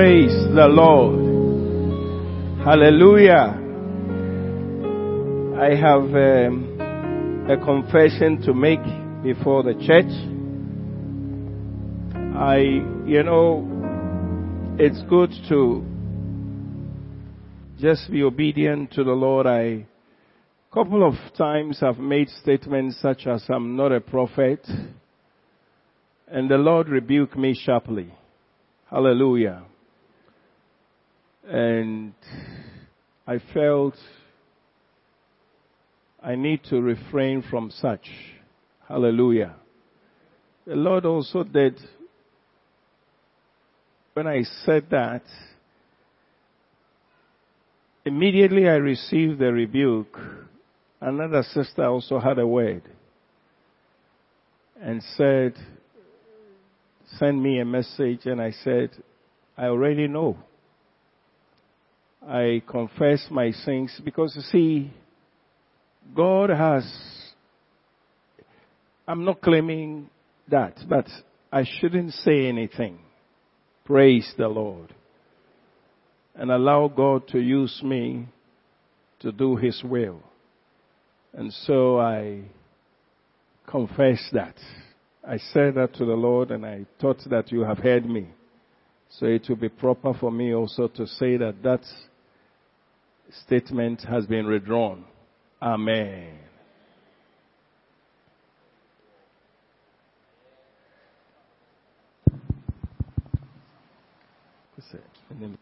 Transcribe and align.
Praise 0.00 0.32
the 0.54 0.66
Lord. 0.66 1.20
Hallelujah. 2.64 3.52
I 5.60 5.74
have 5.74 6.04
um, 6.04 7.46
a 7.46 7.62
confession 7.62 8.40
to 8.46 8.54
make 8.54 8.80
before 9.22 9.62
the 9.62 9.74
church. 9.74 10.10
I, 12.34 12.56
you 13.06 13.22
know, 13.24 13.68
it's 14.78 15.02
good 15.10 15.32
to 15.50 15.84
just 17.78 18.10
be 18.10 18.22
obedient 18.22 18.92
to 18.92 19.04
the 19.04 19.12
Lord. 19.12 19.46
I, 19.46 19.86
couple 20.72 21.06
of 21.06 21.12
times 21.36 21.80
have 21.80 21.98
made 21.98 22.30
statements 22.30 22.98
such 23.02 23.26
as 23.26 23.44
I'm 23.50 23.76
not 23.76 23.92
a 23.92 24.00
prophet 24.00 24.66
and 26.26 26.50
the 26.50 26.56
Lord 26.56 26.88
rebuked 26.88 27.36
me 27.36 27.54
sharply. 27.54 28.14
Hallelujah. 28.88 29.64
And 31.48 32.14
I 33.26 33.40
felt 33.52 33.94
I 36.22 36.34
need 36.34 36.62
to 36.64 36.80
refrain 36.80 37.42
from 37.48 37.70
such. 37.70 38.06
Hallelujah. 38.88 39.54
The 40.66 40.74
Lord 40.76 41.06
also 41.06 41.42
did, 41.42 41.80
when 44.12 44.26
I 44.26 44.42
said 44.64 44.86
that, 44.90 45.22
immediately 48.04 48.68
I 48.68 48.74
received 48.74 49.38
the 49.38 49.52
rebuke. 49.52 50.18
Another 51.00 51.42
sister 51.42 51.84
also 51.84 52.18
had 52.18 52.38
a 52.38 52.46
word 52.46 52.82
and 54.80 55.02
said, 55.16 55.54
send 57.18 57.42
me 57.42 57.60
a 57.60 57.64
message 57.64 58.26
and 58.26 58.40
I 58.40 58.50
said, 58.50 58.90
I 59.56 59.66
already 59.66 60.06
know. 60.08 60.36
I 62.26 62.62
confess 62.66 63.26
my 63.30 63.50
sins 63.50 63.98
because 64.04 64.34
you 64.36 64.42
see, 64.42 64.92
God 66.14 66.50
has, 66.50 66.84
I'm 69.08 69.24
not 69.24 69.40
claiming 69.40 70.10
that, 70.48 70.78
but 70.88 71.06
I 71.52 71.64
shouldn't 71.80 72.12
say 72.12 72.46
anything. 72.46 72.98
Praise 73.84 74.32
the 74.36 74.48
Lord. 74.48 74.94
And 76.34 76.50
allow 76.50 76.88
God 76.88 77.26
to 77.28 77.40
use 77.40 77.80
me 77.82 78.28
to 79.20 79.32
do 79.32 79.56
His 79.56 79.82
will. 79.82 80.22
And 81.32 81.52
so 81.52 81.98
I 81.98 82.42
confess 83.66 84.28
that. 84.32 84.54
I 85.26 85.38
said 85.52 85.74
that 85.74 85.94
to 85.94 86.04
the 86.04 86.14
Lord 86.14 86.50
and 86.50 86.64
I 86.66 86.86
thought 87.00 87.18
that 87.30 87.52
you 87.52 87.60
have 87.60 87.78
heard 87.78 88.06
me. 88.06 88.28
So 89.10 89.26
it 89.26 89.46
will 89.48 89.56
be 89.56 89.68
proper 89.68 90.14
for 90.14 90.30
me 90.30 90.54
also 90.54 90.88
to 90.88 91.06
say 91.06 91.36
that 91.36 91.62
that 91.62 91.80
statement 93.46 94.02
has 94.02 94.26
been 94.26 94.46
redrawn. 94.46 95.04
Amen. 95.62 96.36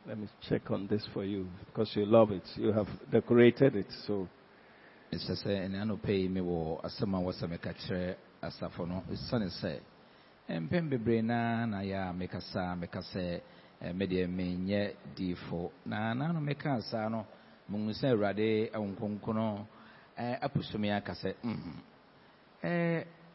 Let 0.06 0.18
me 0.18 0.28
check 0.48 0.70
on 0.70 0.86
this 0.86 1.06
for 1.12 1.24
you 1.24 1.46
because 1.66 1.94
you 1.94 2.06
love 2.06 2.30
it. 2.30 2.42
You 2.56 2.72
have 2.72 2.88
decorated 3.12 3.76
it, 3.76 3.86
so. 4.06 4.26
ɛsɛ 5.12 5.34
sɛ 5.42 6.28
mewɔ 6.28 6.80
asɛm 6.84 7.14
a 7.14 7.18
wɔsɛ 7.20 7.48
kyerɛ 7.58 8.16
asafo 8.42 8.86
no 8.86 9.02
sɛ 9.10 9.80
mpɛn 10.48 10.88
bebree 10.90 11.22
na 11.22 11.66
yɛ 11.80 11.96
a 11.96 12.12
diifo 15.16 15.70
na 15.86 16.12
no 16.12 17.26
muhu 17.68 17.90
sɛ 17.92 18.08
awurade 18.12 18.70
awonkonkono 18.72 19.66
apuso 20.40 20.78
aka 20.96 21.12
sɛ 21.14 21.30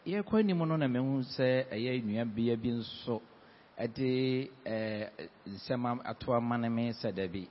yɛkɔ 0.06 0.40
anim 0.40 0.58
no 0.68 0.76
na 0.78 0.88
mehu 0.88 1.22
sɛ 1.24 1.68
ɛyɛ 1.72 2.02
nnuabea 2.04 2.56
bi 2.62 2.70
nso 2.72 3.22
ɛde 3.78 4.50
nsɛm 5.48 6.02
ato 6.04 6.34
amane 6.34 6.70
me 6.70 6.92
sɛ 6.92 7.12
dabi 7.14 7.48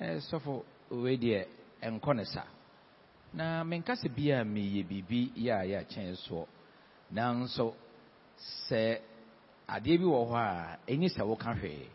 sɔfo 0.00 0.64
wei 0.90 1.16
deɛ 1.16 1.46
ɛnkɔ 1.82 2.14
ne 2.16 2.24
sa. 2.24 2.44
Na 3.32 3.62
menkasa 3.64 4.08
bi 4.08 4.30
a 4.30 4.44
meyɛ 4.44 4.84
biribi 4.88 5.32
yɛ 5.36 5.52
a 5.52 5.64
yɛakyɛn 5.66 6.16
soɔ 6.16 6.46
nanso 7.12 7.74
sɛ 8.68 9.00
adeɛ 9.68 9.98
bi 9.98 10.04
wɔ 10.04 10.28
hɔ 10.30 10.36
a 10.36 10.78
ɛni 10.86 11.08
sɛ 11.08 11.22
woka 11.26 11.52
hwee 11.54 11.88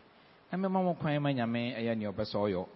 na 0.52 0.58
mɛma 0.58 0.82
mo 0.84 0.94
kwan 0.94 1.20
ma 1.22 1.30
nyame 1.32 1.74
ɛyɛ 1.76 1.96
nea 1.96 2.10
ɔpɛ 2.12 2.24
sɛ 2.24 2.38
ɔyɔ 2.38 2.66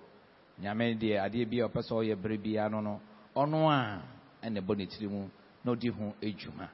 nyame 0.60 0.94
deɛ 0.98 1.18
adeɛ 1.24 1.44
bi 1.48 1.60
a 1.60 1.66
ɔpɛ 1.68 1.80
sɛ 1.82 1.94
ɔyɛ 1.94 2.14
bere 2.22 2.36
biara 2.38 2.70
no 2.70 2.80
no 2.80 3.00
ɔno 3.34 3.68
a 3.70 4.02
ɛna 4.42 4.60
ɛbɔ 4.60 4.76
ne 4.76 4.86
tiri 4.86 5.08
mu 5.08 5.28
na 5.64 5.72
ɔdi 5.72 5.88
ho 5.90 6.14
adwuma. 6.22 6.68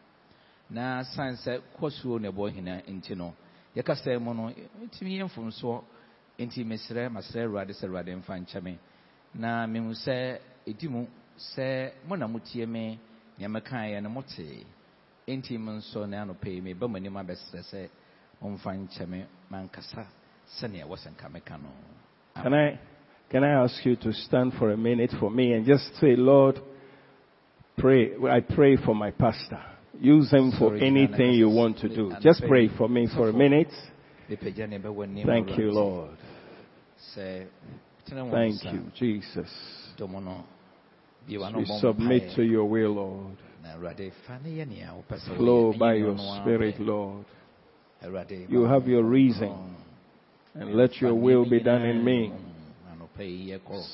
Na 0.70 1.02
san 1.04 1.34
sɛ 1.36 1.60
kɔsuo 1.78 2.20
na 2.20 2.28
ɛbɔ 2.30 2.54
hena 2.54 2.82
nti 2.88 3.14
no 3.16 3.34
yɛkasa 3.76 4.18
mu 4.20 4.32
no 4.34 4.50
ntumi 4.84 5.18
yɛ 5.18 5.24
mfomsoɔ. 5.28 5.82
Nti 6.38 6.64
mesrɛ 6.64 7.08
masrɛ 7.10 7.44
awurade 7.46 7.72
sɛ 7.72 7.84
awurade 7.86 8.14
mfa 8.16 8.34
nkyɛ 8.40 8.62
me. 8.62 8.78
Na 9.34 9.66
mehu 9.66 9.90
sɛ 9.94 10.38
ɛdi 10.66 10.88
mu 10.88 11.06
sɛ 11.38 11.92
mo 12.08 12.16
na 12.16 12.26
motie 12.26 12.66
me 12.66 12.98
nea 13.38 13.48
mekaeɛ 13.48 14.02
no 14.02 14.08
motee 14.10 14.64
enti 15.26 15.58
mo 15.58 15.72
nso 15.72 16.06
na 16.08 16.24
anɔpɛ 16.24 16.48
yi 16.54 16.60
meba 16.60 16.88
mo 16.88 16.96
anim 16.96 17.14
abɛsrɛ 17.16 17.60
sɛ 17.70 17.88
momfa 18.40 18.70
nkyɛ 18.74 19.06
me 19.08 19.26
mankasa 19.50 20.06
sɛnea 20.58 20.84
ɛwɔ 20.86 20.96
sɛ 20.96 21.10
nka 21.12 21.28
meka 21.30 21.56
no. 21.62 21.70
I, 22.36 22.78
can 23.30 23.44
I 23.44 23.62
ask 23.64 23.84
you 23.84 23.96
to 23.96 24.12
stand 24.12 24.52
for 24.58 24.70
a 24.70 24.76
minute 24.76 25.12
for 25.18 25.30
me 25.30 25.52
and 25.52 25.66
just 25.66 25.84
say, 26.00 26.14
Lord, 26.16 26.60
pray, 27.78 28.12
I 28.30 28.40
pray 28.40 28.76
for 28.76 28.94
my 28.94 29.10
pastor. 29.10 29.60
Use 30.00 30.30
him 30.30 30.52
for 30.58 30.76
anything 30.76 31.32
you 31.32 31.48
want 31.48 31.78
to 31.78 31.88
do. 31.88 32.12
Just 32.20 32.42
pray 32.46 32.68
for 32.76 32.88
me 32.88 33.08
for 33.14 33.28
a 33.28 33.32
minute. 33.32 33.72
Mepagya 34.28 34.68
ne 34.68 34.78
bɛwɔ 34.78 35.04
anim 35.04 35.26
Thank 35.26 35.58
you, 35.58 35.70
Lord. 35.70 36.16
sɛ 37.14 37.46
tene 38.06 38.24
wo 38.24 38.30
Thank 38.30 38.64
you, 38.64 38.90
Jesus. 38.94 39.50
dom 39.98 40.12
no 40.24 40.44
bie 41.28 41.36
w'ano 41.36 41.58
We 41.58 41.66
submit 41.78 42.34
to 42.34 42.42
your 42.42 42.64
will, 42.64 42.92
Lord. 42.92 43.36
na 43.62 43.76
awurade 43.76 44.10
fa 44.26 44.40
ne 44.42 44.50
yɛ 44.50 44.66
nea 44.68 44.92
wopɛ 44.94 45.18
sɛ 45.20 45.28
woyɛ. 45.28 45.36
Flow 45.36 45.72
by 45.78 45.94
your 45.94 46.16
spirit. 46.40 46.80
Lord. 46.80 47.26
You 48.48 48.64
have 48.64 48.86
your 48.86 49.02
reason. 49.02 49.76
And 50.54 50.74
let 50.74 51.00
your 51.00 51.14
will 51.14 51.48
be 51.48 51.60
done 51.60 51.82
in 51.82 52.04
me. 52.04 52.28
mu. 52.28 52.34
Anɔpa 52.34 52.34
yi 52.34 53.00
yɛkɔ. 53.00 53.03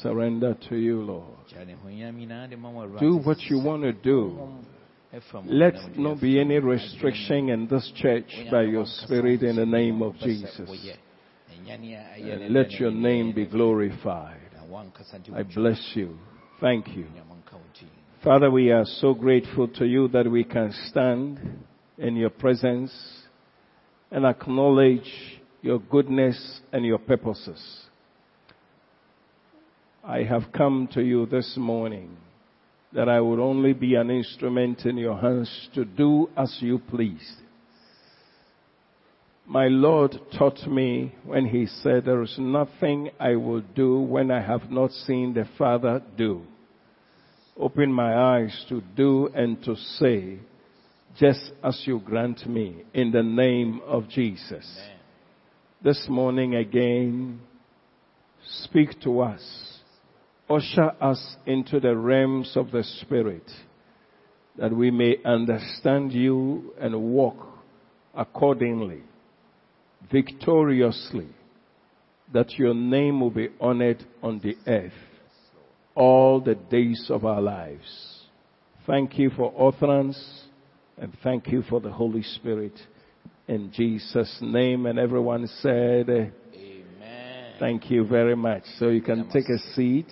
Surrender 0.03 0.55
to 0.69 0.77
you, 0.77 1.03
Lord. 1.03 1.47
Gya 1.49 1.65
ne 1.65 1.77
honyam 1.85 2.17
nyinaa 2.17 2.49
de 2.49 2.57
ma 2.57 2.71
wo, 2.71 2.83
Awurade. 2.83 3.01
Do 3.01 3.17
what 3.19 3.39
you 3.51 3.59
want 3.59 3.83
to 3.83 3.93
do. 3.93 4.39
Let 5.47 5.99
not 5.99 6.21
be 6.21 6.41
any 6.41 6.59
restriction 6.59 7.49
in 7.49 7.67
this 7.67 7.93
church 7.97 8.33
by 8.51 8.63
your 8.63 8.87
spirit 8.87 9.43
in 9.43 9.57
the 9.57 9.67
name 9.67 10.03
of 10.03 10.17
Jesus. 10.19 10.61
And 11.69 12.55
let 12.55 12.71
your 12.73 12.93
name 12.93 13.33
be 13.33 13.45
glorified. 13.45 14.39
I 15.35 15.43
bless 15.43 15.93
you. 15.95 16.17
Thank 16.61 16.89
you. 16.97 17.07
Father, 18.23 18.51
we 18.51 18.71
are 18.71 18.85
so 18.85 19.15
grateful 19.15 19.67
to 19.67 19.85
you 19.85 20.07
that 20.09 20.31
we 20.31 20.45
can 20.45 20.73
stand 20.89 21.41
in 21.99 22.15
your 22.17 22.31
presence 22.31 22.93
and 24.13 24.25
acknowledge 24.25 25.41
your 25.63 25.81
goodness 25.81 26.61
and 26.73 26.85
your 26.85 26.99
purposes. 26.99 27.90
I 30.11 30.25
have 30.25 30.51
come 30.53 30.89
to 30.95 31.03
you 31.03 31.27
this 31.27 31.55
morning 31.57 32.17
that 32.93 33.09
I 33.09 33.21
would 33.21 33.39
only 33.39 33.73
be 33.73 33.95
an 33.95 34.11
instrument 34.11 34.85
in 34.85 34.97
your 34.97 35.17
hands 35.17 35.69
to 35.77 35.85
do 35.85 36.29
as 36.37 36.59
you 36.59 36.81
please. 36.81 37.37
My 39.47 39.69
Lord 39.69 40.17
taught 40.37 40.67
me 40.67 41.15
when 41.25 41.47
he 41.47 41.67
said, 41.67 42.07
there 42.07 42.23
is 42.23 42.35
nothing 42.41 43.11
I 43.21 43.37
will 43.37 43.61
do 43.61 44.01
when 44.01 44.33
I 44.33 44.43
have 44.45 44.69
not 44.69 44.91
seen 44.91 45.33
the 45.33 45.45
Father 45.57 46.03
do. 46.19 46.43
Open 47.57 47.93
my 47.93 48.13
eyes 48.13 48.65
to 48.69 48.83
do 48.97 49.29
and 49.33 49.63
to 49.63 49.77
say, 49.77 50.41
just 51.21 51.53
as 51.63 51.81
you 51.85 52.01
grant 52.01 52.49
me 52.49 52.83
in 52.93 53.13
the 53.13 53.23
name 53.23 53.81
of 53.87 54.09
Jesus. 54.09 54.67
This 55.85 56.07
morning 56.09 56.57
again, 56.57 57.39
speak 58.65 59.01
to 59.03 59.21
us. 59.21 59.70
Usher 60.51 60.93
us 61.01 61.37
into 61.47 61.79
the 61.79 61.97
realms 61.97 62.57
of 62.57 62.73
the 62.73 62.83
Spirit 63.03 63.49
that 64.59 64.75
we 64.75 64.91
may 64.91 65.17
understand 65.25 66.13
you 66.13 66.75
and 66.81 67.15
walk 67.15 67.37
accordingly, 68.15 69.03
victoriously, 70.11 71.29
that 72.33 72.51
your 72.59 72.75
name 72.75 73.21
will 73.21 73.31
be 73.31 73.49
honored 73.61 74.05
on 74.23 74.41
the 74.41 74.57
earth 74.67 74.93
all 75.95 76.41
the 76.41 76.55
days 76.55 77.07
of 77.11 77.25
our 77.25 77.41
lives. 77.41 78.25
Thank 78.87 79.19
you 79.19 79.31
for 79.31 79.55
utterance 79.59 80.45
and 80.99 81.17
thank 81.23 81.49
you 81.49 81.63
for 81.63 81.81
the 81.81 81.91
Holy 81.91 82.23
Spirit. 82.23 82.79
In 83.49 83.73
Jesus' 83.73 84.39
name, 84.41 84.87
and 84.87 84.99
everyone 84.99 85.47
said, 85.61 86.09
Amen. 86.09 87.55
Thank 87.59 87.91
you 87.91 88.07
very 88.07 88.37
much. 88.37 88.63
So 88.79 88.89
you 88.89 89.03
can 89.03 89.29
take 89.31 89.49
a 89.49 89.59
seat. 89.75 90.07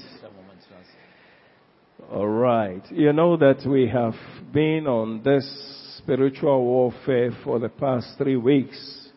All 2.11 2.27
right. 2.27 2.81
You 2.91 3.13
know 3.13 3.37
that 3.37 3.67
we 3.67 3.87
have 3.89 4.15
been 4.51 4.87
on 4.87 5.23
this 5.23 5.47
spiritual 5.99 6.65
warfare 6.65 7.33
for 7.45 7.59
the 7.59 7.69
past 7.69 8.17
three 8.17 8.37
weeks. 8.37 9.11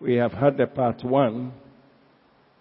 We 0.00 0.16
have 0.16 0.32
had 0.32 0.56
the 0.56 0.66
part 0.66 1.04
one. 1.04 1.52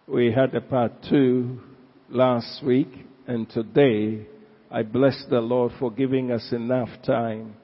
We 0.07 0.31
had 0.31 0.51
the 0.51 0.61
part 0.61 0.91
two 1.09 1.59
last 2.07 2.63
week. 2.63 3.07
And 3.25 3.49
today, 3.49 4.27
I 4.69 4.83
bless 4.83 5.25
the 5.27 5.41
Lord 5.41 5.71
for 5.79 5.89
giving 5.89 6.31
us 6.31 6.47
enough 6.51 6.89
time 7.03 7.55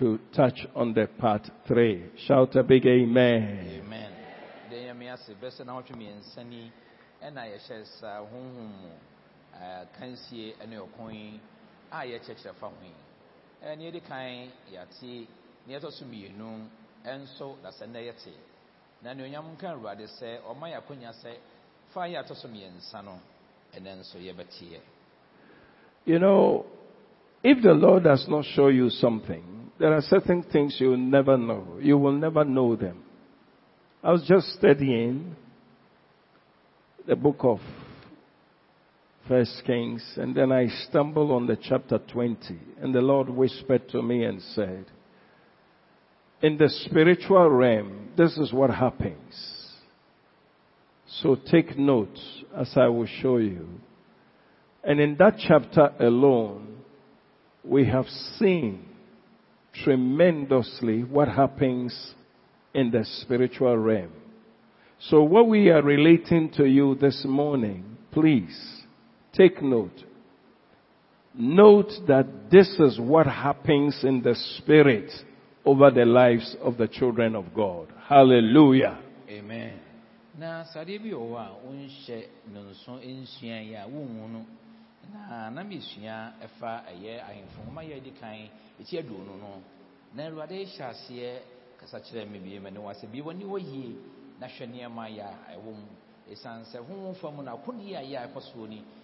to 0.00 0.18
touch 0.34 0.66
on 0.74 0.94
the 0.94 1.06
part 1.06 1.48
three. 1.68 2.06
Shout 2.26 2.56
a 2.56 2.64
big 2.64 2.86
amen. 2.86 3.82
Amen. 3.84 4.10
Kansie 9.98 10.54
yi 12.06 12.14
a 12.16 12.52
fa 12.54 12.66
ho 12.66 12.74
yi. 12.82 12.92
Yɛdi 13.62 14.00
kan 14.02 14.50
yɛate 14.72 15.26
nea 15.66 15.78
ɛtɔ 15.78 15.90
so 15.90 16.04
mmienu 16.04 16.68
ɛnso 17.04 17.56
yɛte. 17.62 18.32
Na 19.02 19.12
onyam 19.12 19.56
awurade 19.60 20.06
sɛ 20.06 20.40
ɔma 20.42 20.68
yɛ 20.68 21.12
sɛ 21.12 21.36
fa 21.92 22.00
yɛ 22.08 22.24
atɔ 22.24 22.34
so 22.34 22.48
mmiɛnsa 22.48 23.04
no 23.04 23.18
ɛnɛ 23.74 23.98
nso 23.98 24.18
yɛbɛteɛ. 24.18 24.80
You 26.06 26.18
know, 26.18 26.66
if 27.42 27.62
the 27.62 27.72
Lord 27.72 28.04
does 28.04 28.26
not 28.28 28.44
show 28.44 28.68
you 28.68 28.90
something, 28.90 29.70
there 29.78 29.92
are 29.92 30.02
certain 30.02 30.42
things 30.42 30.80
you 30.80 30.90
will 30.90 30.96
never 30.96 31.36
know. 31.36 31.78
You 31.80 31.98
will 31.98 32.12
never 32.12 32.44
know 32.44 32.76
them. 32.76 33.02
I 34.02 34.12
was 34.12 34.22
just 34.24 34.48
studying 34.54 35.34
the 37.06 37.16
book 37.16 37.36
of 37.40 37.60
First 39.26 39.62
Kings, 39.64 40.04
and 40.16 40.34
then 40.34 40.52
I 40.52 40.66
stumbled 40.88 41.30
on 41.30 41.46
the 41.46 41.56
chapter 41.56 41.98
20, 41.98 42.58
and 42.82 42.94
the 42.94 43.00
Lord 43.00 43.30
whispered 43.30 43.88
to 43.90 44.02
me 44.02 44.24
and 44.24 44.42
said, 44.54 44.84
In 46.42 46.58
the 46.58 46.68
spiritual 46.68 47.48
realm, 47.48 48.10
this 48.18 48.36
is 48.36 48.52
what 48.52 48.68
happens. 48.68 49.54
So 51.22 51.36
take 51.36 51.78
note 51.78 52.18
as 52.54 52.72
I 52.76 52.88
will 52.88 53.06
show 53.22 53.38
you. 53.38 53.66
And 54.82 55.00
in 55.00 55.16
that 55.16 55.36
chapter 55.38 55.90
alone, 56.00 56.78
we 57.64 57.86
have 57.86 58.06
seen 58.38 58.84
tremendously 59.82 61.02
what 61.02 61.28
happens 61.28 62.14
in 62.74 62.90
the 62.90 63.06
spiritual 63.22 63.78
realm. 63.78 64.12
So 64.98 65.22
what 65.22 65.48
we 65.48 65.70
are 65.70 65.82
relating 65.82 66.50
to 66.52 66.66
you 66.66 66.94
this 66.96 67.24
morning, 67.24 67.96
please 68.12 68.83
take 69.36 69.62
note. 69.62 70.02
Note 71.34 71.90
that 72.06 72.26
this 72.50 72.68
is 72.78 72.98
what 73.00 73.26
happens 73.26 73.98
in 74.04 74.22
the 74.22 74.34
spirit 74.56 75.10
over 75.64 75.90
the 75.90 76.04
lives 76.04 76.56
of 76.62 76.76
the 76.76 76.86
children 76.86 77.34
of 77.34 77.46
God. 77.54 77.88
Hallelujah. 78.08 78.98
Amen. 79.28 79.80
Na 80.38 80.64
sadeɛ 80.64 80.98
bi 81.02 81.10
wɔ 81.10 81.30
hɔ 81.30 81.38
a 81.38 81.50
wonhyɛ 81.66 82.26
no 82.52 82.60
nso 82.62 82.98
nsua 82.98 83.62
yi 83.66 83.74
a 83.74 83.86
wonhu 83.86 84.28
no 84.32 84.46
na 85.12 85.50
na 85.50 85.62
mesua 85.62 86.32
ɛfa 86.42 86.82
ɛyɛ 86.90 87.22
ahemfo 87.22 87.62
nwoma 87.66 87.82
yɛ 87.84 87.96
adi 87.98 88.10
kan 88.20 88.34
ɛti 88.80 88.98
aduonu 88.98 89.38
no 89.38 89.62
na 90.14 90.22
awurade 90.28 90.64
hyɛ 90.66 90.84
aseɛ 90.90 91.38
kasa 91.78 92.00
kyerɛ 92.00 92.28
me 92.30 92.38
bie 92.38 92.58
ma 92.58 92.70
ne 92.70 92.78
wɔ 92.80 92.94
sɛ 92.94 93.06
bie 93.12 93.22
w'ani 93.22 93.44
hɔ 93.44 93.58
yie 93.62 93.94
na 94.40 94.46
hwɛ 94.48 94.66
nneɛma 94.66 95.08
yɛ 95.08 95.22
a 95.22 95.54
ɛwɔ 95.56 95.70
mu 95.70 95.86
ɛsiane 96.32 96.64
sɛ 96.66 96.78
honhom 96.86 97.14
fa 97.14 97.30
mu 97.30 97.42
no 97.42 97.52
akodie 97.56 97.94
a 97.96 98.02
yɛ 98.02 98.16
a 98.24 98.26
ɛkɔ 98.28 98.40
soɔ 98.52 98.68
ni 98.68 98.82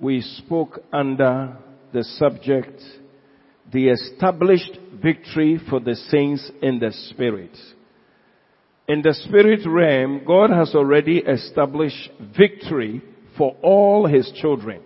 we 0.00 0.20
spoke 0.20 0.80
under 0.92 1.56
the 1.92 2.04
subject, 2.04 2.82
the 3.72 3.88
established 3.88 4.78
victory 5.02 5.58
for 5.70 5.80
the 5.80 5.94
saints 5.94 6.50
in 6.62 6.78
the 6.78 6.92
spirit. 7.10 7.56
In 8.88 9.02
the 9.02 9.14
spirit 9.14 9.60
realm, 9.66 10.22
God 10.24 10.50
has 10.50 10.74
already 10.74 11.18
established 11.18 12.10
victory 12.36 13.02
for 13.36 13.56
all 13.62 14.06
his 14.06 14.30
children. 14.40 14.82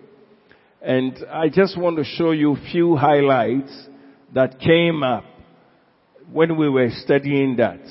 And 0.81 1.17
I 1.31 1.49
just 1.49 1.77
want 1.77 1.97
to 1.97 2.03
show 2.03 2.31
you 2.31 2.55
a 2.55 2.71
few 2.71 2.95
highlights 2.95 3.71
that 4.33 4.59
came 4.59 5.03
up 5.03 5.25
when 6.31 6.57
we 6.57 6.69
were 6.69 6.89
studying 6.89 7.57
that. 7.57 7.81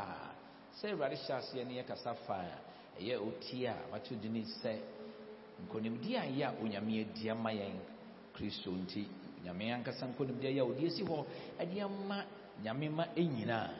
na 0.00 0.33
sɛ 0.84 0.90
awurade 0.92 1.16
hyɛ 1.16 1.34
aseɛ 1.38 1.64
ne 1.64 1.74
yɛkasa 1.80 2.14
fa 2.26 2.34
a 2.34 2.58
ɛyɛ 3.00 3.16
ɔti 3.18 3.66
a 3.66 3.74
wato 3.90 4.14
di 4.20 4.28
ne 4.28 4.42
sɛ 4.44 4.72
nkonimdi 5.64 6.16
a 6.16 6.20
ɛyɛ 6.28 6.44
a 6.44 6.52
onyame 6.62 7.00
adi 7.00 7.30
ama 7.30 7.50
yɛn 7.52 7.78
kristo 8.34 8.70
nti 8.70 9.06
nyame 9.44 9.72
ankasa 9.72 10.06
nkonimdi 10.06 10.46
a 10.46 10.50
ɛyɛ 10.50 10.60
a 10.60 10.64
ɔde 10.68 10.86
asi 10.86 11.02
hɔ 11.02 11.24
ɛde 11.58 11.80
ama 11.82 12.24
nyame 12.62 12.88
ma 12.90 13.04
ɛnyinaa 13.16 13.70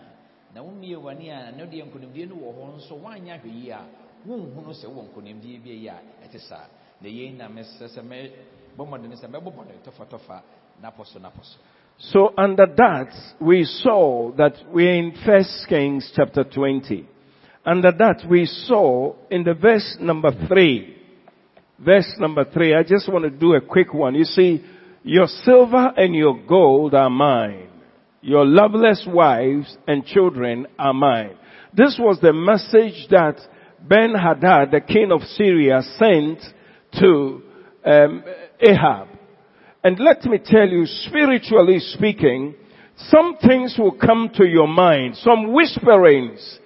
na 0.55 0.62
wommie 0.62 0.97
w'ani 0.97 1.29
a 1.31 1.53
na 1.53 1.65
deɛ 1.67 1.85
nkonimdie 1.85 2.27
no 2.29 2.37
wɔ 2.37 2.51
hɔ 2.56 2.77
nso 2.77 2.95
woanyɛ 2.97 3.33
ahwɛ 3.39 3.51
yie 3.53 3.71
a 3.73 3.85
wonhu 4.27 4.62
no 4.65 4.73
sɛ 4.73 4.87
wowɔ 4.89 5.05
nkonimdie 5.12 5.59
bi 5.62 5.71
ɛyɛ 5.71 5.91
a 5.91 6.01
ɛte 6.27 6.39
saa. 6.41 6.67
Na 7.03 7.09
yɛn 7.09 7.37
na 7.37 7.49
mesrɛ 7.49 7.87
sɛ 7.89 8.01
mɛbɔ 8.03 8.83
mmɔden 8.87 9.12
sɛ 9.17 9.29
mɛbɔ 9.29 9.51
mmɔden 9.53 9.83
tɔfatɔfa 9.85 10.43
napɔ 10.81 11.05
so 11.05 11.19
napɔ 11.19 11.43
so. 11.45 11.59
So 11.99 12.35
under 12.37 12.67
that, 12.67 13.14
we 13.41 13.64
saw 13.64 14.32
that 14.37 14.55
we're 14.73 14.94
in 14.94 15.14
First 15.25 15.67
Kings 15.69 16.10
chapter 16.15 16.44
20. 16.44 17.08
Under 17.65 17.93
that, 17.93 18.24
we 18.29 18.46
saw 18.46 19.15
in 19.31 19.44
the 19.44 19.55
verse 19.55 19.96
number 20.01 20.31
three, 20.48 20.96
verse 21.79 22.13
number 22.19 22.44
three, 22.44 22.74
I 22.74 22.82
just 22.82 23.10
want 23.10 23.24
to 23.24 23.31
do 23.31 23.55
a 23.55 23.60
quick 23.60 23.94
one. 23.94 24.15
You 24.15 24.24
see, 24.24 24.63
your 25.03 25.27
silver 25.44 25.93
and 25.96 26.15
your 26.15 26.39
gold 26.46 26.94
are 26.94 27.10
mine. 27.10 27.69
Your 28.20 28.44
loveless 28.44 29.06
wives 29.06 29.77
and 29.86 30.05
children 30.05 30.67
are 30.79 30.94
mine. 30.94 31.36
This 31.74 31.96
was 31.98 32.19
the 32.20 32.32
message 32.32 33.08
that 33.10 33.36
Ben 33.86 34.15
Hadad, 34.15 34.70
the 34.70 34.81
king 34.81 35.13
of 35.13 35.20
Syria, 35.22 35.82
sent 35.98 36.41
to 37.01 37.43
um, 37.84 38.24
Ahab. 38.60 39.08
And 39.84 40.00
let 40.00 40.24
me 40.24 40.38
tell 40.43 40.67
you, 40.67 40.86
spiritually 40.86 41.79
speaking, 41.79 42.55
some 42.96 43.36
things 43.36 43.76
will 43.79 43.93
come 43.93 44.31
to 44.36 44.46
your 44.46 44.67
mind, 44.67 45.17
some 45.17 45.53
whisperings, 45.53 46.58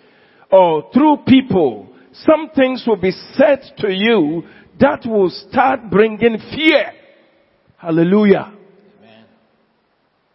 or 0.53 0.89
through 0.93 1.19
people, 1.27 1.89
some 2.13 2.51
things 2.55 2.85
will 2.87 2.97
be 2.97 3.11
said 3.35 3.61
to 3.79 3.93
you 3.93 4.45
that 4.79 5.05
will 5.05 5.31
start 5.31 5.91
bringing 5.91 6.39
fear. 6.55 6.93
Hallelujah. 7.77 8.55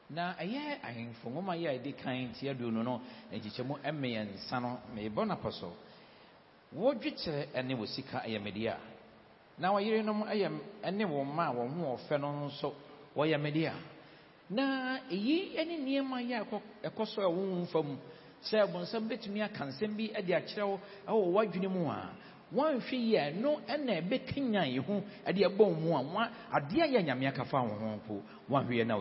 Na 0.09 0.33
ɛyɛ 0.33 0.77
ahemfo 0.83 1.29
nwoma 1.29 1.55
yi 1.57 1.65
a 1.67 1.71
ɛdi 1.79 1.95
kan 1.97 2.29
ti 2.39 2.47
aduonu 2.47 2.83
no 2.83 3.01
nkyekyɛmu 3.33 3.79
mmiɛnsa 3.83 4.61
no 4.61 4.77
meebɔ 4.95 5.25
napa 5.27 5.51
so 5.51 5.73
wɔdwekyerɛ 6.77 7.63
ne 7.65 7.73
wɔ 7.73 7.87
sika 7.87 8.21
ɛyɛ 8.27 8.43
medea 8.43 8.77
na 9.57 9.72
wɔyerenom 9.74 10.24
ɛyɛ 10.27 10.50
ne 10.93 11.03
wɔn 11.05 11.25
mma 11.27 11.48
a 11.48 11.53
wɔn 11.53 11.69
ho 11.79 11.98
ɔfɛ 11.98 12.19
no 12.19 12.45
nso 12.48 12.74
wɔyɛ 13.15 13.39
medea 13.41 13.74
na 14.50 14.98
eyi 15.10 15.53
ne 15.65 15.77
nneɛma 15.77 16.22
a 16.83 17.05
so 17.05 17.22
a 17.22 17.29
wɔn 17.29 17.62
mfa 17.63 17.81
mu. 17.83 17.95
Sɛ 18.43 18.67
bɔnsɛm 18.67 19.07
bɛtumi 19.10 19.41
aka 19.41 19.63
nsɛm 19.65 19.95
bi 19.98 20.12
de 20.22 20.33
akyerɛ 20.33 20.65
wo 20.67 20.79
ɛwɔ 21.07 21.31
w'adwene 21.33 21.69
mu 21.72 21.88
a 21.89 22.10
wɔnhwɛ 22.53 22.91
yi 22.91 23.15
a 23.15 23.31
no 23.31 23.60
ɛna 23.69 24.01
ɛbɛkanya 24.01 24.67
yi 24.69 24.77
ho 24.79 25.01
de 25.33 25.43
a 25.43 25.50
wɔn 25.50 26.27
a 26.51 26.60
yɛ 26.60 27.05
yɛ 28.51 28.86
na 28.86 28.95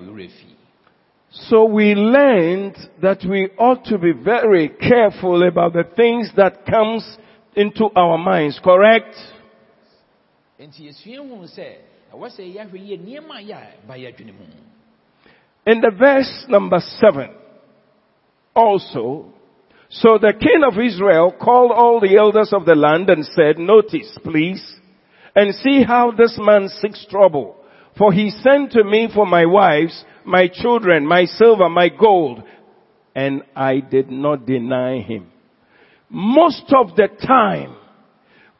So 1.31 1.65
we 1.65 1.95
learned 1.95 2.77
that 3.01 3.25
we 3.25 3.49
ought 3.59 3.85
to 3.87 3.99
be 3.99 4.13
very 4.13 4.69
careful 4.69 5.43
about 5.43 5.73
the 5.73 5.85
things 5.97 6.31
that 6.37 6.65
comes 6.67 7.03
into 7.57 7.89
our 7.97 8.19
minds, 8.19 8.61
correct? 8.63 9.17
In 15.67 15.81
the 15.81 15.91
verse 15.99 16.45
number 16.49 16.79
seven, 17.01 17.31
also, 18.55 19.33
So 19.95 20.17
the 20.17 20.33
king 20.33 20.63
of 20.67 20.83
Israel 20.83 21.35
called 21.39 21.71
all 21.71 22.01
the 22.01 22.17
elders 22.17 22.55
of 22.55 22.65
the 22.65 22.75
land 22.75 23.11
and 23.11 23.27
said, 23.27 23.59
notice 23.59 24.19
please, 24.25 24.65
and 25.37 25.55
see 25.55 25.83
how 25.83 26.13
this 26.13 26.39
man 26.41 26.71
seeks 26.81 27.05
trouble. 27.11 27.57
For 27.99 28.11
he 28.11 28.31
sent 28.31 28.73
to 28.73 28.85
me 28.85 29.11
for 29.15 29.27
my 29.27 29.45
wives, 29.45 30.03
my 30.25 30.49
children, 30.49 31.07
my 31.07 31.27
silver, 31.27 31.69
my 31.69 31.91
gold, 31.91 32.43
and 33.15 33.43
I 33.55 33.81
did 33.81 34.11
not 34.11 34.47
deny 34.47 35.01
him. 35.01 35.31
Most 36.09 36.73
of 36.75 36.97
the 36.97 37.09
time, 37.27 37.77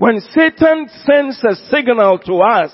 when 0.03 0.21
Satan 0.35 0.89
sends 1.07 1.45
a 1.45 1.55
signal 1.71 2.19
to 2.27 2.39
us, 2.39 2.73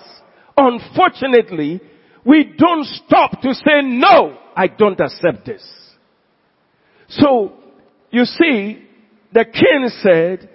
unfortunately, 0.57 1.79
we 2.25 2.55
don't 2.57 2.87
stop 2.87 3.43
to 3.43 3.53
say, 3.53 3.83
no, 3.83 4.39
I 4.57 4.69
don't 4.69 4.99
accept 4.99 5.45
this. 5.45 5.63
So, 7.11 7.53
you 8.11 8.25
see, 8.25 8.83
the 9.35 9.45
king 9.45 9.91
said, 10.01 10.49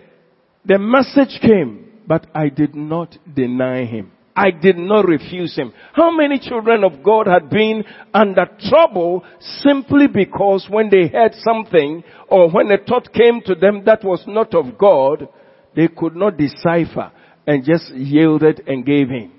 the 0.66 0.80
message 0.80 1.40
came, 1.44 1.92
but 2.08 2.26
I 2.34 2.50
did 2.50 2.74
not 2.74 3.20
deny 3.36 3.86
him. 3.86 4.12
I 4.36 4.50
did 4.50 4.80
not 4.80 5.06
refuse 5.06 5.56
him. 5.56 5.74
How 5.94 6.10
many 6.10 6.40
children 6.40 6.84
of 6.84 7.04
God 7.04 7.28
had 7.28 7.52
been 7.52 7.84
under 8.16 8.48
trouble 8.68 9.24
simply 9.60 10.08
because 10.08 10.66
when 10.72 10.90
they 10.90 11.08
heard 11.08 11.36
something 11.36 12.04
or 12.30 12.50
when 12.50 12.72
a 12.72 12.80
thought 12.80 13.14
came 13.14 13.42
to 13.46 13.54
them 13.54 13.84
that 13.86 14.04
was 14.04 14.24
not 14.26 14.56
of 14.56 14.76
God, 14.76 15.28
they 15.76 15.88
could 15.88 16.16
not 16.16 16.38
decipher 16.38 17.12
and 17.46 17.64
just 17.64 17.94
yielded 17.94 18.64
and 18.68 18.86
gave 18.86 19.10
in. 19.10 19.32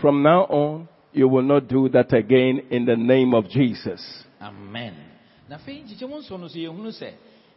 From 0.00 0.22
now 0.22 0.42
on, 0.44 0.88
you 1.12 1.28
will 1.28 1.42
not 1.42 1.68
do 1.68 1.88
that 1.90 2.12
again 2.12 2.62
in 2.70 2.84
the 2.84 2.96
name 2.96 3.34
of 3.34 3.48
Jesus. 3.48 4.24
Amen. 4.40 4.94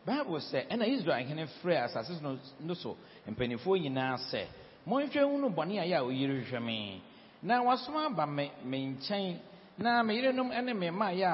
bible 0.05 0.39
sɛ 0.39 0.67
ɛna 0.69 0.85
israel 0.87 1.47
frɛ 1.63 1.83
asase 1.85 2.21
no 2.59 2.73
so 2.73 2.97
mpanimfoɔ 3.27 3.79
nyinaa 3.81 4.17
sɛ 4.29 4.45
bɔne 4.85 5.79
a 5.79 5.85
yɛ 5.85 6.55
a 6.55 6.59
me 6.59 7.01
na 7.41 7.61
wasom 7.63 7.95
aba 7.95 8.27
me 8.27 8.51
me 8.65 8.95
nkyɛn 8.97 9.37
na 9.77 10.03
me 10.03 10.15
yerenom 10.21 10.49
me 10.77 10.89
mmaayɛ 10.89 11.25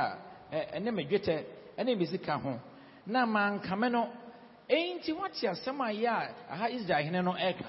a 0.52 0.78
ɛne 0.78 0.94
me 0.94 1.04
dwetɛ 1.06 1.44
me 1.98 2.06
sika 2.06 2.38
ho 2.38 2.60
na 3.08 3.26
mankame 3.26 3.92
no 3.92 4.08
enti 4.70 5.12
wate 5.14 5.48
asɛm 5.48 5.82
a 5.82 5.92
yɛ 5.92 6.08
a 6.08 6.30
aha 6.54 6.68
israel 6.70 7.04
hene 7.04 7.22
no 7.24 7.34
ɛka 7.34 7.66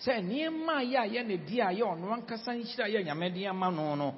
sɛ 0.00 0.20
nneɛma 0.20 0.72
a 0.78 0.82
yɛ 0.84 0.98
a 0.98 1.06
yɛ 1.08 1.26
ne 1.26 1.36
di 1.36 1.60
a 1.60 1.66
yɛ 1.72 1.82
ɔno 1.82 2.12
ankasa 2.12 2.52
nhyira 2.54 2.88
yɛ 2.88 3.04
nyame 3.04 3.46
ama 3.48 3.70
no 3.70 3.94
no 3.94 4.14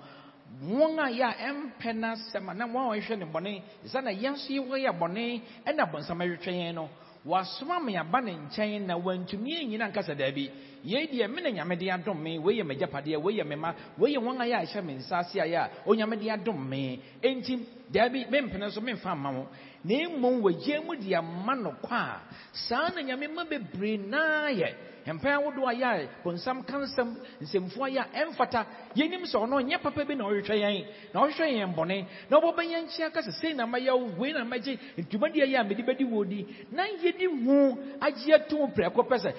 wɔn 0.65 0.99
a 0.99 1.11
yɛ 1.11 1.23
a 1.23 1.35
ɛmpɛ 1.53 1.93
n'asɛm 1.95 2.49
a 2.51 2.55
na 2.55 2.67
wɔn 2.67 2.85
a 2.85 2.97
wɔhwɛ 2.99 3.19
ne 3.19 3.25
bɔne 3.27 3.63
sɛ 3.87 4.03
na 4.05 4.11
yɛn 4.11 4.33
nso 4.33 4.77
yɛ 4.77 4.93
bɔne 4.99 5.43
ɛna 5.67 5.85
bɔnsɛm 5.93 6.19
ɛhwehwɛ 6.19 6.53
yɛn 6.53 6.75
no. 6.75 6.89
Wasoma 7.25 7.79
me 7.81 7.93
ne 7.93 8.33
nkyɛn 8.33 8.87
na 8.87 8.97
wantumi 8.97 9.55
anyina 9.57 9.89
nkasa 9.89 10.15
daabi 10.15 10.51
yei 10.85 11.07
deɛ 11.07 11.29
me 11.31 11.41
na 11.43 11.51
nyame 11.51 11.77
de 11.79 11.87
adom 11.89 12.21
me 12.21 12.37
wei 12.39 12.57
yɛ 12.61 12.65
m'agyapadeɛ 12.67 13.17
wei 13.23 13.37
yɛ 13.39 13.47
me 13.47 13.55
ma 13.55 13.73
wei 13.97 14.13
yɛ 14.17 14.19
wɔn 14.19 14.41
a 14.41 14.45
yɛ 14.67 14.85
me 14.85 14.95
nsa 14.95 15.19
ase 15.21 15.37
a 15.39 15.45
yɛ 15.47 15.57
a 15.57 15.71
onyame 15.87 16.19
adom 16.29 16.59
me 16.69 17.01
enti 17.23 17.65
daabi 17.93 18.27
mempene 18.31 18.71
so 18.71 18.81
memfa 18.81 19.15
mma 19.15 19.33
mo. 19.33 19.47
Na 19.85 19.95
mmom 20.09 20.43
wɔgye 20.43 20.81
mu 20.87 20.95
de 20.97 21.15
ama 21.15 21.55
no 21.55 21.71
kɔ 21.83 21.93
a 21.93 22.21
saa 22.53 22.89
na 22.95 23.01
nyame 23.03 23.27
ma 23.35 23.45
bebree 23.45 23.97
naa 23.99 24.49
yɛ 24.51 24.69
mpɛn 25.07 25.33
ahodoɔ 25.33 25.69
a 25.69 25.75
yɛ 25.75 25.85
a 25.85 26.09
bonsam 26.25 26.63
ka 26.65 26.79
nsɛm 26.79 27.17
nsɛmfoɔ 27.41 27.89
yɛ 27.91 28.01
a 28.01 28.25
ɛmfata. 28.25 28.67
Yɛnim 28.95 29.25
sɛ 29.25 29.37
ɔno 29.43 29.61
nyɛ 29.65 29.79
papa 29.83 30.05
bi 30.05 30.15
na 30.15 30.25
ɔhwehwɛ 30.25 30.55
yɛn 30.55 30.85
na 31.15 31.21
ɔhwehwɛ 31.21 31.47
yɛn 31.59 31.75
bɔne 31.75 32.07
na 32.31 32.37
ɔbɛbɛ 32.39 32.63
yɛn 32.71 32.85
nkyɛn 32.87 33.11
ka 33.13 33.21
sɛ 33.21 33.33
sei 33.41 33.53
na 33.55 33.67
mayɛ 33.67 33.93
wo 33.99 34.07
wei 34.19 34.33
na 34.33 34.45
magye 34.45 34.79
ntumadeɛ 34.99 35.47
yɛ 35.47 35.61
a 35.61 35.65
mede 35.65 35.83
bɛdi 35.87 36.05
wɔ 36.05 36.29
di. 36.29 36.47
Na 36.71 36.85
yɛdi 36.85 37.27
hu 37.45 37.79
agye 38.01 38.35
atom 38.35 38.71
prɛko 38.73 39.03
pɛ 39.09 39.17
sɛ 39.19 39.31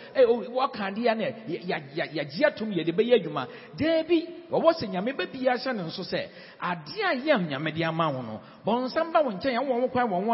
wɔka 0.49 0.81
adeɛ 0.91 1.15
no 1.15 1.23
yɛgye 1.47 2.45
atom 2.45 2.71
yɛde 2.71 2.91
bɛyɛ 2.91 3.21
adwuma. 3.23 3.47
Daabi 3.77 4.27
wɔwɔ 4.51 4.73
sɛ 4.73 4.87
nyame 4.89 5.13
bɛbia 5.15 5.55
hyɛ 5.57 5.73
ne 5.75 5.83
nso 5.83 6.03
sɛ 6.03 6.27
adeɛ 6.61 7.03
a 7.03 7.15
yɛm 7.15 7.47
nyame 7.49 7.83
ama 7.83 8.09
wo 8.11 8.21
no 8.21 8.41
ba 8.65 8.71
nkyɛn 9.23 9.67
wo 9.67 9.87
kwan 9.87 10.09
wɔn 10.09 10.25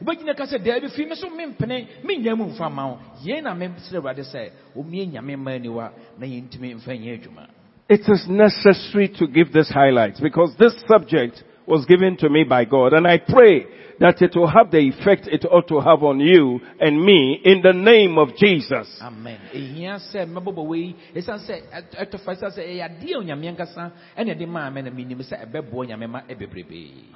wobɛgyina 0.00 0.36
ka 0.36 0.44
sɛ 0.44 0.58
daabi 0.58 0.88
fii 0.88 1.08
me 1.08 1.14
so 1.14 1.28
mempene. 1.28 1.86
Mennya 2.04 2.36
mu 2.36 2.44
mfa 2.46 2.70
ma 2.70 2.86
wo. 2.86 2.98
Yei 3.22 3.40
na 3.40 3.54
mesrɛ 3.54 3.96
awurade 3.96 4.24
sɛ 4.24 4.50
ɔmmie 4.76 5.12
nyame 5.12 5.36
ma 5.36 5.50
aniwa 5.52 5.92
na 6.18 6.26
mfa 6.26 6.92
nyɛ 6.96 7.20
adwuma. 7.20 7.46
It 7.88 8.06
is 8.06 8.28
necessary 8.28 9.08
to 9.18 9.26
give 9.26 9.52
this 9.52 9.70
highlight 9.70 10.20
because 10.20 10.54
this 10.56 10.74
subject 10.86 11.42
was 11.68 11.84
given 11.86 12.16
to 12.18 12.28
me 12.28 12.44
by 12.44 12.64
God 12.64 12.92
and 12.92 13.06
I 13.06 13.18
pray 13.18 13.66
that 14.00 14.22
it 14.22 14.36
will 14.36 14.46
have 14.48 14.70
the 14.70 14.78
effect 14.78 15.26
it 15.26 15.44
ought 15.44 15.66
to 15.68 15.80
have 15.80 16.02
on 16.02 16.20
you 16.20 16.60
and 16.80 17.02
me 17.02 17.40
in 17.44 17.62
the 17.62 17.72
name 17.72 18.16
of 18.16 18.36
Jesus. 18.36 18.86
Amen. 19.02 19.40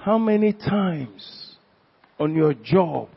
How 0.05 0.19
many 0.19 0.53
times 0.53 1.57
on 2.19 2.35
your 2.35 2.55
job 2.55 3.09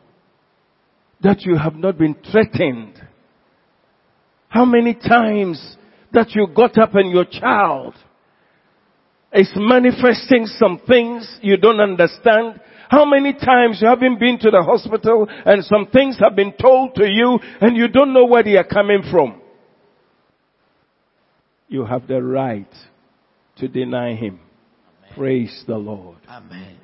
that 1.21 1.41
you 1.41 1.57
have 1.57 1.75
not 1.75 1.97
been 1.97 2.15
threatened? 2.31 3.01
How 4.49 4.65
many 4.65 4.93
times 4.93 5.77
that 6.13 6.35
you 6.35 6.47
got 6.55 6.77
up 6.77 6.93
and 6.95 7.11
your 7.11 7.25
child 7.25 7.95
is 9.33 9.51
manifesting 9.55 10.45
some 10.45 10.79
things 10.87 11.39
you 11.41 11.57
don't 11.57 11.79
understand? 11.79 12.59
How 12.89 13.05
many 13.05 13.33
times 13.33 13.79
you 13.81 13.87
haven't 13.87 14.19
been 14.19 14.37
to 14.39 14.51
the 14.51 14.61
hospital 14.61 15.27
and 15.45 15.63
some 15.65 15.87
things 15.87 16.17
have 16.19 16.35
been 16.35 16.53
told 16.53 16.95
to 16.95 17.05
you 17.05 17.39
and 17.61 17.75
you 17.75 17.87
don't 17.87 18.13
know 18.13 18.25
where 18.25 18.43
they 18.43 18.57
are 18.57 18.63
coming 18.63 19.01
from? 19.11 19.41
You 21.67 21.85
have 21.85 22.07
the 22.07 22.21
right 22.21 22.71
to 23.57 23.67
deny 23.67 24.13
him. 24.13 24.39
Amen. 24.39 25.17
Praise 25.17 25.63
the 25.67 25.77
Lord. 25.77 26.19
Amen 26.29 26.77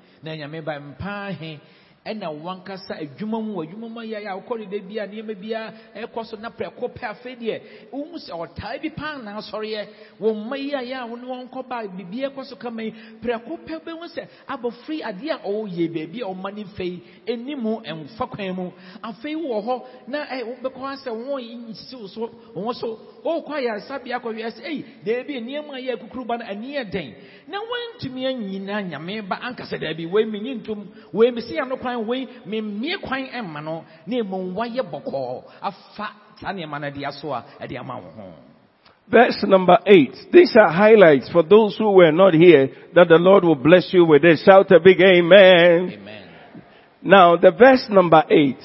ɛna 2.05 2.29
wankasa 2.43 2.95
adwuma 2.97 3.41
mu 3.41 3.61
adwuma 3.61 3.87
mu 3.89 3.99
ayɛ 4.01 4.25
a 4.27 4.35
wokɔ 4.37 4.57
deda 4.69 4.79
bi 4.87 4.97
a 4.99 5.07
nneɛma 5.07 5.35
bi 5.39 5.53
a 5.53 5.73
ɛkɔ 5.95 6.25
so 6.25 6.37
na 6.37 6.49
prɛko 6.49 6.89
pɛ 6.93 7.03
afei 7.11 7.35
deɛ 7.35 7.61
wohu 7.91 8.17
sɛ 8.17 8.31
ɔtaa 8.33 8.81
bi 8.81 8.89
paa 8.89 9.17
na 9.17 9.37
asɔreɛ. 9.37 9.87
Wɔ 10.19 10.33
mma 10.33 10.57
yi 10.57 10.71
ayɛ 10.71 10.95
a 11.03 11.05
wo 11.07 11.15
ne 11.15 11.25
wɔn 11.27 11.49
kɔ 11.51 11.67
ba 11.67 11.83
biribi 11.87 12.25
ɛkɔ 12.27 12.45
so 12.45 12.55
kama 12.55 12.83
yi 12.83 12.93
prɛko 13.21 13.59
pɛ 13.65 13.79
bɛhu 13.85 14.07
sɛ 14.15 14.27
abɔfiri 14.49 15.01
adeɛ 15.03 15.29
a 15.29 15.47
ɔyɛ 15.47 15.93
baabi 15.93 16.21
a 16.21 16.25
ɔma 16.25 16.53
ne 16.55 16.63
fɛ 16.63 17.01
yi 17.27 17.55
mu 17.55 17.79
ɛmfa 17.81 18.29
kwan 18.31 18.55
mu. 18.55 18.71
Afei 19.03 19.35
wɔ 19.35 19.63
hɔ 19.63 19.81
na 20.07 20.25
wobɛkɔ 20.25 20.81
asɛ 20.81 21.11
wɔn 21.11 21.69
nsisi 21.69 21.95
wo 22.01 22.07
so 22.07 22.31
wɔn 22.55 22.73
so 22.75 22.99
wɔkɔ 23.23 23.53
ayaresabea 23.53 24.17
akɔhwɛ 24.19 24.49
sɛ 24.57 24.61
ɛyi 24.65 24.85
daabi 25.05 25.39
nneɛma 25.39 25.77
ayɛ 25.77 25.99
kukuru 25.99 26.25
ba 26.25 26.37
no 26.37 26.45
ani 26.45 26.73
yɛ 26.77 26.89
den. 26.91 27.13
Na 27.47 27.59
wɔntumi 27.59 28.25
anyina 28.25 28.81
nyame 28.89 29.21
ba 29.27 29.37
ankasa 29.43 29.77
daabi. 29.77 30.05
Wei 30.09 30.25
menyi 30.25 30.55
ntom 30.63 30.87
wei 31.13 31.29
mesi 31.31 31.59
ano 31.59 31.77
kwan 31.77 31.90
wei 31.97 32.27
memmie 32.45 32.97
kwan 33.01 33.27
ɛmma 33.27 33.63
no 33.63 33.83
na 34.07 34.23
mmom 34.23 34.53
wayɛ 34.55 34.81
bɔkɔɔ 34.91 35.43
afa 35.61 36.09
saa 36.39 36.53
nneɛma 36.53 36.81
no 36.81 36.89
de 36.89 37.05
aso 37.05 37.31
a 37.33 37.43
ɛde 37.61 37.79
ama 37.79 37.95
wo 37.97 38.09
ho 38.15 38.33
Verse 39.11 39.43
number 39.45 39.77
eight. 39.87 40.15
These 40.31 40.55
are 40.55 40.71
highlights 40.71 41.29
for 41.31 41.43
those 41.43 41.75
who 41.77 41.91
were 41.91 42.13
not 42.13 42.33
here 42.33 42.69
that 42.95 43.09
the 43.09 43.17
Lord 43.17 43.43
will 43.43 43.55
bless 43.55 43.93
you 43.93 44.05
with 44.05 44.21
this. 44.21 44.41
Shout 44.45 44.71
a 44.71 44.79
big 44.79 45.01
amen. 45.01 45.99
Amen. 45.99 46.27
Now 47.01 47.35
the 47.35 47.51
verse 47.51 47.85
number 47.89 48.23
eight. 48.29 48.61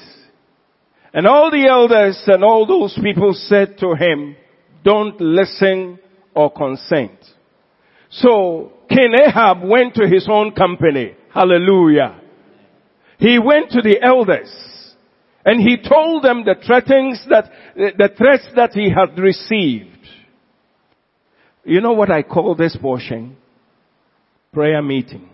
And 1.13 1.27
all 1.27 1.51
the 1.51 1.67
elders 1.67 2.21
and 2.27 2.45
all 2.45 2.65
those 2.65 2.97
people 3.03 3.33
said 3.33 3.77
to 3.79 3.95
him, 3.95 4.37
don't 4.83 5.19
listen 5.19 5.99
or 6.33 6.51
consent. 6.51 7.17
So 8.09 8.71
King 8.87 9.15
Ahab 9.27 9.63
went 9.63 9.95
to 9.95 10.07
his 10.07 10.27
own 10.31 10.53
company. 10.53 11.15
Hallelujah. 11.33 12.21
He 13.17 13.39
went 13.39 13.71
to 13.71 13.81
the 13.81 14.01
elders 14.01 14.49
and 15.43 15.61
he 15.61 15.77
told 15.77 16.23
them 16.23 16.43
the 16.43 16.55
threats 16.65 17.25
that, 17.29 17.49
the 17.75 18.09
threats 18.17 18.47
that 18.55 18.71
he 18.73 18.89
had 18.89 19.17
received. 19.17 19.87
You 21.63 21.81
know 21.81 21.93
what 21.93 22.11
I 22.11 22.21
call 22.21 22.55
this 22.55 22.77
portion? 22.79 23.37
Prayer 24.53 24.81
meeting. 24.81 25.29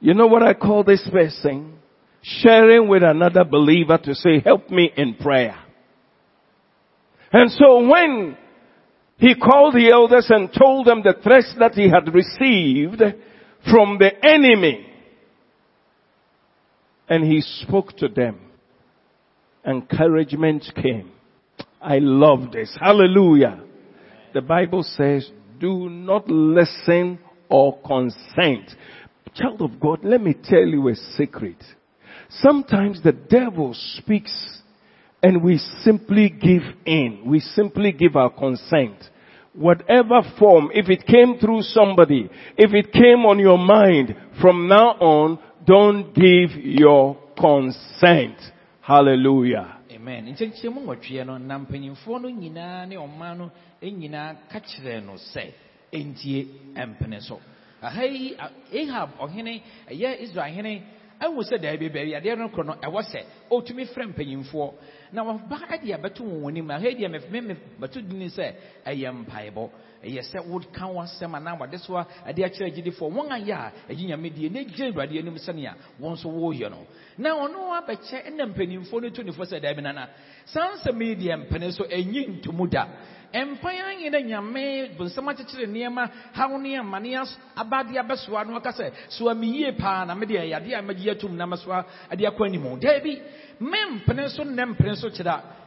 You 0.00 0.14
know 0.14 0.26
what 0.26 0.42
I 0.42 0.54
call 0.54 0.84
this 0.84 1.08
person? 1.10 1.74
Sharing 2.22 2.88
with 2.88 3.02
another 3.02 3.44
believer 3.44 3.98
to 3.98 4.14
say, 4.14 4.40
help 4.40 4.68
me 4.68 4.90
in 4.96 5.14
prayer. 5.14 5.56
And 7.32 7.50
so 7.50 7.86
when 7.88 8.36
he 9.16 9.34
called 9.34 9.74
the 9.74 9.90
elders 9.92 10.26
and 10.28 10.50
told 10.52 10.86
them 10.86 11.02
the 11.02 11.14
threats 11.22 11.54
that 11.58 11.74
he 11.74 11.88
had 11.88 12.12
received 12.12 13.00
from 13.70 13.98
the 13.98 14.10
enemy. 14.24 14.86
And 17.08 17.24
he 17.24 17.40
spoke 17.40 17.96
to 17.98 18.08
them. 18.08 18.40
Encouragement 19.66 20.64
came. 20.74 21.12
I 21.80 21.98
love 21.98 22.52
this. 22.52 22.76
Hallelujah. 22.80 23.60
The 24.34 24.40
Bible 24.40 24.82
says, 24.82 25.30
do 25.60 25.88
not 25.90 26.28
listen 26.28 27.18
or 27.48 27.78
consent. 27.80 28.70
Child 29.34 29.62
of 29.62 29.80
God, 29.80 30.00
let 30.04 30.20
me 30.20 30.34
tell 30.34 30.66
you 30.66 30.88
a 30.88 30.94
secret. 31.16 31.62
Sometimes 32.28 33.02
the 33.02 33.12
devil 33.12 33.74
speaks 33.74 34.62
and 35.22 35.42
we 35.42 35.58
simply 35.82 36.28
give 36.28 36.62
in. 36.84 37.22
We 37.26 37.40
simply 37.40 37.92
give 37.92 38.16
our 38.16 38.30
consent. 38.30 38.96
Whatever 39.54 40.22
form, 40.38 40.70
if 40.72 40.88
it 40.88 41.06
came 41.06 41.38
through 41.38 41.62
somebody, 41.62 42.30
if 42.56 42.72
it 42.72 42.90
came 42.92 43.26
on 43.26 43.38
your 43.38 43.58
mind, 43.58 44.16
from 44.40 44.66
now 44.66 44.92
on, 44.92 45.38
don't 45.66 46.14
give 46.14 46.56
your 46.56 47.18
consent. 47.38 48.36
Hallelujah. 48.80 49.78
amen 49.92 50.34
no 51.26 51.38
no 51.38 52.28
ne 52.28 54.08
no 54.08 54.36
ka 54.50 54.58
kyerɛ 54.58 55.04
no 55.04 55.12
sɛ 55.14 55.52
mpene 55.92 57.20
so 57.20 57.40
aha 57.82 58.02
yi 58.04 58.34
ahab 58.72 59.10
ɔhene 59.20 59.62
ɛyɛ 59.88 60.20
israel 60.22 60.80
sɛ 61.20 61.58
baabi 61.60 62.14
adeɛ 62.14 62.36
no 62.38 62.62
no 62.62 62.74
ɛwɔ 62.74 63.02
sɛ 63.02 63.24
ɔtumi 63.50 63.86
frɛ 63.92 64.12
na 65.12 65.22
wɔba 65.22 65.56
ɛde 65.68 65.92
abɛto 65.94 66.22
wɔn 66.24 66.48
anim 66.48 66.70
aha 66.70 66.88
yi 66.88 66.94
deɛ 66.94 67.08
mɛfɛ 67.08 67.40
mɛ 67.40 67.56
bɛto 67.80 68.00
dini 68.08 68.28
sɛ 68.28 68.54
ɛyɛ 68.86 69.12
mpaebɔ 69.12 69.70
ɛyɛ 70.04 70.22
sɛ 70.22 70.38
woka 70.48 70.86
w'asɛm 70.86 71.34
anaa 71.36 71.56
wɔde 71.58 71.78
so 71.78 71.94
ɛde 72.26 72.40
akyerɛ 72.44 72.66
agyidifoɔ 72.72 73.08
wɔn 73.12 73.28
ayɛ 73.30 73.52
a 73.52 73.72
ɛgye 73.92 74.06
nyame 74.08 74.30
die 74.34 74.48
na 74.48 74.60
gyina 74.64 74.90
awurade 74.92 75.18
anim 75.18 75.36
sɛnea 75.36 75.74
wɔn 76.00 76.12
nso 76.12 76.28
wɔreyɛ 76.28 76.70
no. 76.70 76.86
Na 77.18 77.30
ɔno 77.30 77.76
abɛkyɛ 77.78 78.26
ɛna 78.26 78.46
mpanimfoɔ 78.54 79.02
no 79.02 79.10
to 79.10 79.22
nifo 79.22 79.44
sɛ 79.44 79.60
daabi 79.60 79.82
nana 79.82 80.08
saa 80.46 80.72
nsɛm 80.76 81.00
yi 81.02 81.14
deɛ 81.16 81.36
mpene 81.46 81.72
so 81.72 81.84
ɛnyi 81.84 82.40
ntomu 82.42 82.68
da 82.70 82.86
mpan 83.32 83.76
anyi 83.88 84.10
na 84.10 84.20
nyame 84.20 84.90
bonsɛm 84.98 85.28
akyekyere 85.28 85.66
nneɛma 85.66 86.10
haw 86.34 86.56
ne 86.58 86.76
amane 86.78 87.16
as- 87.16 87.36
abade 87.56 87.96
abɛsoa 87.96 88.46
no 88.46 88.56
aka 88.56 88.70
sɛ 88.70 88.92
soa 89.08 89.34
me 89.34 89.46
yie 89.46 89.72
paa 89.72 90.04
na 90.04 90.14
mede 90.14 90.32
ɛyɛ 90.36 90.54
adeɛ 90.60 90.74
a 90.78 90.82
magye 90.82 91.10
atom 91.10 91.36
na 91.36 91.46
mɛsoa 91.46 91.84
ade 92.10 92.20
akɔ 92.26 92.46
anim 92.46 92.78
daabi 92.80 93.22
mempene 93.60 94.28
so 94.28 94.44
nnɛ 94.44 94.64
mpene 94.76 94.96
so 94.96 95.08
kyerɛ 95.08 95.30
a 95.30 95.42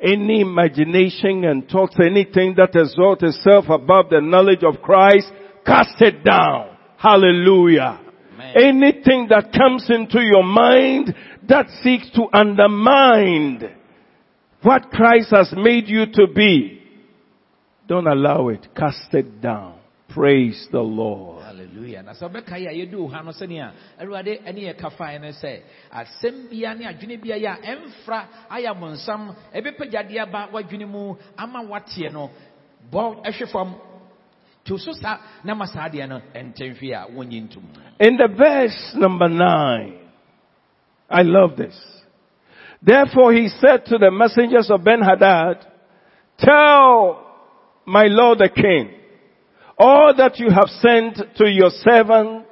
Any 0.00 0.42
imagination 0.42 1.44
and 1.44 1.68
thoughts, 1.68 1.96
anything 2.00 2.54
that 2.56 2.70
exalts 2.74 3.22
itself 3.22 3.64
above 3.68 4.10
the 4.10 4.20
knowledge 4.20 4.62
of 4.62 4.80
Christ, 4.80 5.26
cast 5.66 6.00
it 6.00 6.22
down. 6.24 6.76
Hallelujah. 6.96 8.00
Amen. 8.34 8.54
Anything 8.56 9.26
that 9.30 9.52
comes 9.52 9.86
into 9.88 10.20
your 10.20 10.44
mind 10.44 11.14
that 11.48 11.66
seeks 11.82 12.10
to 12.12 12.26
undermine 12.32 13.74
what 14.62 14.90
Christ 14.90 15.30
has 15.30 15.52
made 15.56 15.88
you 15.88 16.06
to 16.12 16.26
be, 16.32 16.82
don't 17.88 18.06
allow 18.06 18.48
it. 18.48 18.68
Cast 18.76 19.12
it 19.14 19.40
down. 19.40 19.78
Praise 20.08 20.68
the 20.70 20.80
Lord. 20.80 21.37
Hallelujah. 21.78 22.02
Na 22.02 22.12
sɛ 22.12 22.28
ɔbɛka 22.28 22.58
yi 22.58 22.66
a 22.66 22.72
yɛdu 22.86 23.10
ha 23.10 23.22
no 23.22 23.30
sɛnea 23.30 23.72
awurade 24.00 24.40
ɛne 24.44 24.60
yɛ 24.60 24.76
kafae 24.78 25.20
no 25.20 25.28
sɛ 25.28 25.60
asɛm 25.92 26.50
bia 26.50 26.74
ne 26.74 26.84
adwene 26.84 27.20
bia 27.20 27.36
yɛ 27.36 27.46
a 27.46 27.76
ɛmfra 27.76 28.24
ayɛ 28.50 28.74
bonsam 28.78 29.34
ɛbɛpagyadeɛ 29.54 30.20
aba 30.22 30.48
w'adwene 30.52 30.88
mu 30.88 31.14
ama 31.36 31.62
wateɛ 31.62 32.12
no 32.12 32.30
bɔ 32.92 33.24
ɛhwe 33.24 33.46
wonyi 37.14 37.48
In 38.00 38.16
the 38.18 38.28
verse 38.36 38.92
number 38.96 39.28
nine, 39.28 39.98
I 41.08 41.22
love 41.22 41.56
this. 41.56 41.74
Therefore 42.82 43.32
he 43.32 43.48
said 43.48 43.86
to 43.86 43.96
the 43.96 44.10
messengers 44.10 44.70
of 44.70 44.84
Ben-Hadad, 44.84 45.66
tell 46.38 47.24
my 47.86 48.08
lord 48.08 48.38
the 48.40 48.50
king, 48.50 48.90
all 49.78 50.12
that 50.16 50.38
you 50.38 50.50
have 50.50 50.68
sent 50.68 51.36
to 51.36 51.48
your 51.48 51.70
servant 51.70 52.46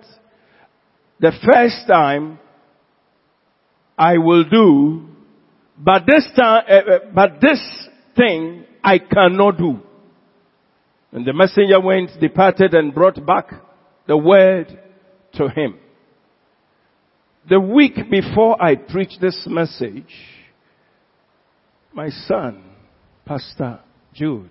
the 1.18 1.32
first 1.44 1.86
time, 1.88 2.38
I 3.98 4.18
will 4.18 4.44
do, 4.44 5.08
but 5.78 6.02
this 6.06 6.28
time, 6.36 6.64
uh, 6.68 6.80
but 7.14 7.40
this 7.40 7.60
thing 8.16 8.64
I 8.84 8.98
cannot 8.98 9.58
do. 9.58 9.80
And 11.12 11.26
the 11.26 11.32
messenger 11.32 11.80
went, 11.80 12.10
departed 12.20 12.74
and 12.74 12.94
brought 12.94 13.24
back 13.24 13.50
the 14.06 14.16
word 14.16 14.78
to 15.34 15.48
him. 15.48 15.78
The 17.48 17.60
week 17.60 17.94
before 18.10 18.60
I 18.62 18.74
preached 18.74 19.20
this 19.20 19.46
message, 19.48 20.12
my 21.92 22.10
son, 22.10 22.62
Pastor 23.24 23.80
Jude, 24.12 24.50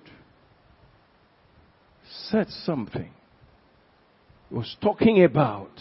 said 2.29 2.47
something. 2.65 3.11
He 4.49 4.55
was 4.55 4.75
talking 4.81 5.23
about 5.23 5.71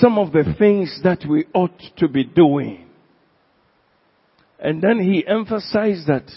some 0.00 0.18
of 0.18 0.32
the 0.32 0.54
things 0.58 1.00
that 1.02 1.24
we 1.28 1.46
ought 1.54 1.80
to 1.98 2.08
be 2.08 2.24
doing. 2.24 2.86
And 4.58 4.80
then 4.80 5.00
he 5.00 5.26
emphasized 5.26 6.06
that 6.06 6.30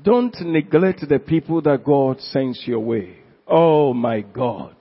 don't 0.00 0.34
neglect 0.40 1.06
the 1.06 1.18
people 1.18 1.60
that 1.62 1.84
God 1.84 2.20
sends 2.20 2.62
your 2.66 2.80
way. 2.80 3.18
Oh 3.46 3.92
my 3.92 4.22
God. 4.22 4.74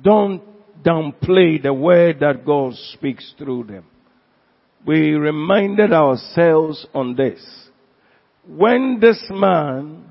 Don't 0.00 0.42
downplay 0.82 1.62
the 1.62 1.72
word 1.72 2.20
that 2.20 2.44
God 2.44 2.74
speaks 2.92 3.34
through 3.38 3.64
them. 3.64 3.86
We 4.86 5.12
reminded 5.12 5.92
ourselves 5.92 6.86
on 6.94 7.16
this. 7.16 7.67
When 8.48 8.98
this 8.98 9.22
man 9.30 10.10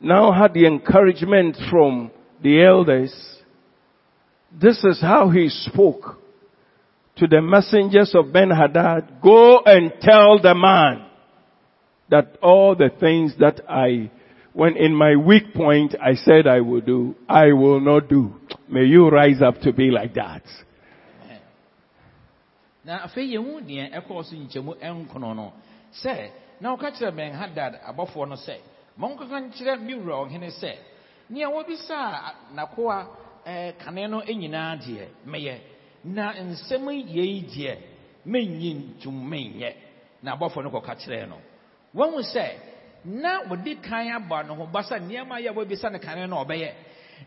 now 0.00 0.32
had 0.32 0.54
the 0.54 0.66
encouragement 0.66 1.56
from 1.70 2.10
the 2.42 2.64
elders, 2.64 3.12
this 4.50 4.82
is 4.84 5.00
how 5.00 5.28
he 5.28 5.50
spoke 5.50 6.16
to 7.16 7.26
the 7.26 7.42
messengers 7.42 8.14
of 8.14 8.32
Ben 8.32 8.48
Hadad, 8.50 9.20
go 9.22 9.60
and 9.66 9.92
tell 10.00 10.40
the 10.40 10.54
man 10.54 11.04
that 12.10 12.38
all 12.42 12.74
the 12.74 12.90
things 12.98 13.34
that 13.38 13.60
I, 13.68 14.10
when 14.54 14.76
in 14.76 14.94
my 14.94 15.16
weak 15.16 15.52
point 15.54 15.94
I 16.00 16.14
said 16.14 16.46
I 16.46 16.60
will 16.60 16.80
do, 16.80 17.16
I 17.28 17.52
will 17.52 17.80
not 17.80 18.08
do. 18.08 18.34
May 18.68 18.84
you 18.84 19.10
rise 19.10 19.42
up 19.42 19.60
to 19.62 19.72
be 19.74 19.90
like 19.90 20.14
that. 20.14 20.42
na 22.84 23.04
afei 23.04 23.28
yɛhu 23.34 23.60
deɛ 23.68 23.92
ɛkɔɔ 24.00 24.24
so 24.24 24.34
nkyɛmu 24.34 24.72
ɛnkono 24.80 25.36
no 25.36 25.52
sɛ 26.02 26.30
na 26.60 26.74
wɔka 26.76 26.90
kyerɛ 26.92 27.14
ben 27.16 27.32
hadad 27.32 27.80
abɔfoɔ 27.86 28.28
no 28.28 28.36
sɛ 28.36 28.56
monkɔka 28.98 29.40
nkyerɛ 29.40 29.80
me 29.80 29.94
wura 29.94 30.16
ɔhene 30.26 30.50
sɛ 30.60 30.72
nea 31.30 31.48
wɔbisaa 31.48 32.32
nakoa 32.54 33.06
ɛɛ 33.46 33.78
kane 33.78 34.06
no 34.10 34.20
nyinaa 34.22 34.76
deɛ 34.76 35.06
meyɛ. 35.26 35.58
Na 36.04 36.32
nsɛm 36.32 36.86
yei 37.08 37.42
deɛ 37.42 37.76
menyi 38.26 38.74
ntom 38.74 39.14
menyɛ. 39.30 39.74
Na 40.22 40.36
abɔfoɔ 40.36 40.62
no 40.64 40.70
kɔka 40.70 40.94
kyerɛɛ 41.00 41.28
no. 41.28 41.36
Wɔhu 41.94 42.22
sɛ 42.22 42.44
na 43.04 43.42
wɔdi 43.44 43.80
kan 43.82 44.06
abɔ 44.08 44.46
ne 44.46 44.54
ho 44.54 44.66
ba 44.66 44.80
sɛ 44.82 44.98
nneɛma 45.00 45.40
yɛ 45.40 45.50
wɔbisa 45.54 45.92
no 45.92 45.98
kane 45.98 46.26
no 46.28 46.44
ɔbɛyɛ. 46.44 46.72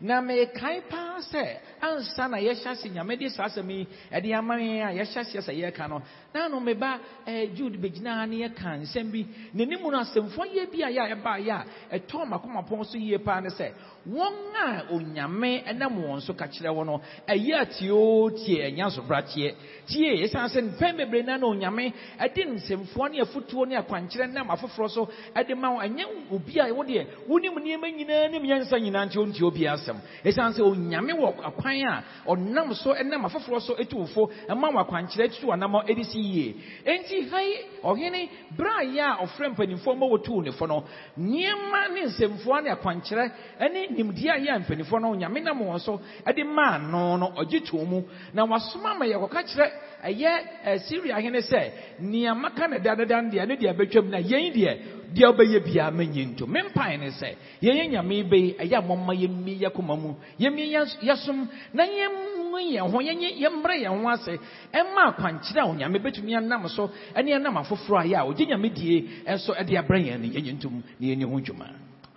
Na 0.00 0.20
mekae 0.20 0.82
paa 0.88 1.18
sɛ 1.20 1.58
ansa 1.80 2.28
na 2.28 2.36
yɛhyɛ 2.38 2.66
ase 2.70 2.88
nyame 2.88 3.16
de 3.18 3.28
saa 3.28 3.44
asɛm 3.46 3.70
yi 3.70 3.86
ɛde 4.10 4.34
ama 4.34 4.54
yɛn 4.56 4.86
a 4.88 4.92
yɛhyɛ 4.92 5.18
aseɛ 5.20 5.40
sɛ 5.40 5.52
yɛreka 5.52 5.88
no. 5.88 6.02
Na 6.34 6.48
no 6.48 6.60
meba 6.60 6.98
eh, 7.26 7.46
jude 7.54 7.76
bɛgyina 7.80 8.14
ha 8.14 8.24
ne 8.26 8.36
yɛka 8.48 8.80
nsɛm 8.82 9.10
bi. 9.12 9.26
N'anim 9.54 9.80
no 9.82 9.98
asɛmfoɔ 9.98 10.46
yɛ 10.54 10.70
bi 10.72 10.82
a 10.82 10.90
yɛ 10.90 11.12
a 11.12 11.14
ɛbaeɛ 11.16 11.50
a 11.90 11.98
ɛtɔɔ 11.98 12.26
makomapɔn 12.28 12.84
so 12.86 12.98
yie 12.98 13.18
paa 13.18 13.40
ne 13.40 13.48
sɛ 13.50 13.72
wɔn 14.06 14.32
a 14.54 14.84
onyame 14.92 15.62
ɛnam 15.64 15.94
wɔn 15.96 16.20
so 16.22 16.32
ka 16.34 16.46
kyerɛ 16.46 16.70
wɔn 16.74 16.86
no 16.86 17.00
ɛyɛ 17.28 17.54
atioo 17.62 18.30
tie 18.30 18.70
ɛnya 18.70 18.90
sobrateɛ 18.90 19.54
tie. 19.86 20.26
Ɛsiane 20.26 20.48
sɛ 20.48 20.60
mpɛn 20.62 20.96
bebree 20.96 21.22
na 21.24 21.36
na 21.38 21.46
onyame 21.46 21.92
ɛde 22.18 22.42
nsɛmfoɔ 22.46 23.10
ne 23.10 23.20
afutuo 23.20 23.66
ne 23.66 23.76
akwankyerɛ 23.76 24.32
nam 24.32 24.48
afoforɔ 24.50 24.90
so 24.90 25.08
ɛde 25.36 25.54
ma 25.56 25.68
wɔn 25.70 25.86
ɛnyɛ 25.86 26.04
obi 26.32 26.58
a 26.58 26.64
ɛwɔ 26.64 26.86
deɛ 26.86 27.06
wonim 27.28 27.54
nneɛma 27.58 27.88
nyinaa 27.96 28.28
ne 28.30 28.38
nyansa 28.40 28.78
nyinaa 28.80 29.06
nti 29.06 29.18
ɔntie 29.18 29.42
obi 29.44 29.60
asɛm. 29.66 29.96
Ɛsiane 30.24 30.52
sɛ 30.54 30.62
onyame 30.62 31.12
wɔ 31.12 31.34
akwan 31.44 31.82
a 31.86 32.02
ɔnam 32.26 32.74
so 32.74 32.92
ɛnam 32.94 33.24
afoforɔ 33.26 33.60
so 33.62 33.74
ɛtu 33.76 33.94
wofo 34.02 34.30
ɛma 34.48 34.72
wɔ 34.72 34.80
akwankyerɛ 34.86 35.30
tutu 35.30 35.46
anamɔ 35.52 35.86
ɛde 35.88 36.04
si 36.10 36.18
yie. 36.18 36.54
Enti 36.84 37.28
ha 37.30 37.38
yi 37.40 37.54
ɔhene 37.84 38.28
berɛ 38.56 38.98
a 38.98 39.24
ɔfrɛ 39.24 39.54
mpanimfoɔ 39.54 39.96
ma 39.96 40.06
wɔtuu 40.06 40.42
ne 40.44 40.50
fo 40.52 40.66
no 40.66 40.84
nneɛma 41.18 41.92
ne 41.94 42.02
nsɛmfoa 42.06 42.62
ne 42.64 42.70
akwankyerɛ 42.70 43.30
ɛne 43.60 43.91
nimdeɛ 43.96 44.30
a 44.30 44.38
yɛ 44.38 45.00
no 45.00 45.10
onyame 45.14 45.40
nam 45.42 45.58
wɔn 45.60 45.78
so 45.80 46.00
ɛde 46.26 46.44
maa 46.44 46.78
no 46.78 47.16
no 47.16 47.32
ɔgye 47.36 47.60
mu. 47.86 48.02
Na 48.34 48.44
wasoma 48.44 48.94
ma 48.98 49.04
yɛkɔka 49.06 49.42
kyerɛ 49.44 49.70
ɛyɛ 50.04 50.30
ɛsiria 50.66 51.20
hene 51.20 51.40
sɛ 51.40 51.70
nea 52.00 52.34
ne 52.34 52.78
dadadan 52.78 53.30
deɛ 53.30 53.46
ne 53.46 53.56
deɛ 53.56 53.72
bɛtwam 53.76 54.08
na 54.10 54.18
yɛn 54.18 54.52
deɛ 54.52 54.78
deɛ 55.14 55.26
ɔbɛyɛ 55.32 55.64
biara 55.64 55.90
mɛnyɛ 55.90 56.26
nto. 56.34 56.46
Me 56.46 56.60
mpae 56.62 56.96
ne 56.98 57.08
sɛ 57.10 57.34
yɛyɛ 57.62 57.90
nyame 57.90 58.24
bɛyi 58.28 58.56
ɛyɛ 58.58 58.74
a 58.76 58.82
mɔma 58.82 59.14
yɛmmi 59.14 59.58
yɛ 59.60 59.72
koma 59.74 59.96
mu. 59.96 60.14
Na 60.38 61.84
yɛmmu 61.84 62.58
yɛn 62.60 62.90
ho 62.90 62.98
yɛmbrɛ 63.00 63.74
yɛn 63.82 64.02
ho 64.02 64.08
ase 64.08 64.38
ɛma 64.72 65.14
akwankyerɛ 65.14 65.60
a 65.60 65.66
onyame 65.66 65.98
bɛtumi 66.02 66.36
anam 66.36 66.68
so 66.68 66.90
ɛne 67.14 67.30
ɛnam 67.38 67.56
afoforɔ 67.60 67.98
a 68.00 68.04
yɛ 68.04 68.16
a 68.16 68.24
ɔgye 68.32 68.46
nyame 68.48 68.68
die 68.74 69.08
ɛnso 69.26 69.54
ɛde 69.56 69.72
abrɛ 69.78 69.98
yɛn 70.06 70.20
no 70.20 70.26
yɛnyɛ 70.28 70.52
ntom 70.58 70.82
na 71.00 71.06
yɛni 71.06 71.24
ho 71.24 71.40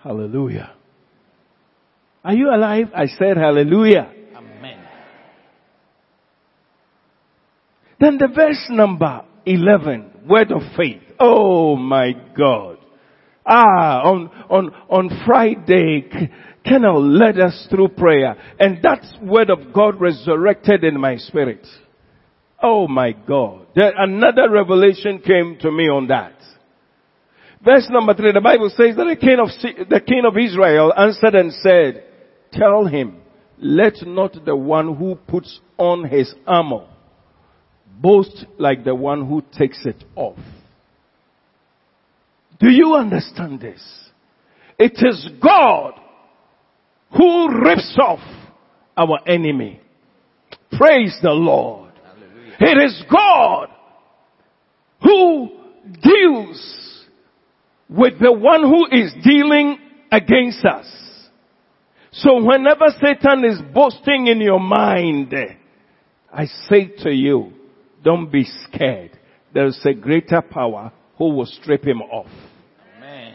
Hallelujah. 0.06 0.85
Are 2.26 2.34
you 2.34 2.50
alive? 2.50 2.88
I 2.96 3.06
said 3.06 3.38
hallelujah. 3.38 4.12
amen 4.36 4.80
Then 8.00 8.18
the 8.18 8.30
verse 8.36 8.66
number 8.72 9.24
11, 9.46 10.24
word 10.28 10.52
of 10.52 10.64
faith. 10.76 11.04
Oh 11.20 11.76
my 11.76 12.14
God. 12.36 12.80
Ah, 13.46 14.02
on, 14.02 14.32
on, 14.50 14.72
on 14.90 15.22
Friday, 15.28 16.10
Colonel 16.68 17.08
led 17.08 17.40
us 17.40 17.68
through 17.70 17.90
prayer 17.90 18.36
and 18.60 18.82
that 18.82 19.06
word 19.22 19.52
of 19.52 19.72
God 19.72 20.02
resurrected 20.02 20.84
in 20.84 21.00
my 21.00 21.18
spirit. 21.18 21.68
Oh 22.60 22.88
my 22.88 23.12
God. 23.12 23.68
There, 23.76 23.94
another 23.96 24.50
revelation 24.50 25.20
came 25.20 25.60
to 25.62 25.72
me 25.72 25.84
on 25.90 26.08
that. 26.08 26.34
Verse 27.64 27.88
number 27.92 28.16
three, 28.16 28.32
the 28.32 28.42
Bible 28.42 28.70
says 28.70 28.96
that 28.96 29.06
the 29.06 29.16
king 29.16 29.38
of, 29.40 29.50
the 29.90 30.02
king 30.02 30.24
of 30.26 30.36
Israel 30.36 30.92
answered 30.98 31.36
and 31.36 31.54
said, 31.54 32.04
tell 32.58 32.86
him, 32.86 33.22
let 33.58 34.06
not 34.06 34.36
the 34.46 34.56
one 34.56 34.96
who 34.96 35.16
puts 35.16 35.60
on 35.78 36.08
his 36.10 36.34
armor 36.46 36.88
boast 38.02 38.46
like 38.58 38.84
the 38.84 38.96
one 38.96 39.28
who 39.28 39.42
takes 39.58 39.86
it 39.86 40.04
off. 40.16 40.38
Do 42.60 42.70
you 42.70 42.96
understand 42.96 43.62
this? 43.62 43.82
It 44.78 44.94
is 44.98 45.30
God 45.42 45.94
who 47.18 47.64
rips 47.64 47.98
off 48.02 48.20
our 48.98 49.20
enemy. 49.28 49.80
Praise 50.72 51.18
the 51.22 51.32
Lord. 51.32 51.94
It 52.60 52.78
is 52.78 53.04
God 53.12 53.70
who 55.02 55.50
deals 56.02 57.06
with 57.90 58.20
the 58.20 58.32
one 58.32 58.62
who 58.62 58.88
is 58.92 59.14
dealing 59.24 59.78
against 60.12 60.66
us. 60.66 60.86
So 62.18 62.42
whenever 62.42 62.86
Satan 63.02 63.44
is 63.44 63.62
boasting 63.74 64.28
in 64.28 64.40
your 64.40 64.60
mind, 64.60 65.34
I 66.32 66.46
say 66.70 66.88
to 67.04 67.12
you, 67.12 67.52
don't 68.04 68.32
be 68.32 68.46
scared. 68.46 69.12
There 69.54 69.66
is 69.66 69.80
a 69.86 69.94
greater 69.94 70.42
power 70.42 70.94
who 71.18 71.36
will 71.36 71.46
strip 71.46 71.86
him 71.86 72.02
off. 72.02 72.32
amen 72.98 73.34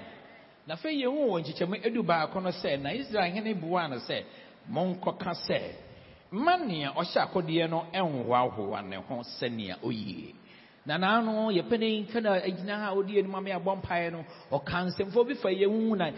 na 0.67 0.77
afei 0.77 1.03
yɛn 1.03 1.11
ho 1.13 1.29
wɔ 1.33 1.41
nkyekyɛmu 1.41 1.77
edu 1.85 2.03
baako 2.03 2.41
no 2.43 2.51
sɛ 2.51 2.81
na 2.81 2.91
israel 2.91 3.33
hene 3.33 3.55
sɛ 3.55 4.23
monkɔka 4.71 5.33
sɛ 5.49 5.61
mma 6.33 6.57
nea 6.67 6.93
ɔhyɛ 6.93 7.19
akɔdeɛ 7.27 7.69
no 7.71 7.87
ɛnhoahoa 7.93 8.85
ne 8.89 8.97
ho 8.97 9.23
sɛnea 9.41 9.77
oyie 9.83 10.35
na 10.91 10.99
naano 10.99 11.51
yɛpɛne 11.53 12.07
kana 12.13 12.31
agyina 12.43 12.75
ha 12.79 12.87
a 12.91 12.95
ɔdi 12.95 13.19
anim 13.19 13.35
ame 13.35 13.51
abɔ 13.53 13.77
mpaeɛ 13.83 14.11
no 14.13 14.25
ɔka 14.51 14.87
nsɛmfoɔ 14.87 15.27
bi 15.29 15.35
fa 15.35 15.49
yɛn 15.51 15.71
ho 15.89 15.95
na 15.95 16.11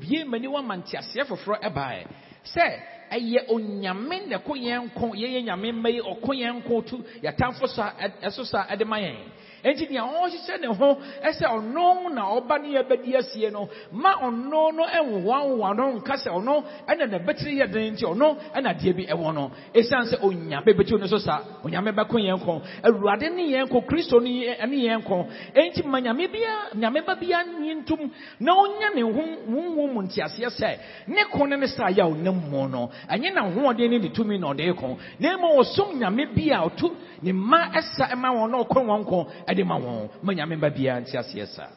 bie 0.00 0.24
m'ani 0.24 0.48
wama 0.48 0.76
nteaseɛ 0.82 1.24
foforɔ 1.28 1.60
ɛbaeɛ 1.62 2.04
sɛ 2.44 2.66
ɛyɛ 3.12 3.46
onyame 3.48 4.26
na 4.28 4.38
ɛko 4.38 4.52
yɛn 4.56 4.84
nko 4.90 5.14
yɛyɛ 5.14 5.44
nyame 5.44 5.72
mma 5.72 5.88
yi 5.90 6.00
ɔko 6.00 6.30
yɛn 6.34 6.54
nko 6.62 6.82
to 6.86 6.96
yɛatamfo 7.22 7.68
so 7.68 7.82
a 7.82 8.08
ɛso 8.26 8.44
so 8.44 8.58
a 8.58 8.66
ɛde 8.74 8.84
ma 8.86 8.96
yɛn 8.98 9.16
enti 9.64 9.88
nea 9.90 10.02
ɔhyehyɛ 10.02 10.60
ne 10.60 10.66
ho 10.66 10.98
ɛsɛ 11.24 11.46
ɔno 11.46 12.12
na 12.14 12.22
ɔba 12.36 12.58
ne 12.62 12.68
yɛbɛdi 12.78 13.16
asie 13.16 13.50
no. 13.50 13.68
Ma 13.92 14.14
ɔno 14.22 14.72
no 14.74 14.84
ɛnwoawoa 14.86 15.76
no 15.76 15.92
nka 15.98 16.14
sɛ 16.16 16.30
ɔno 16.30 16.64
ɛna 16.88 17.10
na 17.10 17.18
bɛtiri 17.18 17.58
yɛ 17.60 17.70
den 17.72 17.94
nti 17.94 18.04
ɔno 18.04 18.36
ɛna 18.54 18.74
adeɛ 18.74 18.92
bi 18.96 19.06
ɛwɔ 19.06 19.34
no. 19.34 19.50
Ɛsiane 19.74 20.12
sɛ 20.12 20.20
onyame 20.22 20.72
bɛtiw 20.76 20.98
no 21.00 21.06
so 21.06 21.18
sa 21.18 21.40
onyame 21.64 21.92
bɛko 21.92 22.16
yɛn 22.20 22.44
ko 22.44 22.62
awurade 22.84 23.30
ne 23.34 23.42
yɛn 23.52 23.68
ko 23.70 23.80
kristo 23.82 24.20
ne 24.20 24.30
yɛ- 24.44 24.68
ne 24.68 24.76
yɛn 24.88 25.04
ko 25.04 25.26
enti 25.54 25.84
ma 25.84 25.98
nyame 26.00 26.28
bia 26.30 26.70
nyame 26.76 27.00
ba 27.04 27.14
bia 27.16 27.42
nyi 27.44 27.74
ntom 27.82 28.10
na 28.40 28.52
ɔnya 28.52 28.94
ne 28.94 29.02
ho 29.02 29.12
honhom 29.12 29.92
mu 29.94 30.02
nteaseɛ 30.02 30.48
sɛ 30.50 30.78
ne 31.08 31.24
ko 31.32 31.44
ne 31.46 31.56
ne 31.56 31.66
saa 31.66 31.88
yɛ 31.90 32.00
a 32.02 32.10
ɔnam 32.10 32.50
mu 32.50 32.68
no 32.68 32.90
ɛnyɛ 33.10 33.34
na 33.34 33.42
hoɔden 33.42 33.90
ne 33.90 33.98
ne 33.98 34.08
tumi 34.10 34.38
na 34.38 34.48
ɔde 34.52 34.76
ko 34.76 34.96
na 35.20 35.36
mmom 35.36 35.58
ɔsom 35.60 35.98
nyame 35.98 36.26
bi 36.34 36.50
ɔto 36.50 36.90
ne 37.22 37.32
mma 37.32 37.70
ɛsa 37.74 38.10
ɛma 38.12 38.28
wɔn 38.34 38.50
na 38.50 38.58
ɔkɔ 38.64 38.84
wɔn 38.86 39.04
ko 39.06 39.26
ɛde 39.56 39.66
ma 39.66 39.78
wɔn 39.78 40.08
ma 40.22 40.32
nyame 40.32 40.60
ba 40.60 40.70
bia 40.70 41.00
nteaseɛ 41.00 41.46
saa 41.46 41.68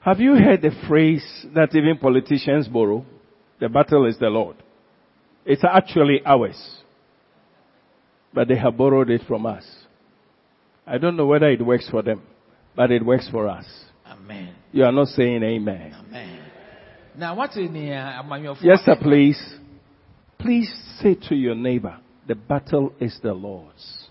Have 0.00 0.20
you 0.20 0.36
heard 0.36 0.62
the 0.62 0.70
phrase 0.86 1.46
that 1.54 1.74
even 1.74 1.98
politicians 1.98 2.68
borrow? 2.68 3.04
The 3.58 3.68
battle 3.68 4.06
is 4.06 4.16
the 4.18 4.30
Lord. 4.30 4.56
It's 5.44 5.64
actually 5.64 6.22
ours. 6.24 6.56
But 8.32 8.46
they 8.46 8.56
have 8.56 8.76
borrowed 8.76 9.10
it 9.10 9.22
from 9.26 9.44
us. 9.44 9.66
I 10.86 10.98
don't 10.98 11.16
know 11.16 11.26
whether 11.26 11.48
it 11.50 11.60
works 11.60 11.88
for 11.90 12.02
them, 12.02 12.22
but 12.76 12.92
it 12.92 13.04
works 13.04 13.28
for 13.28 13.48
us. 13.48 13.66
amen 14.06 14.54
You 14.72 14.84
are 14.84 14.92
not 14.92 15.08
saying 15.08 15.42
amen. 15.42 15.94
amen 16.08 16.38
na 17.18 17.34
wate 17.34 17.68
nea 17.68 17.98
uh, 17.98 18.22
amanyɔfoɔ 18.22 18.62
Yes, 18.62 18.84
sir, 18.84 18.96
please. 18.96 19.40
Please 20.38 20.70
say 21.02 21.14
to 21.28 21.34
your 21.34 21.56
neighbor, 21.56 21.98
the 22.28 22.36
battle 22.36 22.92
is 23.00 23.18
the 23.22 23.34
Lord's. 23.34 24.07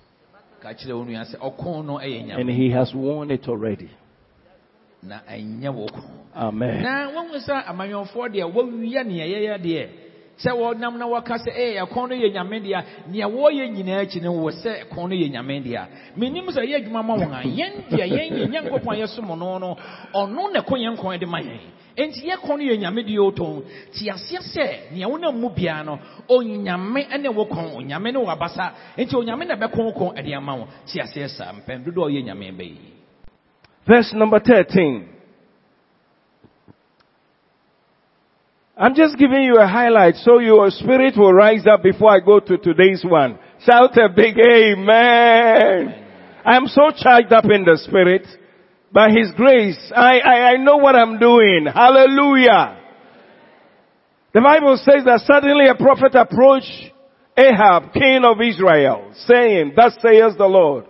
And 0.70 2.50
he 2.50 2.70
has 2.72 2.94
won 2.94 3.32
it 3.32 3.48
already. 3.48 3.90
na 5.04 5.20
ɛnyɛ 5.30 5.70
wo 5.74 5.86
ko 5.88 6.02
Amen. 6.36 6.82
na 6.84 7.08
sɛ 7.40 7.64
amanyɔfoɔ 7.70 8.30
deɛ 8.34 8.52
wɔwia 8.54 9.06
nea 9.06 9.26
yɛyɛ 9.26 9.58
deɛ 9.62 9.88
sɛ 10.38 10.52
wɔnam 10.54 10.98
na 10.98 11.06
wɔka 11.06 11.38
sɛ 11.38 11.52
ee 11.56 11.80
ɛkɔn 11.80 12.10
no 12.10 12.16
yɛ 12.16 12.34
nyame 12.34 12.60
deɛ 12.62 12.84
nea 13.10 13.28
wɔyɛ 13.28 13.70
nyinaa 13.74 14.02
akyi 14.06 14.22
no 14.22 14.34
wɔ 14.34 14.52
sɛ 14.64 14.84
ɛkɔn 14.90 15.10
no 15.10 15.16
yɛ 15.16 15.30
nyame 15.32 15.64
deɛ 15.64 15.88
menim 16.18 16.46
sɛ 16.50 16.62
ɛyɛ 16.66 16.76
adwuma 16.84 17.04
ma 17.06 17.16
wɔn 17.16 17.34
a 17.34 17.42
yɛn 17.44 17.74
deɛ 17.90 18.06
yɛn 18.06 18.38
yɛ 18.38 18.48
nyankopɔn 18.50 18.94
a 18.96 18.98
yɛsom 19.06 19.28
no 19.38 19.58
no 19.58 19.78
ɔno 20.14 20.54
na 20.54 20.62
ɛkɔ 20.62 20.76
yɛn 20.78 20.98
kɔn 20.98 21.20
de 21.20 21.26
ma 21.26 21.40
yɛn 21.40 21.60
enti 21.98 22.30
yɛkɔn 22.30 22.58
no 22.58 22.64
yɛ 22.64 22.78
nyame 22.78 23.04
deɛ 23.04 23.20
ɔtɔn 23.32 23.64
te 23.94 24.10
aseɛ 24.10 24.42
sɛ 24.54 24.92
nea 24.92 25.08
wonam 25.08 25.40
mu 25.40 25.50
biara 25.50 25.84
no 25.84 26.00
onyame 26.30 27.08
ne 27.20 27.30
wo 27.30 27.46
kɔn 27.46 27.76
onyame 27.76 28.12
ne 28.14 28.20
wabasa 28.20 28.72
onyame 28.98 29.48
na 29.48 29.56
kɔn 29.68 30.24
de 30.24 30.34
ama 30.34 30.56
wo 30.56 30.68
te 30.86 31.00
aseɛ 31.00 31.28
saa 31.28 31.52
mpɛn 31.54 31.84
dodoɔ 31.84 32.24
nyame 32.24 32.52
bɛyi 32.52 32.98
Verse 33.88 34.14
number 34.14 34.40
13. 34.40 35.08
I'm 38.80 38.94
just 38.94 39.18
giving 39.18 39.44
you 39.44 39.58
a 39.58 39.66
highlight 39.66 40.16
so 40.18 40.40
your 40.40 40.70
spirit 40.70 41.16
will 41.18 41.34
rise 41.34 41.66
up 41.66 41.82
before 41.82 42.12
I 42.12 42.20
go 42.20 42.40
to 42.40 42.58
today's 42.58 43.04
one. 43.04 43.40
Shout 43.66 43.98
a 43.98 44.10
big 44.10 44.36
amen. 44.38 46.06
I'm 46.46 46.68
so 46.68 46.92
charged 46.96 47.32
up 47.32 47.46
in 47.46 47.64
the 47.64 47.78
spirit. 47.82 48.28
By 48.92 49.10
His 49.10 49.32
grace, 49.36 49.80
I, 49.96 50.20
I, 50.20 50.36
I 50.52 50.58
know 50.58 50.78
what 50.78 50.96
I'm 50.96 51.20
doing. 51.20 51.68
Hallelujah. 51.74 52.78
The 54.34 54.42
Bible 54.42 54.78
says 54.78 55.04
that 55.06 55.22
suddenly 55.26 55.68
a 55.68 55.76
prophet 55.76 56.16
approached 56.16 56.94
Ahab, 57.38 57.94
king 57.94 58.24
of 58.24 58.42
Israel, 58.42 59.12
saying, 59.26 59.74
Thus 59.76 59.94
says 60.02 60.38
the 60.38 60.46
Lord, 60.46 60.86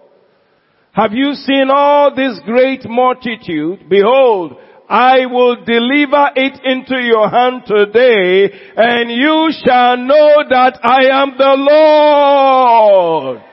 have 0.92 1.14
you 1.14 1.34
seen 1.34 1.70
all 1.70 2.16
this 2.16 2.40
great 2.46 2.84
multitude? 2.90 3.88
Behold, 3.90 4.58
I 4.90 5.26
will 5.26 5.64
deliver 5.64 6.30
it 6.36 6.60
into 6.64 7.02
your 7.02 7.30
hand 7.30 7.64
today, 7.68 8.50
and 8.76 9.12
you 9.12 9.52
shall 9.64 9.98
know 9.98 10.44
that 10.50 10.80
I 10.82 11.22
am 11.22 11.38
the 11.38 11.56
Lord. 11.58 13.44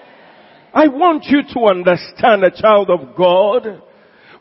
I 0.72 0.88
want 0.88 1.24
you 1.24 1.42
to 1.54 1.61
understand, 1.66 2.44
a 2.44 2.50
child 2.50 2.88
of 2.88 3.16
God, 3.16 3.83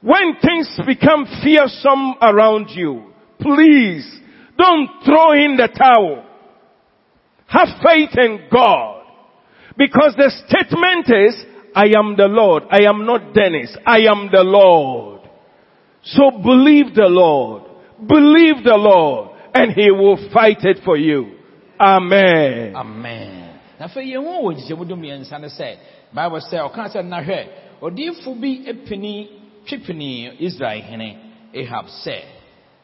when 0.04 0.36
things 0.42 0.78
become 0.86 1.26
fearsome 1.42 2.16
around 2.22 2.70
you, 2.72 3.14
please 3.40 4.20
don't 4.58 4.90
throw 5.06 5.32
in 5.32 5.56
the 5.56 5.70
towel. 5.76 6.26
Have 7.48 7.70
faith 7.82 8.10
in 8.18 8.48
God. 8.52 9.06
Because 9.78 10.14
the 10.18 10.30
statement 10.48 11.08
is, 11.10 11.46
I 11.74 11.86
am 11.98 12.16
the 12.18 12.28
Lord. 12.28 12.64
I 12.70 12.84
am 12.84 13.06
not 13.06 13.34
Dennis. 13.34 13.76
I 13.86 14.00
am 14.00 14.30
the 14.32 14.44
Lord. 14.44 15.22
So 16.04 16.32
believe 16.32 16.94
the 16.94 17.08
Lord. 17.08 17.64
Believe 17.98 18.64
the 18.64 18.76
Lord 18.76 19.30
and 19.56 19.72
He 19.72 19.90
will 19.90 20.18
fight 20.34 20.64
it 20.64 20.80
for 20.84 20.98
you. 20.98 21.40
Amen. 21.80 22.76
amen 22.76 23.44
bible 26.14 26.40
sɛ 26.40 26.62
twepini 29.66 30.32
israel 30.40 30.82
hene 30.82 31.18
ahab 31.56 31.86
sɛ 32.04 32.16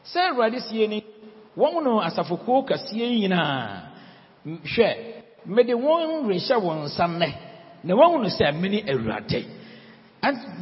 sɛ 0.04 0.18
awurade 0.30 0.60
sie 0.60 0.86
ni 0.86 1.02
wɔn 1.56 1.84
no 1.84 2.00
asafokuo 2.00 2.62
kɛseɛ 2.68 2.96
yi 3.10 3.20
nyinaa 3.20 3.82
hwɛ 4.46 4.88
mede 5.46 5.74
wɔn 5.74 6.26
rehyɛ 6.28 6.56
wɔn 6.64 6.84
nsa 6.84 7.06
nnɛ 7.08 7.28
na 7.84 7.94
wɔn 7.94 8.22
no 8.22 8.28
sɛ 8.28 8.52
mene 8.60 8.82
awurade. 8.92 9.44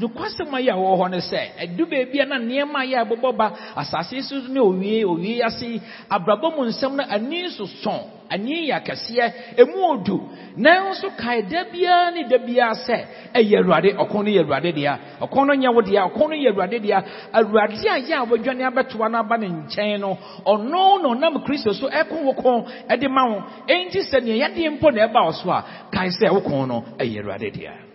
Nokwasɛm 0.01 0.55
a 0.55 0.59
yɛ 0.63 0.71
a 0.71 0.77
wɔwɔ 0.77 0.97
hɔ 1.01 1.11
no 1.11 1.19
sɛ 1.19 1.41
ɛdu 1.59 1.85
baabi 1.91 2.21
a 2.21 2.27
na 2.27 2.39
nneɛma 2.39 2.79
a 2.79 2.87
yɛ 2.87 2.97
a 3.01 3.05
ɛbobɔ 3.05 3.37
ba 3.37 3.53
asase 3.77 4.23
so 4.23 4.37
ne 4.49 4.61
owie 4.61 5.05
owie 5.05 5.43
ase 5.43 5.81
abrabɔ 6.09 6.57
mu 6.57 6.65
nsɛm 6.71 6.95
no 6.95 7.03
ani 7.09 7.49
sosɔn 7.51 8.18
ani 8.31 8.69
yɛ 8.69 8.75
akɛseɛ 8.81 9.33
emu 9.57 9.79
odu. 9.93 10.21
Nanso 10.57 11.11
kae 11.17 11.43
da 11.43 11.65
biara 11.65 12.11
ne 12.11 12.25
da 12.29 12.39
biara 12.39 12.75
sɛ 12.75 13.05
ɛyɛ 13.35 13.59
awurade 13.63 13.95
ɔko 13.97 14.15
no 14.25 14.31
yɛ 14.31 14.43
awurade 14.45 14.73
dea. 14.75 14.99
Ɔko 15.21 15.47
no 15.47 15.55
nyɛ 15.55 15.75
wo 15.75 15.83
dea 15.83 16.03
ɔko 16.09 16.29
no 16.29 16.35
yɛ 16.37 16.51
awurade 16.53 16.83
dea. 16.83 17.03
Awurade 17.33 17.87
a 17.87 18.01
yɛ 18.01 18.15
a 18.15 18.25
wadwane 18.27 18.63
abɛtoa 18.71 19.11
no 19.11 19.19
aba 19.19 19.39
ne 19.39 19.49
nkyɛn 19.49 20.01
no 20.01 20.19
ɔno 20.47 21.03
na 21.03 21.09
ɔnam 21.15 21.45
kristo 21.45 21.73
so 21.73 21.89
ɛko 21.89 22.23
wo 22.25 22.33
ko 22.35 22.67
ɛde 22.91 23.09
ma 23.11 23.25
wo. 23.29 23.43
Enti 23.69 24.01
sɛ 24.11 24.21
neɛ 24.21 24.37
yɛdeɛ 24.43 24.71
mpo 24.79 24.91
na 24.93 25.07
ɛba 25.09 25.25
wo 25.27 25.33
so 25.33 25.51
a 25.51 25.65
kae 25.93 26.09
sɛ 26.09 26.31
wo 26.33 26.41
ko 26.41 26.65
no 26.67 26.85
ɛyɛ 26.99 27.23
awurade 27.23 27.53
dea 27.53 27.88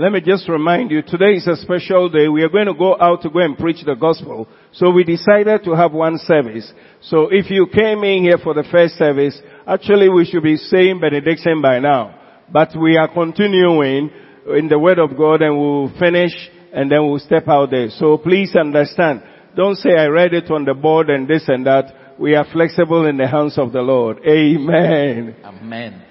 Let 0.00 0.12
me 0.12 0.20
just 0.20 0.48
remind 0.48 0.92
you, 0.92 1.02
today 1.02 1.32
is 1.32 1.48
a 1.48 1.56
special 1.56 2.08
day. 2.08 2.28
We 2.28 2.44
are 2.44 2.48
going 2.48 2.68
to 2.68 2.74
go 2.74 2.96
out 3.00 3.22
to 3.22 3.30
go 3.30 3.40
and 3.40 3.58
preach 3.58 3.84
the 3.84 3.96
gospel. 3.96 4.46
So 4.70 4.92
we 4.92 5.02
decided 5.02 5.64
to 5.64 5.72
have 5.72 5.90
one 5.92 6.18
service. 6.18 6.72
So 7.02 7.30
if 7.32 7.50
you 7.50 7.66
came 7.66 8.04
in 8.04 8.22
here 8.22 8.38
for 8.38 8.54
the 8.54 8.62
first 8.70 8.94
service, 8.94 9.36
actually 9.66 10.08
we 10.08 10.24
should 10.24 10.44
be 10.44 10.56
saying 10.56 11.00
benediction 11.00 11.60
by 11.60 11.80
now. 11.80 12.16
But 12.48 12.78
we 12.80 12.96
are 12.96 13.12
continuing 13.12 14.12
in 14.56 14.68
the 14.68 14.78
word 14.78 15.00
of 15.00 15.16
God 15.16 15.42
and 15.42 15.58
we'll 15.58 15.92
finish 15.98 16.30
and 16.72 16.88
then 16.92 17.04
we'll 17.08 17.18
step 17.18 17.48
out 17.48 17.72
there. 17.72 17.90
So 17.90 18.18
please 18.18 18.54
understand. 18.54 19.24
Don't 19.56 19.74
say 19.74 19.90
I 19.98 20.06
read 20.06 20.32
it 20.32 20.48
on 20.48 20.64
the 20.64 20.74
board 20.74 21.10
and 21.10 21.26
this 21.26 21.48
and 21.48 21.66
that. 21.66 22.14
We 22.20 22.36
are 22.36 22.46
flexible 22.52 23.04
in 23.04 23.16
the 23.16 23.26
hands 23.26 23.58
of 23.58 23.72
the 23.72 23.80
Lord. 23.80 24.18
Amen. 24.24 25.34
amen 25.44 26.04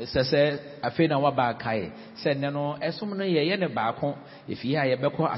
ɛsɛ 0.00 0.22
sɛ 0.24 0.58
afei 0.82 1.08
na 1.08 1.18
waba 1.18 1.48
akae 1.54 1.90
sɛ 2.16 2.34
no 2.38 2.76
ɛsom 2.80 3.16
no 3.16 3.24
yɛyɛ 3.24 3.58
ne 3.58 3.68
baako. 3.68 4.14
A 4.48 4.52
yɛbɛkɔ 4.52 5.28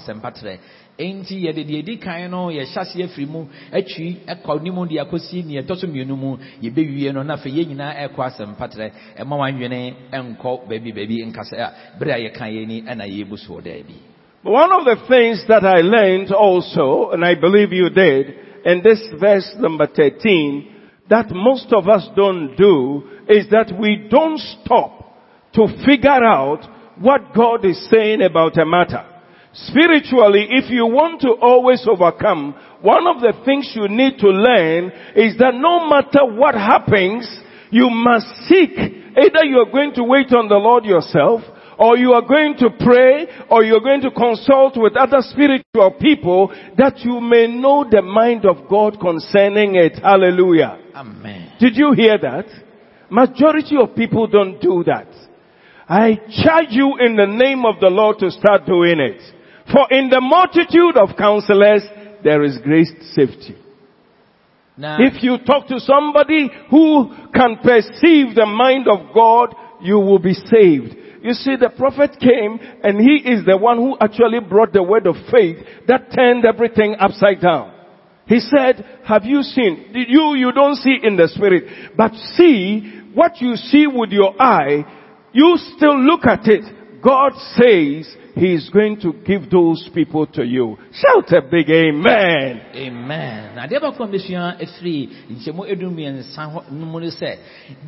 yɛde 1.45 1.65
deɛ 1.67 2.01
kan 2.01 2.31
no 2.31 2.51
mu 3.31 3.47
ɛkɔ 3.73 4.61
akɔsi 4.99 5.45
no 7.13 7.23
na 7.23 7.35
afei 7.37 7.53
yɛn 7.53 7.67
nyinaa 7.69 8.09
ɛkɔ 8.09 8.19
asɛmpaterɛ 8.19 8.91
ɛma 9.19 9.37
ɛnkɔ 10.13 10.69
nkasa 11.27 11.57
a 11.59 11.73
a 12.15 12.19
yɛka 12.19 12.47
yɛ 12.49 12.67
ni 12.67 12.83
ɛna 12.83 13.05
one 14.45 14.71
of 14.73 14.85
the 14.85 14.97
things 15.09 15.43
that 15.49 15.65
I 15.65 15.81
learned 15.81 16.31
also, 16.31 17.11
and 17.13 17.25
I 17.25 17.35
believe 17.35 17.73
you 17.73 17.89
did, 17.89 18.27
in 18.67 18.83
this 18.83 19.01
verse 19.19 19.51
number 19.59 19.87
13, 19.87 20.74
that 21.11 21.31
most 21.31 21.73
of 21.73 21.89
us 21.89 22.09
don't 22.17 22.57
do, 22.57 23.03
is 23.29 23.49
that 23.51 23.73
we 23.79 24.09
don't 24.11 24.39
stop 24.39 25.01
to 25.55 25.67
figure 25.87 26.25
out 26.25 26.61
what 26.99 27.35
God 27.35 27.65
is 27.65 27.89
saying 27.91 28.23
about 28.23 28.59
a 28.59 28.65
matter. 28.65 29.05
Spiritually, 29.53 30.49
if 30.51 30.71
you 30.71 30.87
want 30.87 31.21
to 31.21 31.31
always 31.41 31.87
overcome, 31.89 32.55
one 32.83 33.07
of 33.07 33.21
the 33.21 33.33
things 33.45 33.71
you 33.75 33.87
need 33.89 34.19
to 34.19 34.29
learn 34.29 34.91
is 35.15 35.39
that 35.39 35.55
no 35.55 35.89
matter 35.89 36.25
what 36.25 36.55
happens, 36.55 37.29
you 37.71 37.89
must 37.89 38.27
seek. 38.49 38.77
Either 38.77 39.45
you 39.45 39.59
are 39.59 39.71
going 39.71 39.95
to 39.95 40.03
wait 40.03 40.33
on 40.33 40.49
the 40.49 40.57
Lord 40.57 40.85
yourself, 40.85 41.43
or 41.79 41.97
you 41.97 42.13
are 42.13 42.23
going 42.23 42.57
to 42.59 42.71
pray, 42.79 43.27
or 43.51 43.65
you 43.65 43.77
are 43.77 43.81
going 43.81 44.03
to 44.03 44.11
consult 44.11 44.77
with 44.77 44.97
other 44.97 45.19
spiritual 45.21 45.93
people 46.01 46.53
that 46.77 47.01
you 47.01 47.21
may 47.21 47.47
know 47.47 47.85
the 47.89 48.03
mind 48.03 48.45
of 48.45 48.69
God 48.69 48.99
concerning 49.01 49.75
it. 49.77 49.99
Hallelujah. 50.03 50.79
amen 50.95 51.53
Did 51.61 51.77
you 51.77 51.93
hear 51.93 52.19
that? 52.19 52.47
Majority 53.11 53.77
of 53.77 53.95
people 53.95 54.27
don't 54.27 54.61
do 54.61 54.83
that. 54.85 55.09
I 55.89 56.17
charge 56.43 56.71
you 56.71 56.97
in 56.99 57.17
the 57.17 57.27
name 57.27 57.65
of 57.67 57.79
the 57.81 57.89
Lord 57.89 58.19
to 58.21 58.31
start 58.31 58.67
doing 58.67 58.99
it. 58.99 59.21
For 59.71 59.87
in 59.91 60.09
the 60.09 60.21
multitude 60.21 60.97
of 60.97 61.17
counselors, 61.17 61.83
there 62.23 62.43
is 62.43 62.59
great 62.59 62.89
safety. 63.13 63.57
If 64.77 65.23
you 65.23 65.39
talk 65.39 65.69
to 65.69 65.79
somebody 65.79 66.51
who 66.71 67.15
can 67.33 67.59
perceive 67.63 68.35
the 68.35 68.47
mind 68.47 68.89
of 68.89 69.15
God, 69.15 69.55
you 69.81 69.99
will 69.99 70.19
be 70.19 70.35
saved. 70.35 70.97
You 71.25 71.33
see, 71.33 71.57
the 71.57 71.71
prophet 71.71 72.19
came 72.21 72.61
and 72.83 73.01
he 73.01 73.31
is 73.31 73.47
the 73.47 73.57
one 73.57 73.79
who 73.79 73.97
actually 73.99 74.41
brought 74.41 74.75
the 74.75 74.83
word 74.83 75.07
of 75.07 75.17
faith 75.33 75.57
that 75.89 76.13
turned 76.15 76.45
everything 76.45 76.97
upside 77.01 77.41
down. 77.41 77.73
He 78.27 78.41
said, 78.41 78.85
have 79.07 79.25
you 79.25 79.41
seen? 79.41 79.87
You, 79.95 80.35
you 80.37 80.53
don't 80.53 80.77
see 80.77 80.99
in 81.03 81.17
the 81.17 81.29
spirit, 81.29 81.95
but 81.97 82.13
see 82.37 83.11
what 83.15 83.41
you 83.41 83.57
see 83.57 83.87
with 83.87 84.11
your 84.11 84.41
eye. 84.41 84.85
You 85.33 85.57
still 85.77 85.99
look 85.99 86.27
at 86.27 86.47
it. 86.47 87.03
God 87.03 87.33
says 87.57 88.15
he 88.37 88.55
is 88.55 88.69
going 88.71 88.99
to 89.01 89.13
give 89.25 89.49
those 89.51 89.89
people 89.95 90.27
to 90.27 90.45
you. 90.45 90.77
Shout 90.93 91.31
a 91.33 91.41
big 91.43 91.71
amen. 91.71 92.63
amen 92.75 93.51
adeɛ 93.59 93.81
baako 93.81 94.05
a 94.05 94.09
mesua 94.09 94.57
afiri 94.61 95.09
nkyɛmu 95.31 95.63
edu 95.73 95.91
mmiɛnsa 95.91 96.43
hɔ 96.53 96.73
no 96.73 96.87
mu 96.87 97.01
no 97.01 97.07
sɛ 97.07 97.37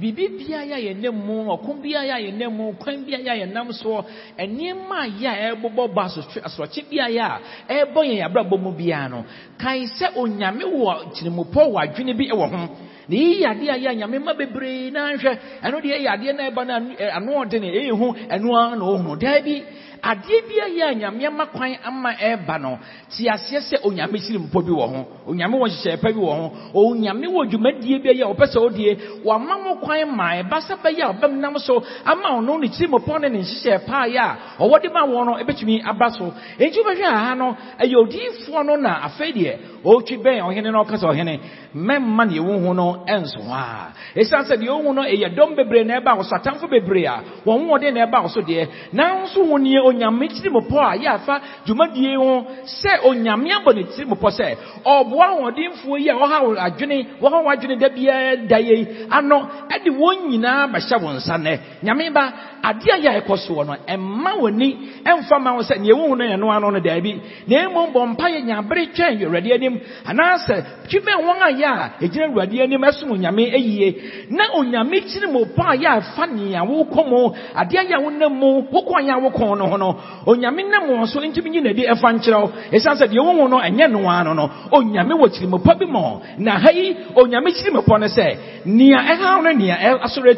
biribi 0.00 0.38
bia 0.38 0.58
yɛ 0.62 0.74
a 0.74 0.80
yɛnam 0.94 1.14
mu 1.14 1.44
ɔko 1.50 1.82
bia 1.82 2.00
yɛ 2.00 2.14
a 2.14 2.20
yɛnam 2.30 2.52
mu 2.52 2.72
kwan 2.74 3.04
bia 3.04 3.18
yɛ 3.18 3.30
a 3.30 3.46
yɛnam 3.46 3.68
soɔ 3.82 4.04
nneɛma 4.38 4.96
a 5.02 5.08
yɛ 5.08 5.28
a 5.28 5.54
ɛbobɔ 5.56 5.94
ba 5.94 6.04
asorɔkye 6.06 6.88
bia 6.90 7.08
yɛ 7.08 7.20
a 7.68 7.84
ɛbɔ 7.86 8.00
yɛn 8.06 8.24
abrabɔ 8.30 8.58
mu 8.62 8.72
bia 8.72 9.08
no 9.08 9.24
kae 9.58 9.84
sɛ 9.98 10.14
onyame 10.16 10.62
wɔ 10.64 11.12
kyirimupɔ 11.14 11.62
wɔ 11.72 11.78
adwene 11.82 12.14
bi 12.16 12.30
wɔ 12.30 12.48
ho 12.50 12.68
na 13.08 13.14
iyi 13.16 13.44
adeɛ 13.44 13.70
a 13.70 13.78
yɛ 13.78 13.88
a 13.90 13.94
nyame 13.94 14.18
ma 14.24 14.32
bebree 14.34 14.90
na 14.92 15.12
nhwɛ 15.14 15.38
ɛno 15.62 15.80
deɛ 15.82 15.94
ɛyɛ 15.98 16.08
adeɛ 16.14 16.32
na 16.36 16.50
ɛba 16.50 16.66
no 16.66 16.74
ano- 16.74 16.94
ɛ, 16.94 17.16
ano 17.16 17.32
ɔde 17.44 17.60
ne 17.60 17.68
ɛyɛ 17.70 17.90
hu 17.98 18.14
ɛno 18.30 18.48
ara 18.54 18.76
na 18.76 19.14
daabi 19.16 19.62
adeɛ 20.02 20.40
bi 20.48 20.60
a 20.60 20.68
yɛ 20.68 20.82
a 20.90 20.94
nyame 20.94 21.26
ama 21.26 21.46
kwan 21.46 21.76
ama 21.84 22.12
ɛreba 22.12 22.58
no 22.60 22.78
te 23.10 23.24
aseɛ 23.28 23.60
sɛ 23.60 23.76
onyame 23.84 24.18
siri 24.18 24.38
mpɔ 24.38 24.62
bi 24.64 24.70
wɔ 24.72 24.86
ho. 24.88 25.06
Onyame 25.28 25.54
wɔ 25.58 25.66
nhyehyɛe 25.68 26.00
pa 26.00 26.08
bi 26.12 26.18
wɔ 26.18 26.32
ho. 26.36 26.52
Onyame 26.74 27.26
wɔ 27.26 27.50
dwumadie 27.50 27.98
bi 28.02 28.08
a 28.10 28.14
yɛ 28.14 28.22
a 28.24 28.34
ɔpɛ 28.34 28.46
sɛ 28.46 28.58
ɔdie 28.66 28.98
wama 29.24 29.58
mo 29.64 29.76
kwan 29.76 30.16
ma 30.16 30.34
ɛba 30.42 30.58
sɛ 30.60 30.74
bɛyɛ 30.82 31.02
a 31.02 31.12
ɔbɛm 31.14 31.32
nam 31.40 31.58
so 31.58 31.82
ama 32.04 32.28
ɔno 32.38 32.60
ne 32.60 32.68
tiri 32.68 32.88
mpɔ 32.88 33.20
ne 33.20 33.28
ne 33.28 33.38
nhyehyɛe 33.40 33.86
pa 33.86 34.06
yɛ 34.06 34.18
a 34.18 34.36
ɔwɔ 34.62 34.82
de 34.82 34.88
ma 34.90 35.06
wɔn 35.06 35.26
no 35.26 35.32
ɛbɛtumi 35.42 35.82
aba 35.86 36.10
so. 36.10 36.32
Enti 36.58 36.78
wobɛhwɛ 36.82 37.04
aha 37.06 37.34
no 37.34 37.56
ɛyɛ 37.80 37.96
odiyifoɔ 37.96 38.64
no 38.66 38.76
na 38.76 39.00
afei 39.08 39.32
deɛ 39.32 39.58
ɔretwi 39.84 40.16
bɛn 40.22 40.40
ɔhene 40.42 40.72
no 40.72 40.84
ɔka 40.84 40.96
sɛ 40.96 41.06
ɔhene. 41.12 41.40
Mɛmma 41.76 42.24
ne 42.24 42.38
ɛwo 42.40 42.54
hu 42.64 42.74
no 42.74 43.04
ɛnso 43.06 43.40
hɔ 43.44 43.52
a 43.52 43.92
ɛsiane 44.16 44.44
sɛ 44.48 44.56
deɛ 44.56 44.68
ɔhu 44.72 44.94
no 44.94 45.02
ɛyɛ 45.02 45.28
dɔm 45.36 45.54
bebree 45.56 45.84
na 45.84 46.00
ɛba 46.00 46.16
wo 46.16 46.22
so 46.22 46.36
atamfo 46.36 46.66
bebree 46.70 47.04
a 47.06 47.20
wɔn 47.44 47.68
wɔden 47.68 47.92
na 47.94 48.06
ɛba 48.06 48.22
wo 48.22 48.28
so 48.28 48.40
deɛ 48.40 48.66
nanso 48.92 49.44
wo 49.44 49.56
nie 49.58 49.78
onyame 49.78 50.28
tiri 50.28 50.48
mu 50.50 50.60
pɔ 50.60 50.78
a 50.80 50.96
yɛ 50.96 51.08
afa 51.14 51.40
dwumadie 51.66 52.16
ho 52.16 52.46
sɛ 52.64 53.04
onyame 53.04 53.50
abɔ 53.52 53.74
ne 53.74 53.82
tiri 53.84 54.06
mu 54.08 54.14
pɔ 54.16 54.28
sɛ 54.30 54.56
ɔboa 54.84 55.26
ahoɔdenfoɔ 55.36 55.98
yi 56.00 56.08
a 56.08 56.14
ɔha 56.14 56.38
adwene 56.66 57.06
wɔha 57.20 57.38
wɔ 57.44 57.52
adwene 57.56 57.76
da 57.78 57.88
biara 57.88 58.36
da 58.48 58.56
yɛ 58.56 59.06
ano 59.10 59.48
ɛde 59.68 59.90
wɔn 59.92 60.16
nyinaa 60.30 60.66
bɛhyɛ 60.72 60.96
wɔn 61.02 61.16
nsa 61.16 61.36
nɛ 61.36 61.58
nyame 61.82 62.10
ba 62.12 62.32
adeɛ 62.68 62.94
yɛ 63.04 63.10
ɛkɔ 63.20 63.34
soɔ 63.46 63.64
no 63.66 63.74
ɛmma 63.86 64.30
w'ani 64.42 64.68
ɛmfa 65.04 65.36
ma 65.40 65.52
wo 65.54 65.62
sɛ 65.62 65.78
neɛ 65.78 65.92
wohu 65.94 66.16
no 66.16 66.24
yɛ 66.24 66.36
no 66.38 66.50
ano 66.50 66.70
no 66.70 66.80
daabi. 66.80 67.20
Na 67.46 67.68
mmom 67.68 67.92
bɔ 67.94 68.00
mpa 68.10 68.26
yɛ 68.34 68.40
nyabere 68.44 68.86
twɛn 68.94 69.22
awurade 69.22 69.52
anim 69.54 69.78
anaasɛ 70.06 70.54
twi 70.88 70.98
bɛn 70.98 71.18
wɔn 71.26 71.38
a 71.46 71.50
yɛ 71.60 71.66
a 71.66 71.90
ɛgyina 72.04 72.26
awurade 72.30 72.60
anim 72.62 72.80
ɛsom 72.82 73.10
onyame 73.12 73.42
ayie. 73.54 73.94
Na 74.30 74.44
onyame 74.58 74.96
kyiri 75.06 75.26
mu 75.32 75.44
pɔ 75.56 75.62
a 75.72 75.76
yɛ 75.76 75.86
a 75.86 76.00
ɛfa 76.00 76.24
nea 76.34 76.62
wokɔ 76.64 77.02
mu 77.08 77.30
adeɛ 77.54 77.82
yɛ 77.88 77.94
a 77.94 78.00
wonam 78.02 78.32
mu 78.34 78.62
wokɔ 78.72 78.96
yɛ 79.06 79.12
a 79.14 79.20
wokɔn 79.30 79.58
no 79.58 79.66
ho 79.66 79.76
no 79.76 79.96
onyame 80.26 80.62
nam 80.70 80.90
wɔn 80.90 81.06
so 81.06 81.20
ntumi 81.20 81.50
nyi 81.50 81.60
n'adi 81.62 81.86
ɛfa 81.86 82.08
nkyerɛ 82.18 82.38
wo 82.42 82.50
ɛsiane 82.72 82.98
sɛ 83.00 83.06
deɛ 83.06 83.20
wohu 83.22 83.48
no 83.48 83.58
ɛnyɛ 83.60 83.90
no 83.92 84.32
no 84.34 84.50
onyame 84.72 85.14
wɔ 85.14 85.26
kyirimupɔ 85.30 85.78
bi 85.78 85.86
mɔ 85.86 86.20
na 86.38 86.58
ha 86.58 86.70
yi 86.72 86.96
onyame 87.14 87.50
kyirimupɔ 87.54 88.00
no 88.00 88.06
sɛ 88.06 88.36
nea 88.66 88.98
ɛhaw 88.98 89.42
no 89.44 89.52
nea 89.52 89.76
asɔre 90.02 90.34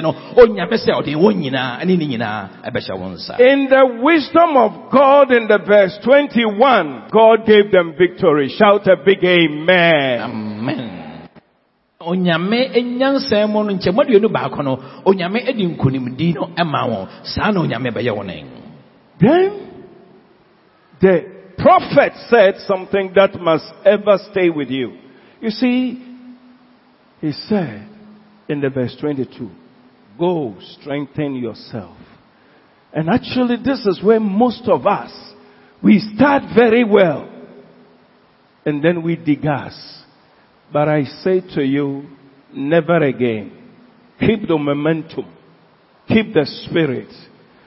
no 0.00 0.12
onyame 0.36 0.76
sɛ 0.78 0.92
ɔde 0.94 1.14
wɔn 1.14 1.36
nyinaa 1.42 1.84
ne 1.84 1.96
ne 1.96 2.06
nyinaa 2.06 2.48
ɛbɛhyɛ 2.64 2.98
wo 2.98 3.08
nsa 3.08 3.40
In 3.40 3.68
the 3.68 4.00
wisdom 4.02 4.56
of 4.56 4.90
God 4.90 5.32
in 5.32 5.48
the 5.48 5.58
verse 5.58 5.98
21, 6.04 7.08
God 7.10 7.44
gave 7.46 7.70
them 7.70 7.94
victory. 7.98 8.48
Shout 8.48 8.86
a 8.86 8.96
big 9.04 9.22
amen. 9.24 10.20
amen 10.20 11.02
onyame 12.06 12.82
nyansa 12.82 13.46
mu 13.46 13.62
no 13.64 13.72
nkyɛmu 13.72 14.00
aduonu 14.02 14.28
baako 14.28 14.62
no 14.62 14.78
onyame 15.04 15.48
adi 15.48 15.64
nkonimdi 15.66 16.34
no 16.34 16.50
ma 16.64 16.86
wɔn 16.88 17.06
saa 17.22 17.50
na 17.52 17.60
onyame 17.60 17.90
bɛyɛ 17.90 18.12
wɔn 18.12 18.44
Then 19.20 19.52
the 21.00 21.24
prophet 21.58 22.12
said 22.28 22.56
something 22.66 23.12
that 23.14 23.40
must 23.40 23.72
ever 23.84 24.18
stay 24.30 24.50
with 24.50 24.68
you. 24.70 24.92
You 25.40 25.50
see, 25.50 26.02
He 27.20 27.32
said 27.32 27.86
in 28.48 28.60
the 28.60 28.68
verse 28.70 28.96
22, 29.00 29.48
go 30.22 30.54
strengthen 30.78 31.34
yourself. 31.34 31.96
And 32.92 33.10
actually 33.10 33.56
this 33.56 33.84
is 33.86 34.00
where 34.04 34.20
most 34.20 34.68
of 34.68 34.86
us, 34.86 35.10
we 35.82 35.98
start 36.14 36.44
very 36.54 36.84
well 36.84 37.28
and 38.64 38.84
then 38.84 39.02
we 39.02 39.16
degas. 39.16 39.76
But 40.72 40.88
I 40.88 41.02
say 41.24 41.40
to 41.56 41.64
you, 41.64 42.04
never 42.54 42.98
again. 42.98 43.50
Keep 44.20 44.46
the 44.46 44.56
momentum. 44.56 45.26
Keep 46.06 46.34
the 46.34 46.46
spirit. 46.68 47.12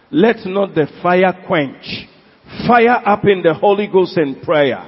Let 0.10 0.46
not 0.46 0.76
the 0.76 0.88
fire 1.04 1.44
quench. 1.46 2.08
Fire 2.65 3.02
up 3.06 3.26
in 3.26 3.41
the 3.44 3.54
Holy 3.54 3.88
Ghost 3.91 4.15
and 4.15 4.41
prayer. 4.41 4.88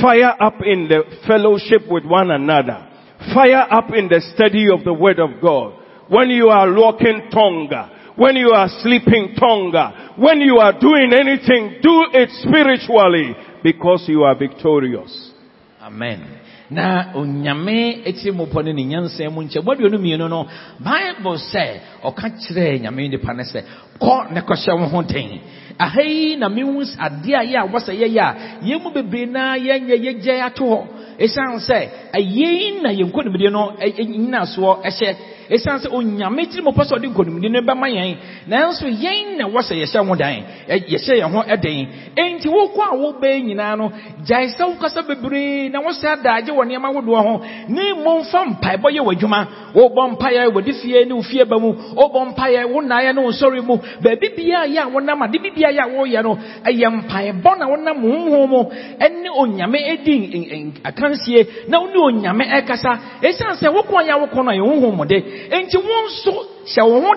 Fire 0.00 0.34
up 0.40 0.60
in 0.64 0.88
the 0.88 1.02
fellowship 1.26 1.82
with 1.90 2.06
one 2.06 2.30
another. 2.30 2.88
Fire 3.34 3.66
up 3.70 3.90
in 3.94 4.08
the 4.08 4.22
study 4.34 4.66
of 4.72 4.82
the 4.82 4.94
Word 4.94 5.18
of 5.18 5.42
God. 5.42 5.81
When 6.12 6.28
you 6.28 6.48
are 6.48 6.70
walking 6.74 7.30
tonga, 7.32 8.12
when 8.16 8.36
you 8.36 8.50
are 8.54 8.68
sleeping 8.82 9.34
tonga, 9.40 10.12
when 10.18 10.42
you 10.42 10.58
are 10.58 10.78
doing 10.78 11.10
anything, 11.10 11.80
do 11.80 12.04
it 12.12 12.28
spiritually 12.42 13.34
because 13.62 14.04
you 14.08 14.22
are 14.22 14.34
victorious. 14.36 15.32
amen. 15.80 16.38
Na 16.70 17.12
onyame 17.14 18.04
etiri 18.04 18.32
mu 18.32 18.46
pɔ 18.46 18.64
ne 18.64 18.72
ne 18.72 19.28
mu 19.30 19.42
nkyɛn 19.42 19.64
bɔdeɛ 19.64 19.90
no 19.90 19.98
mmienu 19.98 20.28
no 20.28 20.46
bible 20.80 21.36
sɛ 21.36 21.80
ɔka 22.04 22.28
kyerɛ 22.40 22.80
nyame 22.82 23.08
nipa 23.10 23.32
no 23.34 23.42
sɛ 23.42 23.60
kɔ 24.00 24.32
ne 24.32 24.40
kɔhyɛ 24.40 24.78
wo 24.80 24.86
ho 24.88 25.02
den 25.02 25.40
aha 25.78 26.00
yi 26.02 26.36
na 26.36 26.48
mehu 26.48 26.80
adeɛ 26.80 27.34
a 27.36 27.44
yɛ 27.44 27.56
a 27.60 27.68
wɔsɛ 27.68 27.92
yɛyɛ 27.92 28.20
a 28.20 28.34
yɛn 28.64 28.82
mu 28.82 28.90
bebree 28.90 29.26
naa 29.26 29.56
yɛnyɛ 29.56 29.96
yɛgya 30.00 30.44
ato 30.46 30.64
hɔ 30.64 30.86
ɛsiane 31.18 31.60
sɛ 31.60 31.88
ɛyɛn 32.14 32.82
na 32.82 32.90
yɛn 32.90 33.10
nkonimdie 33.12 33.50
no 33.50 33.72
nyinasoɔ 33.80 34.82
ɛhyɛ 34.84 35.16
ɛsiane 35.52 35.78
sɛ 35.84 35.88
onyame 35.92 36.46
tiri 36.48 36.62
mu 36.62 36.70
pɛ 36.72 36.82
sɛ 36.88 36.94
ɔde 36.96 37.06
nkonimdie 37.12 37.50
no 37.50 37.60
bɛma 37.60 37.86
yɛn 37.88 38.16
nanso 38.48 38.86
yɛn 38.88 39.36
na 39.38 39.44
wɔsɛ 39.48 39.74
yɛhyɛ 39.82 40.06
ho 40.08 40.14
dan 40.16 40.42
yɛhyɛ 40.68 41.14
yɛn 41.20 41.30
ho 41.32 41.42
ɛden. 41.42 41.86
Enti 42.16 42.48
wokɔ 42.48 42.82
a 42.92 42.96
wobɛɛ 42.96 43.42
nyinaa 43.44 43.76
no 43.76 43.92
gyae 44.26 44.46
sɛ 44.56 44.62
wokasa 44.70 45.02
bebree 45.06 45.68
na 45.70 45.80
wɔsɛ 45.80 46.06
adagye 46.16 46.52
wɔ 46.52 46.62
nneɛma 46.66 46.88
ahodoɔ 46.90 47.20
ho. 47.26 47.42
Ne 47.68 47.92
momfa 48.04 48.44
mpaebɔ 48.44 48.88
yɛ 48.96 49.00
w'adwuma. 49.04 49.46
Wobɔ 49.74 50.16
mpaeɛ 50.16 50.48
wɔde 50.52 50.72
fie 50.80 51.04
ne 51.04 51.12
wo 51.12 51.22
fie 51.22 51.44
ba 51.44 51.58
mu. 51.58 51.72
Wobɔ 51.96 52.34
mpaeɛ 52.34 52.64
wo 52.72 52.80
naeɛ 52.82 53.14
ne 53.14 53.20
wo 53.20 53.30
nsɔre 53.30 53.60
mu. 53.64 53.76
Baabi 54.02 54.28
biaa 54.36 54.66
yɛ 54.66 54.78
a 54.82 54.88
wonam 54.90 55.22
ade 55.22 55.38
bibiaa 55.42 55.72
yɛ 55.72 55.80
a 55.80 55.88
woyɛ 55.88 56.22
no 56.22 56.36
ɛyɛ 56.64 56.88
mpaebɔ 57.02 57.58
na 57.58 57.66
wonam 57.68 57.96
honhom 58.02 58.48
mu. 58.48 58.62
Ɛne 59.00 59.28
onyame 59.36 59.78
n- 60.06 60.72
akansie 60.84 61.46
na 61.68 61.80
wo 61.80 61.86
ne 61.86 61.98
onyame 61.98 62.44
ɛkasa. 62.48 62.98
Ɛsiane 63.22 63.56
sɛ 63.60 63.68
wokɔ 63.72 64.06
yɛ 64.06 64.12
a 64.12 64.18
wokɔ 64.26 64.44
no 64.44 64.50
a 64.50 64.54
yɛ 64.54 64.62
honhom 64.62 65.06
de. 65.08 65.41
Enti 65.50 65.78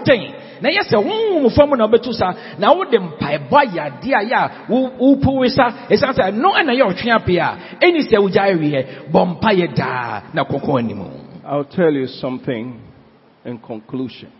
den 0.05 0.33
na 0.61 0.69
yɛ 0.69 0.81
sɛ 0.83 0.97
honhom 0.97 1.49
fa 1.51 1.65
mu 1.65 1.75
na 1.75 1.87
wobɛtu 1.87 2.13
sa 2.13 2.33
na 2.57 2.73
mpaebɔ 2.73 3.57
a 3.57 5.49
sa 5.49 5.65
ɛsiane 5.89 6.13
sɛ 6.13 6.31
ɛno 6.31 6.49
ɛna 6.53 6.73
yɛ 6.73 6.83
ɔtwe 6.91 7.09
apɛ 7.11 7.39
a 7.39 7.57
ɛni 7.81 8.01
sɛ 8.09 8.17
wogya 8.17 8.43
awiɛ 8.51 9.11
bɔ 9.11 9.75
daa 9.75 10.21
na 10.33 10.43
anim 10.77 11.01
I'll 11.45 11.63
tell 11.65 11.91
you 11.93 12.07
something 12.07 12.81
in 13.45 13.59
conclusion 13.59 14.31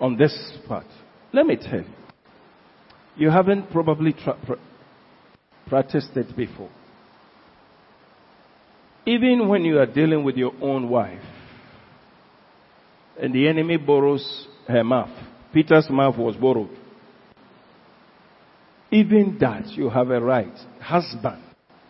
on 0.00 0.16
this 0.16 0.32
part. 0.68 0.86
Let 1.32 1.46
me 1.46 1.56
tell 1.56 1.80
you. 1.80 1.94
You 3.16 3.30
haven't 3.30 3.70
probably 3.72 4.12
tra- 4.12 4.38
pra- 4.46 4.58
practiced 5.66 6.16
it 6.16 6.36
before. 6.36 6.68
Even 9.04 9.48
when 9.48 9.64
you 9.64 9.78
are 9.78 9.86
dealing 9.86 10.22
with 10.22 10.36
your 10.36 10.52
own 10.62 10.88
wife 10.88 11.22
and 13.20 13.34
the 13.34 13.48
enemy 13.48 13.76
borrows 13.76 14.46
her 14.68 14.84
mouth, 14.84 15.10
Peter's 15.52 15.88
mouth 15.90 16.16
was 16.18 16.36
borrowed. 16.36 16.76
Even 18.90 19.36
that, 19.40 19.66
you 19.68 19.90
have 19.90 20.10
a 20.10 20.20
right. 20.20 20.56
Husband, 20.80 21.42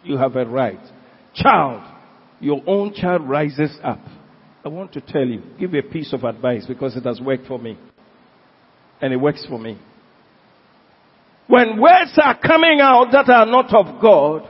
you 0.03 0.17
have 0.17 0.37
a 0.37 0.47
right. 0.47 0.81
Child, 1.35 1.83
your 2.41 2.63
own 2.67 2.95
child 2.95 3.29
rises 3.29 3.77
up. 3.83 4.01
I 4.65 4.69
want 4.69 4.93
to 4.95 5.01
tell 5.01 5.25
you, 5.25 5.43
give 5.61 5.75
you 5.75 5.81
a 5.81 5.83
piece 5.83 6.13
of 6.13 6.25
advice 6.25 6.65
because 6.67 6.97
it 6.97 7.05
has 7.05 7.21
worked 7.21 7.47
for 7.47 7.59
me. 7.59 7.79
And 9.01 9.13
it 9.13 9.17
works 9.17 9.45
for 9.49 9.59
me. 9.59 9.79
When 11.47 11.81
words 11.81 12.19
are 12.21 12.39
coming 12.41 12.81
out 12.81 13.09
that 13.13 13.29
are 13.29 13.47
not 13.47 13.73
of 13.73 14.01
God, 14.03 14.49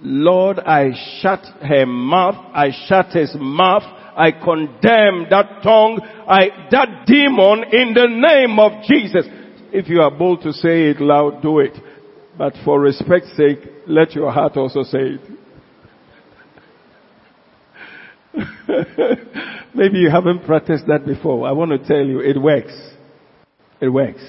Lord, 0.00 0.58
I 0.60 0.90
shut 1.20 1.40
her 1.62 1.86
mouth, 1.86 2.36
I 2.54 2.70
shut 2.86 3.06
his 3.06 3.34
mouth, 3.38 3.82
I 4.16 4.32
condemn 4.32 5.26
that 5.30 5.60
tongue, 5.62 6.00
I, 6.28 6.68
that 6.70 7.06
demon 7.06 7.64
in 7.72 7.94
the 7.94 8.06
name 8.08 8.58
of 8.58 8.84
Jesus. 8.84 9.26
If 9.72 9.88
you 9.88 10.00
are 10.00 10.10
bold 10.10 10.42
to 10.42 10.52
say 10.52 10.90
it 10.90 11.00
loud, 11.00 11.42
do 11.42 11.58
it. 11.58 11.72
But 12.36 12.54
for 12.64 12.80
respect's 12.80 13.36
sake, 13.36 13.58
let 13.86 14.12
your 14.12 14.30
heart 14.32 14.56
also 14.56 14.82
say 14.82 15.18
it. 15.18 15.20
Maybe 19.74 19.98
you 19.98 20.10
haven't 20.10 20.44
practiced 20.44 20.86
that 20.86 21.06
before. 21.06 21.46
I 21.46 21.52
want 21.52 21.70
to 21.70 21.78
tell 21.78 22.04
you, 22.04 22.20
it 22.20 22.40
works. 22.40 22.74
It 23.80 23.88
works. 23.88 24.22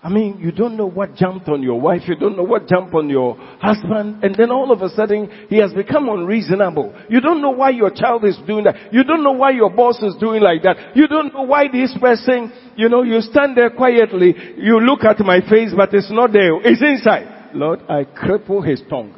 I 0.00 0.08
mean, 0.08 0.38
you 0.38 0.52
don't 0.52 0.76
know 0.76 0.86
what 0.86 1.16
jumped 1.16 1.48
on 1.48 1.60
your 1.60 1.80
wife, 1.80 2.02
you 2.06 2.14
don't 2.14 2.36
know 2.36 2.44
what 2.44 2.68
jumped 2.68 2.94
on 2.94 3.10
your 3.10 3.34
husband, 3.60 4.22
and 4.22 4.32
then 4.36 4.52
all 4.52 4.70
of 4.70 4.80
a 4.80 4.88
sudden, 4.90 5.28
he 5.48 5.58
has 5.58 5.72
become 5.72 6.08
unreasonable. 6.08 6.94
You 7.08 7.20
don't 7.20 7.42
know 7.42 7.50
why 7.50 7.70
your 7.70 7.90
child 7.90 8.24
is 8.24 8.38
doing 8.46 8.62
that. 8.62 8.92
You 8.92 9.02
don't 9.02 9.24
know 9.24 9.32
why 9.32 9.50
your 9.50 9.70
boss 9.70 10.00
is 10.00 10.14
doing 10.20 10.40
like 10.40 10.62
that. 10.62 10.94
You 10.94 11.08
don't 11.08 11.34
know 11.34 11.42
why 11.42 11.66
this 11.66 11.92
person, 12.00 12.52
you 12.76 12.88
know, 12.88 13.02
you 13.02 13.20
stand 13.20 13.56
there 13.56 13.70
quietly, 13.70 14.36
you 14.58 14.78
look 14.78 15.02
at 15.02 15.18
my 15.18 15.40
face, 15.40 15.72
but 15.76 15.92
it's 15.92 16.12
not 16.12 16.32
there. 16.32 16.54
It's 16.62 16.80
inside. 16.80 17.50
Lord, 17.54 17.80
I 17.88 18.04
cripple 18.04 18.64
his 18.64 18.80
tongue. 18.88 19.16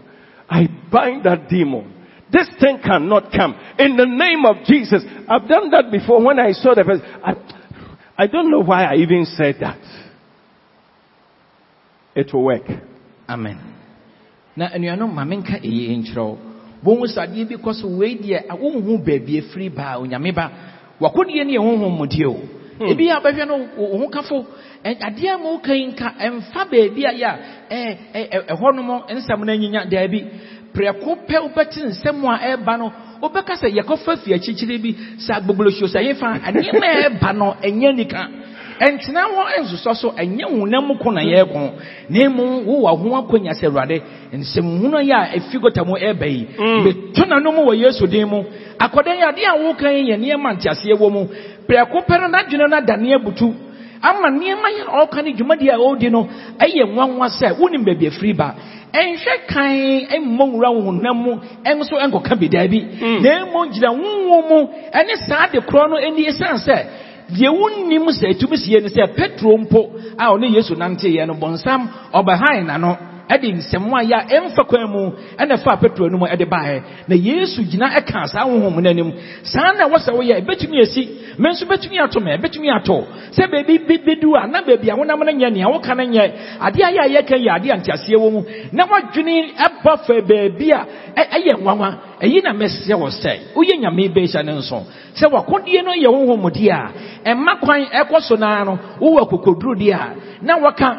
I 0.48 0.66
bind 0.90 1.24
that 1.24 1.50
demon. 1.50 1.94
This 2.32 2.48
thing 2.58 2.78
cannot 2.82 3.32
come. 3.32 3.54
In 3.78 3.98
the 3.98 4.06
name 4.06 4.46
of 4.46 4.64
Jesus. 4.64 5.02
I've 5.28 5.46
done 5.46 5.70
that 5.72 5.90
before 5.92 6.24
when 6.24 6.38
I 6.38 6.52
saw 6.52 6.74
the 6.74 6.84
person. 6.84 7.04
I, 7.22 7.34
I 8.16 8.26
don't 8.28 8.50
know 8.50 8.60
why 8.60 8.84
I 8.84 8.94
even 8.96 9.26
said 9.26 9.56
that. 9.60 9.78
It 12.14 12.32
will 12.32 12.44
work. 12.44 12.66
amen. 13.28 13.56
Na 14.56 14.66
anuanom 14.74 15.14
ma 15.14 15.24
menka 15.24 15.58
ɛyi 15.62 15.96
nkyerɛ 15.96 16.22
wo. 16.84 17.06
Sɛ 17.06 17.20
adeɛ 17.26 17.48
bi 17.48 17.54
kɔ 17.56 17.72
so 17.74 17.88
wei 17.88 18.16
deɛ 18.16 18.48
baabi 18.48 19.68
baa 19.74 19.98
onyame 19.98 20.32
ba. 20.34 20.50
Wakodeɛ 21.00 21.44
ne 21.46 21.52
yɛ 21.56 21.60
honhom 21.60 21.96
mudeɛ 21.98 22.26
o 22.26 22.34
hmm. 22.78 22.88
ebi 22.90 23.08
a 23.10 23.20
wobɛhwɛ 23.20 23.46
no 23.46 23.98
ho 23.98 24.08
kafo 24.08 24.44
adeɛ 24.84 25.28
a 25.34 25.38
ma 25.38 25.50
woka 25.54 25.72
yi 25.74 25.86
nka 25.86 26.14
baabi 26.70 27.04
a 27.04 27.12
yɛ 27.12 27.24
a 27.24 27.38
ɛ- 27.70 27.96
ɛ- 28.14 28.28
ɛ- 28.30 28.46
ɛhɔ 28.48 28.74
no 28.74 28.82
mo 28.82 29.04
nsɛm 29.08 29.44
no 29.44 29.52
anyinya 29.52 29.86
daabi. 29.88 30.24
Prɛko 30.74 31.26
pɛ 31.26 31.36
wobɛte 31.46 31.78
nsɛm 31.86 32.24
a 32.24 32.38
ɛreba 32.38 32.78
no 32.78 32.92
wobɛka 33.22 33.54
sɛ 33.54 33.70
yɛkɔfa 33.70 34.16
fi 34.24 34.34
akyikyiri 34.34 34.78
bi. 34.82 34.94
Sɛ 35.18 35.40
agbogbolosio 35.40 35.86
sɛ 35.86 36.02
yɛfa 36.10 36.40
nneɛma 36.52 36.86
a 36.86 37.08
ɛreba 37.08 37.36
no 37.36 37.54
ɛnyɛ 37.62 37.94
nika 37.94 38.28
ɛntena 38.80 39.20
hɔ 39.28 39.42
nsosɔ 39.62 39.94
so 39.94 40.08
ɛnyɛ 40.16 40.44
honam 40.50 40.96
ko 40.98 41.10
na 41.12 41.20
yɛreko 41.20 41.72
na 42.08 42.28
mmom 42.30 42.64
wowɔ 42.66 42.96
ho 42.98 43.16
akonya 43.16 43.52
sɛ 43.52 43.66
awurade 43.68 44.02
nsɛmhunu 44.32 45.02
yi 45.04 45.12
a 45.12 45.36
ɛfi 45.36 45.60
gota 45.60 45.84
mu 45.84 45.94
ɛreba 45.96 46.26
yi. 46.26 46.46
Meto 46.84 47.24
n'anom 47.26 47.56
wɔ 47.66 47.74
yesu 47.76 48.06
din 48.06 48.26
mu. 48.28 48.42
Akɔda 48.78 49.14
yi 49.14 49.22
adeɛ 49.22 49.46
a 49.46 49.58
woka 49.64 49.92
yi 49.92 50.10
yɛ 50.10 50.16
nneɛma 50.16 50.54
nteaseɛ 50.56 50.94
wɔ 50.98 51.12
mu. 51.12 51.26
Prɛko 51.68 52.06
pɛ 52.06 52.20
no 52.20 52.28
n'adwene 52.28 52.68
no 52.70 52.76
adane 52.76 53.14
abutu. 53.14 53.54
Ama 54.02 54.28
nneɛma 54.30 54.68
yɛ 54.72 54.82
a 54.88 55.04
ɔka 55.06 55.24
ne 55.24 55.32
dwumadi 55.34 55.68
a 55.68 55.76
ɔredi 55.76 56.10
no 56.10 56.26
ɛyɛ 56.58 56.88
nwanwa 56.88 57.28
sɛ 57.28 57.58
wonim 57.60 57.84
baabi 57.84 58.06
afiri 58.08 58.32
ba. 58.34 58.54
Ɛnhwɛ 58.94 59.46
kan 59.46 59.70
mmɔ 60.24 60.44
nwura 60.48 60.68
honam 60.72 61.16
mu 61.22 61.32
ɛnso 61.64 62.00
ɛnkɔka 62.00 62.34
bi 62.40 62.48
daabi. 62.48 62.80
Na 63.20 63.44
mmom 63.44 63.70
gyina 63.70 63.92
wonwo 63.92 64.48
mu 64.48 64.68
ɛne 64.90 65.28
saa 65.28 65.48
de 65.52 65.60
korɔ 65.60 65.90
no 65.90 65.96
ani 65.98 66.24
ɛsiane 66.26 66.58
sɛ 66.66 66.86
deɛ 67.36 67.48
wonnim 67.48 68.06
sɛ 68.12 68.26
ɛtumi 68.32 68.56
sie 68.56 68.80
ne 68.80 68.88
sɛ 68.88 69.06
petro 69.16 69.56
mpo 69.58 69.80
a 70.18 70.24
ɔne 70.32 70.46
yesu 70.54 70.74
nanteeɛ 70.74 71.26
no 71.26 71.34
bɔnsam 71.34 71.88
ɔbɛhae 72.12 72.62
n'ano 72.64 72.96
ɛde 73.30 73.48
nsɛm 73.54 73.92
a 73.94 74.02
yɛ 74.02 74.14
a 74.14 74.24
ɛmfa 74.40 74.66
kwan 74.66 74.90
mu 74.90 75.12
ɛna 75.38 75.56
fa 75.62 75.76
petro 75.76 76.10
mu 76.10 76.26
ɛde 76.26 76.44
baeɛ. 76.48 76.82
Na 77.08 77.14
yesu 77.16 77.62
gyina 77.62 77.88
ɛka 77.98 78.26
saa 78.28 78.44
honhom 78.44 78.80
no 78.82 78.90
anim. 78.90 79.12
Saa 79.44 79.72
na 79.72 79.86
wɔsɛ 79.88 80.10
woyɛ 80.12 80.40
ɛbɛtumi 80.42 80.80
asi. 80.82 81.08
Me 81.38 81.50
nso 81.50 81.64
bɛtumi 81.66 82.02
ato 82.02 82.20
me 82.20 82.36
ɛbɛtumi 82.36 82.68
ato. 82.76 83.06
Sɛ 83.32 83.46
baabi 83.50 83.78
bi- 83.86 83.98
bɛdu 83.98 84.34
a 84.36 84.46
na 84.48 84.62
baabi 84.62 84.90
a 84.90 84.94
wonam 84.96 85.18
no 85.24 85.32
nyɛ 85.32 85.52
nea 85.52 85.66
woka 85.68 85.94
no 85.96 86.02
nyɛ. 86.04 86.32
Adeɛ 86.60 86.82
a 86.82 86.92
yɛ 86.92 87.00
a 87.00 87.08
yɛka 87.22 87.36
yɛ 87.38 87.50
adeɛ 87.56 87.70
a 87.72 87.76
nteaseɛ 87.78 88.16
wɔ 88.16 88.32
mu. 88.32 88.42
Na 88.72 88.86
woadwene 88.86 89.54
ɛba 89.56 89.98
fa 90.06 90.14
baabi 90.20 90.70
a 90.72 90.86
ɛyɛ 91.16 91.54
nwanwa. 91.62 91.94
Ɛyi 92.20 92.42
na 92.42 92.52
mɛsɛ 92.52 92.94
wɔ 92.98 93.08
sɛ 93.22 93.32
woyɛ 93.54 93.78
nyame 93.80 94.08
bɛhyɛ 94.12 94.44
ne 94.44 94.52
nso. 94.58 94.84
Sɛ 95.14 95.30
wakodie 95.30 95.82
no 95.84 95.92
yɛ 95.92 96.08
honhomdeɛ 96.08 96.70
a 96.70 97.30
ɛma 97.30 97.60
kwan 97.60 97.84
ɛkɔ 97.86 98.20
so 98.22 98.34
naa 98.36 98.64
no 98.64 98.78
wowɔ 99.00 99.22
akokoduro 99.22 99.74
deɛ 99.76 99.94
a 99.94 100.14
na 100.44 100.58
wɔka 100.58 100.96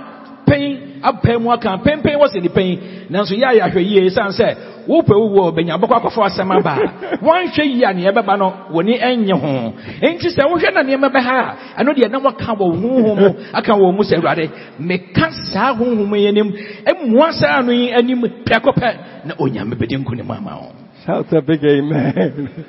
pɛn 0.52 0.64
apae 1.04 1.38
mu 1.38 1.52
aka 1.52 1.78
pɛmpɛn 1.86 2.16
wɔ 2.20 2.28
sɛ 2.34 2.41
nipa 2.41 2.62
yi 2.62 2.80
nanso 3.10 3.34
yɛ 3.36 3.45
ayɛ 3.52 3.62
ahwɛ 3.68 3.82
yie 3.89 4.02
ɛsiane 4.10 4.34
sɛ 4.39 4.47
wopɛ 4.88 5.14
wo 5.16 5.28
wɔ 5.36 5.52
bɛnya 5.56 5.80
bɔkɔ 5.80 5.95
akɔfo 5.99 6.22
asɛm 6.28 6.52
aba. 6.52 6.76
Wɔnhwɛ 7.26 7.64
yie 7.66 7.84
a 7.86 7.93
neɛ 7.93 8.12
ɛbɛba 8.12 8.38
no 8.38 8.47
wɔni 8.74 8.99
ɛnyɛ 8.99 9.36
ho. 9.41 9.74
Enti 10.02 10.28
sɛ 10.36 10.43
wohwɛ 10.49 10.74
na 10.74 10.84
nneɛma 10.84 11.10
bɛha 11.16 11.36
a 11.39 11.84
ɛno 11.84 11.91
deɛ 11.95 12.12
na 12.12 12.20
wɔka 12.20 12.52
wɔ 12.58 12.66
honhom 12.82 13.20
mu 13.20 13.30
aka 13.54 13.72
wɔ 13.74 13.93
mu 13.95 14.04
sɛ 14.04 14.16
awurade 14.20 14.49
meka 14.80 15.32
saa 15.52 15.74
honhom 15.74 16.14
yi 16.20 16.28
anim. 16.28 16.52
Mmua 16.52 17.32
saa 17.34 17.62
no 17.62 17.72
yi 17.72 17.91
anim 17.91 18.22
prɛko 18.45 18.72
pɛ 18.76 18.95
na 19.26 19.34
onyame 19.36 19.74
bɛdi 19.76 19.97
nkonim 20.04 20.30
ama 20.30 20.56
wo. 20.62 20.72
Shout 21.06 21.34
a 21.34 21.41
big 21.41 21.64
amen. 21.64 22.66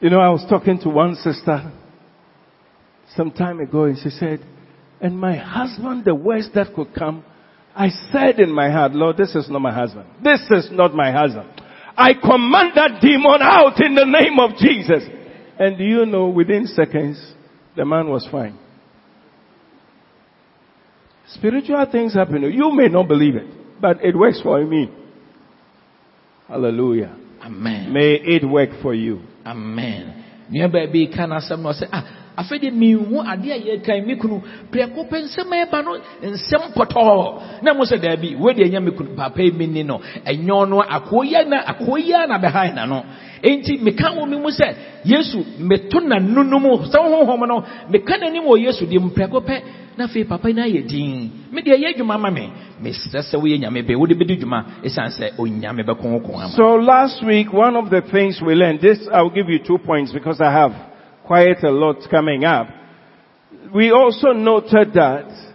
you 0.00 0.10
know, 0.10 0.20
I 0.20 0.30
was 0.30 0.44
talking 0.48 0.78
to 0.80 0.88
one 0.88 1.16
sister 1.16 1.70
some 3.16 3.30
time 3.30 3.60
ago 3.60 3.84
and 3.84 3.98
she 3.98 4.08
said, 4.10 4.40
and 5.00 5.18
my 5.18 5.36
husband, 5.36 6.04
the 6.04 6.14
worst 6.14 6.50
that 6.54 6.74
could 6.74 6.94
come, 6.94 7.24
I 7.74 7.88
said 8.12 8.38
in 8.38 8.52
my 8.52 8.70
heart, 8.70 8.92
Lord, 8.92 9.16
this 9.16 9.34
is 9.34 9.48
not 9.50 9.60
my 9.60 9.72
husband. 9.72 10.06
This 10.22 10.40
is 10.50 10.68
not 10.70 10.94
my 10.94 11.10
husband. 11.10 11.48
I 11.96 12.14
command 12.14 12.72
that 12.76 13.00
demon 13.00 13.40
out 13.40 13.80
in 13.80 13.94
the 13.94 14.04
name 14.04 14.38
of 14.38 14.56
Jesus. 14.58 15.04
And 15.58 15.76
do 15.78 15.84
you 15.84 16.06
know, 16.06 16.28
within 16.28 16.66
seconds, 16.66 17.34
the 17.76 17.84
man 17.84 18.08
was 18.08 18.26
fine. 18.30 18.58
Spiritual 21.28 21.84
things 21.90 22.14
happen. 22.14 22.42
You 22.42 22.70
may 22.72 22.88
not 22.88 23.08
believe 23.08 23.36
it, 23.36 23.80
but 23.80 24.04
it 24.04 24.16
works 24.16 24.40
for 24.40 24.64
me. 24.64 24.90
Hallelujah. 26.48 27.16
amen 27.42 27.92
May 27.92 28.14
it 28.14 28.44
work 28.48 28.70
for 28.82 28.94
you. 28.94 29.20
amen 29.46 30.24
na 32.36 33.22
adeɛ 33.22 33.52
a 33.52 33.58
yɛkan 33.58 34.06
me 34.06 34.16
kunu. 34.16 34.42
Prɛko 34.70 35.08
pɛ 35.08 35.22
nsɛm 35.24 35.52
a 35.52 35.82
no 35.82 35.98
nsɛm 36.22 36.72
pɔtɔɔ 36.74 37.62
na 37.62 37.74
mo 37.74 37.84
sɛ 37.84 37.98
daabi 37.98 38.36
me 38.80 38.90
kunu. 38.90 39.14
Papa 39.16 39.42
yi 39.42 39.50
mi 39.52 39.66
ni 39.66 39.82
no 39.82 40.00
na 41.46 41.62
na 42.26 42.38
na 42.74 42.86
no. 42.86 43.04
Enti 43.42 43.78
meka 43.80 44.10
wɔ 44.16 44.28
me 44.28 44.36
mu 44.36 44.48
sɛ 44.48 44.74
yesu 45.04 45.44
meto 45.58 46.00
mu 46.00 46.76
sɛ 46.86 46.98
honhom 46.98 47.46
no 47.46 47.64
meka 47.90 48.18
wɔ 48.40 48.58
yesu 48.64 48.86
deɛ 48.86 49.00
pɛ. 49.40 49.62
Na 49.96 50.06
afei 50.06 50.24
papa 50.28 50.48
yi 50.48 50.82
din. 50.82 51.30
Me 51.52 51.62
deɛ 51.62 51.76
ɛyɛ 51.78 51.94
adwuma 51.94 52.18
ma 52.18 52.30
me. 52.30 52.50
Mesrɛ 52.82 53.22
sɛ 53.22 53.36
woyɛ 53.40 53.60
nyame 53.60 53.82
bɛ 53.86 53.96
wode 53.96 54.14
bɛdi 54.18 54.40
dwuma 54.40 54.64
ɛsiane 54.82 55.10
sɛ 55.10 55.38
onyame 55.38 55.84
ama 55.88 56.48
So 56.50 56.74
last 56.74 57.22
week, 57.24 57.52
one 57.52 57.76
of 57.76 57.90
the 57.90 58.02
things 58.10 58.40
we 58.44 58.54
learned, 58.54 58.80
this 58.80 58.98
I'll 59.12 59.30
give 59.30 59.48
you 59.48 59.60
two 59.60 59.78
points 59.78 60.12
because 60.12 60.40
I 60.40 60.50
have 60.50 60.93
quite 61.26 61.62
a 61.62 61.70
lot 61.70 61.96
coming 62.10 62.44
up. 62.44 62.68
We 63.74 63.90
also 63.90 64.32
noted 64.32 64.94
that 64.94 65.52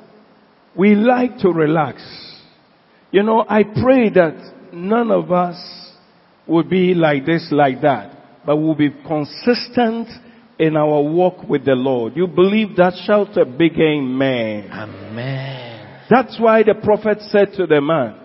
we 0.75 0.95
like 0.95 1.37
to 1.39 1.49
relax. 1.49 2.01
You 3.11 3.23
know, 3.23 3.45
I 3.47 3.63
pray 3.63 4.09
that 4.11 4.71
none 4.73 5.11
of 5.11 5.31
us 5.31 5.57
will 6.47 6.63
be 6.63 6.93
like 6.93 7.25
this, 7.25 7.47
like 7.51 7.81
that, 7.81 8.45
but 8.45 8.57
we'll 8.57 8.75
be 8.75 8.89
consistent 9.07 10.07
in 10.57 10.75
our 10.75 11.01
walk 11.01 11.47
with 11.47 11.65
the 11.65 11.75
Lord. 11.75 12.15
You 12.15 12.27
believe 12.27 12.75
that? 12.77 12.93
Shout 13.05 13.37
a 13.37 13.45
big 13.45 13.73
amen. 13.79 14.69
amen 14.71 16.05
That's 16.09 16.39
why 16.39 16.63
the 16.63 16.75
prophet 16.75 17.19
said 17.29 17.53
to 17.55 17.65
the 17.65 17.81
man, 17.81 18.19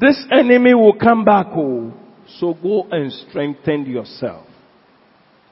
this 0.00 0.24
enemy 0.30 0.74
will 0.74 0.94
come 0.94 1.24
back, 1.24 1.46
oh, 1.50 1.92
so 2.38 2.54
go 2.54 2.86
and 2.90 3.12
strengthen 3.12 3.86
yourself. 3.86 4.46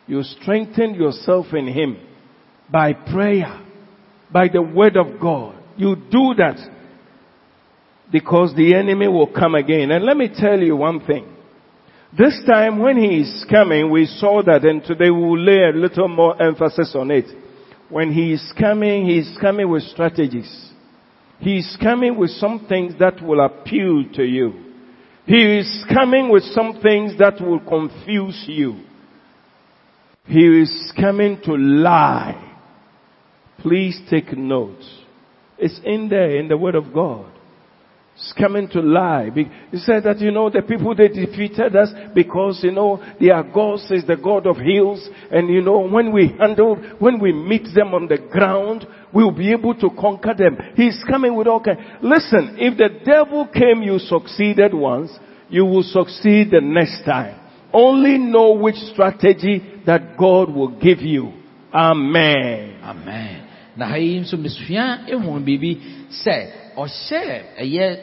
You 0.08 0.22
strengthen 0.22 0.94
yourself 0.94 1.46
in 1.52 1.68
him 1.68 1.98
by 2.72 2.94
prayer, 2.94 3.62
by 4.32 4.48
the 4.48 4.62
word 4.62 4.96
of 4.96 5.20
God. 5.20 5.54
You 5.76 5.94
do 5.96 6.34
that 6.38 6.56
because 8.10 8.54
the 8.56 8.74
enemy 8.74 9.06
will 9.06 9.30
come 9.30 9.54
again. 9.54 9.90
And 9.90 10.04
let 10.04 10.16
me 10.16 10.30
tell 10.34 10.58
you 10.58 10.76
one 10.76 11.04
thing. 11.06 11.36
This 12.16 12.40
time 12.46 12.78
when 12.78 12.96
he 12.96 13.18
is 13.18 13.44
coming, 13.50 13.90
we 13.90 14.06
saw 14.06 14.42
that 14.42 14.64
and 14.64 14.82
today 14.82 15.10
we 15.10 15.20
will 15.20 15.38
lay 15.38 15.68
a 15.68 15.76
little 15.76 16.08
more 16.08 16.40
emphasis 16.42 16.94
on 16.94 17.10
it. 17.10 17.26
When 17.90 18.10
he 18.10 18.32
is 18.32 18.52
coming, 18.58 19.04
he 19.04 19.18
is 19.18 19.38
coming 19.40 19.70
with 19.70 19.82
strategies. 19.82 20.70
He 21.38 21.58
is 21.58 21.76
coming 21.82 22.16
with 22.16 22.30
some 22.30 22.66
things 22.66 22.94
that 22.98 23.22
will 23.22 23.44
appeal 23.44 24.04
to 24.14 24.24
you. 24.24 24.54
He 25.26 25.58
is 25.58 25.84
coming 25.92 26.30
with 26.30 26.44
some 26.44 26.80
things 26.82 27.18
that 27.18 27.40
will 27.42 27.60
confuse 27.60 28.42
you. 28.46 28.84
He 30.28 30.44
is 30.62 30.92
coming 31.00 31.40
to 31.44 31.54
lie. 31.54 32.44
Please 33.60 33.98
take 34.10 34.36
note. 34.36 34.82
It's 35.58 35.80
in 35.84 36.08
there 36.08 36.38
in 36.38 36.48
the 36.48 36.56
Word 36.56 36.74
of 36.74 36.92
God. 36.92 37.32
It's 38.14 38.34
coming 38.36 38.68
to 38.70 38.80
lie. 38.80 39.30
He 39.32 39.78
said 39.78 40.02
that, 40.02 40.18
you 40.18 40.32
know, 40.32 40.50
the 40.50 40.62
people 40.62 40.94
they 40.94 41.08
defeated 41.08 41.74
us 41.76 41.90
because, 42.14 42.60
you 42.64 42.72
know, 42.72 43.00
their 43.20 43.42
God 43.44 43.78
is 43.90 44.04
the 44.06 44.16
God 44.16 44.46
of 44.46 44.56
hills. 44.56 45.08
And, 45.30 45.48
you 45.48 45.62
know, 45.62 45.88
when 45.88 46.12
we 46.12 46.34
handle, 46.38 46.76
when 46.98 47.20
we 47.20 47.32
meet 47.32 47.68
them 47.74 47.94
on 47.94 48.08
the 48.08 48.18
ground, 48.18 48.86
we'll 49.14 49.30
be 49.30 49.52
able 49.52 49.76
to 49.76 49.88
conquer 49.98 50.34
them. 50.36 50.58
He's 50.74 51.02
coming 51.08 51.36
with 51.36 51.46
all 51.46 51.62
kinds. 51.62 51.80
Listen, 52.02 52.56
if 52.58 52.76
the 52.76 52.88
devil 53.04 53.46
came, 53.46 53.82
you 53.82 54.00
succeeded 54.00 54.74
once, 54.74 55.10
you 55.48 55.64
will 55.64 55.84
succeed 55.84 56.50
the 56.50 56.60
next 56.60 57.04
time. 57.04 57.37
Only 57.72 58.18
know 58.18 58.52
which 58.52 58.76
strategy 58.92 59.62
that 59.86 60.16
God 60.18 60.50
will 60.54 60.78
give 60.80 61.00
you. 61.00 61.32
Amen. 61.72 62.80
amen. 62.82 63.44
Na 63.76 63.86
ha 63.86 63.96
yi 63.96 64.20
nso 64.20 64.36
mesua 64.36 65.06
ehu 65.08 65.36
eh, 65.36 65.42
biribi 65.44 65.72
sɛ 66.10 66.74
ɔhyɛ 66.76 67.42
ɛyɛ 67.60 67.98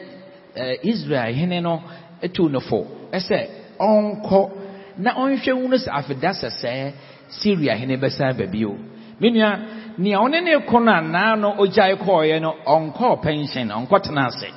israel 0.82 1.34
hene 1.34 1.60
no 1.60 1.82
etu 2.22 2.48
no 2.48 2.60
fo. 2.60 2.86
Ɛsɛ 3.12 3.48
ɔnkɔ 3.78 4.50
na 4.98 5.14
ɔnhwɛ 5.14 5.52
hu 5.52 5.68
no 5.68 5.76
sɛ 5.76 5.90
afida 5.90 6.30
sɛsɛɛ 6.32 6.92
syria 7.28 7.74
hene 7.76 7.96
bɛsan 7.96 8.38
baabi 8.38 8.64
o. 8.64 8.76
Me 9.20 9.30
nua 9.30 9.58
nea 9.98 10.18
ɔne 10.18 10.42
ne 10.44 10.56
kɔ 10.64 10.84
no 10.84 10.92
anaa 10.92 11.36
no 11.38 11.54
ogyae 11.58 11.96
kɔɔeɛ 11.98 12.40
no 12.40 12.54
ɔnkɔɔ 12.66 13.22
pension 13.22 13.68
ɔnkɔ 13.68 14.02
tena 14.02 14.26
ase. 14.28 14.48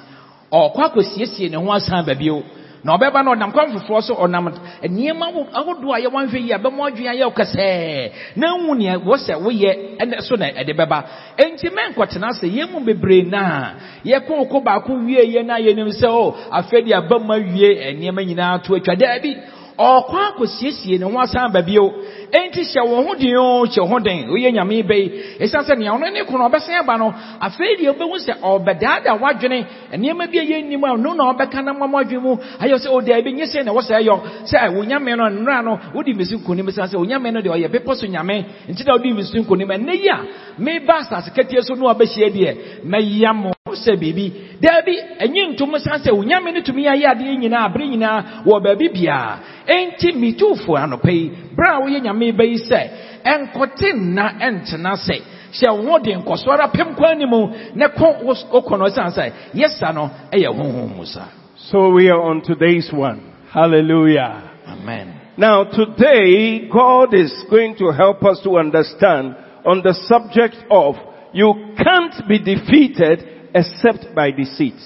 Ɔkɔ 0.53 0.81
akɔsiesie 0.93 1.49
ne 1.49 1.57
ho 1.57 1.71
asan 1.73 2.05
baabi 2.05 2.29
o 2.29 2.43
na 2.83 2.97
ɔbɛba 2.97 3.23
no 3.23 3.31
ɔnam 3.35 3.51
kwan 3.51 3.71
foforɔ 3.73 4.01
so 4.03 4.13
ɔnam 4.15 4.49
nneɛma 4.83 5.25
ahodoɔ 5.53 5.93
a 5.95 5.99
yɛwɔ 6.01 6.19
nhwɛ 6.25 6.39
yi 6.45 6.51
a 6.53 6.57
bɛma 6.59 6.87
adwene 6.87 7.09
ayɛ 7.13 7.33
kɛsɛɛ. 7.33 8.11
Na 8.35 8.47
hu 8.57 8.75
nea 8.75 8.97
wɔsɛ 8.97 9.33
woyɛ 9.43 9.97
ɛnɛ 9.99 10.21
so 10.21 10.35
na 10.35 10.45
ɛde 10.47 10.73
bɛba. 10.75 11.03
Enti 11.37 11.67
mɛnkɔtena 11.69 12.29
sɛ 12.39 12.47
yɛn 12.47 12.71
mu 12.71 12.79
bebree 12.79 13.23
no 13.23 13.37
a 13.37 13.75
yɛko 14.05 14.49
ko 14.49 14.61
baako 14.61 14.93
wie 15.05 15.19
yɛ 15.19 15.45
no 15.45 15.53
a 15.53 15.59
yɛnim 15.59 15.89
sɛ 15.91 16.07
o 16.07 16.35
afei 16.51 16.83
de 16.85 16.93
aba 16.93 17.19
ma 17.19 17.35
wie 17.35 17.93
nneɛma 17.95 18.25
nyinaa 18.25 18.59
to 18.63 18.73
atwa. 18.75 18.95
Daabi 18.95 19.35
ɔkɔ 19.79 20.17
akɔsiesie 20.27 20.99
ne 20.99 21.05
ho 21.05 21.19
asan 21.19 21.51
ba 21.53 21.61
bio. 21.61 21.93
Enti 22.31 22.61
hyɛ 22.61 22.81
wo 22.85 23.01
ho 23.07 23.15
den 23.15 23.35
o 23.37 23.65
hyɛ 23.65 23.87
ho 23.87 23.99
den. 23.99 24.27
Woyɛ 24.29 24.51
nyame 24.51 24.83
bɛyi. 24.83 25.39
Ɛsiane 25.39 25.65
sɛ 25.65 25.77
nea 25.77 25.91
ɔno 25.91 26.11
ne 26.11 26.23
kono 26.25 26.49
ɔbɛsan 26.49 26.79
aba 26.83 26.97
no 26.97 27.13
afei 27.41 27.77
deɛ 27.79 27.95
wobɛhu 27.95 28.17
sɛ 28.19 28.33
ɔbɛdaadaa 28.43 29.17
w'adwene. 29.19 29.65
Nneɛma 29.93 30.27
bi 30.29 30.37
a 30.39 30.43
yɛnnim 30.43 30.83
a 30.83 30.97
no 30.97 31.13
na 31.13 31.31
ɔbɛka 31.33 31.63
na 31.63 31.73
mmam 31.73 31.95
adwene 31.95 32.21
mu 32.21 32.35
ayɛ 32.59 32.75
sɛ 32.77 32.87
o 32.91 33.01
daabi 33.01 33.33
nyɛ 33.33 33.45
sɛ 33.47 33.63
na 33.65 33.71
ɛwɔ 33.71 33.81
sɛ 33.81 33.93
ɛyɔ 34.03 34.19
sɛ 34.45 34.75
wo 34.75 34.83
nyame 34.83 35.15
no 35.17 35.29
nnora 35.29 35.63
no 35.63 35.79
wode 35.95 36.13
mesi 36.13 36.35
nkonim 36.35 36.67
ɛsiane 36.67 36.91
sɛ 36.91 36.97
wo 36.97 37.05
nyame 37.05 37.31
no 37.33 37.39
deɛ 37.41 37.55
ɔyɛ 37.55 37.67
bepɔ 37.71 37.95
so 37.95 38.05
nyame. 38.05 38.45
Nti 38.67 38.83
da 38.83 38.91
wode 38.93 39.05
mesi 39.15 39.39
nkonim 39.39 39.69
ɛnnɛ 39.71 39.93
yi 39.95 40.09
a 40.09 40.19
meba 40.59 40.99
asase 40.99 41.31
katie 41.33 41.61
so 41.61 41.73
no 41.75 41.87
wabɛhyia 41.87 42.29
deɛ 42.29 42.83
mɛyɛ 42.85 43.33
mo 43.33 43.51
sɛ 43.71 43.95
biribi. 43.97 44.33
Daabi 44.61 44.93
ɛnye 45.21 45.55
ntom 45.55 45.79
san 45.79 45.99
sɛ 46.01 46.11
wo 46.11 46.21
nyame 46.23 46.51
no 46.53 46.61
tumi 46.61 46.83
ayɛ 46.85 47.05
adeɛ 47.15 47.37
nyinaa 47.39 47.65
abere 47.65 47.87
nyinaa 47.87 48.43
wɔ 48.45 48.61
baabi 48.61 48.89
biaa 48.93 49.39
enti 49.69 50.11
mituufo 50.13 50.73
anɔpa 50.75 51.11
yi 51.11 51.31
berɛ 51.55 51.69
a 51.75 51.79
woyɛ 51.81 51.99
nyame 52.01 52.31
bɛyi 52.33 52.57
sɛ 52.69 52.79
ɛnkɔte 53.23 53.93
nna 53.93 54.25
ɛntena 54.47 54.93
sɛ 55.05 55.17
hyɛ 55.53 55.69
wo 55.77 55.91
ho 55.91 55.99
de 55.99 56.11
nkɔso 56.15 56.47
ara 56.51 56.67
pem 56.69 56.95
kwan 56.95 57.17
ne 57.17 57.25
mu 57.25 57.49
na 57.75 57.87
kɔ 57.87 58.23
wokɔ 58.25 58.77
no 58.77 58.85
ɛsiane 58.85 59.13
sɛ 59.17 59.31
yɛsa 59.53 59.93
no 59.93 60.09
ɛyɛ 60.31 60.49
honhom 60.57 60.95
mu 60.97 61.05
sa 61.05 61.25
So 61.71 61.91
we 61.91 62.09
are 62.09 62.21
on 62.21 62.41
today's 62.41 62.89
one. 62.91 63.33
Hallelujah. 63.51 64.51
amen 64.65 65.19
Now 65.37 65.65
today, 65.65 66.67
God 66.67 67.13
is 67.13 67.31
going 67.49 67.75
to 67.77 67.91
help 67.91 68.23
us 68.23 68.39
to 68.43 68.57
understand 68.57 69.35
on 69.65 69.81
the 69.83 69.93
subject 70.07 70.55
of 70.71 70.95
you 71.33 71.75
can't 71.77 72.27
be 72.27 72.39
defeated 72.39 73.51
except 73.53 74.15
by 74.15 74.31
deceit. 74.31 74.79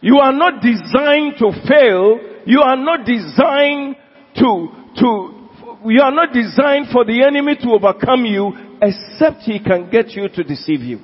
You 0.00 0.18
are 0.18 0.32
not 0.32 0.60
designed 0.62 1.34
to 1.38 1.52
fail. 1.68 2.18
You 2.46 2.60
are 2.60 2.76
not 2.76 3.04
designed 3.06 3.96
to, 4.36 4.68
to, 4.98 5.48
you 5.86 6.00
are 6.02 6.10
not 6.10 6.32
designed 6.32 6.88
for 6.92 7.04
the 7.04 7.22
enemy 7.22 7.56
to 7.56 7.70
overcome 7.70 8.24
you 8.24 8.52
except 8.80 9.42
he 9.42 9.60
can 9.60 9.90
get 9.90 10.10
you 10.10 10.28
to 10.28 10.42
deceive 10.42 10.80
you. 10.80 11.00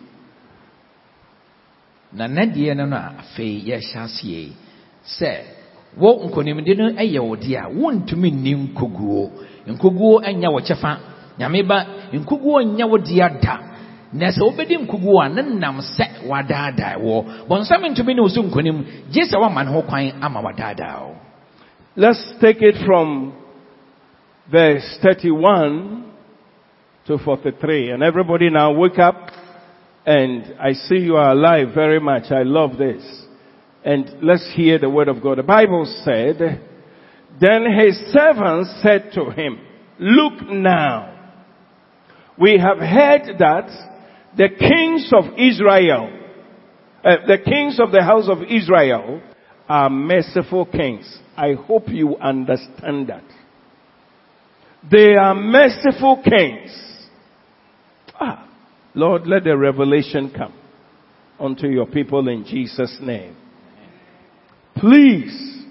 na 2.12 2.26
nnadeɛ 2.28 2.74
no 2.74 2.86
no 2.86 2.96
a 2.96 3.12
afei 3.20 3.62
yɛhyɛ 3.68 4.00
aseɛ 4.00 4.48
sɛ 5.04 5.30
wo 5.96 6.24
nkonimdi 6.26 6.74
no 6.76 6.88
yɛ 6.96 7.20
wo 7.20 7.36
deɛ 7.36 7.56
a 7.64 7.68
wontumi 7.68 8.30
nni 8.32 8.54
nkoguo. 8.54 9.30
Nkoguo 9.66 10.20
nyɛ 10.24 10.48
wo 10.52 10.60
kyɛfa. 10.60 10.98
Nyame 11.38 11.62
ba 11.66 11.86
nkoguo 12.12 12.62
nyɛ 12.64 12.88
wo 12.88 12.98
deɛ 12.98 13.40
da. 13.42 13.60
Na 14.12 14.30
sɛ 14.30 14.40
wobɛdi 14.40 14.76
nkugu 14.86 15.20
a 15.20 15.28
ne 15.28 15.42
nam 15.42 15.80
sɛ 15.80 16.24
wadaadaa 16.26 16.96
wɔ. 16.96 17.46
Bɔnsam 17.46 17.84
ntumi 17.92 18.14
ne 18.14 18.20
wo 18.22 18.28
so 18.28 18.42
nkonim. 18.42 18.84
Gye 19.12 19.24
sɛ 19.24 19.36
woama 19.36 19.64
ne 19.64 19.70
ho 19.72 19.82
kwan 19.82 20.12
ama 20.22 20.40
wadaadaa 20.40 21.00
wo 21.04 21.27
Let's 22.00 22.32
take 22.40 22.58
it 22.60 22.86
from 22.86 23.36
verse 24.48 24.98
31 25.02 26.14
to 27.08 27.18
43. 27.18 27.90
And 27.90 28.04
everybody 28.04 28.50
now 28.50 28.72
wake 28.72 29.00
up 29.00 29.16
and 30.06 30.54
I 30.60 30.74
see 30.74 30.98
you 30.98 31.16
are 31.16 31.32
alive 31.32 31.74
very 31.74 31.98
much. 31.98 32.30
I 32.30 32.44
love 32.44 32.78
this. 32.78 33.02
And 33.84 34.22
let's 34.22 34.48
hear 34.54 34.78
the 34.78 34.88
word 34.88 35.08
of 35.08 35.20
God. 35.20 35.38
The 35.38 35.42
Bible 35.42 35.92
said, 36.04 36.38
then 37.40 37.64
his 37.76 37.96
servants 38.12 38.78
said 38.80 39.10
to 39.14 39.30
him, 39.32 39.58
look 39.98 40.48
now, 40.48 41.34
we 42.40 42.60
have 42.60 42.78
heard 42.78 43.38
that 43.40 43.70
the 44.36 44.50
kings 44.56 45.10
of 45.12 45.36
Israel, 45.36 46.16
uh, 47.04 47.26
the 47.26 47.38
kings 47.44 47.80
of 47.80 47.90
the 47.90 48.04
house 48.04 48.28
of 48.28 48.44
Israel 48.48 49.20
are 49.68 49.90
merciful 49.90 50.64
kings. 50.64 51.22
I 51.38 51.52
hope 51.54 51.84
you 51.86 52.16
understand 52.16 53.06
that. 53.06 53.22
They 54.90 55.14
are 55.14 55.36
merciful 55.36 56.20
kings. 56.24 56.76
Ah, 58.20 58.48
Lord, 58.92 59.28
let 59.28 59.44
the 59.44 59.56
revelation 59.56 60.32
come 60.36 60.52
unto 61.38 61.68
your 61.68 61.86
people 61.86 62.26
in 62.26 62.44
Jesus' 62.44 62.98
name. 63.00 63.36
Please, 64.74 65.62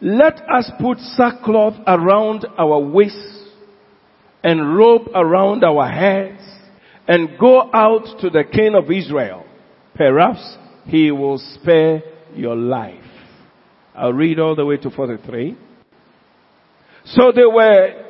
let 0.00 0.42
us 0.50 0.68
put 0.80 0.98
sackcloth 0.98 1.74
around 1.86 2.44
our 2.58 2.80
waists 2.80 3.44
and 4.42 4.76
robe 4.76 5.02
around 5.14 5.62
our 5.62 5.88
heads 5.88 6.42
and 7.06 7.38
go 7.38 7.70
out 7.72 8.20
to 8.20 8.28
the 8.28 8.42
king 8.52 8.74
of 8.74 8.90
Israel. 8.90 9.46
Perhaps 9.94 10.56
he 10.86 11.12
will 11.12 11.38
spare 11.38 12.02
your 12.34 12.56
life. 12.56 13.01
I'll 13.94 14.12
read 14.12 14.38
all 14.38 14.56
the 14.56 14.64
way 14.64 14.76
to 14.78 14.90
43. 14.90 15.56
So 17.04 17.32
they 17.34 17.44
were, 17.44 18.04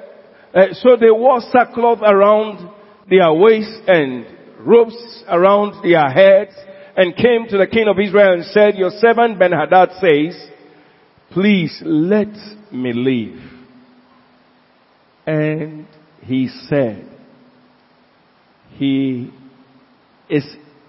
uh, 0.55 0.67
so 0.73 0.97
they 0.97 1.11
wore 1.11 1.41
sackcloth 1.51 2.01
around 2.03 2.71
their 3.09 3.33
waists 3.33 3.81
and 3.87 4.27
ropes 4.61 5.25
around 5.29 5.83
their 5.83 6.09
heads 6.11 6.53
and 6.97 7.17
came 7.17 7.47
to 7.49 7.59
the 7.59 7.67
king 7.67 7.89
of 7.89 7.99
Israel 7.99 8.35
and 8.35 8.45
said, 8.47 8.77
your 8.77 8.91
servant 8.91 9.39
Ben-Hadad 9.39 9.91
says, 10.01 10.51
please 11.31 11.81
let 11.85 12.35
me 12.73 12.93
live. 12.93 13.51
And 15.27 15.87
he 16.23 16.49
said, 16.69 17.09
he 18.75 19.33
is 20.29 20.45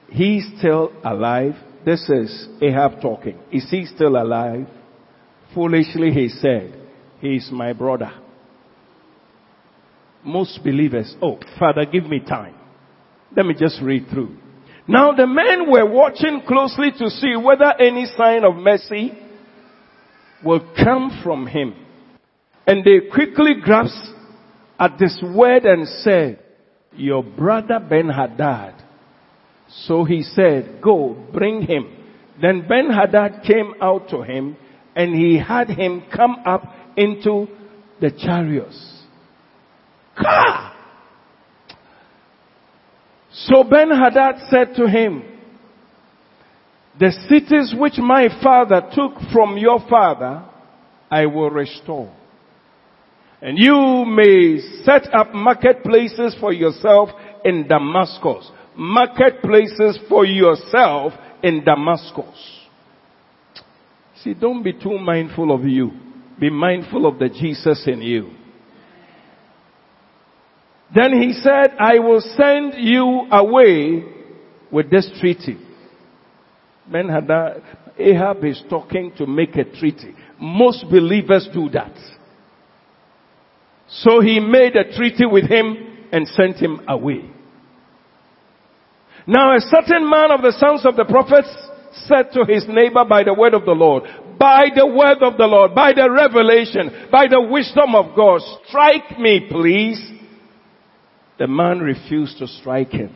he 0.10 0.42
still 0.58 0.92
alive? 1.04 1.54
This 1.86 2.10
is 2.10 2.48
Ahab 2.62 3.02
talking. 3.02 3.38
Is 3.52 3.70
he 3.70 3.86
still 3.86 4.16
alive? 4.16 4.68
Foolishly 5.54 6.12
he 6.12 6.30
said, 6.30 6.80
he 7.20 7.36
is 7.36 7.50
my 7.52 7.74
brother. 7.74 8.12
Most 10.24 10.60
believers, 10.64 11.16
oh, 11.22 11.40
Father, 11.60 11.86
give 11.86 12.06
me 12.06 12.20
time. 12.20 12.56
Let 13.36 13.46
me 13.46 13.56
just 13.58 13.82
read 13.82 14.08
through. 14.10 14.38
Now 14.88 15.14
the 15.14 15.28
men 15.28 15.70
were 15.70 15.90
watching 15.90 16.42
closely 16.48 16.92
to 16.98 17.10
see 17.10 17.36
whether 17.36 17.74
any 17.80 18.06
sign 18.18 18.44
of 18.44 18.56
mercy 18.56 19.12
will 20.44 20.62
come 20.84 21.22
from 21.24 21.48
him. 21.48 21.76
And 22.68 22.84
they 22.84 23.10
quickly 23.12 23.56
grasped 23.62 24.10
at 24.80 24.98
this 25.00 25.22
word 25.24 25.66
and 25.66 25.88
said, 25.88 26.40
your 26.96 27.24
brother 27.24 27.80
Ben 27.80 28.10
Hadad. 28.10 28.76
So 29.86 30.04
he 30.04 30.24
said, 30.24 30.80
go, 30.82 31.16
bring 31.34 31.64
him. 31.64 31.88
Then 32.42 32.68
Ben 32.68 32.90
Hadad 32.90 33.44
came 33.46 33.74
out 33.82 34.10
to 34.10 34.22
him 34.22 34.58
and 34.96 35.16
he 35.16 35.38
had 35.38 35.70
him 35.70 36.04
come 36.16 36.38
up 36.46 36.64
into 36.96 37.48
the 38.00 38.12
chariots. 38.12 39.04
Car! 40.18 40.74
So 43.32 43.64
Ben 43.64 43.90
Hadad 43.90 44.48
said 44.50 44.76
to 44.76 44.88
him, 44.88 45.24
the 47.00 47.12
cities 47.28 47.74
which 47.76 47.98
my 47.98 48.28
father 48.44 48.82
took 48.94 49.14
from 49.32 49.58
your 49.58 49.80
father, 49.90 50.46
I 51.10 51.26
will 51.26 51.50
restore. 51.50 52.14
And 53.42 53.58
you 53.58 54.06
may 54.06 54.60
set 54.84 55.14
up 55.14 55.34
marketplaces 55.34 56.36
for 56.40 56.54
yourself 56.54 57.10
in 57.44 57.68
Damascus. 57.68 58.50
Marketplaces 58.76 60.00
for 60.08 60.26
yourself 60.26 61.14
in 61.42 61.64
Damascus. 61.64 62.53
See, 64.24 64.34
don't 64.34 64.64
be 64.64 64.74
too 64.74 64.98
mindful 64.98 65.54
of 65.54 65.66
you. 65.66 65.92
Be 66.40 66.50
mindful 66.50 67.06
of 67.06 67.20
the 67.20 67.28
Jesus 67.28 67.84
in 67.88 68.02
you. 68.02 68.32
Then 70.96 71.22
he 71.22 71.34
said, 71.34 71.76
I 71.80 72.00
will 72.00 72.22
send 72.22 72.76
you 72.78 73.28
away 73.32 74.04
with 74.72 74.90
this 74.90 75.10
treaty. 75.20 75.58
Ben 76.90 77.10
Hadad, 77.10 77.64
Ahab 77.98 78.44
is 78.46 78.62
talking 78.70 79.12
to 79.18 79.26
make 79.26 79.56
a 79.56 79.66
treaty. 79.66 80.14
Most 80.40 80.86
believers 80.90 81.50
do 81.54 81.70
that. 81.70 81.94
So 83.90 84.22
he 84.22 84.40
made 84.40 84.76
a 84.76 84.96
treaty 84.96 85.26
with 85.26 85.50
him 85.50 86.08
and 86.12 86.28
sent 86.30 86.58
him 86.58 86.82
away. 86.88 87.30
Now 89.28 89.56
a 89.56 89.60
certain 89.60 90.10
man 90.10 90.32
of 90.32 90.42
the 90.42 90.54
sons 90.58 90.86
of 90.86 90.96
the 90.96 91.06
prophets 91.06 91.50
said 92.08 92.32
to 92.34 92.46
his 92.48 92.66
neighbor 92.68 93.06
by 93.06 93.24
the 93.24 93.34
word 93.34 93.54
of 93.54 93.66
the 93.66 93.72
Lord, 93.72 94.04
by 94.40 94.68
the 94.76 94.88
word 94.88 95.22
of 95.22 95.38
the 95.38 95.46
Lord, 95.46 95.76
by 95.76 95.94
the 95.94 96.10
revelation, 96.10 97.08
by 97.12 97.28
the 97.28 97.42
wisdom 97.42 97.96
of 97.96 98.16
God, 98.16 98.42
strike 98.68 99.20
me 99.20 99.48
please. 99.50 100.12
The 101.40 101.48
man 101.48 101.80
refused 101.80 102.38
to 102.40 102.48
strike 102.48 102.92
him. 102.92 103.16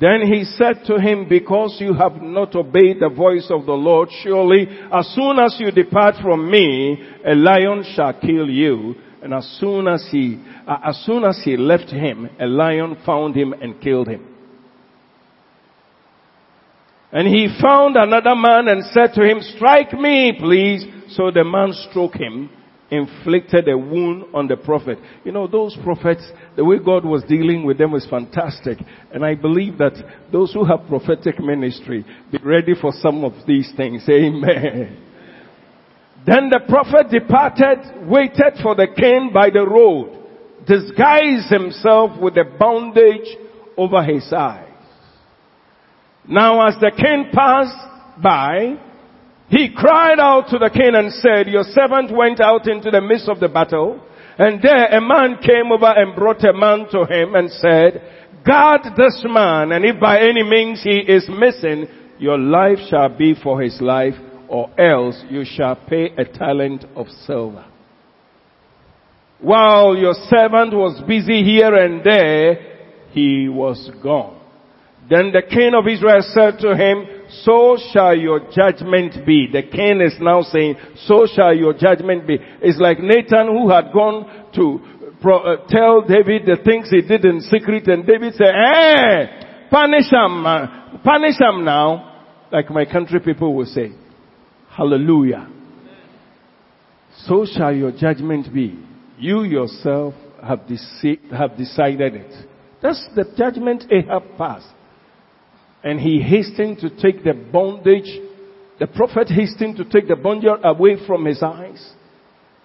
Then 0.00 0.22
he 0.22 0.44
said 0.44 0.84
to 0.86 0.98
him, 0.98 1.28
because 1.28 1.76
you 1.78 1.94
have 1.94 2.20
not 2.20 2.56
obeyed 2.56 2.98
the 2.98 3.08
voice 3.08 3.46
of 3.50 3.66
the 3.66 3.72
Lord, 3.72 4.08
surely 4.22 4.66
as 4.92 5.06
soon 5.14 5.38
as 5.38 5.56
you 5.60 5.70
depart 5.70 6.16
from 6.20 6.50
me, 6.50 6.98
a 7.24 7.34
lion 7.34 7.84
shall 7.94 8.12
kill 8.14 8.48
you. 8.48 8.96
And 9.22 9.32
as 9.32 9.46
soon 9.60 9.86
as 9.86 10.04
he, 10.10 10.42
uh, 10.66 10.78
as 10.84 11.00
soon 11.06 11.22
as 11.22 11.40
he 11.44 11.56
left 11.56 11.90
him, 11.90 12.28
a 12.40 12.46
lion 12.46 12.96
found 13.06 13.36
him 13.36 13.52
and 13.52 13.80
killed 13.80 14.08
him. 14.08 14.31
And 17.12 17.28
he 17.28 17.54
found 17.60 17.96
another 17.96 18.34
man 18.34 18.68
and 18.68 18.84
said 18.86 19.12
to 19.14 19.22
him, 19.22 19.40
strike 19.56 19.92
me, 19.92 20.34
please. 20.38 20.84
So 21.10 21.30
the 21.30 21.44
man 21.44 21.72
struck 21.90 22.14
him 22.14 22.48
inflicted 22.92 23.66
a 23.68 23.76
wound 23.76 24.22
on 24.34 24.46
the 24.46 24.56
prophet. 24.56 24.98
You 25.24 25.32
know, 25.32 25.46
those 25.46 25.76
prophets, 25.82 26.30
the 26.56 26.64
way 26.64 26.76
God 26.78 27.06
was 27.06 27.24
dealing 27.24 27.64
with 27.64 27.78
them 27.78 27.90
was 27.90 28.06
fantastic. 28.08 28.78
And 29.12 29.24
I 29.24 29.34
believe 29.34 29.78
that 29.78 29.94
those 30.30 30.52
who 30.52 30.64
have 30.66 30.86
prophetic 30.88 31.40
ministry, 31.40 32.04
be 32.30 32.38
ready 32.44 32.74
for 32.78 32.92
some 32.92 33.24
of 33.24 33.32
these 33.46 33.72
things. 33.78 34.04
Amen. 34.08 34.98
Then 36.26 36.50
the 36.50 36.60
prophet 36.68 37.10
departed, 37.10 38.06
waited 38.08 38.60
for 38.62 38.74
the 38.74 38.88
king 38.94 39.30
by 39.32 39.48
the 39.48 39.66
road, 39.66 40.18
disguised 40.66 41.48
himself 41.50 42.20
with 42.20 42.36
a 42.36 42.44
bandage 42.44 43.36
over 43.78 44.04
his 44.04 44.30
eyes. 44.34 44.68
Now 46.28 46.66
as 46.66 46.74
the 46.80 46.92
king 46.96 47.30
passed 47.32 48.22
by, 48.22 48.76
he 49.48 49.70
cried 49.74 50.20
out 50.20 50.48
to 50.48 50.58
the 50.58 50.70
king 50.70 50.94
and 50.94 51.12
said, 51.12 51.48
your 51.48 51.64
servant 51.64 52.14
went 52.16 52.40
out 52.40 52.68
into 52.68 52.90
the 52.90 53.00
midst 53.00 53.28
of 53.28 53.40
the 53.40 53.48
battle 53.48 54.00
and 54.38 54.62
there 54.62 54.86
a 54.86 55.00
man 55.00 55.38
came 55.44 55.70
over 55.72 55.92
and 55.92 56.14
brought 56.14 56.44
a 56.44 56.52
man 56.52 56.86
to 56.90 57.04
him 57.04 57.34
and 57.34 57.50
said, 57.50 58.02
guard 58.46 58.80
this 58.96 59.22
man 59.28 59.72
and 59.72 59.84
if 59.84 60.00
by 60.00 60.20
any 60.20 60.42
means 60.42 60.82
he 60.82 61.00
is 61.00 61.28
missing, 61.28 61.86
your 62.18 62.38
life 62.38 62.78
shall 62.88 63.08
be 63.08 63.34
for 63.42 63.60
his 63.60 63.80
life 63.80 64.14
or 64.48 64.70
else 64.80 65.22
you 65.28 65.44
shall 65.44 65.76
pay 65.76 66.10
a 66.16 66.24
talent 66.24 66.84
of 66.94 67.08
silver. 67.26 67.64
While 69.40 69.96
your 69.96 70.14
servant 70.30 70.72
was 70.72 71.02
busy 71.06 71.42
here 71.42 71.74
and 71.74 72.04
there, 72.04 72.54
he 73.10 73.48
was 73.48 73.90
gone. 74.02 74.41
Then 75.12 75.30
the 75.30 75.42
king 75.42 75.74
of 75.76 75.86
Israel 75.86 76.22
said 76.32 76.58
to 76.60 76.74
him, 76.74 77.04
so 77.44 77.76
shall 77.92 78.16
your 78.16 78.40
judgment 78.50 79.26
be. 79.26 79.46
The 79.52 79.60
king 79.60 80.00
is 80.00 80.16
now 80.18 80.40
saying, 80.40 80.76
so 81.04 81.26
shall 81.26 81.54
your 81.54 81.74
judgment 81.74 82.26
be. 82.26 82.38
It's 82.62 82.80
like 82.80 82.98
Nathan 82.98 83.48
who 83.48 83.68
had 83.68 83.92
gone 83.92 84.24
to 84.54 84.80
pro, 85.20 85.36
uh, 85.40 85.66
tell 85.68 86.00
David 86.00 86.46
the 86.46 86.56
things 86.64 86.88
he 86.88 87.02
did 87.02 87.26
in 87.26 87.42
secret 87.42 87.88
and 87.88 88.06
David 88.06 88.32
said, 88.36 88.54
eh, 88.56 89.68
punish 89.70 90.10
him, 90.10 90.46
uh, 90.46 90.96
punish 91.04 91.38
him 91.38 91.62
now, 91.62 92.24
like 92.50 92.70
my 92.70 92.86
country 92.86 93.20
people 93.20 93.54
will 93.54 93.66
say. 93.66 93.92
Hallelujah. 94.70 95.46
So 97.26 97.44
shall 97.44 97.74
your 97.74 97.92
judgment 97.92 98.50
be. 98.54 98.82
You 99.18 99.42
yourself 99.42 100.14
have, 100.42 100.60
dece- 100.60 101.30
have 101.36 101.58
decided 101.58 102.14
it. 102.14 102.48
That's 102.80 103.06
the 103.14 103.26
judgment 103.36 103.84
Ahab 103.92 104.38
passed. 104.38 104.71
And 105.84 105.98
he 105.98 106.20
hastened 106.20 106.78
to 106.78 106.90
take 106.90 107.24
the 107.24 107.32
bondage, 107.32 108.20
the 108.78 108.86
prophet 108.86 109.28
hastened 109.28 109.76
to 109.76 109.84
take 109.84 110.08
the 110.08 110.16
bondage 110.16 110.50
away 110.62 110.96
from 111.06 111.24
his 111.24 111.42
eyes. 111.42 111.92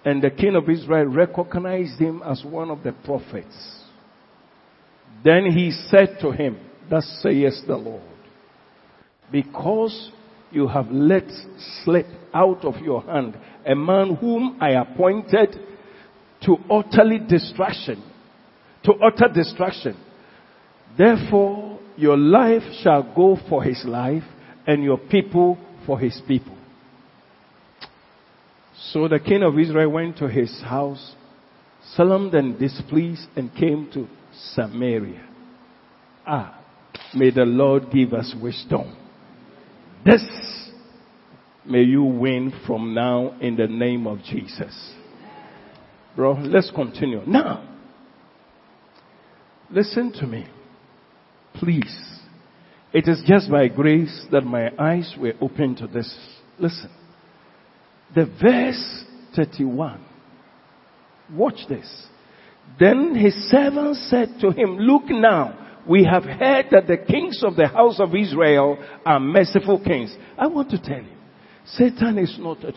And 0.06 0.22
the 0.22 0.30
king 0.30 0.56
of 0.56 0.70
Israel 0.70 1.06
recognized 1.06 2.00
him 2.00 2.22
as 2.24 2.44
one 2.46 2.70
of 2.70 2.84
the 2.84 2.94
prophets. 2.94 3.78
Then 5.24 5.52
he 5.52 5.72
said 5.90 6.18
to 6.22 6.32
him, 6.32 6.58
Thus 6.90 7.06
says 7.22 7.62
the 7.68 7.76
Lord, 7.76 8.02
because 9.32 10.12
you 10.52 10.68
have 10.68 10.90
let 10.90 11.26
slip 11.84 12.06
out 12.34 12.64
of 12.64 12.76
your 12.78 13.02
hand 13.02 13.36
a 13.66 13.76
man 13.76 14.16
whom 14.16 14.58
I 14.62 14.72
appointed 14.72 15.58
to 16.46 16.56
utterly 16.72 17.20
destruction, 17.20 18.02
to 18.84 18.94
utter 18.94 19.28
destruction. 19.34 19.98
Therefore, 20.98 21.67
your 21.98 22.16
life 22.16 22.62
shall 22.82 23.04
go 23.16 23.38
for 23.50 23.64
his 23.64 23.84
life 23.86 24.24
and 24.66 24.84
your 24.84 24.98
people 24.98 25.58
for 25.86 26.00
his 26.00 26.22
people. 26.28 26.56
So 28.92 29.08
the 29.08 29.20
king 29.20 29.44
of 29.44 29.58
Israel 29.58 29.90
went 29.90 30.18
to 30.18 30.30
his 30.30 30.62
house, 30.62 31.16
solemn 31.96 32.34
and 32.36 32.60
displeased, 32.60 33.28
and 33.36 33.54
came 33.54 33.90
to 33.94 34.08
Samaria. 34.54 35.28
Ah, 36.26 36.64
may 37.16 37.32
the 37.32 37.46
Lord 37.46 37.92
give 37.92 38.14
us 38.14 38.36
wisdom. 38.42 38.96
This 40.06 40.24
may 41.66 41.82
you 41.82 42.04
win 42.04 42.54
from 42.66 42.94
now 42.94 43.36
in 43.42 43.56
the 43.56 43.68
name 43.68 44.06
of 44.06 44.20
Jesus. 44.24 44.94
Bro, 46.16 46.34
let's 46.44 46.72
continue. 46.72 47.24
Now, 47.26 47.68
listen 49.70 50.12
to 50.14 50.28
me. 50.28 50.48
Please. 51.60 51.96
It 52.94 53.08
is 53.08 53.22
just 53.28 53.50
by 53.52 53.68
grace 53.68 54.26
that 54.32 54.42
my 54.42 54.72
eyes 54.80 55.14
were 55.20 55.34
opened 55.42 55.78
to 55.78 55.88
this. 55.88 56.16
Listen. 56.58 56.90
The 58.16 58.26
verse 58.42 59.04
31. 59.36 60.04
Watch 61.34 61.60
this. 61.68 62.08
Then 62.80 63.16
his 63.16 63.34
servant 63.50 63.98
said 63.98 64.36
to 64.42 64.52
him, 64.52 64.78
Look 64.78 65.04
now, 65.10 65.82
we 65.88 66.06
have 66.06 66.24
heard 66.24 66.68
that 66.72 66.88
the 66.88 66.98
kings 66.98 67.42
of 67.44 67.56
the 67.56 67.68
house 67.68 68.00
of 68.00 68.16
Israel 68.16 68.78
are 69.06 69.20
merciful 69.20 69.82
kings. 69.84 70.16
I 70.38 70.48
want 70.48 70.70
to 70.72 70.82
tell 70.82 71.02
you, 71.02 71.18
Satan 71.66 72.18
is 72.18 72.36
not, 72.40 72.64
a, 72.64 72.72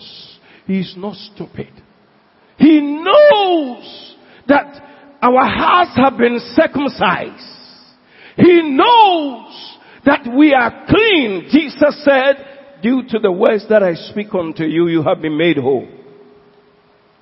he 0.67 0.81
is 0.81 0.95
not 0.97 1.17
stupid. 1.17 1.71
He 2.57 2.81
knows 2.81 4.17
that 4.49 4.83
our 5.23 5.45
hearts 5.45 5.97
have 5.97 6.19
been 6.19 6.39
circumcised. 6.55 7.60
He 8.37 8.63
knows 8.63 9.79
that 10.05 10.29
we 10.37 10.55
are 10.55 10.87
clean. 10.89 11.49
Jesus 11.51 12.05
said, 12.05 12.81
due 12.83 13.03
to 13.09 13.19
the 13.19 13.33
words 13.33 13.67
that 13.69 13.83
I 13.83 13.95
speak 13.95 14.35
unto 14.35 14.65
you, 14.65 14.89
you 14.89 15.03
have 15.03 15.21
been 15.21 15.37
made 15.37 15.57
whole. 15.57 15.89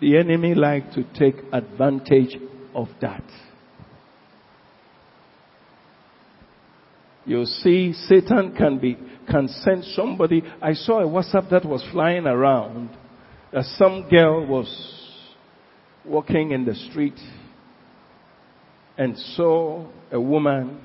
The 0.00 0.16
enemy 0.16 0.54
like 0.54 0.92
to 0.92 1.04
take 1.18 1.36
advantage 1.52 2.36
of 2.74 2.88
that. 3.00 3.24
You 7.24 7.44
see, 7.44 7.92
Satan 7.92 8.54
can 8.56 8.78
be, 8.78 8.96
can 9.30 9.48
send 9.48 9.84
somebody. 9.94 10.42
I 10.62 10.72
saw 10.72 11.00
a 11.00 11.06
WhatsApp 11.06 11.50
that 11.50 11.64
was 11.64 11.84
flying 11.92 12.26
around 12.26 12.90
that 13.52 13.64
some 13.76 14.08
girl 14.08 14.46
was 14.46 14.68
walking 16.06 16.52
in 16.52 16.64
the 16.64 16.74
street 16.74 17.18
and 18.96 19.16
saw 19.36 19.86
a 20.10 20.20
woman 20.20 20.80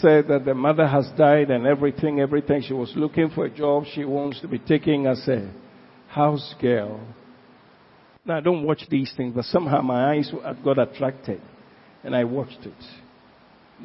said 0.00 0.28
that 0.28 0.44
the 0.44 0.54
mother 0.54 0.86
has 0.86 1.08
died 1.16 1.50
and 1.50 1.66
everything, 1.66 2.20
everything. 2.20 2.62
She 2.62 2.74
was 2.74 2.92
looking 2.94 3.30
for 3.30 3.46
a 3.46 3.50
job. 3.50 3.84
She 3.94 4.04
wants 4.04 4.40
to 4.40 4.48
be 4.48 4.58
taking 4.58 5.06
as 5.06 5.26
a 5.28 5.50
house 6.08 6.54
girl. 6.60 7.00
Now, 8.24 8.38
I 8.38 8.40
don't 8.40 8.64
watch 8.64 8.82
these 8.90 9.12
things, 9.16 9.34
but 9.34 9.44
somehow 9.46 9.80
my 9.80 10.14
eyes 10.14 10.30
got 10.64 10.78
attracted 10.78 11.40
and 12.04 12.14
I 12.14 12.24
watched 12.24 12.60
it. 12.62 12.84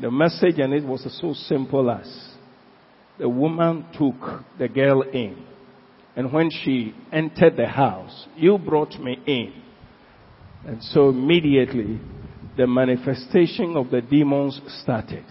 The 0.02 0.12
message 0.12 0.60
and 0.60 0.74
it 0.74 0.84
was 0.84 1.08
so 1.22 1.34
simple 1.34 1.90
as 1.90 2.34
the 3.18 3.30
woman 3.30 3.86
took 3.98 4.16
the 4.58 4.68
girl 4.68 5.02
in. 5.04 5.46
And 6.16 6.32
when 6.32 6.50
she 6.52 6.94
entered 7.12 7.58
the 7.58 7.68
house, 7.68 8.28
you 8.36 8.58
brought 8.58 9.00
me 9.00 9.18
in. 9.26 9.54
And 10.66 10.84
so 10.84 11.10
immediately 11.10 12.00
the 12.58 12.68
manifestation 12.68 13.76
of 13.76 13.90
the 13.90 14.02
demons 14.02 14.60
started 14.82 15.26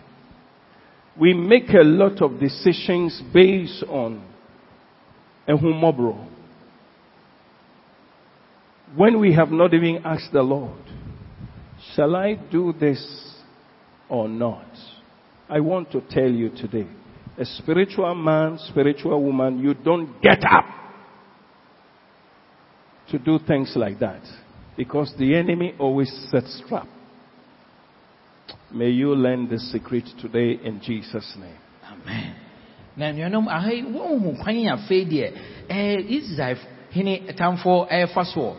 we 1.19 1.35
make 1.35 1.69
a 1.71 1.83
lot 1.83 2.23
of 2.23 2.41
decisions 2.41 3.21
based 3.33 3.85
on 3.89 4.25
a 5.47 5.53
humobro. 5.53 6.29
When 8.97 9.21
we 9.21 9.35
have 9.35 9.51
not 9.51 9.75
even 9.75 10.03
asked 10.05 10.33
the 10.33 10.43
Lord, 10.43 10.81
shall 11.95 12.15
I 12.17 12.35
do 12.35 12.73
this 12.79 13.35
or 14.09 14.29
not? 14.29 14.67
I 15.49 15.61
want 15.61 15.91
to 15.93 16.03
tell 16.11 16.29
you 16.31 16.51
today, 16.51 16.89
a 17.39 17.45
spiritual 17.45 18.15
man, 18.15 18.59
spiritual 18.69 19.23
woman, 19.23 19.59
you 19.59 19.75
don't 19.75 20.21
get 20.23 20.43
up 20.51 20.65
to 23.11 23.19
do 23.19 23.39
things 23.47 23.73
like 23.77 23.99
that 23.99 24.23
because 24.77 25.13
the 25.19 25.35
enemy 25.37 25.75
always 25.79 26.11
sets 26.31 26.63
trap. 26.69 26.89
May 28.75 28.89
you 28.89 29.15
learn 29.15 29.49
the 29.51 29.59
secret 29.59 30.05
today 30.19 30.59
in 30.65 30.81
Jesus' 30.81 31.37
name. 31.39 31.59
Amen. 31.85 32.35
Na 32.97 33.13
nnuanom 33.13 33.49
ahai 33.49 33.83
wɔn 33.85 34.21
mu 34.21 34.33
kwan 34.37 34.57
yɛ 34.57 34.73
afei 34.73 35.05
deɛ 35.05 35.33
ɛɛ 35.69 36.09
israel 36.09 36.59
hene 36.91 37.33
tamfo 37.37 37.87
eh, 37.91 38.07
ɛɛfa 38.07 38.25
soɔ 38.33 38.55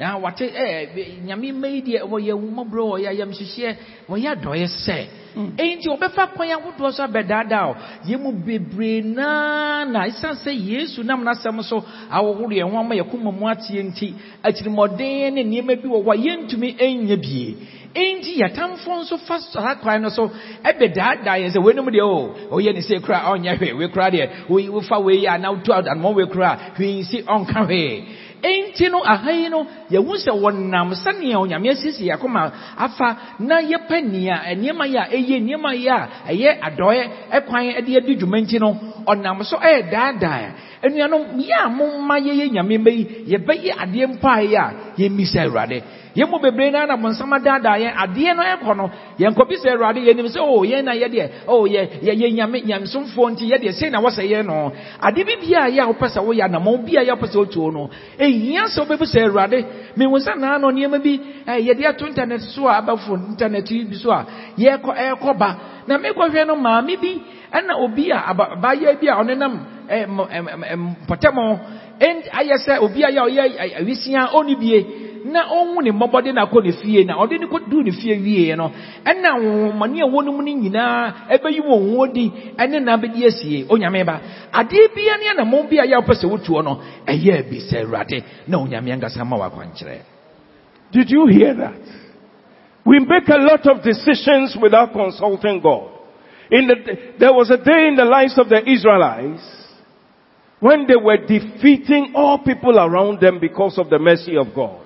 na 0.00 0.16
wate 0.18 0.42
eh, 0.42 0.86
ɛɛ 0.86 1.24
nyame 1.24 1.52
mmeyi 1.52 1.82
deɛ 1.84 2.00
wɔyɛ 2.08 2.32
mmɔborɔ 2.32 2.84
wɔyɛ 2.92 3.08
ayamhyehyɛ 3.08 3.76
wɔyɛ 4.08 4.28
adɔyɛ 4.36 4.66
sɛ 4.84 5.06
mm. 5.36 5.50
enti 5.56 5.88
wɔbɛfa 5.88 6.32
kwan 6.34 6.48
ahodoɔ 6.48 6.92
so 6.92 7.02
abɛdaadaa 7.04 7.64
o 7.68 7.74
yɛn 8.08 8.20
mu 8.20 8.32
bebree 8.32 9.02
naa 9.02 9.84
na 9.84 10.06
esan 10.08 10.34
sɛ 10.44 10.52
yesu 10.52 11.02
nam 11.04 11.24
n'asɛm 11.24 11.62
so 11.62 11.84
ahohoro 12.10 12.48
yɛn 12.52 12.70
ho 12.70 12.78
ama 12.78 12.94
yɛ 12.94 13.04
kɔn 13.04 13.20
mu 13.20 13.46
ateɛ 13.48 13.82
nti 13.84 14.14
akyirimɔden 14.42 15.34
ne 15.34 15.42
nneɛma 15.44 15.76
bi 15.82 15.88
wɔ 15.88 16.04
hɔ 16.04 16.12
a 16.12 16.16
yɛntumi 16.16 16.76
nyɛ 16.80 17.16
bie 17.20 17.56
enti 17.94 18.32
yɛtamfo 18.42 18.90
nso 19.00 19.16
fa 19.26 19.38
saa 19.40 19.74
kwan 19.76 20.02
no 20.02 20.08
so 20.08 20.30
ɛbɛ 20.64 20.86
daadaa 20.96 21.36
yɛn 21.42 21.50
sɛ 21.54 21.60
wɔnum 21.64 21.88
deɛ 21.94 22.02
o 22.02 22.34
ɔyɛ 22.56 22.74
ne 22.74 22.80
se 22.80 22.98
kura 22.98 23.18
ɔnyɛ 23.30 23.56
hwee 23.58 23.72
wei 23.78 23.88
kura 23.88 24.10
deɛ 24.10 24.28
wei 24.48 24.68
wofa 24.68 24.98
wei 25.04 25.22
yɛ 25.24 25.28
anaa 25.34 25.50
wotu 25.54 25.70
adanumɔ 25.72 26.14
wei 26.16 26.26
kura 26.26 26.50
hwee 26.76 27.00
nsi 27.00 27.22
ɔnka 27.24 27.60
hwee. 27.66 28.04
Enti 28.44 28.90
no 28.90 29.00
ahayi 29.02 29.48
no 29.48 29.66
yɛhu 29.90 30.12
sɛ 30.24 30.32
wɔnam 30.42 30.92
sɛnea 31.02 31.36
onyame 31.38 31.70
asiesie 31.70 32.10
akoma 32.12 32.52
afa 32.76 33.16
na 33.38 33.60
yɛpɛ 33.62 33.96
nea 34.12 34.36
eh, 34.50 34.54
nneɛma 34.56 34.84
yɛ 34.94 34.98
a 35.00 35.08
ɛyɛ 35.16 35.36
nneɛma 35.40 35.70
yɛ 35.86 35.92
a 35.94 36.32
ɛyɛ 36.32 36.50
adɔeɛ 36.66 37.04
ɛkwan 37.32 37.64
ɛde 37.78 37.96
adi 37.96 38.16
dwuma 38.16 38.40
nti 38.42 38.58
no 38.60 38.70
ɔnam 39.06 39.44
so 39.44 39.56
ɛyɛ 39.56 39.90
daadaa. 39.90 40.50
Anuanom 40.82 41.22
yɛ 41.40 41.56
a 41.64 41.68
momma 41.70 42.18
yɛyɛ 42.20 42.50
nyame 42.52 42.78
mma 42.78 42.90
yi 42.90 43.04
yɛbɛyɛ 43.32 43.72
adeɛ 43.82 44.18
yɛ 44.20 44.58
a 44.58 44.72
yɛmmisa 44.98 45.40
awurade 45.46 45.82
yɛn 46.16 46.30
mu 46.30 46.38
bebree 46.38 46.70
naa 46.70 46.86
na 46.86 46.96
bɔnsam 46.96 47.32
adaadaa 47.32 47.78
yɛn 47.78 47.94
adeɛ 47.96 48.34
no 48.36 48.42
ɛkɔ 48.42 48.76
no 48.76 48.90
yɛn 49.18 49.34
kɔ 49.34 49.48
bisa 49.48 49.68
awurade 49.70 50.00
yɛnim 50.00 50.26
sɛ 50.28 50.40
o 50.40 50.62
yɛn 50.64 50.84
na 50.84 50.92
yɛ 50.94 51.08
deɛ 51.08 51.30
o 51.48 51.66
yɛ 51.66 51.88
yɛ 52.02 52.32
nyame 52.34 52.62
nyamsomfoɔ 52.64 53.30
nti 53.32 53.44
yɛ 53.50 53.58
deɛ 53.62 53.72
sei 53.72 53.90
na 53.90 54.00
wɔsɛ 54.00 54.22
yɛn 54.30 54.46
no. 54.46 54.72
Ade 55.02 55.24
bi 55.26 55.34
bia 55.40 55.68
yɛ 55.68 55.80
a 55.82 55.86
wopɛ 55.92 56.06
sɛ 56.14 56.20
woyɛ 56.24 56.44
anamɔn 56.48 56.84
bi 56.86 56.96
a 56.96 57.04
yɛ 57.04 57.12
wopɛ 57.18 57.26
sɛ 57.32 57.36
wotuo 57.38 57.72
no. 57.72 57.90
Ehia 58.18 58.64
sɛ 58.70 58.80
wobɛbisa 58.86 59.18
awurade 59.26 59.64
mehu 59.96 60.18
sɛ 60.18 60.38
naa 60.38 60.58
no 60.58 60.68
nneɛma 60.70 60.98
bi 61.02 61.20
ɛɛ 61.46 61.60
yɛde 61.66 61.84
ato 61.86 62.06
internet 62.06 62.40
so 62.40 62.68
a 62.68 62.80
abɛfo 62.80 63.14
internet 63.30 63.68
bi 63.68 63.96
so 63.96 64.10
a 64.10 64.24
yɛkɔ 64.56 64.90
ɛɛkɔ 64.96 65.38
ba. 65.38 65.56
Na 65.86 65.98
mekɔhwɛ 65.98 66.46
no 66.46 66.56
maame 66.56 66.96
bi 67.00 67.20
ɛna 67.52 67.74
obi 67.82 68.10
a 68.10 68.18
abaayɛ 68.32 69.00
bi 69.00 69.06
a 69.08 69.14
ɔnenam 69.18 69.54
mpɔtɛmɔ 71.04 71.58
ayɛ 72.32 72.56
sɛ 72.66 72.78
obi 72.80 73.02
a 73.04 73.10
yɛ 73.10 73.20
ɔyɛ 73.20 73.76
awisia 73.80 74.28
ɔni 74.32 74.54
bie 74.58 74.86
na 75.24 75.48
ɔhu 75.48 75.82
ne 75.82 75.90
mmɔbɔde 75.90 76.32
na 76.34 76.44
akɔ 76.44 76.62
ne 76.64 76.72
fie 76.72 77.04
na 77.04 77.14
ɔde 77.16 77.38
ne 77.40 77.46
kɔduu 77.46 77.82
ne 77.84 77.90
fie 77.92 78.14
wie 78.18 78.54
no 78.56 78.70
ɛna 79.04 79.38
nwomane 79.40 80.00
a 80.02 80.06
wɔnom 80.06 80.36
no 80.36 80.42
nyinaa 80.42 81.28
ɛbɛyi 81.30 81.60
wɔn 81.60 81.96
ho 81.96 82.06
di 82.06 82.30
ɛne 82.56 82.82
na 82.82 82.96
bɛdi 82.96 83.26
asie 83.26 83.64
onyame 83.68 84.04
ba 84.04 84.20
adeɛ 84.52 84.94
bia 84.94 85.16
ne 85.18 85.28
anamɔ 85.32 85.68
bi 85.70 85.76
a 85.78 85.86
yɛ 85.86 85.96
wopɛ 86.02 86.14
sɛ 86.14 86.26
wotuo 86.30 86.62
no 86.62 86.80
ɛyɛ 87.06 87.48
bi 87.50 87.56
sɛ 87.56 87.84
awurade 87.84 88.22
na 88.48 88.58
onyame 88.58 88.92
ankasa 88.92 89.24
ma 89.24 89.36
wakwankyerɛ 89.36 90.14
Did 90.92 91.10
you 91.10 91.26
hear 91.26 91.54
that? 91.54 91.80
We 92.86 93.00
make 93.00 93.28
a 93.28 93.38
lot 93.38 93.66
of 93.66 93.82
decisions 93.82 94.56
without 94.60 94.92
consulting 94.92 95.60
God. 95.60 95.90
In 96.52 96.68
the, 96.68 96.74
there 97.18 97.32
was 97.32 97.50
a 97.50 97.56
day 97.56 97.88
in 97.88 97.96
the 97.96 98.04
lives 98.04 98.38
of 98.38 98.48
the 98.48 98.60
Israelites 98.70 99.42
when 100.60 100.86
they 100.86 100.94
were 100.94 101.16
defeating 101.16 102.12
all 102.14 102.38
people 102.38 102.78
around 102.78 103.20
them 103.20 103.38
because 103.40 103.76
of 103.76 103.90
the 103.90 103.98
mercy 103.98 104.36
of 104.36 104.54
God. 104.54 104.83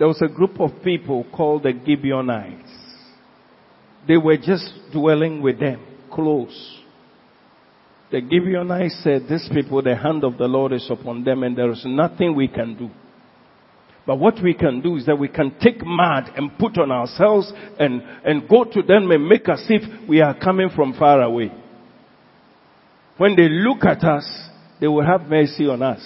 There 0.00 0.08
was 0.08 0.22
a 0.22 0.28
group 0.28 0.58
of 0.58 0.70
people 0.82 1.26
called 1.30 1.64
the 1.64 1.74
Gibeonites. 1.86 2.70
They 4.08 4.16
were 4.16 4.38
just 4.38 4.72
dwelling 4.94 5.42
with 5.42 5.60
them, 5.60 5.84
close. 6.10 6.78
The 8.10 8.22
Gibeonites 8.22 8.98
said, 9.04 9.26
these 9.28 9.46
people, 9.52 9.82
the 9.82 9.94
hand 9.94 10.24
of 10.24 10.38
the 10.38 10.46
Lord 10.46 10.72
is 10.72 10.90
upon 10.90 11.22
them 11.22 11.42
and 11.42 11.54
there 11.54 11.70
is 11.70 11.82
nothing 11.84 12.34
we 12.34 12.48
can 12.48 12.78
do. 12.78 12.88
But 14.06 14.18
what 14.18 14.42
we 14.42 14.54
can 14.54 14.80
do 14.80 14.96
is 14.96 15.04
that 15.04 15.18
we 15.18 15.28
can 15.28 15.54
take 15.60 15.84
mud 15.84 16.30
and 16.34 16.56
put 16.58 16.78
on 16.78 16.90
ourselves 16.90 17.52
and, 17.78 18.00
and 18.24 18.48
go 18.48 18.64
to 18.64 18.80
them 18.80 19.10
and 19.10 19.28
make 19.28 19.50
as 19.50 19.66
if 19.68 20.08
we 20.08 20.22
are 20.22 20.32
coming 20.32 20.70
from 20.74 20.94
far 20.94 21.20
away. 21.20 21.52
When 23.18 23.36
they 23.36 23.50
look 23.50 23.84
at 23.84 24.02
us, 24.02 24.26
they 24.80 24.88
will 24.88 25.04
have 25.04 25.28
mercy 25.28 25.68
on 25.68 25.82
us. 25.82 26.00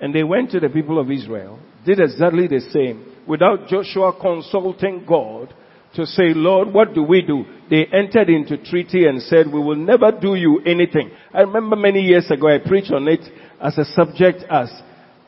And 0.00 0.14
they 0.14 0.24
went 0.24 0.52
to 0.52 0.60
the 0.60 0.70
people 0.70 0.98
of 0.98 1.10
Israel, 1.10 1.58
did 1.84 2.00
exactly 2.00 2.48
the 2.48 2.60
same, 2.72 3.09
without 3.30 3.68
Joshua 3.68 4.12
consulting 4.20 5.04
God 5.06 5.54
to 5.94 6.04
say, 6.04 6.34
Lord, 6.34 6.74
what 6.74 6.94
do 6.94 7.04
we 7.04 7.22
do? 7.22 7.44
They 7.70 7.86
entered 7.86 8.28
into 8.28 8.58
treaty 8.58 9.06
and 9.06 9.22
said, 9.22 9.46
we 9.46 9.60
will 9.60 9.76
never 9.76 10.10
do 10.10 10.34
you 10.34 10.60
anything. 10.66 11.12
I 11.32 11.42
remember 11.42 11.76
many 11.76 12.00
years 12.00 12.28
ago 12.28 12.48
I 12.48 12.58
preached 12.58 12.90
on 12.90 13.06
it 13.06 13.20
as 13.62 13.78
a 13.78 13.84
subject 13.84 14.42
as 14.50 14.68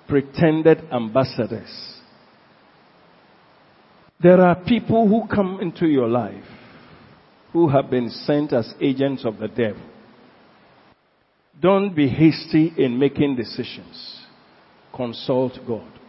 pretended 0.09 0.83
ambassadors. 0.93 2.01
There 4.21 4.41
are 4.41 4.57
people 4.65 5.07
who 5.07 5.29
come 5.33 5.61
into 5.61 5.87
your 5.87 6.09
life 6.09 6.45
who 7.53 7.69
have 7.69 7.89
been 7.89 8.11
sent 8.11 8.53
as 8.53 8.75
agents 8.81 9.25
of 9.25 9.39
the 9.39 9.49
devil. 9.49 9.83
Don't 11.61 11.95
be 11.95 12.09
hasty 12.09 12.73
in 12.77 12.99
making 12.99 13.37
decisions. 13.37 14.27
Consult 14.93 15.53
God. 15.67 16.02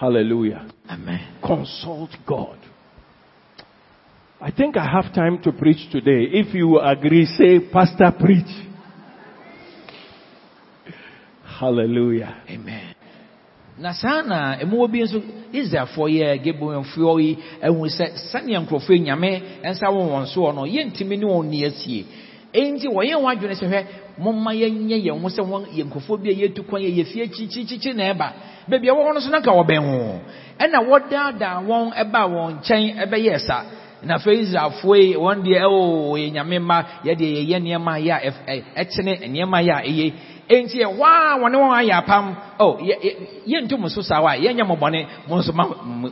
Hallelujah. 0.00 0.66
Amen. 0.88 1.20
Consult 1.44 2.08
God. 2.26 2.58
I 4.40 4.50
think 4.50 4.78
I 4.78 4.90
have 4.90 5.12
time 5.14 5.42
to 5.42 5.52
preach 5.52 5.92
today. 5.92 6.24
If 6.32 6.54
you 6.54 6.80
agree, 6.80 7.26
say, 7.26 7.68
Pastor, 7.70 8.10
preach. 8.18 8.48
Hallelujah. 11.44 12.42
Amen. 12.48 12.94
na 13.80 13.94
saa 13.94 14.22
na 14.22 14.58
mmoa 14.64 14.88
bi 14.88 15.00
nso 15.02 15.22
israelfoɔ 15.52 16.08
yɛ 16.08 16.28
gebonfoɔ 16.44 17.20
yi 17.20 17.38
ehu 17.64 17.86
sɛ 17.88 18.06
sɛnea 18.30 18.60
nkurɔfoɔ 18.60 19.00
nyame 19.00 19.30
nsa 19.64 19.88
wɔ 19.88 20.02
wɔn 20.12 20.26
soɔ 20.28 20.54
no 20.54 20.62
yɛntumi 20.68 21.16
ne 21.18 21.24
wɔn 21.26 21.48
ni 21.48 21.64
asie 21.64 22.04
enti 22.52 22.88
wɔyɛ 22.88 23.14
wɔn 23.22 23.32
adwene 23.36 23.54
sɛ 23.54 23.66
hwɛ 23.68 23.84
momma 24.18 24.52
yɛnyɛ 24.54 24.96
yɛn 25.06 25.20
ho 25.22 25.28
sɛ 25.28 25.42
wɔn 25.42 25.62
yɛ 25.76 25.84
nkurɔfoɔ 25.86 26.16
bi 26.22 26.30
a 26.30 26.34
yɛtu 26.34 26.62
kwan 26.68 26.82
yɛ 26.82 26.90
yɛfie 26.98 27.28
kyikyikyi 27.30 27.94
na 27.94 28.12
ɛba 28.12 28.26
baabi 28.68 28.88
a 28.88 28.92
wɔwɔ 28.94 29.14
no 29.14 29.20
so 29.20 29.30
na 29.30 29.38
nka 29.40 29.50
wɔbɛn 29.52 29.80
ho 29.80 30.20
ɛna 30.58 30.78
wɔdaadaa 30.88 31.58
wɔn 31.66 31.92
ɛbaa 31.94 32.26
wɔn 32.28 32.48
nkyɛn 32.60 32.96
ɛbɛyɛ 33.06 33.38
sa 33.46 33.64
na 34.02 34.14
afei 34.16 34.40
israelfoɔ 34.42 34.96
yi 34.98 35.14
wɔn 35.16 35.42
deɛ 35.44 35.60
ɛwɔ 35.62 36.18
yɛ 36.18 36.32
nyame 36.32 36.58
mma 36.58 36.84
yɛde 37.04 37.26
yɛyɛ 37.36 37.58
nneɛma 37.60 37.92
yɛ 38.00 38.12
a 38.46 38.82
ɛkyene 38.82 39.12
nneɛma 39.28 39.58
yɛ 39.62 39.72
a 39.72 39.82
ɛyɛ 39.88 40.12
enti 40.48 40.78
ɛhɔ 40.82 41.02
a 41.02 41.38
wɔne 41.38 41.56
wɔn 41.62 41.72
ayɛ 41.78 41.92
apam 42.02 42.34
oh 42.58 42.78
yɛntu 43.46 43.78
mo 43.78 43.88
so 43.88 44.02
saa 44.02 44.20
wa 44.22 44.32
yɛnyɛ 44.34 44.66
mo 44.66 44.74
bɔne 44.76 45.06
mo 45.28 45.36
nso 45.38 45.52
ma 45.52 45.64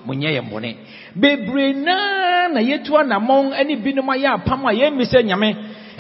mo 0.07 0.15
nyɛ 0.15 0.31
yɛ 0.39 0.43
bɔne 0.51 0.77
bebree 1.17 1.73
naa 1.75 2.49
na 2.49 2.61
yɛtu 2.61 2.95
anammɔn 2.95 3.67
ne 3.67 3.75
binom 3.77 4.07
ayɛ 4.09 4.29
apam 4.39 4.65
a 4.67 4.73
yɛmmi 4.73 5.05
sɛ 5.05 5.25
nyame 5.25 5.57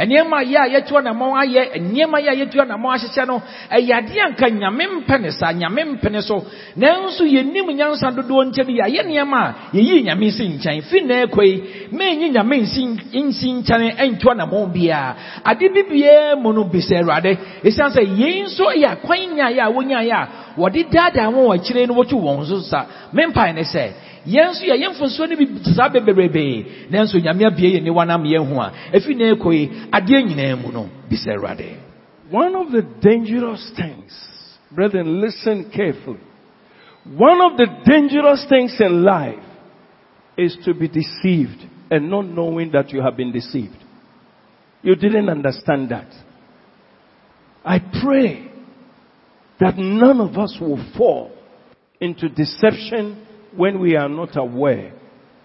nneɛma 0.06 0.42
yɛ 0.44 0.58
a 0.58 0.68
yɛtu 0.74 0.96
anammɔn 0.98 1.32
ayɛ 1.42 1.62
nneɛma 1.80 2.18
yɛ 2.20 2.30
a 2.30 2.34
yɛtu 2.40 2.60
anammɔn 2.62 2.92
ahyehyɛ 2.94 3.26
no 3.26 3.42
ɛyɛ 3.70 3.92
adeɛ 3.98 4.20
a 4.24 4.28
nka 4.30 4.46
nyame 4.50 4.84
mpɛ 4.98 5.20
ne 5.20 5.30
saa 5.30 5.52
nyame 5.52 5.82
mpɛ 5.98 6.22
so. 6.22 6.44
Nanso 6.76 7.24
yɛnim 7.24 7.66
nyansa 7.74 8.10
dodoɔ 8.14 8.44
nkyɛn 8.46 8.68
yɛ 8.78 8.82
ayɛ 8.86 9.02
nneɛma 9.06 9.38
a 9.42 9.54
yɛyi 9.76 10.04
nyame 10.04 10.30
si 10.30 10.44
nkyɛn. 10.48 10.82
Fi 10.88 11.00
na 11.00 11.24
ɛkɔ 11.26 11.42
yi 11.44 11.62
mɛnyi 11.92 12.30
nyame 12.32 12.56
nsi 12.62 12.82
nsi 13.12 13.52
nkyɛn 13.62 13.96
ɛntu 13.96 14.26
anammɔn 14.30 14.72
biara 14.72 15.16
ade 15.44 15.68
bibiara 15.74 16.36
mu 16.40 16.52
no 16.52 16.64
bisa 16.64 16.94
awurade. 17.00 17.36
Esiane 17.64 17.90
sɛ 17.90 18.02
yɛn 18.06 18.44
nso 18.46 18.64
yɛ 18.74 18.86
akwan 18.94 19.34
nyaayɛ 19.34 19.60
a 19.60 19.70
wɔnyaayɛ 19.72 20.12
a 20.14 20.28
wɔde 20.58 20.90
daadaa 20.90 21.28
wɔn 21.30 21.46
wɔ 21.46 21.54
akyire 21.58 21.86
no 21.88 21.94
wɔtwe 21.94 22.18
wɔn 22.22 22.46
so 22.46 22.60
sa. 22.60 22.86
Mempae 23.12 23.52
ne 23.54 23.62
sɛ 23.62 23.92
nso 24.28 25.26
bi 25.26 26.00
bebrebe 26.00 26.66
nyame 26.90 27.44
abie 27.46 28.38
ho 28.38 28.60
a 28.60 28.72
efi 28.92 29.12
yi 29.12 29.70
adeɛ 29.92 30.22
nyinaa 30.24 30.56
mu 30.56 30.72
no 30.72 30.88
bisa 31.10 31.32
awurade. 31.32 31.76
one 32.30 32.54
of 32.54 32.70
the 32.72 32.82
dangerous 33.00 33.72
things 33.76 34.12
brethren 34.70 35.20
listen 35.20 35.70
carefully. 35.74 36.20
One 37.04 37.40
of 37.40 37.56
the 37.56 37.66
dangerous 37.86 38.44
things 38.48 38.76
in 38.80 39.02
life 39.02 39.42
is 40.36 40.56
to 40.64 40.74
be 40.74 40.88
deceived 40.88 41.64
and 41.90 42.10
not 42.10 42.26
knowing 42.26 42.70
that 42.72 42.90
you 42.90 43.00
have 43.00 43.16
been 43.16 43.32
deceived. 43.32 43.76
You 44.82 44.94
didn't 44.94 45.28
understand 45.28 45.90
that. 45.90 46.12
I 47.64 47.78
pray 48.02 48.50
that 49.58 49.76
none 49.76 50.20
of 50.20 50.36
us 50.38 50.56
will 50.60 50.84
fall 50.96 51.32
into 52.00 52.28
deception 52.28 53.26
when 53.56 53.80
we 53.80 53.96
are 53.96 54.08
not 54.08 54.36
aware 54.36 54.92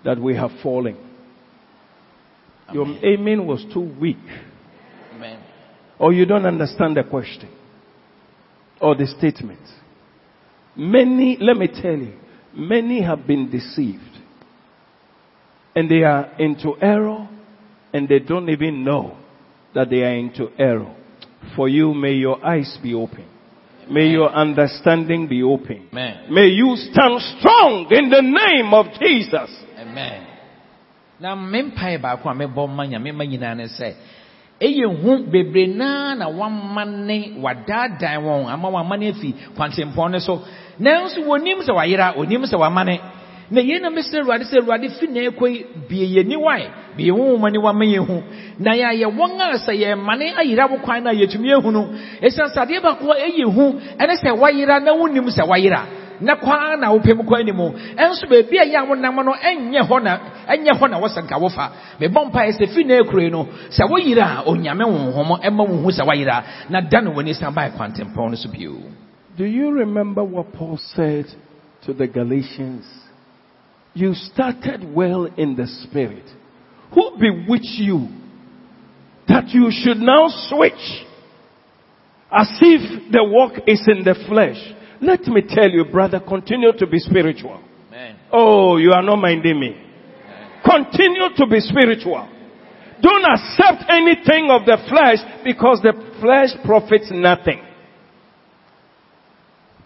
that 0.03 0.19
we 0.19 0.35
have 0.35 0.51
fallen. 0.61 0.97
Your 2.71 2.87
amen 3.03 3.45
was 3.45 3.65
too 3.73 3.93
weak. 3.99 4.17
Amen. 5.15 5.39
Or 5.99 6.13
you 6.13 6.25
don't 6.25 6.45
understand 6.45 6.97
the 6.97 7.03
question 7.03 7.49
or 8.81 8.95
the 8.95 9.07
statement. 9.07 9.61
Many, 10.75 11.37
let 11.39 11.55
me 11.55 11.67
tell 11.67 11.97
you, 11.97 12.13
many 12.53 13.01
have 13.01 13.25
been 13.27 13.49
deceived. 13.49 14.01
And 15.75 15.89
they 15.89 16.03
are 16.03 16.31
into 16.39 16.75
error 16.81 17.29
and 17.93 18.09
they 18.09 18.19
don't 18.19 18.49
even 18.49 18.83
know 18.83 19.17
that 19.73 19.89
they 19.89 20.03
are 20.03 20.15
into 20.15 20.49
error. 20.57 20.95
For 21.55 21.69
you, 21.69 21.93
may 21.93 22.13
your 22.13 22.43
eyes 22.45 22.77
be 22.81 22.93
open. 22.93 23.27
May 23.89 24.07
your 24.07 24.29
understanding 24.31 25.27
be 25.27 25.43
open. 25.43 25.89
Amen. 25.91 26.31
May 26.31 26.47
you 26.47 26.75
stand 26.75 27.21
strong 27.39 27.87
in 27.91 28.09
the 28.09 28.21
name 28.21 28.73
of 28.73 28.87
Jesus. 28.99 29.49
Amen. 29.79 30.27
Na 31.19 31.35
mempae 31.35 31.97
baako 32.01 32.29
a 32.29 32.33
mebɔ 32.33 32.67
mma 32.67 32.87
nyame 32.87 33.13
ma 33.13 33.23
nyinaa 33.23 33.55
ne 33.55 33.65
sɛ 33.65 33.93
ɛyɛ 34.59 35.01
hu 35.01 35.11
bebree 35.31 35.67
naa 35.67 36.15
na 36.15 36.27
wama 36.27 36.85
ne 36.85 37.33
wadaadaa 37.41 38.17
wɔn 38.25 38.47
ama 38.49 38.69
wama 38.69 38.97
ne 38.97 39.11
afi 39.11 39.33
kwantempɔn 39.55 40.11
ne 40.11 40.19
so 40.19 40.41
nanso 40.79 41.19
wɔnim 41.21 41.59
sɛ 41.67 41.71
wayera 41.75 42.15
wɔnim 42.15 42.43
sɛ 42.45 42.57
wama 42.59 42.83
ne 42.85 42.99
na 43.51 43.61
yɛn 43.61 43.81
awurade 44.21 44.43
sɛ 44.45 44.57
awurade 44.61 44.89
fi 44.99 45.07
na 45.07 45.19
ɛkɔ 45.29 45.45
yi 45.49 45.65
bie 45.89 46.05
yɛ 46.15 46.23
niwae 46.27 46.67
bie 46.97 47.11
wɔn 47.11 47.39
wɔn 47.41 47.85
yɛn 47.93 48.05
ho 48.07 48.23
na 48.59 48.71
yɛayɛ 48.71 49.07
wɔn 49.17 49.41
a 49.41 49.57
sɛ 49.57 49.73
yɛn 49.75 50.69
wo 50.69 50.77
kwan 50.77 51.03
na 51.03 51.11
yɛtumi 51.11 51.49
esiane 52.21 52.51
sɛ 52.55 52.81
baako 52.81 53.13
ɛyɛ 53.13 53.45
hu 53.45 53.79
ɛne 53.99 54.15
sɛ 54.23 54.83
na 54.83 54.91
wonim 54.93 55.27
sɛ 55.29 55.47
wayera. 55.47 56.03
Na 56.21 56.35
kwaa 56.35 56.75
na 56.77 56.87
kwan 57.25 57.41
anim 57.41 57.57
ɛnso 57.97 58.27
baabi 58.29 58.57
a 58.59 58.65
yɛ 58.65 58.77
a 58.77 58.85
wonam 58.85 59.15
no 59.25 59.33
ɛnyɛ 59.33 59.81
hɔ 59.87 60.03
na 60.03 60.17
ɛnyɛ 60.47 60.71
hɔ 60.79 60.89
na 60.89 60.99
wɔsɛ 60.99 61.23
nka 61.23 61.37
wofa 61.39 61.71
mebɔ 61.99 62.31
mpaeɛ 62.31 62.51
sɛ 62.57 62.67
fi 62.73 62.83
na 62.83 62.93
ekure 63.01 63.29
no 63.29 63.47
sɛ 63.69 63.83
a 63.83 64.43
onyame 64.45 64.85
sɛ 65.91 66.05
so 68.37 68.49
bio. 68.49 68.77
Do 69.35 69.45
you 69.45 69.71
remember 69.71 70.23
what 70.23 70.53
Paul 70.53 70.77
said 70.95 71.25
to 71.85 71.93
the 71.93 72.07
Galatians? 72.07 73.02
You 73.93 74.13
started 74.13 74.83
well 74.93 75.25
in 75.25 75.55
the 75.55 75.67
spirit. 75.67 76.25
Who 76.93 77.11
bewitched 77.19 77.79
you 77.79 78.07
that 79.27 79.49
you 79.49 79.69
should 79.71 79.97
now 79.97 80.27
switch 80.49 81.05
as 82.31 82.49
if 82.61 83.11
the 83.11 83.23
work 83.23 83.61
is 83.67 83.83
in 83.87 84.03
the 84.03 84.15
flesh? 84.27 84.57
Let 85.01 85.21
me 85.27 85.43
tell 85.47 85.69
you, 85.69 85.85
brother, 85.85 86.19
continue 86.19 86.71
to 86.77 86.87
be 86.87 86.97
spiritual. 86.99 87.61
Amen. 87.89 88.17
Oh, 88.31 88.77
you 88.77 88.91
are 88.91 89.03
not 89.03 89.17
minding 89.17 89.59
me. 89.59 89.75
Continue 90.63 91.29
to 91.35 91.45
be 91.45 91.59
spiritual. 91.59 92.29
Don't 93.01 93.25
accept 93.25 93.83
anything 93.89 94.49
of 94.49 94.65
the 94.65 94.77
flesh 94.89 95.17
because 95.43 95.81
the 95.81 95.93
flesh 96.21 96.49
profits 96.63 97.09
nothing. 97.11 97.61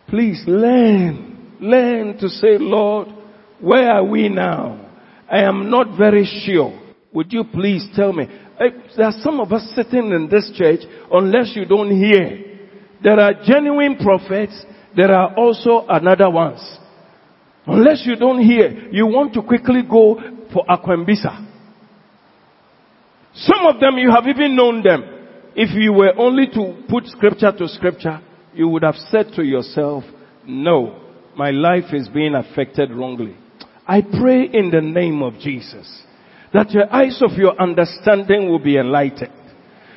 Please 0.08 0.44
learn, 0.46 1.56
learn 1.60 2.18
to 2.20 2.30
say, 2.30 2.58
Lord, 2.60 3.10
where 3.60 3.92
are 3.92 4.04
we 4.04 4.30
now? 4.30 4.86
I 5.30 5.44
am 5.44 5.70
not 5.70 5.98
very 5.98 6.26
sure. 6.46 6.80
Would 7.14 7.34
you 7.34 7.44
please 7.52 7.86
tell 7.96 8.14
me? 8.14 8.26
Eh, 8.60 8.70
There 8.96 9.06
are 9.06 9.20
some 9.22 9.40
of 9.40 9.52
us 9.52 9.72
sitting 9.76 10.12
in 10.12 10.30
this 10.30 10.52
church 10.56 10.82
unless 11.12 11.54
you 11.56 11.66
don't 11.66 11.92
hear. 11.92 12.44
There 13.04 13.20
are 13.20 13.34
genuine 13.44 13.98
prophets. 13.98 14.66
There 14.96 15.12
are 15.12 15.36
also 15.36 15.86
another 15.90 16.30
ones. 16.30 16.60
Unless 17.66 18.04
you 18.06 18.16
don't 18.16 18.42
hear, 18.42 18.90
you 18.92 19.06
want 19.08 19.34
to 19.34 19.42
quickly 19.42 19.82
go 19.90 20.20
for 20.54 20.66
Aquambisa. 20.66 21.46
Some 23.34 23.66
of 23.68 23.80
them 23.80 23.98
you 23.98 24.10
have 24.10 24.26
even 24.28 24.56
known 24.56 24.82
them. 24.82 25.04
If 25.56 25.76
you 25.76 25.92
were 25.94 26.14
only 26.18 26.48
to 26.54 26.84
put 26.90 27.06
scripture 27.08 27.52
to 27.52 27.68
scripture, 27.68 28.22
you 28.54 28.68
would 28.70 28.84
have 28.84 28.96
said 29.12 29.28
to 29.36 29.44
yourself, 29.44 30.04
no, 30.46 31.02
my 31.36 31.52
life 31.52 31.94
is 31.94 32.08
being 32.10 32.34
affected 32.36 32.92
wrongly. 32.92 33.36
I 33.88 34.02
pray 34.02 34.50
in 34.52 34.70
the 34.70 34.82
name 34.82 35.24
of 35.24 35.40
Jesus 35.40 36.04
that 36.54 36.72
your 36.72 36.94
eyes 36.94 37.22
of 37.22 37.38
your 37.38 37.60
understanding 37.60 38.50
will 38.50 38.60
be 38.60 38.78
enlightened. 38.78 39.32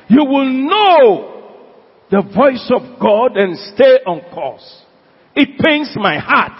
You 0.07 0.23
will 0.25 0.45
know 0.45 1.27
the 2.09 2.21
voice 2.21 2.71
of 2.73 2.99
God 2.99 3.37
and 3.37 3.57
stay 3.73 3.99
on 4.05 4.21
course. 4.33 4.83
It 5.35 5.59
pains 5.59 5.91
my 5.95 6.17
heart 6.19 6.59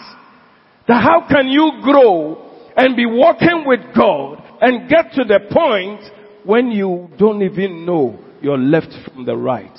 that 0.88 1.02
how 1.04 1.28
can 1.30 1.48
you 1.48 1.80
grow 1.82 2.50
and 2.76 2.96
be 2.96 3.06
walking 3.06 3.64
with 3.66 3.80
God 3.96 4.42
and 4.62 4.90
get 4.90 5.14
to 5.14 5.24
the 5.24 5.40
point 5.52 6.02
when 6.46 6.72
you 6.72 7.10
don't 7.18 7.42
even 7.42 7.86
know 7.86 8.20
your 8.42 8.58
left 8.58 8.94
from 9.06 9.26
the 9.26 9.36
right. 9.36 9.78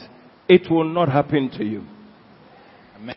It 0.49 0.71
will 0.71 0.85
not 0.85 1.09
happen 1.09 1.51
to 1.59 1.65
you. 1.65 1.85
Amen. 2.97 3.17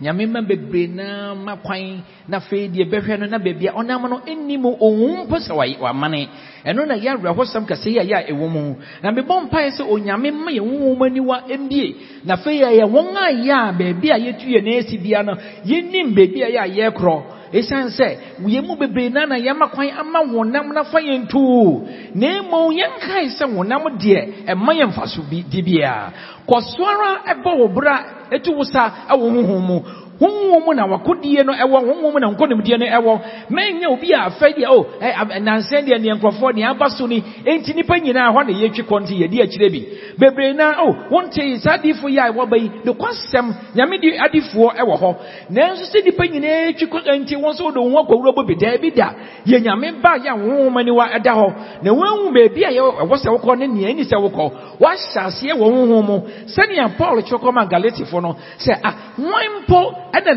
Nyame 0.00 0.26
ma 0.26 0.40
bebree 0.42 0.86
naa 0.88 1.34
ma 1.34 1.56
kwan. 1.56 2.02
Na 2.28 2.36
afei 2.38 2.68
deɛ 2.68 2.84
bɛhwɛ 2.90 3.18
no 3.20 3.26
na 3.26 3.38
baabi 3.38 3.66
a 3.68 3.72
ɔnam 3.72 4.08
no 4.10 4.20
ɛnni 4.26 4.58
mu 4.58 4.70
ɔhu 4.80 5.24
mpo 5.24 5.36
sɛ 5.38 5.52
wamane. 5.80 6.28
Ɛno 6.64 6.86
na 6.86 6.94
yɛ 6.96 7.16
awerɛhosɛm 7.16 7.64
kɛsɛ 7.66 7.88
yi 7.90 7.98
a 7.98 8.04
yɛ 8.04 8.14
a 8.16 8.32
ɛwɔ 8.32 8.48
mu. 8.50 8.74
Na 9.02 9.10
mebɔ 9.12 9.40
mpaeɛ 9.48 9.70
sɛ 9.78 9.82
onyame 9.88 10.30
ma 10.32 10.50
yɛ 10.50 10.60
honhom 10.60 11.02
aniwa 11.02 11.42
mbie 11.58 11.94
na 12.24 12.34
afei 12.34 12.60
yɛyɛ 12.60 12.84
wɔn 12.84 13.16
a 13.16 13.32
yɛ 13.32 13.52
a 13.68 13.72
baabi 13.72 14.10
a 14.10 14.18
yɛtu 14.18 14.46
yɛ 14.46 14.62
na 14.64 14.78
asi 14.78 14.98
bia 14.98 15.22
no 15.22 15.32
yɛnnim 15.64 16.14
baabi 16.14 16.42
a 16.42 16.48
yɛ 16.48 16.60
a 16.60 16.90
yɛkorɔ 16.90 17.22
ɛsiane 17.52 17.90
sɛ 17.90 18.08
yɛn 18.46 18.66
mu 18.66 18.76
bebree 18.76 19.08
naa 19.10 19.26
na 19.26 19.36
yɛama 19.38 19.70
kwan 19.70 19.90
ama 19.98 20.18
honam 20.26 20.72
na 20.74 20.82
fa 20.84 20.98
yɛn 21.00 21.26
too 21.28 21.86
na 22.14 22.42
mmom 22.42 22.72
yɛnkae 22.72 23.28
sɛ 23.38 23.44
honam 23.56 23.82
deɛ 23.98 24.46
ɛma 24.48 24.72
yɛ 24.74 24.86
mfaso 24.88 25.22
bi 25.30 25.42
di 25.48 25.62
biara. 25.62 26.12
Kɔ 26.46 26.60
so 26.62 26.84
ara 26.84 27.22
ɛbɔ 27.34 27.58
wo 27.58 27.68
bra 27.68 28.04
ɛtu 28.30 28.54
wo 28.56 28.62
sa 28.64 28.90
ɛwɔ 29.10 29.30
honhom 29.30 29.66
mu. 29.66 29.80
Honhom 30.20 30.74
na 30.74 30.86
wakodie 30.86 31.42
no 31.44 31.52
ɛwɔ 31.52 31.78
honhom 31.86 32.18
na 32.20 32.28
nkɔnimdie 32.30 32.78
no 32.78 32.86
ɛwɔ. 32.86 33.20
Mɛnyɛ 33.50 33.86
obi 33.92 34.12
a 34.12 34.26
afɛ 34.28 34.54
deɛ 34.56 34.66
o 34.70 34.86
ɛ 35.00 35.12
ab- 35.14 35.32
nansɛn 35.42 35.84
deɛ 35.86 35.98
neɛ 35.98 36.14
nkurɔfoɔ 36.18 36.52
neɛ 36.54 36.70
aba 36.70 36.88
so 36.90 37.06
ni. 37.06 37.22
Enti 37.44 37.74
nipa 37.74 37.94
nyinaa 37.98 38.32
hɔ 38.32 38.46
na 38.46 38.52
yɛtwi 38.52 38.82
kɔ 38.86 39.00
nti 39.02 39.14
yɛdi 39.22 39.42
akyirɛ 39.42 39.70
bi. 39.70 39.80
Bebree 40.18 40.54
na 40.54 40.82
o 40.82 40.96
wonte 41.10 41.38
yi 41.42 41.56
saa 41.58 41.76
adiifo 41.78 42.08
yi 42.08 42.18
a 42.18 42.30
ɛwɔ 42.32 42.48
ba 42.48 42.56
yi 42.56 42.70
nokwasɛm 42.84 43.46
nyame 43.74 43.98
de 44.00 44.16
adifoɔ 44.18 44.74
ɛwɔ 44.76 44.94
hɔ. 45.00 45.14
Nanso 45.50 45.84
sɛ 45.92 46.04
nipa 46.04 46.24
nyinaa 46.26 46.72
twi 46.78 46.86
kɔ 46.86 46.98
nti 47.20 47.36
wɔn 47.36 47.52
nso 47.52 47.64
wo 47.64 47.90
ho 47.90 48.02
akɔwura 48.02 48.32
bɔ 48.34 48.46
bi 48.46 48.54
daa 48.54 48.76
bi 48.80 48.90
da. 48.90 49.10
Yɛ 49.46 49.60
nyame 49.62 50.00
ba 50.02 50.16
yɛ 50.18 50.28
a 50.28 50.36
honhom 50.36 50.76
aniwa 50.76 51.08
ɛda 51.16 51.32
hɔ. 51.34 51.52
Na 51.82 51.92
woahu 51.92 52.32
baabi 52.32 52.64
a 52.64 52.70
ɛwɔ 52.70 53.16
sɛ 53.16 53.28
wokɔ 53.38 53.58
ne 53.58 53.66
nea 53.66 53.88
ɛni 53.92 54.04
sɛ 54.04 54.16
wokɔ. 54.16 54.52
Woahyɛ 54.80 55.20
aseɛ 55.26 55.52
wɔ 55.54 55.66
honhom 55.66 56.96
paul 56.98 57.22
kyerɛ 57.22 57.38
kɔma 57.40 57.68
galatifoɔ 57.68 58.22
no 58.22 58.36
sɛ 58.58 58.72
a 58.82 58.90
hwan 59.16 59.44
mpo 59.62 60.05
ɛna 60.16 60.32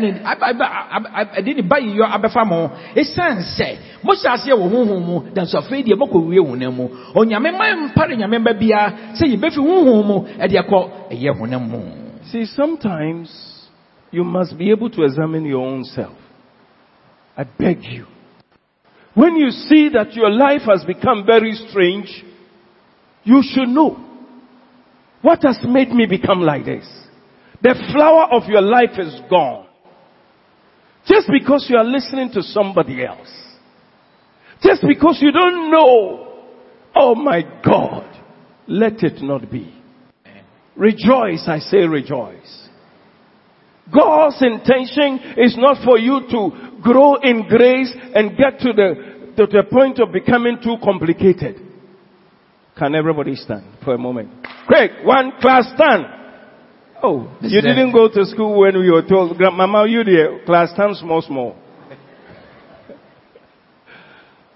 ɛde 1.36 1.54
ne 1.56 1.62
ba 1.62 1.78
yiyɔ 1.80 2.04
abɛfa 2.04 2.44
mo 2.46 2.70
ɛsiane 2.94 3.42
sɛ 3.56 3.68
mohyɛ 4.04 4.28
aseɛ 4.34 4.54
wɔ 4.54 4.66
honhom 4.70 5.02
mu 5.06 5.20
nanso 5.34 5.58
afei 5.58 5.82
deɛ 5.82 5.96
mɔkɔwie 5.96 6.40
honam 6.40 6.74
mu 6.74 6.88
onyame 7.14 7.50
ma 7.52 7.64
mpare 7.88 8.16
nyame 8.16 8.38
mba 8.38 8.52
biara 8.54 8.92
sɛ 9.14 9.24
yɛbɛfi 9.32 9.58
honhom 9.58 10.06
mu 10.06 10.16
ɛde 10.38 10.56
akɔ 10.58 10.78
ɛyɛ 11.10 11.32
honam 11.38 11.68
mu 11.68 12.00
See, 12.30 12.44
sometimes 12.44 13.28
you 14.10 14.22
must 14.24 14.56
be 14.56 14.70
able 14.70 14.90
to 14.90 15.02
examine 15.02 15.44
your 15.44 15.66
own 15.66 15.84
self. 15.84 16.16
I 17.36 17.44
beg 17.44 17.82
you. 17.82 18.06
When 19.14 19.36
you 19.36 19.50
see 19.50 19.88
that 19.94 20.12
your 20.12 20.30
life 20.30 20.62
has 20.66 20.84
become 20.84 21.24
very 21.26 21.52
strange, 21.52 22.24
you 23.24 23.42
should 23.42 23.68
know 23.68 23.96
what 25.22 25.42
has 25.42 25.58
made 25.64 25.90
me 25.90 26.06
become 26.06 26.40
like 26.40 26.64
this. 26.64 26.88
The 27.62 27.74
flower 27.92 28.28
of 28.32 28.48
your 28.48 28.62
life 28.62 28.98
is 28.98 29.20
gone. 29.28 29.66
Just 31.10 31.28
because 31.32 31.66
you 31.68 31.76
are 31.76 31.84
listening 31.84 32.30
to 32.34 32.42
somebody 32.42 33.04
else. 33.04 33.28
Just 34.62 34.82
because 34.86 35.18
you 35.20 35.32
don't 35.32 35.70
know. 35.70 36.44
Oh 36.94 37.14
my 37.16 37.42
God. 37.64 38.06
Let 38.68 39.02
it 39.02 39.20
not 39.20 39.50
be. 39.50 39.74
Rejoice, 40.76 41.44
I 41.48 41.58
say 41.58 41.78
rejoice. 41.78 42.68
God's 43.92 44.40
intention 44.40 45.34
is 45.36 45.56
not 45.58 45.84
for 45.84 45.98
you 45.98 46.20
to 46.30 46.80
grow 46.80 47.16
in 47.16 47.48
grace 47.48 47.92
and 48.14 48.36
get 48.36 48.60
to 48.60 48.72
the, 48.72 49.34
to 49.36 49.46
the 49.46 49.64
point 49.70 49.98
of 49.98 50.12
becoming 50.12 50.58
too 50.62 50.76
complicated. 50.82 51.56
Can 52.78 52.94
everybody 52.94 53.34
stand 53.34 53.64
for 53.84 53.94
a 53.94 53.98
moment? 53.98 54.30
Quick, 54.68 54.92
one 55.02 55.32
class 55.40 55.64
stand. 55.74 56.19
Oh, 57.02 57.30
This 57.40 57.52
you 57.52 57.60
didn't 57.62 57.92
go 57.92 58.08
to 58.08 58.24
school 58.26 58.60
when 58.60 58.78
we 58.78 58.90
were 58.90 59.02
told, 59.02 59.36
Grandmama, 59.36 59.86
you 59.88 60.04
there, 60.04 60.44
class 60.44 60.70
stand 60.74 60.96
small, 60.96 61.22
small. 61.22 61.56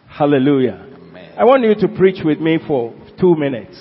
Hallelujah. 0.09 0.87
I 1.37 1.45
want 1.45 1.65
you 1.65 1.75
to 1.75 1.89
preach 1.97 2.23
with 2.25 2.39
me 2.39 2.59
for 2.67 2.95
two 3.19 3.35
minutes. 3.35 3.77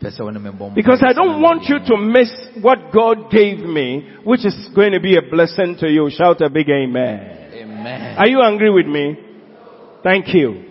Pɛ 0.00 0.10
sɛ 0.10 0.22
wo 0.22 0.30
ne 0.30 0.38
me 0.38 0.50
bɔ 0.50 0.74
Because 0.74 1.02
I 1.02 1.12
don't 1.12 1.40
want 1.42 1.64
you 1.64 1.78
to 1.78 1.96
miss 1.96 2.30
what 2.62 2.92
God 2.92 3.30
gave 3.30 3.58
me, 3.58 4.06
which 4.24 4.44
is 4.46 4.70
going 4.74 4.92
to 4.92 5.00
be 5.00 5.16
a 5.16 5.22
blessing 5.22 5.76
to 5.80 5.88
you. 5.88 6.08
Shout 6.10 6.40
a 6.40 6.48
big 6.48 6.68
amen. 6.68 7.50
Amen. 7.52 8.16
Are 8.16 8.28
you 8.28 8.40
angry 8.40 8.70
with 8.70 8.86
me? 8.86 9.18
Thank 10.02 10.32
you. 10.34 10.64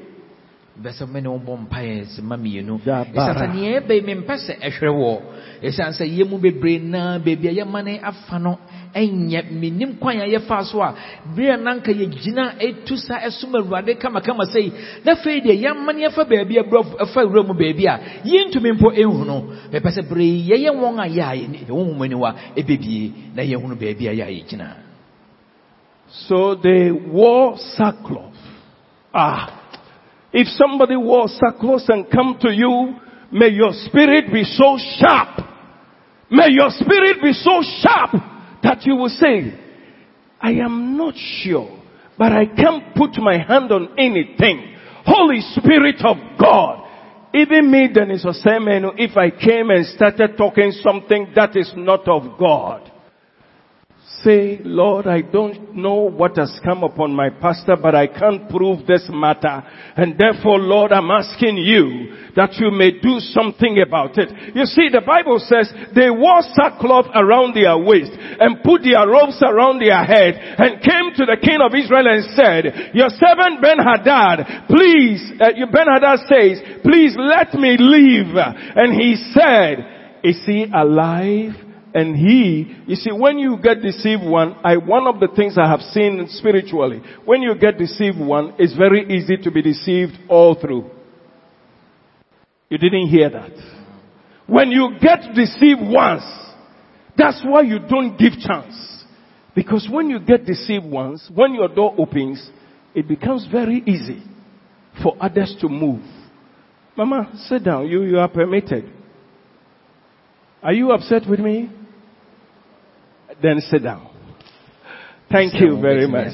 Bɛsɛ 0.84 1.08
me 1.12 1.22
ne 1.22 1.28
wo 1.30 1.40
bɔ 1.40 1.58
mpaeɛ 1.68 2.06
sɛ 2.06 2.22
ma 2.22 2.36
mmienu 2.38 2.80
Da 2.86 3.04
ɛsiane 3.04 3.14
bara. 3.14 3.34
sɛ 3.34 3.54
neɛ 3.54 3.80
ɛbɛi 3.82 4.02
mempɛ 4.06 4.36
sɛ 4.38 4.54
ɛhwerɛ 4.62 4.92
wɔ 4.94 5.22
ɛsiane 5.64 5.94
sɛ 6.00 6.06
yɛ 6.06 6.30
mu 6.30 6.38
bebree 6.38 6.80
naa 6.80 7.18
baabi 7.20 7.48
a 7.48 7.52
yɛma 7.64 7.84
ne 7.84 8.00
afa 8.04 8.38
no 8.40 8.58
ɛnyɛ 8.96 10.00
kwan 10.00 10.20
a 10.22 10.26
yɛfaa 10.26 10.64
so 10.66 10.82
a 10.82 10.94
berɛ 11.36 11.54
a 11.54 11.58
na 11.58 11.74
nka 11.76 11.92
yɛgyina 11.92 12.58
ɛtu 12.62 12.96
sa 12.98 13.18
ɛsom 13.20 13.54
awurade 13.56 13.98
kamakama 14.00 14.46
sɛi 14.54 14.72
na 15.04 15.14
afei 15.16 15.42
deɛ 15.42 15.56
ne 15.96 16.08
ɛfa 16.08 16.26
baabi 16.30 16.58
abrɔ 16.60 16.84
ɛfa 17.02 17.26
wura 17.26 17.44
mu 17.44 17.54
baabi 17.54 17.86
a 17.88 18.00
yɛntumi 18.24 18.78
mpo 18.78 18.92
ɛnhu 18.94 19.26
no 19.26 19.46
mepɛ 19.72 19.90
sɛ 19.98 20.02
beree 20.08 20.46
yɛyɛ 20.48 20.70
wɔn 20.78 21.00
a 21.00 21.08
yɛ 21.10 21.24
a 21.24 21.36
yɛne- 21.36 21.66
yɛwɔ 21.68 22.06
aniwa 22.06 22.36
ɛbɛbie 22.56 23.12
na 23.36 23.42
yɛhunu 23.44 23.76
baabi 23.80 24.08
a 24.08 24.14
yɛ 24.14 24.24
a 24.24 24.32
yɛgyina 24.44 24.68
So 26.10 26.56
they 26.56 26.90
wore 26.92 27.58
sackcloth. 27.76 28.32
Ah. 29.14 29.67
If 30.34 30.48
somebody 30.50 30.96
wore 30.96 31.28
sackcloth 31.28 31.88
and 31.90 32.10
come 32.12 32.38
to 32.42 32.50
you, 32.50 32.96
may 33.32 33.50
your 33.50 33.72
spirit 33.74 34.32
be 34.32 34.44
so 34.44 34.78
sharp. 35.00 35.46
May 36.30 36.50
your 36.50 36.70
spirit 36.70 37.22
be 37.22 37.34
so 37.34 37.62
sharp 37.82 38.12
that 38.64 38.86
you 38.86 38.96
will 38.96 39.10
say, 39.10 39.54
I 40.42 40.52
am 40.52 40.98
not 40.98 41.14
sure, 41.16 41.82
but 42.18 42.32
I 42.32 42.46
can't 42.46 42.94
put 42.96 43.18
my 43.18 43.38
hand 43.38 43.72
on 43.72 43.98
anything. 43.98 44.76
Holy 45.06 45.40
Spirit 45.56 46.04
of 46.04 46.18
God. 46.40 46.84
Even 47.34 47.72
me, 47.72 47.90
Dennis 47.94 48.26
Osemenu, 48.26 48.94
if 48.98 49.16
I 49.16 49.30
came 49.30 49.70
and 49.70 49.86
started 49.88 50.38
talking 50.38 50.72
something 50.82 51.32
that 51.36 51.56
is 51.56 51.72
not 51.76 52.08
of 52.08 52.38
God, 52.38 52.92
say, 54.24 54.60
Lord, 54.64 55.06
I 55.06 55.22
don't 55.22 55.76
know 55.76 56.10
what 56.10 56.38
has 56.38 56.60
come 56.64 56.84
upon 56.84 57.14
my 57.14 57.30
pastor, 57.30 57.76
but 57.76 57.94
I 57.94 58.08
can't 58.08 58.50
prove 58.50 58.88
this 58.88 59.06
matter. 59.12 59.64
And 59.96 60.18
therefore, 60.18 60.60
Lord, 60.60 60.94
I'm 60.94 61.12
asking 61.12 61.58
you 61.58 62.16
that 62.36 62.56
you 62.56 62.72
may 62.72 62.92
do 62.92 63.20
something 63.20 63.84
about 63.86 64.18
it. 64.18 64.32
You 64.56 64.64
see, 64.66 64.88
the 64.88 65.04
Bible 65.06 65.44
says 65.44 65.68
they 65.94 66.10
wore 66.10 66.40
sackcloth 66.56 67.08
around 67.14 67.54
their 67.54 67.78
waist 67.78 68.16
and 68.16 68.64
put 68.64 68.84
their 68.84 69.04
robes 69.08 69.44
around 69.44 69.80
their 69.84 70.00
head 70.00 70.40
and 70.40 70.80
came 70.80 71.12
to 71.20 71.26
the 71.28 71.38
king 71.44 71.60
of 71.60 71.76
Israel 71.76 72.08
and 72.08 72.24
said, 72.32 72.96
your 72.96 73.12
servant 73.12 73.60
Ben-Hadad, 73.60 74.72
please, 74.72 75.36
uh, 75.36 75.52
Ben-Hadad 75.68 76.20
says, 76.32 76.80
please 76.80 77.12
let 77.20 77.54
me 77.60 77.76
live. 77.76 78.32
And 78.40 78.96
he 78.96 79.20
said, 79.36 80.24
is 80.24 80.40
he 80.46 80.66
alive? 80.74 81.67
And 81.98 82.16
he, 82.16 82.76
you 82.86 82.96
see, 82.96 83.12
when 83.12 83.40
you 83.40 83.58
get 83.58 83.82
deceived 83.82 84.22
one, 84.24 84.56
I, 84.64 84.78
one 84.78 85.08
of 85.08 85.20
the 85.20 85.30
things 85.36 85.58
I 85.58 85.68
have 85.68 85.80
seen 85.80 86.28
spiritually, 86.30 87.02
when 87.26 87.42
you 87.42 87.56
get 87.56 87.80
deceived 87.80 88.20
one, 88.20 88.54
it's 88.60 88.78
very 88.78 89.02
easy 89.18 89.36
to 89.38 89.50
be 89.50 89.64
deceived 89.64 90.12
all 90.30 90.54
through. 90.54 90.92
You 92.70 92.78
didn't 92.78 93.08
hear 93.08 93.32
that. 93.32 93.50
When 94.46 94.70
you 94.70 94.92
get 95.02 95.34
deceived 95.34 95.80
once, 95.82 96.22
that's 97.18 97.42
why 97.44 97.62
you 97.62 97.80
don't 97.80 98.16
give 98.16 98.34
chance. 98.34 99.04
Because 99.56 99.90
when 99.92 100.12
you 100.12 100.20
get 100.20 100.46
deceived 100.46 100.86
once, 100.86 101.28
when 101.34 101.56
your 101.56 101.68
door 101.68 101.96
opens, 101.98 102.48
it 102.94 103.08
becomes 103.08 103.48
very 103.52 103.82
easy 103.88 104.22
for 105.02 105.18
others 105.20 105.56
to 105.62 105.68
move. 105.68 106.04
Mama, 106.96 107.32
sit 107.48 107.64
down. 107.64 107.88
You, 107.88 108.04
you 108.04 108.20
are 108.20 108.30
permitted. 108.30 108.88
Are 110.62 110.74
you 110.74 110.92
upset 110.92 111.28
with 111.28 111.40
me? 111.40 111.72
Then 113.42 113.60
sit 113.62 113.84
down. 113.84 114.10
Thank 115.32 115.56
you 115.56 115.80
very 115.82 116.08
much. 116.08 116.32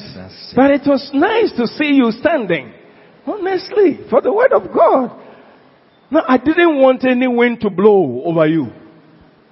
But 0.56 0.72
it 0.72 0.82
was 0.86 1.10
nice 1.14 1.52
to 1.58 1.68
see 1.68 1.94
you 1.94 2.12
standing. 2.12 2.74
Honestly, 3.26 4.00
for 4.10 4.22
the 4.22 4.32
word 4.32 4.54
of 4.54 4.72
God. 4.74 5.20
No, 6.12 6.22
I 6.28 6.38
didn't 6.38 6.80
want 6.80 7.04
any 7.06 7.28
wind 7.28 7.62
to 7.62 7.70
blow 7.70 8.22
over 8.26 8.46
you. 8.46 8.68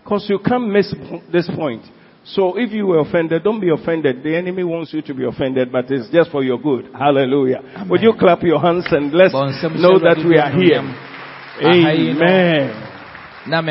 Cause 0.05 0.25
you 0.29 0.39
can't 0.39 0.69
miss 0.69 0.93
this 1.31 1.49
point. 1.55 1.83
So 2.23 2.57
if 2.57 2.71
you 2.71 2.85
were 2.85 2.99
offended, 2.99 3.43
don't 3.43 3.59
be 3.59 3.69
offended. 3.71 4.23
The 4.23 4.35
enemy 4.35 4.63
wants 4.63 4.93
you 4.93 5.01
to 5.01 5.13
be 5.13 5.25
offended, 5.25 5.71
but 5.71 5.89
it's 5.89 6.09
just 6.11 6.29
for 6.29 6.43
your 6.43 6.59
good. 6.59 6.91
Hallelujah. 6.93 7.85
Would 7.89 8.01
you 8.01 8.13
clap 8.19 8.43
your 8.43 8.59
hands 8.59 8.85
and 8.91 9.11
let's 9.11 9.33
know 9.33 9.97
that 9.99 10.23
we 10.23 10.37
are 10.37 10.51
here. 10.51 10.81
Amen. 11.63 12.87
na 13.47 13.61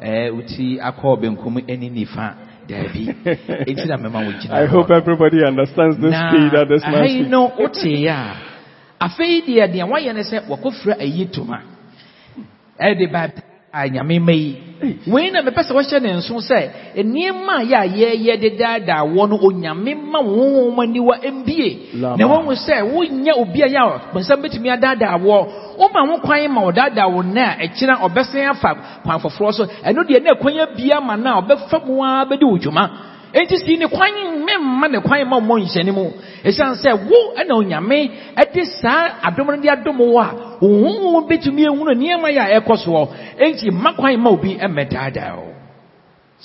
mempɛ 0.00 0.08
sɛ 0.08 0.22
yɛbɛhu 0.24 0.42
mframa 0.42 0.80
bi 0.80 0.80
afɔ 0.80 1.02
w'ani 1.04 1.18
so 1.18 1.18
ama 1.18 1.18
eh, 1.18 1.18
uti 1.18 1.18
akɔ 1.18 1.20
benkum 1.20 1.56
ani 1.68 1.90
nifa 1.90 2.34
daabi 2.68 3.14
enti 3.68 3.86
na 3.86 3.96
mɛma 3.96 4.20
wogyina 4.26 4.54
I 4.54 4.66
hope 4.66 4.90
everybody 4.90 5.44
understands 5.44 5.96
the 5.98 6.10
speed 6.10 6.54
at 6.54 6.68
this 6.68 6.82
man 6.82 7.30
no 7.30 7.48
woteeɛ 7.58 8.08
a 8.08 8.54
afei 9.00 9.42
deɛ 9.46 9.68
deɛ 9.72 9.84
woayɛ 9.88 10.14
ne 10.14 10.22
sɛ 10.22 11.00
ayi 11.00 11.26
toma 11.32 11.60
ɛde 12.80 13.12
ba 13.12 13.28
a 13.74 13.88
nyame 13.88 14.18
ma 14.20 14.32
yi 14.32 14.56
wei 15.12 15.30
na 15.30 15.42
mepɛ 15.42 15.62
sɛ 15.66 15.72
wɔhyɛ 15.74 16.00
ne 16.02 16.12
nso 16.18 16.34
sɛ 16.40 16.58
nneɛma 17.02 17.54
a 17.58 17.64
yɛ 17.64 17.76
a 17.82 17.86
yɛyɛ 18.16 18.40
de 18.40 18.50
daadaa 18.58 19.02
wɔ 19.14 19.28
no 19.28 19.36
onyame 19.42 19.94
ma 20.12 20.20
wo 20.20 20.44
nwoma 20.50 20.86
niwa 20.86 21.16
mbie 21.32 21.78
na 22.18 22.24
wɔhu 22.26 22.52
sɛ 22.54 22.82
wonyɛ 22.92 23.32
obi 23.40 23.62
a 23.62 23.66
yɛ 23.68 23.80
a 23.80 24.00
bonsam 24.14 24.40
bɛtumi 24.42 24.68
adaadaa 24.76 25.18
wɔ 25.18 25.36
woma 25.78 26.00
ho 26.08 26.18
kwan 26.22 26.48
ma 26.52 26.60
ɔdaadaa 26.70 27.08
wo 27.12 27.22
nna 27.22 27.44
a 27.58 27.66
ɛkyena 27.66 27.94
ɔbɛsan 28.06 28.50
afa 28.50 28.70
kwan 29.02 29.18
foforɔ 29.20 29.52
so 29.52 29.64
ɛno 29.66 30.04
deɛ 30.06 30.22
na 30.22 30.30
ɛkwan 30.34 30.60
abia 30.60 31.00
ma 31.02 31.16
no 31.16 31.30
a 31.38 31.42
ɔbɛfa 31.42 31.86
mu 31.86 32.02
ara 32.04 32.24
bɛdi 32.30 32.44
wo 32.44 32.58
dwuma 32.58 32.90
enti 33.34 33.56
sii 33.58 33.76
ne 33.76 33.86
kwan 33.86 34.12
memma 34.46 34.88
ne 34.88 34.98
kwan 35.00 35.28
ma 35.28 35.40
mmɔ 35.40 35.54
nhyɛne 35.60 35.92
mu 35.92 36.04
ɛsiane 36.44 36.74
sɛ 36.82 36.90
wo 37.08 37.34
ɛna 37.36 37.54
onyame 37.54 38.10
ɛde 38.36 38.64
saa 38.80 39.20
adom 39.22 39.46
no 39.46 39.56
de 39.60 39.68
adom 39.68 39.98
wo 39.98 40.18
a 40.20 40.58
wohoho 40.60 41.26
bɛtumi 41.28 41.66
ahunu 41.66 41.92
nneɛma 41.94 42.28
yɛ 42.30 42.40
a 42.40 42.60
ɛkɔ 42.60 42.74
soɔ 42.84 43.08
enti 43.38 43.70
mma 43.70 43.92
kwan 43.96 44.16
ma 44.20 44.30
obi 44.30 44.56
mmɛdaadaa 44.56 45.36
wo 45.36 45.54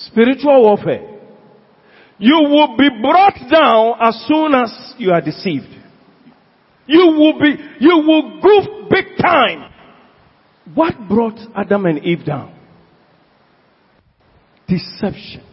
Spiritual 0.08 0.64
warfare. 0.64 1.18
You 2.20 2.36
will 2.50 2.78
be 2.78 2.90
brought 3.02 3.38
down 3.52 3.96
as 4.02 4.26
soon 4.28 4.54
as 4.54 4.94
you 4.98 5.12
are 5.12 5.22
deceived. 5.22 5.68
You 6.86 7.06
will 7.08 7.40
be, 7.40 7.56
you 7.80 7.98
will 7.98 8.42
goof 8.42 8.90
big 8.90 9.06
time. 9.22 9.72
What 10.74 10.96
brought 11.08 11.40
Adam 11.56 11.86
and 11.86 12.04
Eve 12.04 12.26
down? 12.26 12.56
Deception. 14.68 15.44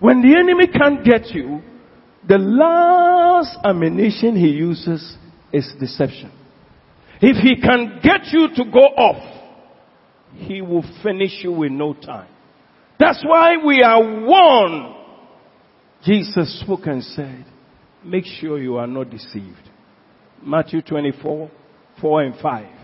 When 0.00 0.22
the 0.22 0.36
enemy 0.38 0.66
can't 0.68 1.04
get 1.04 1.34
you, 1.34 1.62
the 2.26 2.38
last 2.38 3.58
ammunition 3.64 4.36
he 4.36 4.48
uses 4.48 5.16
is 5.52 5.72
deception. 5.80 6.30
If 7.20 7.36
he 7.42 7.60
can 7.60 8.00
get 8.02 8.26
you 8.32 8.48
to 8.54 8.70
go 8.70 8.80
off, 8.80 9.36
he 10.34 10.60
will 10.62 10.84
finish 11.02 11.42
you 11.42 11.62
in 11.64 11.76
no 11.76 11.94
time. 11.94 12.28
That's 12.98 13.24
why 13.26 13.56
we 13.64 13.82
are 13.82 14.00
warned. 14.00 14.94
Jesus 16.04 16.60
spoke 16.60 16.86
and 16.86 17.02
said, 17.02 17.44
make 18.04 18.24
sure 18.24 18.60
you 18.60 18.76
are 18.76 18.86
not 18.86 19.10
deceived. 19.10 19.68
Matthew 20.42 20.82
24, 20.82 21.50
4 22.00 22.22
and 22.22 22.34
5. 22.40 22.77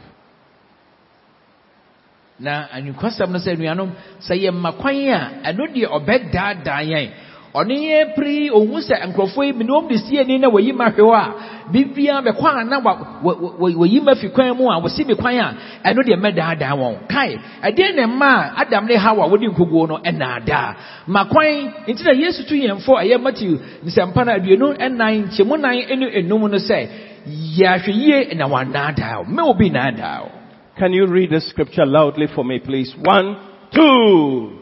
Na 2.41 2.66
anwukwasɛm 2.74 3.30
no 3.30 3.39
sɛ 3.39 3.51
anuanom 3.55 3.91
sɛ 4.20 4.35
yɛmma 4.43 4.70
kwan 4.80 4.97
a 5.09 5.20
ɛno 5.53 5.64
deɛ 5.74 5.87
ɔbɛdaadaa 5.97 6.82
yɛn. 6.93 7.09
Ɔne 7.55 7.74
yɛ 7.87 8.14
piri 8.16 8.51
ohun 8.51 8.82
sɛ 8.82 8.95
nkurɔfoɔ 9.07 9.45
yi 9.47 9.53
mene 9.53 9.70
wɔn 9.70 9.89
de 9.89 9.97
sie 9.99 10.24
ni 10.24 10.39
na 10.39 10.49
wɔyi 10.49 10.74
ma 10.74 10.91
hwɛ 10.91 11.14
a 11.14 11.32
bibia 11.72 12.20
bɛkɔ 12.26 12.47
a 12.61 12.64
na 12.64 12.80
wɔyi 12.82 14.03
ma 14.03 14.14
fi 14.14 14.28
kwan 14.28 14.57
mu 14.57 14.64
a 14.68 14.80
wɔsi 14.82 15.07
mi 15.07 15.14
kwan 15.14 15.39
a 15.39 15.55
ɛno 15.85 16.03
deɛ 16.03 16.18
mɛdaadaa 16.18 16.74
wɔn. 16.74 17.07
Kae. 17.09 17.39
Ɛdeɛ 17.62 17.95
na 17.95 18.07
mma 18.09 18.26
a 18.26 18.61
adam 18.62 18.87
ne 18.87 18.97
hawa 18.97 19.28
wɔde 19.28 19.47
nkoguo 19.55 19.87
no 19.89 19.99
ɛnaadaa? 19.99 20.74
Ma 21.07 21.24
kwan 21.26 21.70
nti 21.87 22.03
na 22.05 22.11
yesu 22.12 22.43
tu 22.49 22.55
yɛn 22.57 22.82
fɔ 22.82 22.99
ɛyɛ 23.05 23.22
matthew 23.22 23.59
nsɛmpa 23.87 24.26
no 24.26 24.32
aduonu 24.32 24.74
ɛnan 24.76 25.28
nkyɛmu 25.28 25.61
nan 25.61 25.74
ɛne 25.78 26.11
enum 26.18 26.51
no 26.51 26.59
sɛ 26.59 26.89
yɛahwɛ 27.28 27.93
yie 27.95 28.35
na 28.35 28.49
wɔanaadaa 28.49 29.18
wo. 29.18 29.24
Mɛ 29.30 29.43
obi 29.49 29.70
naadaa 29.70 30.20
wo 30.22 30.43
Can 30.78 30.92
you 30.92 31.06
read 31.06 31.30
the 31.30 31.40
scripture 31.40 31.86
loudly 31.86 32.26
for 32.34 32.44
me, 32.44 32.58
please? 32.58 32.94
One, 33.00 33.68
two. 33.74 34.58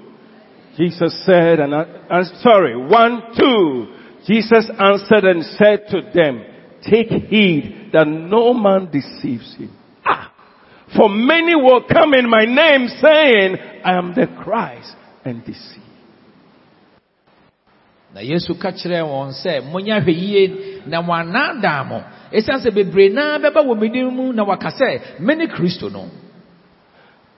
Jesus 0.76 1.24
said, 1.24 1.60
and 1.60 1.74
I, 1.74 1.82
I'm 2.10 2.24
sorry, 2.40 2.76
one, 2.76 3.22
two. 3.36 3.94
Jesus 4.26 4.70
answered 4.78 5.24
and 5.24 5.44
said 5.44 5.86
to 5.90 6.02
them, 6.14 6.44
take 6.82 7.08
heed 7.08 7.90
that 7.92 8.06
no 8.06 8.54
man 8.54 8.90
deceives 8.90 9.56
you. 9.58 9.68
Ah! 10.04 10.32
For 10.96 11.08
many 11.08 11.54
will 11.54 11.84
come 11.90 12.14
in 12.14 12.28
my 12.28 12.44
name 12.44 12.88
saying, 13.00 13.56
I 13.84 13.96
am 13.96 14.14
the 14.14 14.26
Christ 14.42 14.94
and 15.24 15.44
deceive. 15.44 15.82
na 18.14 18.20
yesu 18.20 18.54
ka 18.60 18.70
kyerɛɛ 18.72 19.02
wɔn 19.08 19.32
sɛ 19.32 19.64
monyɛ 19.72 20.04
hwɛ 20.04 20.12
yie 20.12 20.82
na 20.86 21.00
mo 21.00 21.14
ɛsiane 22.33 22.62
sɛ 22.64 22.70
bebree 22.74 23.11
naa 23.12 23.39
bɛba 23.39 23.61
wɔ 23.64 23.78
me 23.78 23.89
din 23.89 24.09
mu 24.14 24.33
na 24.33 24.45
wɔaka 24.45 24.70
sɛ 24.78 25.20
mene 25.20 25.47
kristo 25.49 25.89
no 25.91 26.09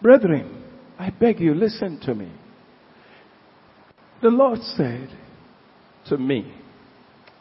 Brethren, 0.05 0.63
I 0.99 1.09
beg 1.09 1.41
you, 1.41 1.55
listen 1.55 1.99
to 2.01 2.15
me. 2.15 2.31
The 4.21 4.29
Lord 4.29 4.59
said 4.77 5.09
to 6.11 6.19
me, 6.19 6.53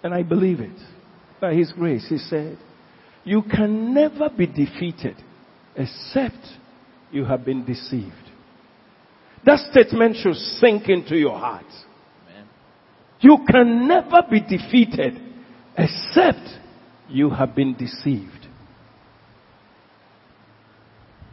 and 0.02 0.14
I 0.14 0.24
believe 0.24 0.62
it, 0.62 0.80
by 1.42 1.56
His 1.56 1.74
grace, 1.74 2.06
He 2.08 2.20
said, 2.20 2.58
You 3.26 3.42
can 3.42 3.94
never 3.94 4.30
be 4.30 4.48
defeated 4.48 5.18
except 5.76 6.40
you 7.12 7.26
have 7.26 7.44
been 7.44 7.66
deceived. 7.66 8.14
That 9.46 9.60
statement 9.70 10.16
should 10.16 10.36
sink 10.36 10.88
into 10.88 11.18
your 11.18 11.38
heart. 11.38 11.66
You 13.20 13.40
can 13.46 13.90
never 13.90 14.22
be 14.32 14.40
defeated 14.40 15.20
except 15.78 16.48
you 17.10 17.30
have 17.30 17.56
been 17.56 17.74
deceived. 17.74 18.44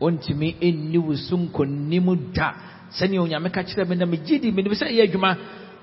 ɔntumi 0.00 0.56
ɛnni 0.60 0.98
wo 0.98 1.14
so 1.14 1.36
nkonnim 1.36 2.32
da 2.32 2.54
sɛnea 2.90 3.20
onyame 3.20 3.52
ka 3.52 3.62
kyerɛ 3.62 3.88
me 3.88 3.96
na 3.96 4.06
megye 4.06 4.40
di 4.40 4.50
menim 4.50 4.72
sɛ 4.72 4.88
ɛyɛ 4.88 5.02
adwuma. 5.08 5.36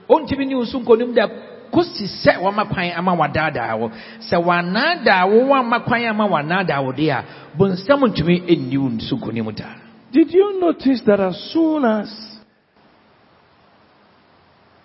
Ɔntumi 0.10 0.46
nni 0.46 0.56
wo 0.56 0.66
so 0.66 0.80
nkonnim 0.80 1.14
da 1.14 1.28
kosi 1.72 2.06
sɛ 2.26 2.42
wama 2.42 2.66
kwan 2.66 2.92
ama 2.98 3.14
wadaadaa 3.14 3.78
wo. 3.78 3.92
Sɛ 4.20 4.38
wanaadaa 4.44 5.30
wo 5.30 5.48
wama 5.54 5.86
kwan 5.86 6.06
ama 6.06 6.26
wanaadaa 6.28 6.84
wo 6.84 6.92
deɛ 6.92 7.12
a 7.14 7.24
bonsam 7.58 8.02
ntumi 8.10 8.42
ɛnni 8.50 8.78
wo 8.78 8.90
so 9.00 9.18
nkonnim 9.18 9.56
da 9.56 9.76
Did 10.12 10.32
you 10.32 10.60
notice 10.60 11.02
that 11.06 11.20
as 11.20 11.38
soon 11.52 11.86
as 11.86 12.38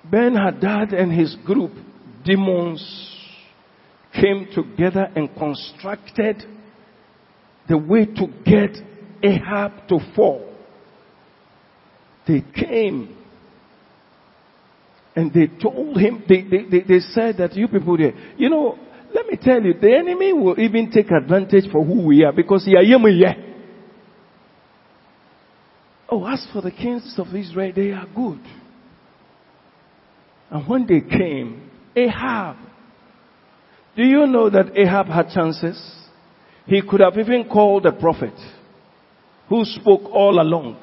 Ben 0.05 0.35
Hadad 0.35 0.93
and 0.93 1.13
his 1.13 1.37
group, 1.47 1.71
demons, 2.25 2.83
came 4.13 4.49
together 4.55 5.11
and 5.17 5.35
constructed 5.37 6.45
the 7.69 7.79
way 7.79 8.07
to 8.07 8.27
get 8.45 8.77
Ahab 9.23 9.89
to 9.89 9.99
fall, 10.15 10.53
they 12.27 12.43
came 12.55 13.17
and 15.15 15.33
they 15.33 15.47
told 15.47 15.97
him, 15.99 16.25
they, 16.29 16.43
they, 16.43 16.65
they, 16.71 16.81
they 16.81 17.01
said 17.01 17.37
that 17.39 17.55
you 17.55 17.69
people 17.69 17.97
there, 17.97 18.13
you 18.37 18.49
know, 18.49 18.79
let 19.15 19.27
me 19.27 19.39
tell 19.41 19.63
you, 19.63 19.75
the 19.75 19.95
enemy 19.95 20.33
will 20.33 20.59
even 20.59 20.91
take 20.91 21.11
advantage 21.11 21.71
for 21.71 21.85
who 21.85 22.07
we 22.07 22.25
are 22.25 22.33
because 22.33 22.65
he 22.65 22.75
are 22.77 22.83
yeah. 22.83 23.35
Oh, 26.09 26.27
as 26.27 26.47
for 26.53 26.63
the 26.63 26.71
kings 26.71 27.15
of 27.19 27.27
Israel, 27.35 27.73
they 27.75 27.91
are 27.91 28.07
good. 28.15 28.41
And 30.51 30.69
when 30.69 30.87
they 30.87 31.01
came, 31.01 31.71
Ahab, 31.95 32.57
do 33.97 34.03
you 34.03 34.27
know 34.27 34.49
that 34.49 34.77
Ahab 34.77 35.07
had 35.07 35.29
chances? 35.31 35.81
He 36.67 36.81
could 36.89 37.01
have 37.01 37.19
even 37.19 37.49
called 37.49 37.87
a 37.87 37.93
prophet 37.93 38.35
who 39.49 39.65
spoke 39.65 40.03
all 40.05 40.41
along. 40.41 40.83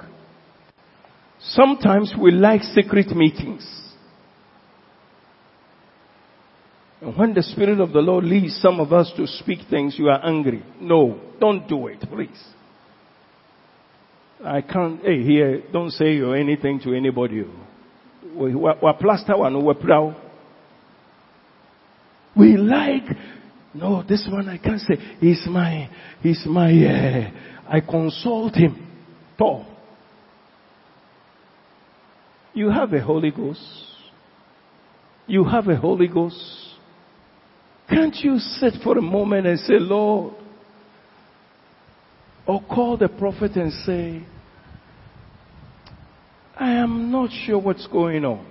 Sometimes 1.40 2.14
we 2.20 2.32
like 2.32 2.62
secret 2.62 3.08
meetings. 3.16 3.66
And 7.02 7.18
when 7.18 7.34
the 7.34 7.42
Spirit 7.42 7.80
of 7.80 7.94
the 7.94 8.00
Lord 8.00 8.26
leads 8.26 8.60
some 8.62 8.80
of 8.80 8.92
us 8.92 9.12
to 9.16 9.26
speak 9.26 9.60
things, 9.70 9.96
you 9.98 10.10
are 10.10 10.24
angry. 10.24 10.64
No, 10.82 11.20
don't 11.40 11.68
do 11.68 11.88
it, 11.88 12.02
please. 12.02 12.44
I 14.44 14.62
can't, 14.62 15.02
hey, 15.02 15.24
here, 15.24 15.64
don't 15.72 15.92
say 15.92 16.20
anything 16.20 16.80
to 16.82 16.94
anybody. 16.94 17.44
We, 18.36 18.56
we, 18.56 18.72
we 18.82 18.94
plaster 19.00 19.38
one, 19.38 19.66
we 19.66 19.74
proud. 19.74 20.16
We 22.36 22.58
like, 22.58 23.04
no, 23.74 24.04
this 24.04 24.28
one 24.32 24.48
I 24.50 24.58
can't 24.58 24.82
say. 24.82 24.96
He's 25.20 25.46
my, 25.48 25.90
he's 26.22 26.44
my, 26.46 26.72
uh, 26.72 27.32
I 27.68 27.80
consult 27.82 28.56
him. 28.56 28.88
Paul. 29.38 29.66
You 32.54 32.70
have 32.70 32.94
a 32.94 33.02
Holy 33.02 33.32
Ghost. 33.32 33.62
You 35.28 35.44
have 35.46 35.68
a 35.68 35.76
Holy 35.76 36.08
Ghost. 36.08 36.38
Can't 37.90 38.16
you 38.16 38.38
sit 38.38 38.74
for 38.84 38.98
a 38.98 39.02
moment 39.02 39.48
and 39.48 39.60
say, 39.60 39.80
Lord, 39.80 40.34
or 42.46 42.62
call 42.64 42.98
the 42.98 43.08
prophet 43.08 43.56
and 43.56 43.72
say, 43.86 44.24
I 46.60 46.72
am 46.72 47.12
not 47.12 47.30
sure 47.46 47.60
what's 47.60 47.88
going 47.88 48.26
on. 48.26 48.46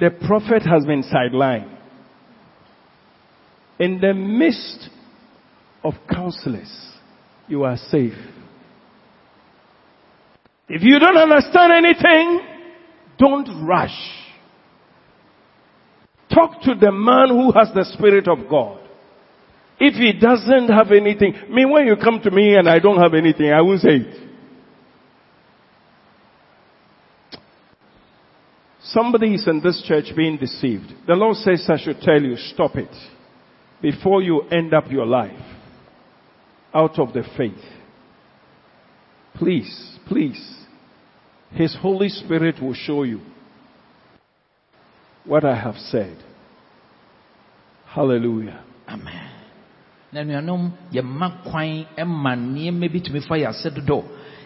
The 0.00 0.10
prophet 0.10 0.62
has 0.62 0.84
been 0.84 1.02
sidelined. 1.04 1.75
In 3.78 4.00
the 4.00 4.14
midst 4.14 4.88
of 5.84 5.94
counselors, 6.10 6.72
you 7.46 7.64
are 7.64 7.76
safe. 7.76 8.14
If 10.68 10.82
you 10.82 10.98
don't 10.98 11.16
understand 11.16 11.72
anything, 11.72 12.40
don't 13.18 13.66
rush. 13.66 13.96
Talk 16.32 16.62
to 16.62 16.74
the 16.74 16.90
man 16.90 17.28
who 17.28 17.52
has 17.52 17.68
the 17.74 17.84
Spirit 17.92 18.26
of 18.28 18.48
God. 18.48 18.80
If 19.78 19.94
he 19.94 20.18
doesn't 20.18 20.68
have 20.68 20.90
anything, 20.90 21.34
I 21.34 21.52
mean, 21.52 21.70
when 21.70 21.86
you 21.86 21.96
come 21.96 22.20
to 22.22 22.30
me 22.30 22.56
and 22.56 22.68
I 22.68 22.78
don't 22.78 23.00
have 23.00 23.14
anything, 23.14 23.52
I 23.52 23.60
won't 23.60 23.82
say 23.82 23.96
it. 23.96 24.22
Somebody 28.84 29.34
is 29.34 29.46
in 29.46 29.60
this 29.62 29.82
church 29.86 30.06
being 30.16 30.38
deceived. 30.38 30.92
The 31.06 31.14
Lord 31.14 31.36
says 31.36 31.68
I 31.68 31.76
should 31.76 32.00
tell 32.00 32.20
you, 32.20 32.36
stop 32.36 32.76
it 32.76 32.88
before 33.82 34.22
you 34.22 34.42
end 34.50 34.74
up 34.74 34.90
your 34.90 35.06
life 35.06 35.32
out 36.74 36.98
of 36.98 37.12
the 37.12 37.22
faith. 37.36 37.54
Please, 39.34 39.98
please. 40.06 40.54
His 41.52 41.76
Holy 41.80 42.08
Spirit 42.08 42.60
will 42.60 42.74
show 42.74 43.02
you 43.02 43.20
what 45.24 45.44
I 45.44 45.56
have 45.56 45.76
said. 45.76 46.16
Hallelujah. 47.86 48.64
Amen. 48.88 49.36
na 50.12 50.24
nuanom 50.24 50.70
kwan 51.44 51.86
ma 52.06 52.34
nneɛma 52.36 52.88
bi 52.92 53.00
tumi 53.00 53.20
fa 53.20 53.34
yɛ 53.36 53.48
ase 53.48 53.70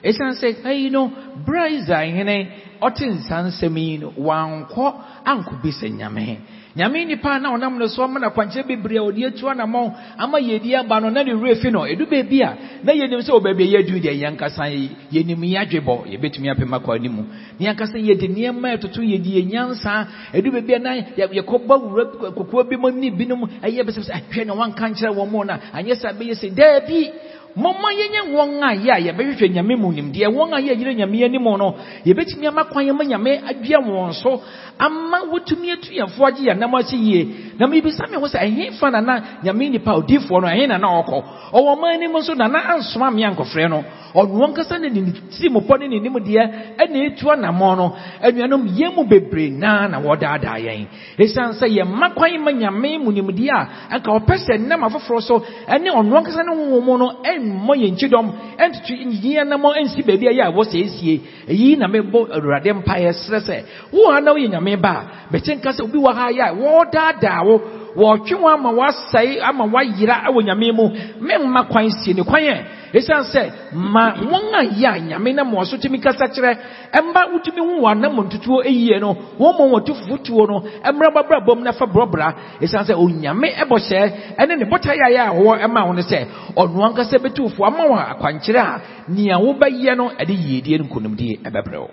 ɛsiane 0.04 0.34
sɛ 0.40 0.48
ɛyi 0.64 0.90
no 0.90 1.10
berɛ 1.46 1.60
a 1.64 1.70
israelhene 1.78 2.36
ɔte 2.82 3.04
nsa 3.06 3.36
nsɛm 3.48 3.76
yi 3.78 3.98
no 3.98 4.12
wankɔ 4.16 4.94
ankɔbisa 5.24 5.88
nyame. 5.88 6.38
Nyame 6.76 7.04
nipa 7.04 7.38
na 7.40 7.50
ɔnam 7.50 7.78
no 7.78 7.86
so 7.88 8.02
ama 8.04 8.20
na 8.20 8.30
kwankyerɛ 8.30 8.66
bebree 8.66 8.96
a 8.98 9.02
ɔde 9.02 9.26
atu 9.26 9.46
anammɔn 9.48 9.92
ama 10.18 10.38
yɛdi 10.38 10.74
aba 10.78 11.00
no 11.00 11.10
na 11.10 11.22
ne 11.24 11.32
werɛ 11.34 11.60
fi 11.60 11.70
no 11.70 11.80
ɛdu 11.80 12.06
baabi 12.08 12.42
a 12.42 12.56
na 12.84 12.92
yɛnim 12.92 13.20
sɛ 13.20 13.30
wɔ 13.32 13.42
baabi 13.42 13.64
a 13.64 13.78
yɛadu 13.82 14.00
deɛ 14.00 14.14
yɛnkasa 14.22 14.64
yɛnim 15.12 15.40
yɛadwebɔ 15.42 16.06
yɛbɛtumi 16.12 16.48
apem 16.50 16.70
akɔ 16.72 16.94
animu 16.96 17.24
ne 17.58 17.66
yɛnkasa 17.66 17.98
yɛde 17.98 18.28
nneɛma 18.30 18.76
ɛtoto 18.78 19.02
yɛde 19.02 19.28
yɛnyansa 19.28 20.06
ɛdu 20.32 20.50
baabi 20.52 20.74
a 20.74 20.78
na 20.78 20.90
yɛkɔba 21.16 21.74
wura 21.82 22.04
kokoa 22.36 22.64
bi 22.68 22.76
mu 22.76 22.90
ne 22.92 23.10
binom 23.10 23.42
ɛyɛ 23.62 23.82
bɛsɛ 23.82 24.00
sɛ 24.06 24.12
ahwɛ 24.14 24.46
na 24.46 24.54
wanka 24.54 24.88
nkyerɛ 24.88 25.10
wɔ 25.16 25.28
mu 25.28 25.44
no 25.44 25.54
anyɛ 25.74 25.94
sɛ 25.98 26.14
bɛyɛ 26.16 26.34
sɛ 26.38 26.54
daabi 26.54 27.10
mɔmma 27.56 27.88
yɛnyɛ 27.98 28.20
wɔn 28.34 28.62
a 28.62 28.74
yɛ 28.74 28.90
a 28.92 29.00
yɛbɛhwehwɛ 29.00 29.48
nyame 29.52 29.76
mu 29.76 29.92
nimdeɛ 29.92 30.26
wɔn 30.28 30.52
a 30.54 30.60
yɛyere 30.60 30.94
nyame 30.94 31.24
anim 31.24 31.42
no 31.44 31.74
yɛbɛtumi 32.06 32.46
ama 32.46 32.64
kwan 32.64 32.86
yɛma 32.86 33.04
nyame 33.04 33.40
adua 33.48 33.78
wɔn 33.82 34.12
so 34.14 34.40
ama 34.78 35.18
wotumi 35.32 35.72
atu 35.72 35.92
yɛnfoɔ 35.92 36.26
agye 36.28 36.44
yɛn 36.50 36.58
nam 36.58 36.74
ase 36.74 36.92
yie 36.96 37.28
na 37.58 37.66
mebisa 37.66 38.06
me 38.10 38.16
ho 38.16 38.26
sɛ 38.26 38.38
ɛhe 38.40 38.72
fa 38.78 38.90
nana 38.90 39.22
nyame 39.42 39.70
nipa 39.70 39.90
odiifoɔ 39.92 40.40
no 40.40 40.48
ɛhe 40.48 40.68
nana 40.68 40.86
ɔkɔ 40.86 41.22
ɔwɔ 41.52 41.76
ɔma 41.76 41.94
anim 41.94 42.12
nso 42.12 42.34
nana 42.34 42.58
ansoma 42.74 43.10
me 43.12 43.22
ankɔfrɛ 43.24 43.68
no 43.68 43.84
ɔno 44.14 44.44
ankasa 44.46 44.78
ne 44.80 44.88
ne 44.88 45.12
tirimupɔ 45.30 45.78
ne 45.80 45.88
ne 45.88 46.00
nimdeɛ 46.00 46.44
ɛna 46.78 46.98
ɛtu 47.10 47.24
anammɔ 47.30 47.76
no 47.76 47.94
anuanom 48.22 48.66
yɛn 48.78 48.94
mu 48.96 49.04
bebree 49.04 49.50
naa 49.50 49.86
na 49.88 50.00
wɔdaadaa 50.00 50.58
yɛn 50.58 50.86
ɛsiane 51.18 51.52
sɛ 51.60 51.66
yɛmma 51.68 52.14
kwan 52.14 52.38
ma 52.42 52.50
nyame 52.52 52.98
mu 53.04 53.12
nimdeɛ 53.12 53.50
a 53.52 53.68
anka 53.96 54.10
ɔpɛ 54.18 54.34
sɛ 54.46 54.58
nnam 54.58 54.82
afoforɔ 54.88 55.20
so 55.20 55.38
ɛne 55.68 55.88
ɔno 55.90 56.20
ne 56.20 56.54
honhom 56.56 56.84
mu 56.84 56.98
no 56.98 57.12
ɛmmɔ 57.40 57.72
yɛn 57.82 57.96
kyidɔm 57.98 58.26
ɛntoto 58.58 58.92
nyiyi 59.10 59.38
anammɔ 59.40 59.68
ɛnsi 59.80 60.00
baabi 60.06 60.26
a 60.28 60.32
yɛ 60.38 60.42
a 60.48 60.52
wɔsɛesie 60.52 61.20
ɛyi 61.48 61.78
na 61.78 61.86
mebɔ 61.88 62.18
awurade 62.36 62.70
mpaeɛ 62.78 63.12
serɛ 63.12 63.40
sɛ 63.48 63.56
wo 63.92 64.10
a 64.10 64.20
na 64.20 64.32
woyɛ 64.32 64.48
nyame 64.50 64.76
ba 64.80 64.90
a 64.90 65.32
bɛkyɛ 65.32 65.60
sɛ 65.72 65.82
obi 65.82 65.98
wɔ 65.98 66.12
ha 66.14 66.28
yɛ 66.30 66.44
a 66.50 66.54
wɔdaadaa 66.54 67.44
wo 67.46 67.60
wɔtwe 67.96 68.34
wɔn 68.38 68.52
ama 68.54 68.70
wasɛe 68.70 69.40
ama 69.42 69.64
wayera 69.64 70.24
wɔ 70.34 70.42
nyame 70.44 70.72
mu 70.72 70.88
memma 71.20 71.64
kwan 71.70 71.90
sie 71.90 72.14
ne 72.14 72.22
kwan 72.22 72.42
ɛ 72.42 72.56
ɛsiane 72.94 73.24
sɛ 73.32 73.42
ma 73.72 74.14
wɔn 74.14 74.54
a 74.54 74.62
yɛ 74.64 74.86
a 74.96 74.98
nyame 75.00 75.32
na 75.34 75.44
mmoa 75.44 75.64
so 75.64 75.76
tumi 75.76 75.98
kasa 76.00 76.26
kyerɛ 76.28 76.56
ɛmba 76.92 77.20
wotumi 77.32 77.60
hu 77.60 77.80
wɔn 77.82 77.90
anam 77.98 78.16
ntutuo 78.28 78.62
ɛyie 78.64 79.00
no 79.00 79.14
wɔn 79.38 79.52
ma 79.58 79.64
wɔn 79.78 79.84
tu 79.86 79.94
fufutuo 79.94 80.46
no 80.48 80.60
ɛmmra 80.84 81.14
babra 81.14 81.40
bɔm 81.46 81.62
na 81.62 81.72
fa 81.72 81.86
borɔbra 81.86 82.34
ɛsiane 82.60 82.84
sɛ 82.90 82.94
onyame 82.94 83.48
ɛbɔhyɛ 83.62 84.36
ɛne 84.38 84.58
ne 84.58 84.64
bɔta 84.64 84.94
yɛ 84.94 85.18
a 85.18 85.30
ɛwɔ 85.34 85.58
ɛma 85.64 85.80
wɔn 85.88 86.00
sɛ 86.02 86.26
ɔno 86.56 86.84
ankasa 86.86 87.18
bɛtufoɔ 87.18 87.66
ama 87.66 87.84
wɔn 87.84 88.04
akwankyerɛ 88.12 88.58
a 88.60 88.80
nea 89.08 89.36
wobɛyɛ 89.38 89.96
no 89.96 90.08
ɛde 90.10 90.34
yiedie 90.34 90.78
no 90.78 90.84
nkonimdie 90.84 91.38
ɛbɛbrɛ 91.44 91.78
wo 91.78 91.90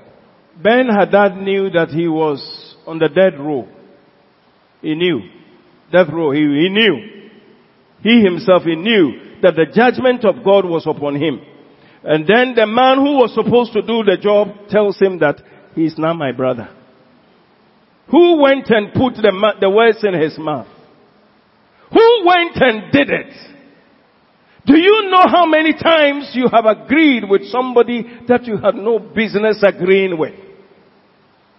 Ben 0.64 0.88
Hadad 0.90 1.38
knew 1.38 1.70
that 1.70 1.90
he 1.90 2.08
was 2.08 2.42
on 2.88 2.98
the 2.98 3.10
dead 3.10 3.38
row. 3.40 3.68
He 4.82 4.96
knew. 4.96 5.20
Death 5.92 6.08
row. 6.12 6.32
He, 6.32 6.40
he 6.40 6.70
knew. 6.70 7.30
He 8.02 8.22
himself, 8.22 8.64
he 8.64 8.76
knew 8.76 9.40
that 9.42 9.56
the 9.56 9.66
judgment 9.74 10.26
of 10.26 10.44
God 10.44 10.66
was 10.66 10.86
upon 10.86 11.16
him. 11.16 11.42
And 12.04 12.26
then 12.28 12.54
the 12.56 12.68
man 12.68 12.98
who 12.98 13.18
was 13.18 13.34
supposed 13.34 13.74
to 13.74 13.82
do 13.82 14.04
the 14.04 14.18
job 14.22 14.70
tells 14.70 14.98
him 15.00 15.20
that 15.20 15.42
he 15.76 15.86
is 15.86 15.98
now 15.98 16.14
my 16.14 16.32
brother. 16.32 16.70
Who 18.10 18.42
went 18.42 18.70
and 18.70 18.94
put 18.94 19.16
the, 19.16 19.54
the 19.60 19.70
words 19.70 20.04
in 20.04 20.14
his 20.14 20.38
mouth? 20.38 20.68
Who 21.92 22.26
went 22.26 22.56
and 22.56 22.92
did 22.92 23.10
it? 23.10 23.34
Do 24.66 24.78
you 24.78 25.10
know 25.10 25.24
how 25.28 25.46
many 25.46 25.74
times 25.74 26.32
you 26.34 26.48
have 26.52 26.66
agreed 26.66 27.24
with 27.30 27.46
somebody 27.46 28.06
that 28.28 28.46
you 28.46 28.58
had 28.58 28.76
no 28.76 29.00
business 29.00 29.64
agreeing 29.64 30.18
with? 30.18 30.36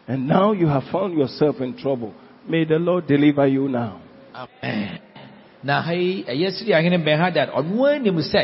And 0.07 0.29
now 0.29 0.53
you 0.53 0.67
have 0.67 0.85
found 0.93 1.17
yourself 1.17 1.57
in 1.61 1.77
trouble. 1.77 2.15
May 2.47 2.65
the 2.65 2.77
Lord 2.77 3.07
deliver 3.07 3.47
you 3.47 3.69
now. 3.69 4.03
Amen. 4.39 4.99
na 5.65 5.81
ha 5.83 5.93
yi 5.93 6.25
ɛyɛ 6.29 6.51
siri 6.51 6.73
ahene 6.75 6.99
bɛn 7.03 7.19
hadad 7.19 7.49
ɔno 7.51 7.85
anim 7.91 8.19
sɛ 8.23 8.43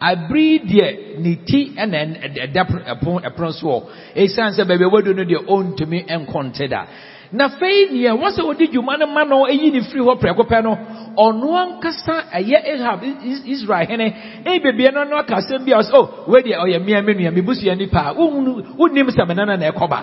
abiri 0.00 0.58
deɛ 0.64 1.18
ne 1.20 1.36
ti 1.44 1.72
ɛna 1.76 1.98
ɛda 2.44 2.62
ɛpon 2.92 3.20
ɛpono 3.28 3.52
so 3.52 3.66
wɔ 3.66 3.82
esan 4.16 4.52
sɛ 4.56 4.64
baabi 4.64 4.84
a 4.84 4.88
wadu 4.88 5.14
no 5.14 5.24
deɛ 5.24 6.68
da 6.70 6.86
na 7.32 7.48
fei 7.48 7.88
neɛ 7.92 8.12
wɔsɛ 8.16 8.40
ɔdi 8.40 8.70
dwuma 8.72 8.96
no 8.98 9.06
ma 9.06 9.24
no. 9.24 9.44
Eyi 9.46 9.70
ne 9.72 9.80
firi 9.80 10.00
hɔ 10.00 10.18
prɛko 10.20 10.42
pɛ 10.48 10.62
no 10.62 10.78
ɔno 11.18 11.48
ankasa 11.62 12.30
ɛyɛ 12.32 12.58
ahab 12.80 13.02
Is- 13.02 13.44
israel 13.46 13.86
hene 13.86 14.14
eyi 14.46 14.60
beebi 14.62 14.92
no 14.94 15.04
no 15.04 15.16
aka 15.18 15.34
asɛm 15.36 15.64
bi 15.66 15.72
a 15.72 15.78
ɔsɛ 15.82 15.92
o 15.94 16.24
wei 16.30 16.42
deɛ 16.42 16.56
ɔyɛ 16.64 16.78
mmea 16.80 17.02
me 17.04 17.14
nua 17.14 17.30
me 17.34 17.40
busua 17.42 17.74
nipa 17.76 17.98
a 18.10 18.14
wonnim 18.14 19.08
sɛ 19.10 19.28
me 19.28 19.34
nana 19.34 19.56
na 19.56 19.70
ɛkɔba 19.70 19.98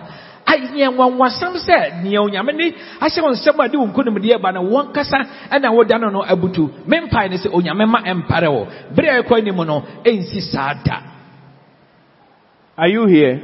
ayɛ 0.45 0.87
nwanwasɛm 0.91 1.55
sɛ 1.57 2.03
nea 2.03 2.21
onyame 2.21 2.51
ne 2.53 2.71
ahyɛ 2.99 3.19
wɔn 3.21 3.33
nsɛm 3.35 3.59
a 3.65 3.69
de 3.69 3.77
wɔn 3.77 3.91
nkonimdeɛ 3.93 4.41
ba 4.41 4.51
no 4.51 4.61
wɔn 4.63 4.93
kasa 4.93 5.17
ɛna 5.51 5.69
wɔda 5.71 5.99
no 5.99 6.09
no 6.09 6.21
abutu 6.23 6.69
me 6.87 6.97
mpae 6.99 7.29
ne 7.29 7.37
sɛ 7.37 7.49
onyame 7.53 7.85
ma 7.87 8.01
ɛmpare 8.01 8.47
wɔ 8.47 8.67
bere 8.95 9.09
a 9.19 9.23
ɛkɔ 9.23 9.37
anim 9.37 9.55
no 9.67 9.83
ɛnsi 10.05 10.41
saa 10.51 10.73
da 10.83 11.11
Are 12.77 12.87
you 12.87 13.05
here? 13.05 13.41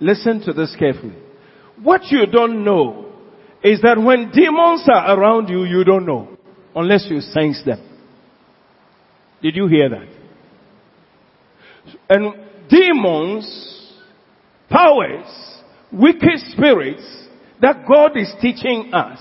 Listen 0.00 0.40
to 0.42 0.52
this 0.52 0.74
carefully. 0.78 1.16
What 1.82 2.02
you 2.10 2.26
don't 2.26 2.64
know 2.64 3.12
is 3.64 3.80
that 3.82 3.98
when 4.00 4.30
demons 4.30 4.84
are 4.88 5.18
around 5.18 5.48
you, 5.48 5.64
you 5.64 5.82
don't 5.82 6.06
know 6.06 6.28
unless 6.74 7.06
you 7.10 7.20
sense 7.20 7.60
them. 7.64 7.80
Did 9.42 9.56
you 9.56 9.66
hear 9.66 9.88
that? 9.88 10.08
And 12.08 12.34
demons, 12.68 13.92
powers, 14.68 15.26
wicked 15.98 16.38
spirits 16.52 17.02
that 17.60 17.86
God 17.88 18.16
is 18.16 18.32
teaching 18.40 18.90
us, 18.92 19.18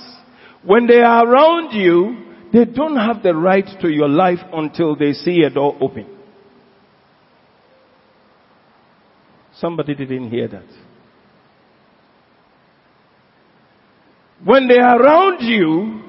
when 0.64 0.88
they 0.88 1.00
are 1.02 1.26
around 1.26 1.72
you, 1.72 2.26
they 2.52 2.66
don't 2.66 2.98
have 2.98 3.24
the 3.24 3.34
right 3.34 3.66
to 3.82 3.90
your 3.90 4.10
life 4.10 4.40
until 4.54 4.96
they 4.96 5.14
see 5.14 5.42
a 5.44 5.50
door 5.50 5.78
open. 5.82 6.08
Somebody 9.58 9.96
didn't 9.96 10.30
hear 10.30 10.48
that. 10.50 10.66
When 14.44 14.68
they 14.68 14.78
are 14.78 15.02
around 15.02 15.42
you, 15.42 16.02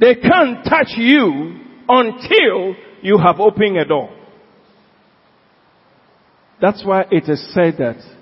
they 0.00 0.16
can't 0.16 0.64
touch 0.64 0.92
you 0.96 1.60
until 1.88 2.74
you 3.00 3.18
have 3.18 3.38
opened 3.38 3.78
a 3.78 3.84
door. 3.84 4.10
That's 6.60 6.84
why 6.84 7.04
it 7.10 7.28
is 7.28 7.52
said 7.54 7.74
that 7.78 8.13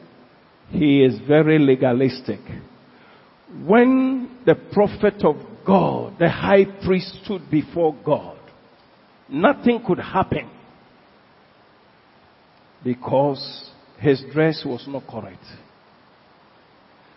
he 0.73 1.05
is 1.05 1.19
very 1.28 1.59
legalistic. 1.59 2.40
When 3.66 4.39
the 4.47 4.55
prophet 4.55 5.23
of 5.24 5.36
God, 5.66 6.15
the 6.19 6.31
high 6.31 6.65
priest 6.85 7.19
stood 7.24 7.51
before 7.51 7.94
God, 8.05 8.39
nothing 9.28 9.82
could 9.86 9.99
happen 9.99 10.51
because 12.82 13.70
his 13.99 14.23
dress 14.32 14.62
was 14.65 14.85
not 14.89 15.07
correct. 15.07 15.44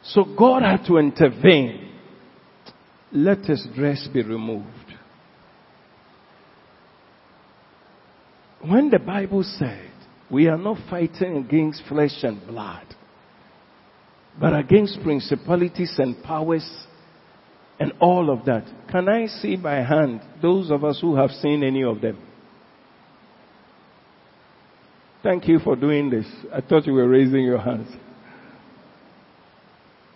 So 0.03 0.23
God 0.37 0.61
had 0.61 0.85
to 0.85 0.97
intervene. 0.97 1.93
Let 3.11 3.45
his 3.45 3.65
dress 3.73 4.07
be 4.13 4.21
removed. 4.21 4.67
When 8.61 8.89
the 8.89 8.99
Bible 8.99 9.43
said 9.43 9.91
we 10.29 10.47
are 10.47 10.57
not 10.57 10.77
fighting 10.89 11.37
against 11.37 11.83
flesh 11.87 12.23
and 12.23 12.45
blood, 12.45 12.94
but 14.39 14.55
against 14.55 15.01
principalities 15.03 15.93
and 15.97 16.21
powers 16.23 16.69
and 17.79 17.93
all 17.99 18.29
of 18.29 18.45
that. 18.45 18.65
Can 18.91 19.07
I 19.09 19.27
see 19.27 19.55
by 19.55 19.75
hand 19.75 20.21
those 20.41 20.71
of 20.71 20.83
us 20.83 20.99
who 21.01 21.15
have 21.15 21.31
seen 21.31 21.63
any 21.63 21.83
of 21.83 22.01
them? 22.01 22.17
Thank 25.23 25.47
you 25.47 25.59
for 25.59 25.75
doing 25.75 26.09
this. 26.09 26.25
I 26.53 26.61
thought 26.61 26.85
you 26.85 26.93
were 26.93 27.07
raising 27.07 27.43
your 27.43 27.57
hands. 27.57 27.87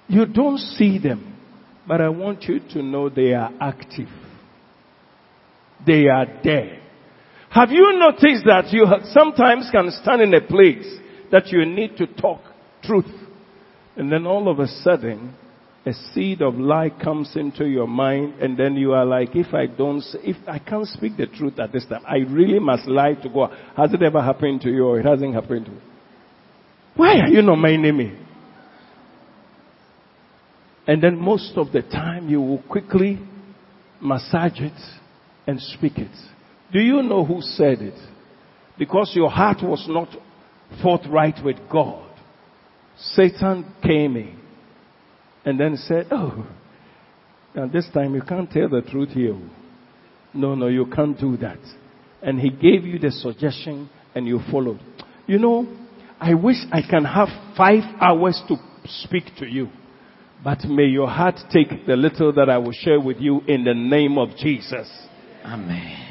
You 0.07 0.25
don't 0.25 0.57
see 0.57 0.99
them, 0.99 1.35
but 1.87 2.01
I 2.01 2.09
want 2.09 2.43
you 2.43 2.59
to 2.73 2.83
know 2.83 3.09
they 3.09 3.33
are 3.33 3.51
active. 3.59 4.09
They 5.85 6.07
are 6.07 6.25
there. 6.43 6.79
Have 7.49 7.71
you 7.71 7.97
noticed 7.97 8.45
that 8.45 8.71
you 8.71 8.85
sometimes 9.11 9.69
can 9.71 9.89
stand 10.01 10.21
in 10.21 10.33
a 10.33 10.41
place 10.41 10.85
that 11.31 11.47
you 11.47 11.65
need 11.65 11.97
to 11.97 12.05
talk 12.05 12.41
truth 12.83 13.05
and 13.99 14.09
then 14.09 14.25
all 14.25 14.49
of 14.49 14.59
a 14.59 14.67
sudden 14.67 15.35
a 15.85 15.91
seed 16.13 16.41
of 16.41 16.55
lie 16.55 16.89
comes 16.89 17.35
into 17.35 17.65
your 17.65 17.85
mind 17.85 18.35
and 18.41 18.57
then 18.57 18.77
you 18.77 18.93
are 18.93 19.05
like, 19.05 19.35
if 19.35 19.53
I 19.53 19.65
don't, 19.65 20.01
if 20.23 20.37
I 20.47 20.57
can't 20.57 20.87
speak 20.87 21.17
the 21.17 21.27
truth 21.27 21.59
at 21.59 21.73
this 21.73 21.85
time, 21.85 22.03
I 22.07 22.19
really 22.29 22.59
must 22.59 22.87
lie 22.87 23.15
to 23.15 23.29
God. 23.29 23.51
Has 23.75 23.93
it 23.93 24.01
ever 24.01 24.21
happened 24.21 24.61
to 24.61 24.69
you 24.69 24.85
or 24.85 25.01
it 25.01 25.05
hasn't 25.05 25.33
happened 25.33 25.65
to 25.65 25.71
you? 25.71 25.81
Why 26.95 27.19
are 27.19 27.27
you 27.27 27.41
not 27.41 27.57
minding 27.57 27.97
me? 27.97 28.17
And 30.87 31.03
then 31.03 31.17
most 31.17 31.53
of 31.57 31.73
the 31.73 31.81
time 31.81 32.29
you 32.29 32.39
will 32.39 32.63
quickly 32.69 33.19
massage 34.01 34.61
it 34.61 34.81
and 35.45 35.59
speak 35.59 35.97
it. 35.97 36.15
Do 36.71 36.79
you 36.79 37.03
know 37.03 37.25
who 37.25 37.41
said 37.41 37.81
it? 37.81 37.99
Because 38.77 39.11
your 39.13 39.29
heart 39.29 39.57
was 39.61 39.85
not 39.89 40.07
forthright 40.81 41.43
with 41.43 41.57
God. 41.69 42.08
Satan 42.99 43.73
came 43.81 44.17
in 44.17 44.39
and 45.45 45.59
then 45.59 45.77
said, 45.77 46.07
Oh, 46.11 46.45
now 47.55 47.67
this 47.67 47.87
time 47.93 48.13
you 48.15 48.21
can't 48.21 48.49
tell 48.51 48.69
the 48.69 48.81
truth 48.81 49.09
here. 49.09 49.37
No, 50.33 50.55
no, 50.55 50.67
you 50.67 50.85
can't 50.85 51.19
do 51.19 51.37
that. 51.37 51.59
And 52.21 52.39
he 52.39 52.49
gave 52.49 52.85
you 52.85 52.99
the 52.99 53.11
suggestion 53.11 53.89
and 54.13 54.27
you 54.27 54.39
followed. 54.51 54.79
You 55.25 55.39
know, 55.39 55.67
I 56.19 56.33
wish 56.33 56.57
I 56.71 56.81
can 56.87 57.05
have 57.05 57.29
five 57.55 57.83
hours 58.01 58.41
to 58.47 58.57
speak 58.85 59.23
to 59.39 59.45
you. 59.45 59.69
But 60.43 60.63
may 60.65 60.85
your 60.85 61.07
heart 61.07 61.35
take 61.51 61.85
the 61.85 61.95
little 61.95 62.33
that 62.33 62.49
I 62.49 62.57
will 62.57 62.71
share 62.71 62.99
with 62.99 63.17
you 63.17 63.41
in 63.47 63.63
the 63.63 63.73
name 63.73 64.17
of 64.17 64.29
Jesus. 64.37 64.89
Amen. 65.43 66.08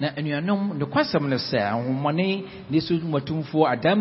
Na 0.00 0.08
anuanom 0.16 0.72
nokwasɛm 0.78 1.28
no 1.28 1.36
sɛ 1.36 1.58
ahommɔne 1.72 2.42
ne 2.70 2.80
so 2.80 2.94
mu 2.94 3.18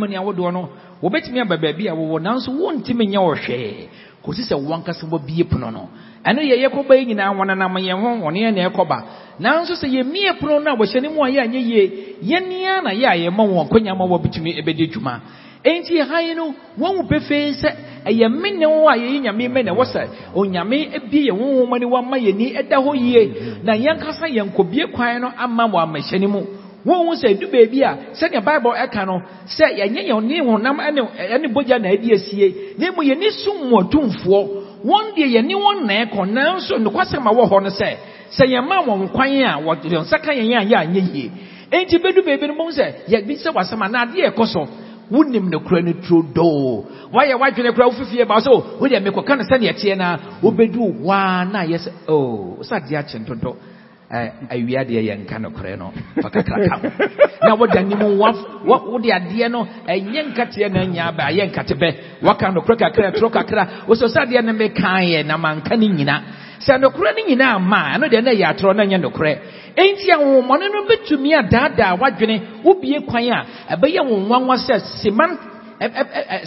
ne 0.08 0.16
awodoɔ 0.18 0.52
no 0.54 0.70
wɔbɛtumi 1.04 1.42
aba 1.42 1.58
baabi 1.58 1.88
a 1.90 1.94
wɔwɔ 1.94 2.22
nanso 2.22 2.52
wontumi 2.52 3.06
nyɛ 3.08 3.20
wɔ 3.20 3.36
hwee 3.46 3.90
kɔsi 4.24 4.44
sɛ 4.50 4.56
wankasa 4.56 5.06
wɔbie 5.08 5.44
pono 5.50 5.70
no. 5.72 5.90
Ɛno 6.26 6.42
yɛ 6.42 6.56
yɛkɔba 6.68 6.96
yi 7.00 7.06
nyinaa 7.06 7.34
wɔnenam 7.36 7.76
yɛn 7.80 8.00
ho 8.02 8.10
wɔne 8.26 8.40
yɛn 8.44 8.56
na 8.56 8.70
ɛkɔba 8.70 8.98
nanso 9.40 9.74
sɛ 9.76 9.88
yɛmie 9.88 10.40
pono 10.40 10.60
no 10.60 10.72
a 10.72 10.76
wɔhyɛ 10.76 11.02
ne 11.02 11.08
mu 11.10 11.24
a 11.24 11.30
yɛ 11.30 11.40
anyɛ 11.44 11.60
yie 11.60 11.92
yɛnea 12.24 12.84
na 12.84 12.92
yɛ 12.92 13.06
a 13.08 13.16
yɛma 13.30 13.44
wɔn 13.48 13.68
akɔnya 13.68 13.96
ma 13.98 14.06
wɔbɛtumi 14.06 14.60
ɛbɛdi 14.64 14.84
adwuma 14.90 15.20
enti 15.64 16.00
ha 16.00 16.20
yi 16.22 16.34
no 16.36 16.54
wɔn 16.80 16.96
mu 16.98 17.04
pefee 17.10 17.52
sɛ 17.54 17.70
ɛyɛ 18.06 18.30
me 18.30 18.52
ne 18.52 18.66
wo 18.66 18.88
a 18.88 18.96
yɛyɛ 18.98 19.22
nyame 19.22 19.48
mɛ 19.50 19.64
na 19.66 19.72
ɛwɔ 19.74 19.84
sɛ 19.94 20.02
onyame 20.36 20.88
ebie 20.96 21.28
yɛn 21.30 21.38
honhom 21.40 21.80
ne 21.80 21.86
wama 21.86 22.18
yɛn 22.18 22.36
ni 22.38 22.54
ɛda 22.56 22.78
hɔ 22.78 22.96
yie 22.96 23.32
na 23.64 23.74
yɛnkasa 23.76 24.28
yɛn 24.30 24.48
nkɔbie 24.54 24.92
kwan 24.94 25.22
no 25.22 25.32
ama 25.38 25.68
wɔ 25.68 25.84
amahyɛ 25.84 26.20
ne 26.20 26.28
mu 26.28 26.42
wɔn 26.86 27.16
sɛ 27.22 27.28
edu 27.36 27.48
beebi 27.52 27.84
a 27.84 27.98
sɛdeɛ 28.14 28.42
baibul 28.44 28.74
ɛka 28.74 29.06
no 29.06 29.22
sɛ 29.48 29.76
yɛnyɛ 29.78 30.08
yɛn 30.08 30.24
ne 30.24 30.40
honam 30.42 30.78
ɛne 30.80 31.02
ɛne 31.36 31.48
bogya 31.54 31.80
na 31.80 31.90
ɛdi 31.90 32.12
esie 32.14 32.54
na 32.78 32.88
emu 32.88 33.02
yɛn 33.04 33.20
ni 33.20 33.30
sum 33.32 33.70
mu 33.70 33.78
ɔtumfoɔ 33.82 34.48
wɔn 34.86 35.06
deɛ 35.18 35.28
yɛn 35.28 35.46
ni 35.46 35.56
wɔn 35.56 35.86
na 35.86 36.06
ɛkɔ 36.06 36.26
nanso 36.32 36.78
nokwasɛm 36.80 37.28
a 37.28 37.32
wɔ 37.36 37.50
hɔ 37.52 37.64
no 37.64 37.70
sɛ 37.70 37.98
sɛ 38.32 38.46
yɛn 38.48 38.64
ma 38.66 38.82
wɔn 38.82 39.10
kwan 39.12 39.28
a 39.44 39.60
wɔde 39.60 39.92
nsa 39.92 40.20
ka 40.24 40.32
yɛn 40.32 40.48
yɛ 40.48 40.76
anyɛ 40.88 41.02
yie 41.14 41.32
enti 41.72 41.98
bedu 42.02 42.24
beebi 42.24 42.48
no 42.48 42.56
mo 42.56 42.72
sɛ 42.72 42.94
yɛbi 43.10 43.36
sɛ 43.44 43.52
wasɛm 43.54 43.84
a 43.86 43.90
na 43.90 44.06
adeɛ 44.06 44.32
ɛkɔ 44.32 44.46
wonim 45.12 45.50
no 45.50 45.60
kura 45.60 45.82
no 45.88 45.94
turo 45.94 46.22
doo 46.34 46.86
wayɛ 47.14 47.36
wadwene 47.40 47.72
kura 47.74 47.88
wofifie 47.88 48.26
ba 48.28 48.40
sɛ 48.40 48.52
wodeɛ 48.80 49.00
mekɔka 49.04 49.38
no 49.38 49.44
sɛdeɛ 49.44 49.74
teɛ 49.80 49.96
no 49.98 50.04
a 50.06 50.20
wobɛdu 50.44 51.04
waa 51.04 51.44
na 51.46 51.60
ayɛ 51.66 51.78
sɛ 51.78 51.92
o 52.08 52.58
sɛ 52.62 52.76
adeɛ 52.82 52.98
akye 53.00 53.20
ntonto 53.20 53.56
awia 54.12 54.84
deɛ 54.84 55.02
yɛnka 55.08 55.40
no. 55.40 55.50
Korɛ 55.52 55.78
no 55.78 55.92
fa 56.22 56.30
kakra 56.30 56.58
ka 56.68 56.76
ho 56.78 57.48
na 57.48 57.56
woda 57.56 57.82
nim 57.84 58.18
wode 58.18 59.10
adeɛ 59.10 59.50
no 59.52 59.68
ɛnyɛ 59.88 60.34
nkateɛ 60.34 60.72
na 60.72 60.80
anya 60.82 61.12
ba 61.12 61.30
ɛyɛ 61.30 61.52
nkate 61.52 61.76
bɛ 61.78 61.96
waka 62.24 62.52
no 62.52 62.62
korɛ 62.62 62.78
kakra 62.78 63.12
toro 63.14 63.30
kakra 63.30 63.86
wosɛ 63.88 64.08
sɛ 64.10 64.26
adeɛ 64.26 64.44
no 64.44 64.54
mekaeɛ 64.54 65.26
na 65.26 65.38
manka 65.38 65.76
no 65.78 65.88
nyina 65.88 66.22
sɛ 66.60 66.80
nokorɛ 66.82 67.14
no 67.16 67.22
nyinaa 67.30 67.60
ma. 67.62 67.94
Ɛno 67.98 68.10
deɛ 68.10 68.24
na 68.24 68.32
ɛyɛ 68.32 68.46
atorɔ 68.54 68.76
na 68.76 68.84
ɛnyɛ 68.84 69.00
nokorɛ 69.02 69.38
enti 69.76 70.12
ahohommɔne 70.12 70.66
no 70.72 70.86
bɛtumi 70.88 71.34
adaadaa 71.36 71.96
wadwene 72.00 72.42
wobie 72.64 73.00
kwan 73.06 73.24
a 73.32 73.46
ɛbɛyɛ 73.76 74.02
wo 74.08 74.18
nwanwa 74.18 74.56
sɛ 74.58 74.80
sima 75.02 75.26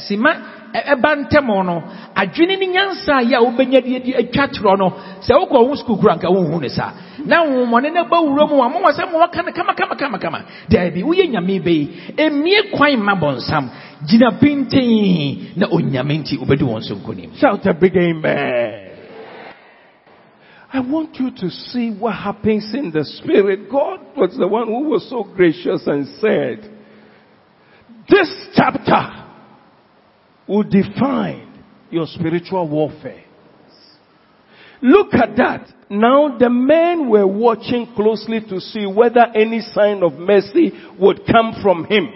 sima 0.09 0.31
ɛba 0.73 1.11
ntɛm 1.25 1.47
no 1.65 1.83
adwene 2.15 2.57
ne 2.59 2.67
nyansa 2.67 3.17
a 3.19 3.23
yɛ 3.25 3.37
a 3.37 3.41
wobɛnya 3.45 3.81
de 4.05 4.13
atwa 4.15 4.49
torɔ 4.49 4.79
no 4.79 4.93
sɛ 5.21 5.33
wokɔ 5.37 5.69
wo 5.69 5.75
sukuu 5.77 6.01
kora 6.01 6.17
nka 6.17 6.29
wonhu 6.31 6.61
ne 6.61 6.69
saa. 6.69 6.93
Na 7.25 7.43
ahohommɔne 7.45 7.93
no 7.93 8.05
ba 8.05 8.17
wura 8.21 8.47
mu 8.49 8.63
a 8.63 8.69
mowɔ 8.69 8.91
sɛ 8.93 9.05
mowɔka 9.11 9.45
no 9.45 9.53
kamakamakamakama 9.53 10.41
daabi 10.69 11.03
woyɛ 11.03 11.29
nyame 11.31 11.61
bɛyi 11.63 11.89
ɛmmie 12.17 12.71
kwan 12.73 13.01
ma 13.03 13.15
bɔnsam. 13.15 13.69
Na 15.57 15.67
onyame 15.71 16.19
nti 16.19 16.37
wobɛdi 16.39 16.63
wɔn 16.65 16.83
so 16.83 16.97
Shout 17.39 17.67
a 17.67 17.73
big 17.75 17.97
amen. 17.97 18.82
I 20.73 20.81
want 20.81 21.17
you 21.17 21.31
to 21.31 21.51
see 21.51 21.91
what 21.91 22.15
happens 22.15 22.73
in 22.73 22.91
the 22.91 23.05
spirit. 23.05 23.71
God 23.71 24.01
was 24.17 24.35
the 24.39 24.49
one 24.49 24.69
who 24.69 24.89
was 24.89 25.09
so 25.11 25.23
gracious 25.23 25.83
and 25.87 26.07
said, 26.19 26.73
this 28.09 28.49
chapter 28.55 29.29
will 30.49 30.63
define 30.63 31.63
your 31.91 32.07
spiritual 32.07 32.69
warfare. 32.69 33.25
Look 34.81 35.15
at 35.15 35.37
that. 35.37 35.69
Now 35.91 36.39
the 36.39 36.49
men 36.49 37.11
were 37.11 37.27
watching 37.27 37.93
closely 37.95 38.41
to 38.49 38.59
see 38.59 38.87
whether 38.87 39.27
any 39.35 39.61
sign 39.61 40.03
of 40.03 40.15
mercy 40.15 40.73
would 40.99 41.21
come 41.27 41.55
from 41.63 41.85
him. 41.85 42.09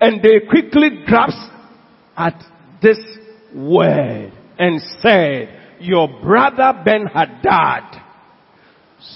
And 0.00 0.20
they 0.20 0.46
quickly 0.50 1.04
grasped 1.06 1.52
at 2.16 2.42
this 2.82 2.98
word 3.54 4.32
and 4.58 4.82
said, 5.00 5.60
your 5.84 6.08
brother 6.22 6.82
Ben 6.84 7.06
Hadad. 7.06 8.02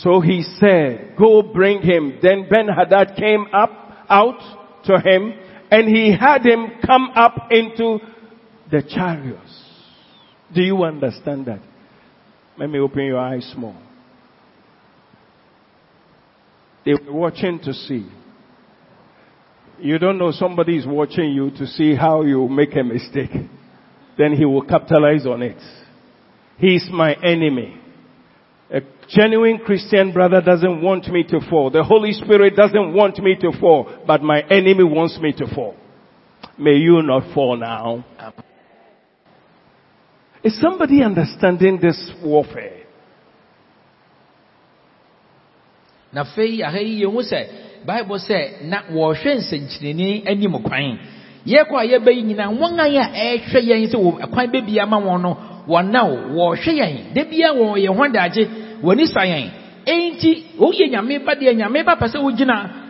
So 0.03 0.21
he 0.21 0.43
said, 0.59 1.15
go 1.19 1.43
bring 1.43 1.83
him. 1.83 2.19
Then 2.23 2.47
Ben 2.49 2.69
Hadad 2.69 3.17
came 3.17 3.47
up, 3.53 3.71
out 4.09 4.85
to 4.85 4.99
him, 4.99 5.33
and 5.71 5.89
he 5.89 6.17
had 6.17 6.45
him 6.45 6.67
come 6.85 7.11
up 7.15 7.49
into 7.51 7.99
the 8.71 8.83
chariots. 8.83 9.65
Do 10.55 10.63
you 10.63 10.83
understand 10.85 11.47
that? 11.47 11.61
Let 12.59 12.71
me 12.71 12.79
open 12.79 13.05
your 13.05 13.19
eyes 13.19 13.53
more. 13.57 13.77
They 16.85 16.93
were 16.95 17.13
watching 17.13 17.61
to 17.61 17.73
see. 17.73 18.09
You 19.81 19.99
don't 19.99 20.19
know 20.19 20.33
somebody 20.33 20.77
is 20.77 20.87
watching 20.87 21.31
you 21.31 21.51
to 21.53 21.67
see 21.67 21.95
how 21.95 22.23
you 22.23 22.49
make 22.49 22.75
a 22.77 22.83
mistake. 22.83 23.31
Then 24.17 24.33
he 24.33 24.45
will 24.45 24.63
capitalize 24.63 25.25
on 25.27 25.43
it. 25.43 25.59
He 26.59 26.75
is 26.75 26.89
my 26.93 27.15
enemy. 27.15 27.81
A 28.71 28.81
genuine 29.09 29.59
Christian 29.59 30.13
brother 30.13 30.41
doesn't 30.41 30.83
want 30.83 31.07
me 31.09 31.25
to 31.25 31.41
fall. 31.49 31.71
The 31.71 31.85
Holy 31.85 32.13
Spirit 32.13 32.55
doesn't 32.57 32.93
want 32.93 33.19
me 33.19 33.37
to 33.41 33.53
fall, 33.59 34.03
but 34.07 34.23
my 34.23 34.43
enemy 34.43 34.85
wants 34.85 35.19
me 35.21 35.33
to 35.35 35.47
fall. 35.55 35.75
May 36.59 36.75
you 36.75 37.01
not 37.03 37.33
fall 37.33 37.57
now. 37.57 38.05
Is 40.43 40.61
somebody 40.61 41.03
understanding 41.03 41.79
this 41.81 42.11
warfare? 42.23 42.79
na 46.13 46.23
aha 46.23 46.79
yi 46.79 47.05
sɛ 47.05 47.47
bible 47.85 48.19
sɛ 48.19 48.63
na 48.65 48.83
anim 50.27 50.63
kwan 50.63 50.99
yɛkɔ 51.45 51.75
a 51.77 51.87
yɛbɛyi 51.87 52.35
wɔn 52.35 52.81
a 52.81 52.89
yɛ 52.89 53.05
yɛn 53.53 53.89
sɛ 53.91 53.97
wɔ 53.97 54.31
kwan 54.31 54.49
wɔn 54.51 55.23
no 55.23 55.37
wɔnaw 55.69 56.11
wɔhwɛ 56.35 56.73
yɛn 56.81 57.15
da 57.15 57.23
bia 57.25 57.53
wɔ 57.53 57.77
yɛn 57.85 57.95
ho 57.97 58.03
adagye 58.05 58.45
wɔni 58.83 59.07
sa 59.07 59.21
yɛn 59.25 59.51
enti 59.87 60.31
woyɛ 60.59 60.91
nyame 60.91 61.19
ba 61.25 61.35
deɛ 61.35 61.55
nyame 61.57 61.83
ba 61.85 61.95
pɛ 61.97 62.07
sɛ 62.13 62.19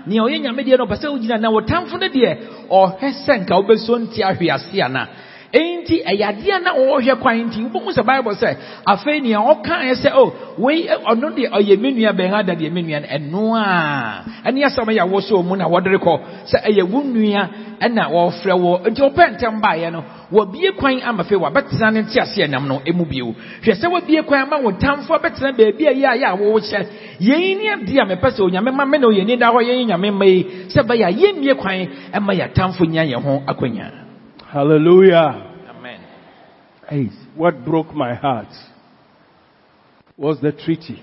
nea 0.07 0.23
ɔyɛ 0.23 0.39
nyame 0.41 0.63
deɛ 0.65 0.79
no 0.79 0.87
ɔpɛ 0.87 0.97
sɛ 0.97 1.39
na 1.41 1.49
wɔtamfo 1.51 1.99
no 2.01 2.09
deɛ 2.09 2.31
ɔhwɛ 2.71 3.09
sɛ 3.27 3.33
nka 3.43 3.55
wobɛso 3.59 3.99
nte 3.99 4.21
ahwe 4.23 4.51
ase 4.51 4.81
ana 4.83 5.09
enti 5.53 6.03
ɛyɛ 6.05 6.25
adeɛ 6.29 6.59
na 6.63 6.71
wɔrehwɛ 6.77 7.15
kwan 7.21 7.37
nti 7.49 7.59
wobɛhu 7.65 7.91
sɛ 7.97 8.03
bible 8.05 8.35
sɛ 8.35 8.49
afei 8.87 9.21
nea 9.23 9.39
ɔkaeɛ 9.41 9.95
sɛ 10.03 10.11
o 10.15 10.25
wei 10.59 10.89
ɔno 10.89 11.29
deɛ 11.37 11.49
ɔyɛ 11.57 11.81
me 11.81 11.91
nua 11.93 12.13
bɛn 12.13 12.33
ada 12.35 12.55
deɛ 12.55 12.71
me 12.73 12.83
nua 12.83 13.01
no 13.01 13.07
ɛno 13.09 13.43
a 13.57 14.25
ɛne 14.51 14.65
asɛm 14.67 14.89
yɛ 14.93 15.01
awɔ 15.09 15.19
sɛ 15.29 15.45
mu 15.45 15.57
na 15.57 15.65
wɔde 15.69 15.89
rekɔ 15.97 16.21
sɛ 16.53 16.59
ɛyɛ 16.69 16.83
wo 16.93 17.01
nua 17.03 17.49
ɛna 17.81 18.03
wɔrefrɛ 18.13 18.55
wo 18.61 18.79
nti 18.85 19.01
wɔpɛ 19.01 19.25
ntɛm 19.39 19.61
baeɛ 19.63 19.93
no 19.93 20.05
wɔbie 20.33 20.77
kwan 20.77 21.01
ama 21.03 21.25
fei 21.25 21.37
wɔabɛtena 21.39 21.93
ne 21.93 22.03
ntease 22.03 22.45
ɛnam 22.45 22.67
no 22.69 22.81
mu 22.93 23.05
bio. 23.07 23.35
Hwɛ 23.63 23.73
sɛ 23.81 23.87
wɔbie 23.89 24.23
kwan 24.27 24.43
ama 24.43 24.59
wo 24.61 24.73
tamfoɔ 24.73 25.19
bɛtena 25.23 25.57
baabi 25.57 25.87
a 25.87 25.93
yɛ 25.95 26.07
a 26.13 26.17
yɛ 26.19 26.27
a 26.29 26.37
wɔwohyɛ 26.37 26.87
yɛn 27.21 27.57
ne 27.57 27.69
adeɛ 27.73 28.01
a 28.03 28.05
mepɛ 28.17 28.29
sɛ 28.37 28.41
onyame 28.45 28.71
ma 28.75 28.85
me 28.85 28.99
na 28.99 29.07
ɔyɛ 29.07 29.25
ni 29.25 29.37
da 29.37 29.51
hɔ 29.51 29.63
yɛn 29.65 29.87
nyame 29.89 30.11
mma 30.13 30.27
yi 30.27 30.45
sɛ 30.69 30.83
bɛyɛ 30.85 31.05
a 31.09 31.13
yɛmmie 31.13 31.57
kwan 31.57 31.89
ɛma 32.13 32.33
yɛ 32.37 32.45
atamfo 32.53 32.85
nya 32.87 33.03
yɛn 33.05 33.23
ho 33.23 33.43
akwanya 33.47 34.08
Hallelujah. 34.51 35.67
amen 35.69 36.01
Hey, 36.89 37.11
what 37.37 37.67
broke 37.67 37.95
my 37.95 38.15
heart 38.15 38.49
was 40.17 40.41
the 40.41 40.53
treaty. 40.53 41.03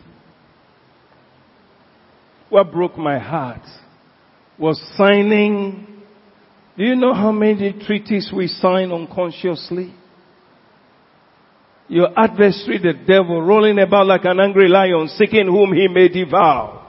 What 2.49 2.71
broke 2.71 2.97
my 2.97 3.19
heart 3.19 3.61
was 4.57 4.81
signing. 4.97 6.01
Do 6.75 6.83
you 6.83 6.95
know 6.95 7.13
how 7.13 7.31
many 7.31 7.71
treaties 7.85 8.31
we 8.35 8.47
sign 8.47 8.91
unconsciously? 8.91 9.93
Your 11.87 12.17
adversary, 12.17 12.79
the 12.79 12.93
devil, 13.05 13.43
rolling 13.43 13.77
about 13.77 14.07
like 14.07 14.25
an 14.25 14.39
angry 14.39 14.67
lion, 14.67 15.07
seeking 15.07 15.45
whom 15.45 15.71
he 15.71 15.87
may 15.87 16.07
devour. 16.07 16.84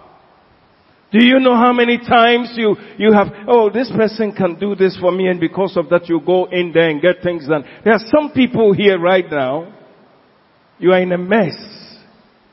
Do 1.16 1.24
you 1.24 1.40
know 1.40 1.56
how 1.56 1.72
many 1.72 1.96
times 1.96 2.52
you, 2.56 2.76
you 2.98 3.10
have, 3.10 3.28
oh, 3.48 3.70
this 3.70 3.90
person 3.90 4.32
can 4.32 4.58
do 4.58 4.74
this 4.74 4.98
for 5.00 5.10
me 5.10 5.28
and 5.28 5.40
because 5.40 5.74
of 5.74 5.88
that 5.88 6.10
you 6.10 6.20
go 6.20 6.44
in 6.44 6.72
there 6.74 6.90
and 6.90 7.00
get 7.00 7.22
things 7.22 7.48
done. 7.48 7.64
There 7.84 7.94
are 7.94 8.04
some 8.14 8.32
people 8.32 8.74
here 8.74 8.98
right 8.98 9.24
now, 9.30 9.72
you 10.78 10.92
are 10.92 11.00
in 11.00 11.12
a 11.12 11.16
mess 11.16 11.56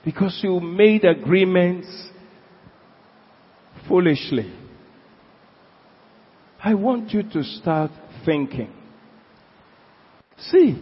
because 0.06 0.40
you 0.42 0.62
made 0.62 1.04
agreements 1.04 1.90
foolishly. 3.86 4.54
I 6.64 6.74
want 6.74 7.12
you 7.12 7.24
to 7.24 7.44
start 7.44 7.92
thinking. 8.24 8.72
See, 10.38 10.82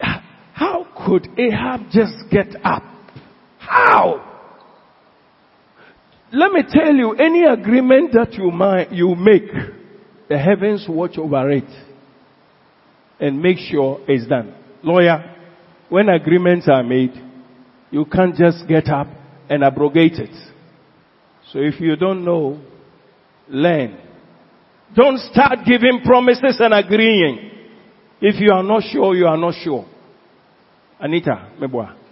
how 0.00 0.88
could 1.06 1.28
Ahab 1.38 1.82
just 1.92 2.14
get 2.32 2.48
up? 2.64 2.82
How? 3.68 4.32
Let 6.32 6.52
me 6.52 6.62
tell 6.68 6.94
you, 6.94 7.12
any 7.12 7.44
agreement 7.44 8.12
that 8.12 8.32
you, 8.34 8.50
might, 8.50 8.90
you 8.92 9.14
make, 9.14 9.50
the 10.28 10.38
heavens 10.38 10.86
watch 10.88 11.16
over 11.16 11.50
it 11.50 11.68
and 13.20 13.40
make 13.40 13.58
sure 13.58 14.00
it's 14.08 14.26
done. 14.26 14.54
Lawyer, 14.82 15.36
when 15.88 16.08
agreements 16.08 16.68
are 16.68 16.82
made, 16.82 17.12
you 17.90 18.04
can't 18.06 18.34
just 18.34 18.66
get 18.66 18.88
up 18.88 19.06
and 19.48 19.62
abrogate 19.62 20.14
it. 20.14 20.34
So 21.52 21.60
if 21.60 21.80
you 21.80 21.94
don't 21.94 22.24
know, 22.24 22.60
learn. 23.48 23.98
Don't 24.96 25.18
start 25.18 25.60
giving 25.64 26.00
promises 26.04 26.56
and 26.58 26.74
agreeing. 26.74 27.50
If 28.20 28.40
you 28.40 28.52
are 28.52 28.62
not 28.62 28.82
sure, 28.90 29.14
you 29.14 29.26
are 29.26 29.36
not 29.36 29.54
sure. 29.62 29.86
Anita, 30.98 31.52
Meboa. 31.60 32.03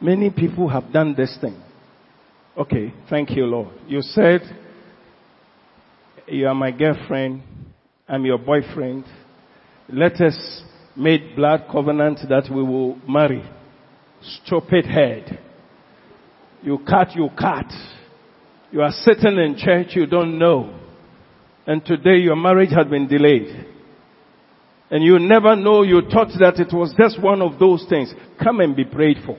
Many 0.00 0.30
people 0.30 0.68
have 0.68 0.92
done 0.92 1.14
this 1.14 1.36
thing. 1.40 1.60
Okay, 2.56 2.92
thank 3.08 3.30
you, 3.30 3.44
Lord. 3.44 3.68
You 3.86 4.00
said, 4.02 4.40
You 6.26 6.48
are 6.48 6.54
my 6.54 6.70
girlfriend, 6.70 7.42
I'm 8.08 8.24
your 8.24 8.38
boyfriend. 8.38 9.04
Let 9.88 10.20
us 10.20 10.62
make 10.96 11.36
blood 11.36 11.64
covenant 11.70 12.20
that 12.28 12.48
we 12.50 12.62
will 12.62 12.96
marry. 13.08 13.42
Stupid 14.44 14.86
head. 14.86 15.38
You 16.62 16.78
cut, 16.78 17.14
you 17.14 17.28
cut. 17.38 17.70
You 18.70 18.82
are 18.82 18.92
sitting 18.92 19.36
in 19.38 19.56
church, 19.58 19.88
you 19.90 20.06
don't 20.06 20.38
know. 20.38 20.78
And 21.66 21.84
today 21.84 22.16
your 22.16 22.36
marriage 22.36 22.70
has 22.70 22.86
been 22.86 23.06
delayed. 23.06 23.66
And 24.90 25.04
you 25.04 25.18
never 25.18 25.54
know, 25.56 25.82
you 25.82 26.02
thought 26.10 26.28
that 26.40 26.58
it 26.58 26.74
was 26.74 26.94
just 26.98 27.22
one 27.22 27.42
of 27.42 27.58
those 27.58 27.84
things. 27.88 28.12
Come 28.42 28.60
and 28.60 28.74
be 28.74 28.84
prayed 28.84 29.18
for. 29.24 29.38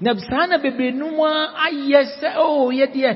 na 0.00 0.14
saa 0.18 0.46
na 0.46 0.58
bebree 0.58 0.92
nom 0.92 1.20
a 1.20 1.52
ayɛ 1.68 2.00
sɛ 2.20 2.28
o 2.38 2.70
yɛdeɛ 2.72 3.10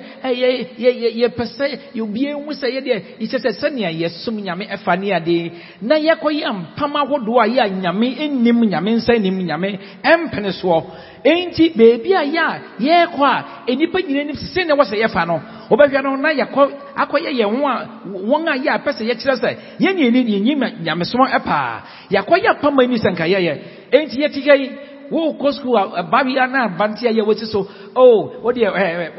yɛpɛ 1.20 1.44
sɛ 1.56 1.66
obia 2.00 2.34
hu 2.36 2.52
sɛ 2.52 2.68
yɛdeɛ 2.76 2.98
yɛkyɛ 3.20 3.38
sɛ 3.44 3.50
sɛnea 3.60 3.90
yɛsom 3.90 4.36
nyame 4.40 4.68
ɛfa 4.68 4.98
ne 5.00 5.12
ade 5.12 5.52
na 5.80 5.96
yɛkɔyɛ 5.96 6.48
mpam 6.52 6.92
ahodoɔ 6.96 7.40
a 7.40 7.46
yɛ 7.48 7.60
a 7.64 7.68
nyame 7.70 8.08
nnim 8.28 8.60
nyame 8.68 8.90
nsa 8.96 9.14
nnim 9.16 9.38
nyame 9.46 9.78
ɛmpene 10.04 10.52
soɔ 10.60 10.82
enti 11.24 11.72
beebi 11.74 12.12
a 12.12 12.22
yɛ 12.24 12.38
a 12.38 12.60
yɛrekɔ 12.78 13.24
a 13.24 13.72
nnipa 13.72 13.98
nyina 14.06 14.24
nim 14.24 14.36
sɛ 14.36 14.46
sɛnea 14.54 14.76
wɔsɛ 14.76 14.96
yɛfa 15.00 15.26
no. 15.26 15.40
Wobɛhwɛ 15.70 16.02
no 16.02 16.16
na 16.16 16.28
yɛkɔ 16.34 16.70
akɔyɛ 16.96 17.30
yɛn 17.32 17.48
ho 17.56 17.66
a 17.66 17.88
wɔn 18.12 18.48
a 18.48 18.56
yɛ 18.58 18.68
a 18.74 18.78
pɛ 18.84 18.90
sɛ 18.92 19.02
yɛkyerɛ 19.08 19.36
sɛ 19.40 19.50
yɛne 19.80 20.00
yɛni 20.04 20.40
nyame 20.40 20.66
nyamesom 20.84 21.20
ɛpaa 21.32 21.80
yɛakɔyɛ 22.10 22.48
apam 22.50 22.78
ani 22.78 22.96
sɛ 22.98 23.10
nka 23.12 23.24
yɛyɛ 23.24 23.58
enti 23.90 24.20
yɛtika 24.20 24.54
yi 24.60 24.70
wokɔ 25.10 25.52
sukuu 25.52 25.76
babea 26.10 26.46
na 26.46 26.64
abante 26.64 27.06
a 27.06 27.12
yɛ 27.12 27.22
wɔsi 27.24 27.46
so. 27.46 27.66
O 27.96 28.32
wodeɛ 28.42 29.12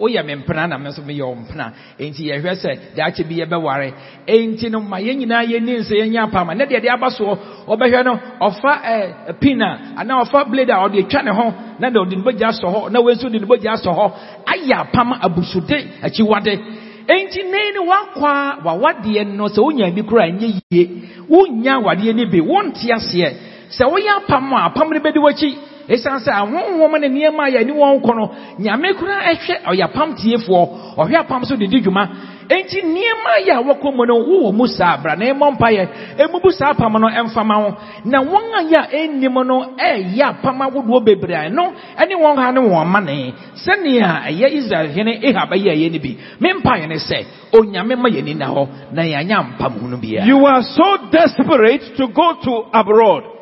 woyɛ 0.00 0.24
me 0.24 0.34
mpena 0.36 0.68
na 0.68 0.78
me 0.78 0.90
nso 0.90 1.02
meyɛ 1.02 1.24
wo 1.24 1.34
mpena. 1.34 1.72
Enti 1.98 2.24
yɛhwɛ 2.30 2.54
sɛ 2.54 2.78
daakye 2.96 3.24
bi 3.28 3.34
yɛbɛware 3.40 3.92
enti 4.26 4.70
no 4.70 4.80
ma 4.80 4.98
yɛn 4.98 5.18
nyinaa 5.18 5.44
yɛni 5.44 5.80
nsɛ 5.80 5.94
yɛnyɛ 6.00 6.20
apama 6.30 6.54
ne 6.56 6.64
deɛ 6.66 6.80
de 6.80 6.88
aba 6.88 7.08
soɔ 7.10 7.38
wɔbɛhwɛ 7.66 8.04
no 8.04 8.18
ɔfa 8.40 9.38
pin 9.40 9.60
a 9.62 9.78
anaa 9.98 10.24
ɔfa 10.24 10.50
blade 10.50 10.70
a 10.70 10.76
ɔde 10.88 10.98
atwa 11.04 11.22
ne 11.24 11.30
ho 11.32 11.54
na 11.78 11.90
de 11.90 11.98
ɔde 11.98 12.16
ne 12.16 12.22
bɔgya 12.22 12.48
asɔ 12.48 12.66
hɔ 12.74 12.90
na 12.92 13.00
wei 13.00 13.14
nso 13.14 13.28
de 13.30 13.38
ne 13.38 13.46
bɔgya 13.46 13.72
asɔ 13.74 13.90
hɔ 13.92 14.12
ayɛ 14.46 14.74
apam 14.86 15.12
abusude 15.20 15.78
akyiwade. 16.02 16.58
Enti 17.06 17.42
nei 17.44 17.72
ne 17.72 17.80
wakɔ 17.84 18.24
a 18.24 18.60
wawadeɛ 18.64 19.26
no 19.36 19.48
sɛ 19.48 19.60
wonya 19.60 19.90
bi 19.94 20.02
koraa 20.02 20.30
ɛnyɛ 20.30 20.60
yie. 20.70 20.88
Wonya 21.28 21.76
awadeɛ 21.82 22.14
no 22.16 22.24
bi 22.30 22.40
wonte 22.40 22.88
aseɛ 22.90 23.32
sɛ 23.76 23.84
woyɛ 23.90 24.10
apam 24.20 24.52
a 24.52 24.68
apam 24.70 24.90
no 24.92 25.00
bɛdi 25.00 25.18
w'akyi. 25.18 25.58
Ɛsiane 25.88 26.20
sɛ 26.24 26.32
ahonhom 26.32 26.96
ne 27.00 27.08
nneɛma 27.08 27.44
a 27.44 27.50
yɛne 27.50 27.72
wɔn 27.76 28.00
kɔ 28.00 28.12
nyame 28.58 28.94
koraa 28.96 29.22
ɛhwɛ 29.32 29.54
ɔyɛ 29.68 29.84
apam 29.84 30.14
tiefoɔ. 30.16 30.68
Ɔhwɛ 30.96 31.16
apam 31.20 31.44
so 31.44 31.56
de 31.56 31.66
di 31.66 31.80
dwuma. 31.82 32.08
Enti 32.48 32.80
nneɛma 32.80 33.44
yɛ 33.46 33.52
a 33.52 33.62
wɔkɔ 33.62 33.94
mu 33.94 34.06
no 34.06 34.14
wowɔ 34.24 34.52
mu 34.54 34.66
saa 34.66 34.96
bra. 34.96 35.14
Na 35.16 35.26
ɛmmɔ 35.26 35.56
mpayɛ 35.58 35.88
ɛmubu 36.18 36.50
saa 36.52 36.72
apam 36.72 36.92
no 36.98 37.08
ɛmfama 37.08 37.54
ho 37.54 37.76
na 38.06 38.18
wɔn 38.22 38.44
a 38.56 38.62
yɛ 38.64 38.78
a 38.80 38.96
ɛnnim 38.96 39.46
no 39.46 39.76
ɛyɛ 39.76 40.22
apam 40.24 40.58
ahodoɔ 40.62 41.04
bebree. 41.04 41.34
Ɛno 41.50 41.72
ɛne 41.98 42.14
wɔn 42.16 42.36
ha 42.36 42.50
ne 42.52 42.60
wɔn 42.60 42.86
ma 42.86 43.00
ne. 43.00 43.34
Sɛnea 43.54 44.24
ɛyɛ 44.28 44.52
israel 44.54 44.88
hene 44.88 45.20
ehab 45.22 45.50
ɛyɛ 45.52 45.68
ɛyɛ 45.76 45.92
no 45.92 45.98
bi. 45.98 46.16
Me 46.40 46.52
mpaeɛ 46.62 46.88
ne 46.88 46.94
sɛ 46.96 47.26
onyame 47.52 47.94
ma 47.98 48.08
yɛni 48.08 48.34
na 48.38 48.46
hɔ 48.46 48.68
na 48.92 49.02
yɛanya 49.02 49.58
mpam 49.58 49.80
ho 49.80 49.86
no 49.86 49.98
You 50.00 50.46
are 50.46 50.62
so 50.62 50.96
desperate 51.10 51.94
to 51.98 52.08
go 52.08 52.36
to 52.42 52.64
abroad. 52.72 53.33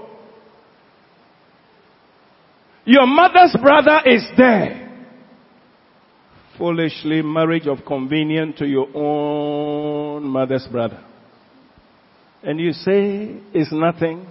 Your 2.84 3.06
mother's 3.06 3.56
brother 3.60 4.00
is 4.06 4.24
there. 4.36 4.78
Foolishly, 6.58 7.22
marriage 7.22 7.66
of 7.66 7.78
convenience 7.86 8.58
to 8.58 8.66
your 8.66 8.88
own 8.94 10.24
mother's 10.24 10.66
brother. 10.70 11.02
And 12.42 12.58
you 12.58 12.72
say 12.72 13.36
it's 13.54 13.72
nothing. 13.72 14.26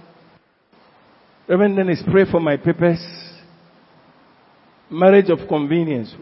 Reverend 1.48 1.76
Dennis, 1.76 2.02
pray 2.10 2.30
for 2.30 2.40
my 2.40 2.56
papers. 2.56 3.04
Marriage 4.90 5.30
of 5.30 5.48
convenience. 5.48 6.14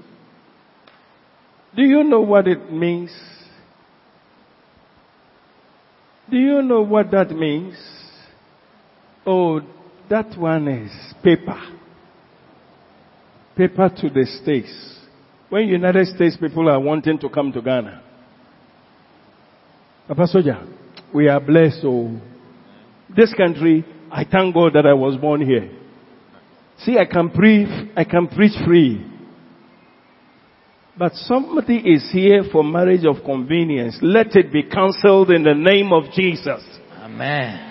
Do 1.77 1.83
you 1.83 2.05
know 2.05 2.21
what 2.21 2.47
it 2.47 2.73
means? 2.73 3.11
Do 6.31 6.37
you 6.37 6.63
know 6.63 6.83
what 6.83 7.11
that 7.11 7.31
means? 7.31 7.75
Oh, 9.27 9.61
that 10.09 10.39
one 10.39 10.69
is 10.69 10.91
paper. 11.23 11.61
Paper 13.61 13.91
to 13.95 14.09
the 14.09 14.25
States. 14.43 14.73
When 15.51 15.69
United 15.69 16.07
States 16.07 16.35
people 16.41 16.67
are 16.71 16.81
wanting 16.81 17.19
to 17.19 17.29
come 17.29 17.53
to 17.53 17.61
Ghana. 17.61 18.03
Papa 20.09 20.27
Soja, 20.35 20.67
we 21.13 21.29
are 21.29 21.39
blessed. 21.41 21.81
Oh, 21.85 22.19
this 23.15 23.35
country, 23.35 23.85
I 24.11 24.25
thank 24.25 24.55
God 24.55 24.73
that 24.73 24.87
I 24.87 24.95
was 24.95 25.21
born 25.21 25.43
here. 25.45 25.71
See, 26.79 26.97
I 26.97 27.05
can 27.05 27.29
preach, 27.29 27.69
I 27.95 28.05
can 28.05 28.29
preach 28.29 28.55
free. 28.65 29.07
But 30.97 31.13
somebody 31.13 31.77
is 31.77 32.09
here 32.11 32.45
for 32.51 32.65
marriage 32.65 33.05
of 33.05 33.23
convenience. 33.27 33.99
Let 34.01 34.35
it 34.37 34.51
be 34.51 34.63
cancelled 34.63 35.31
in 35.31 35.43
the 35.43 35.55
name 35.55 35.93
of 35.93 36.05
Jesus. 36.15 36.63
amen 36.99 37.71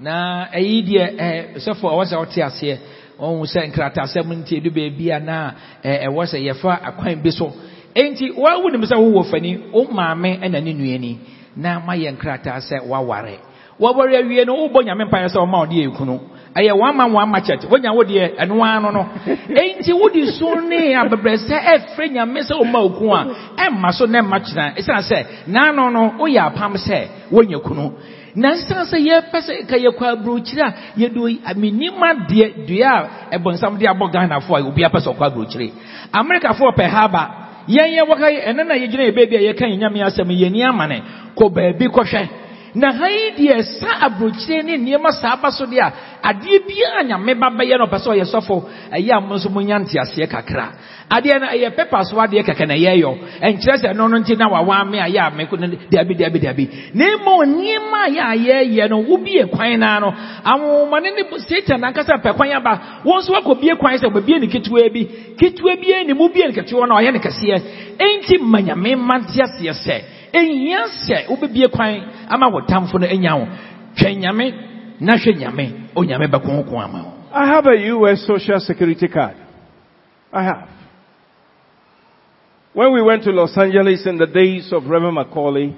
na 0.00 0.48
ɛyi 0.52 0.82
deɛ 0.82 1.04
ɛɛ 1.04 1.56
eh, 1.56 1.58
sɔfo 1.60 1.84
a 1.88 1.92
ɔwɔ 1.92 2.04
sɛ 2.08 2.16
ɔte 2.16 2.40
aseɛ 2.48 2.76
ɔhu 3.20 3.44
sɛ 3.46 3.60
nkratasɛm 3.70 4.28
nti 4.40 4.56
edu 4.58 4.70
beebi 4.70 5.10
a 5.12 5.20
na 5.20 5.52
ɛwɔ 5.84 6.22
sɛ 6.32 6.38
yɛfa 6.48 6.72
akwan 6.88 7.22
bi 7.22 7.30
so. 7.30 7.52
Enti 7.94 8.30
wɔawu 8.36 8.70
nim 8.72 8.82
sɛ 8.82 8.96
wowɔ 8.96 9.30
fani 9.30 9.58
wo 9.72 9.84
maame 9.90 10.38
ɛna 10.42 10.62
ne 10.62 10.72
nuani 10.72 11.18
na 11.56 11.80
ma 11.80 11.92
yɛ 11.94 12.12
nkrataa 12.16 12.58
sɛ 12.60 12.86
waware. 12.86 13.38
Wɔwɔre 13.80 14.16
awie 14.22 14.44
no 14.46 14.54
wobɔ 14.68 14.84
nyame 14.84 15.04
mpaeɛ 15.08 15.28
sɛ 15.28 15.38
ɔma 15.44 15.66
ɔde 15.66 15.74
yɛ 15.84 15.96
kunu 15.96 16.18
ɛyɛ 16.54 16.72
wama 16.78 17.06
wama 17.06 17.40
kyɛt 17.40 17.64
wonya 17.70 17.92
wo 17.94 18.02
deɛ 18.04 18.36
ɛno 18.38 18.62
ara 18.64 18.80
no 18.80 18.90
no. 18.90 19.06
Enti 19.60 19.92
wode 19.92 20.26
so 20.38 20.54
ne 20.60 20.94
abebrɛsɛ 20.94 21.56
ɛfrɛ 21.74 22.10
nyame 22.12 22.40
sɛ 22.42 22.54
woma 22.60 22.80
wo 22.82 22.90
ku 22.98 23.12
a 23.12 23.24
ɛmma 23.56 23.92
so 23.92 24.06
na 24.06 24.20
ɛmma 24.22 24.40
kyena. 24.44 24.74
Ɛsiane 24.76 25.02
sɛ 25.10 25.26
naano 25.48 25.90
no 25.92 26.12
woyɛ 26.18 26.52
apam 26.52 26.74
sɛ 26.76 27.08
wonya 27.32 27.58
kunu 27.62 27.92
na 28.34 28.52
ɛsiane 28.54 28.84
sɛ 28.84 28.98
yɛpɛ 28.98 29.38
sɛ 29.40 29.66
ka 29.66 29.76
yɛkɔ 29.76 30.04
aburokyire 30.14 30.62
a 30.62 30.74
yɛde 30.96 31.56
menim 31.56 32.02
adeɛ 32.02 32.66
dua 32.66 32.90
a 33.30 33.38
ɛbɔnsam 33.38 33.78
de 33.78 33.86
abɔ 33.86 34.10
ghanafoɔ 34.12 34.56
a 34.58 34.66
obi 34.68 34.82
apɛ 34.84 34.98
sɛ 35.00 35.08
ɔkɔ 35.14 35.24
aburokyire 35.26 35.72
amerikafoɔ 36.12 36.74
pɛ 36.76 36.84
ha 36.88 37.08
ba 37.08 37.22
yɛn 37.68 37.90
yɛ 37.96 38.02
wɔka 38.06 38.26
ɛno 38.48 38.66
na 38.66 38.74
yɛgyina 38.74 39.04
yɛ 39.08 39.14
baabi 39.14 39.36
a 39.36 39.52
yɛka 39.52 39.64
yɛ 39.66 39.76
nyame 39.78 40.02
asɛm 40.02 40.30
yɛni 40.30 40.62
ama 40.68 40.86
ne 40.86 41.02
kɔ 41.36 41.50
baabi 41.54 41.86
kɔhwɛ. 41.88 42.28
Na 42.74 42.92
ha 42.92 43.08
yi 43.08 43.30
deɛ 43.36 43.62
sa 43.62 44.06
aburokyire 44.06 44.62
ne 44.62 44.76
nneɛma 44.78 45.10
saa 45.20 45.36
ba 45.36 45.50
so 45.50 45.66
deɛ 45.66 45.80
a 45.82 45.92
adeɛ 46.30 46.58
biara 46.66 47.02
nyame 47.02 47.34
ba 47.34 47.50
bɛyɛ 47.50 47.78
no 47.78 47.86
ɔpɛ 47.86 47.98
sɛ 47.98 48.08
ɔyɛ 48.14 48.24
sɔfo 48.30 48.64
ɛyɛ 48.92 49.10
a 49.16 49.20
mo 49.20 49.34
nso 49.34 49.48
monya 49.50 49.78
nteaseɛ 49.78 50.28
kakra. 50.30 50.70
Adeɛ 51.10 51.40
no 51.40 51.46
ɛyɛ 51.46 51.70
pepa 51.76 52.04
so 52.04 52.16
adeɛ 52.16 52.42
kɛkɛ 52.46 52.66
na 52.68 52.74
yɛyɔ 52.74 53.10
ɛnkyerɛ 53.42 53.76
sɛ 53.82 53.86
ɛno 53.92 54.08
no 54.10 54.18
nti 54.18 54.36
na 54.38 54.48
wawa 54.48 54.84
me 54.84 54.98
a 54.98 55.08
yɛ 55.08 55.20
a 55.26 55.30
meko 55.30 55.56
no 55.58 55.66
dabi 55.90 56.14
dabi 56.14 56.38
dabi 56.40 56.68
na 56.94 57.04
mmom 57.18 57.44
nneɛma 57.44 58.00
a 58.06 58.10
yɛ 58.10 58.22
a 58.22 58.36
yɛyɛ 58.64 58.88
no 58.90 59.02
wobie 59.02 59.44
kwan 59.50 59.78
naa 59.80 59.98
no 60.00 60.12
awomane 60.44 61.10
ne 61.16 61.22
satan 61.38 61.80
ankasa 61.84 62.16
pɛ 62.22 62.36
kwan 62.36 62.52
aba. 62.52 62.72
Wɔn 63.04 63.18
nso 63.20 63.32
wakɔ 63.34 63.60
bie 63.60 63.74
kwan 63.76 63.96
sɛ 63.98 64.06
wɔbɛbie 64.10 64.40
ne 64.40 64.46
ketewa 64.46 64.88
bi. 64.92 65.02
Ketewa 65.36 65.76
bi 65.80 66.04
ne 66.06 66.12
mu 66.14 66.28
bie 66.28 66.46
ne 66.46 66.52
ketewa 66.52 66.86
no 66.88 66.94
ɔyɛ 66.96 67.12
ne 67.12 67.18
kɛseɛ. 67.18 67.58
Enti 67.98 68.40
ma 68.40 68.58
nyame 68.60 68.96
ma 68.96 69.18
sɛ 69.18 70.02
ɛnyia 70.32 70.82
sɛ 71.06 71.26
wobɛbie 71.28 71.70
kwan 71.70 72.02
ama 72.28 72.46
wɔ 72.50 72.66
tamfo 72.68 72.98
no 73.00 73.06
anya 73.06 73.36
wo. 73.36 73.46
Hwɛ 73.96 74.16
nyame 74.18 74.54
na 75.00 75.14
hwɛ 75.16 75.36
nyame 75.38 75.72
onyame 75.96 76.26
bɛko 76.30 76.46
ho 76.56 76.62
ko 76.62 76.78
ama 76.78 76.98
wo. 77.02 77.12
I 77.32 77.46
have 77.46 77.66
a 77.66 77.76
US 77.94 78.26
social 78.26 78.58
security 78.60 79.08
card. 79.08 79.36
I 80.32 80.42
have. 80.42 80.79
When 82.72 82.92
we 82.92 83.02
went 83.02 83.24
to 83.24 83.30
Los 83.30 83.56
Angeles 83.56 84.06
in 84.06 84.16
the 84.16 84.26
days 84.26 84.72
of 84.72 84.84
Reverend 84.84 85.16
Macaulay, 85.16 85.76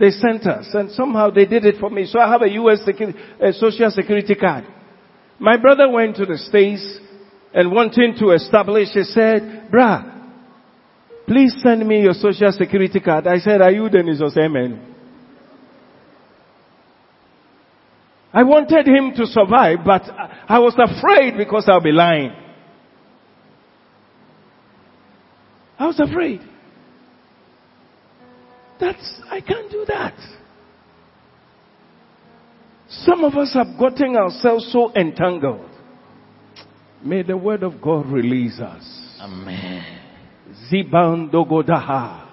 they 0.00 0.10
sent 0.10 0.46
us 0.46 0.68
and 0.74 0.90
somehow 0.92 1.30
they 1.30 1.44
did 1.44 1.64
it 1.64 1.76
for 1.80 1.90
me. 1.90 2.06
So 2.06 2.18
I 2.18 2.30
have 2.30 2.42
a 2.42 2.50
US 2.50 2.80
secu- 2.86 3.14
a 3.40 3.52
social 3.52 3.90
security 3.90 4.34
card. 4.34 4.64
My 5.38 5.56
brother 5.56 5.88
went 5.88 6.16
to 6.16 6.26
the 6.26 6.38
States 6.38 6.98
and 7.54 7.70
wanting 7.70 8.16
to 8.18 8.30
establish, 8.30 8.88
he 8.92 9.04
said, 9.04 9.68
Brah, 9.72 10.32
please 11.26 11.54
send 11.62 11.86
me 11.86 12.02
your 12.02 12.14
social 12.14 12.52
security 12.52 13.00
card. 13.00 13.26
I 13.26 13.38
said, 13.38 13.62
are 13.62 13.70
you 13.70 13.88
Dennis 13.88 14.20
Amen? 14.36 14.94
I 18.32 18.42
wanted 18.42 18.86
him 18.86 19.12
to 19.16 19.26
survive, 19.26 19.78
but 19.84 20.02
I 20.48 20.58
was 20.58 20.74
afraid 20.76 21.36
because 21.36 21.66
I'll 21.68 21.80
be 21.80 21.92
lying. 21.92 22.32
I 25.78 25.86
was 25.86 26.00
afraid. 26.00 26.40
That's, 28.80 29.20
I 29.30 29.40
can't 29.40 29.70
do 29.70 29.84
that. 29.88 30.14
Some 32.88 33.24
of 33.24 33.34
us 33.34 33.52
have 33.54 33.78
gotten 33.78 34.16
ourselves 34.16 34.70
so 34.72 34.92
entangled. 34.94 35.68
May 37.04 37.22
the 37.22 37.36
word 37.36 37.62
of 37.62 37.80
God 37.80 38.06
release 38.06 38.58
us. 38.58 39.18
amen 39.20 39.98
Zibandogodaha. 40.70 42.26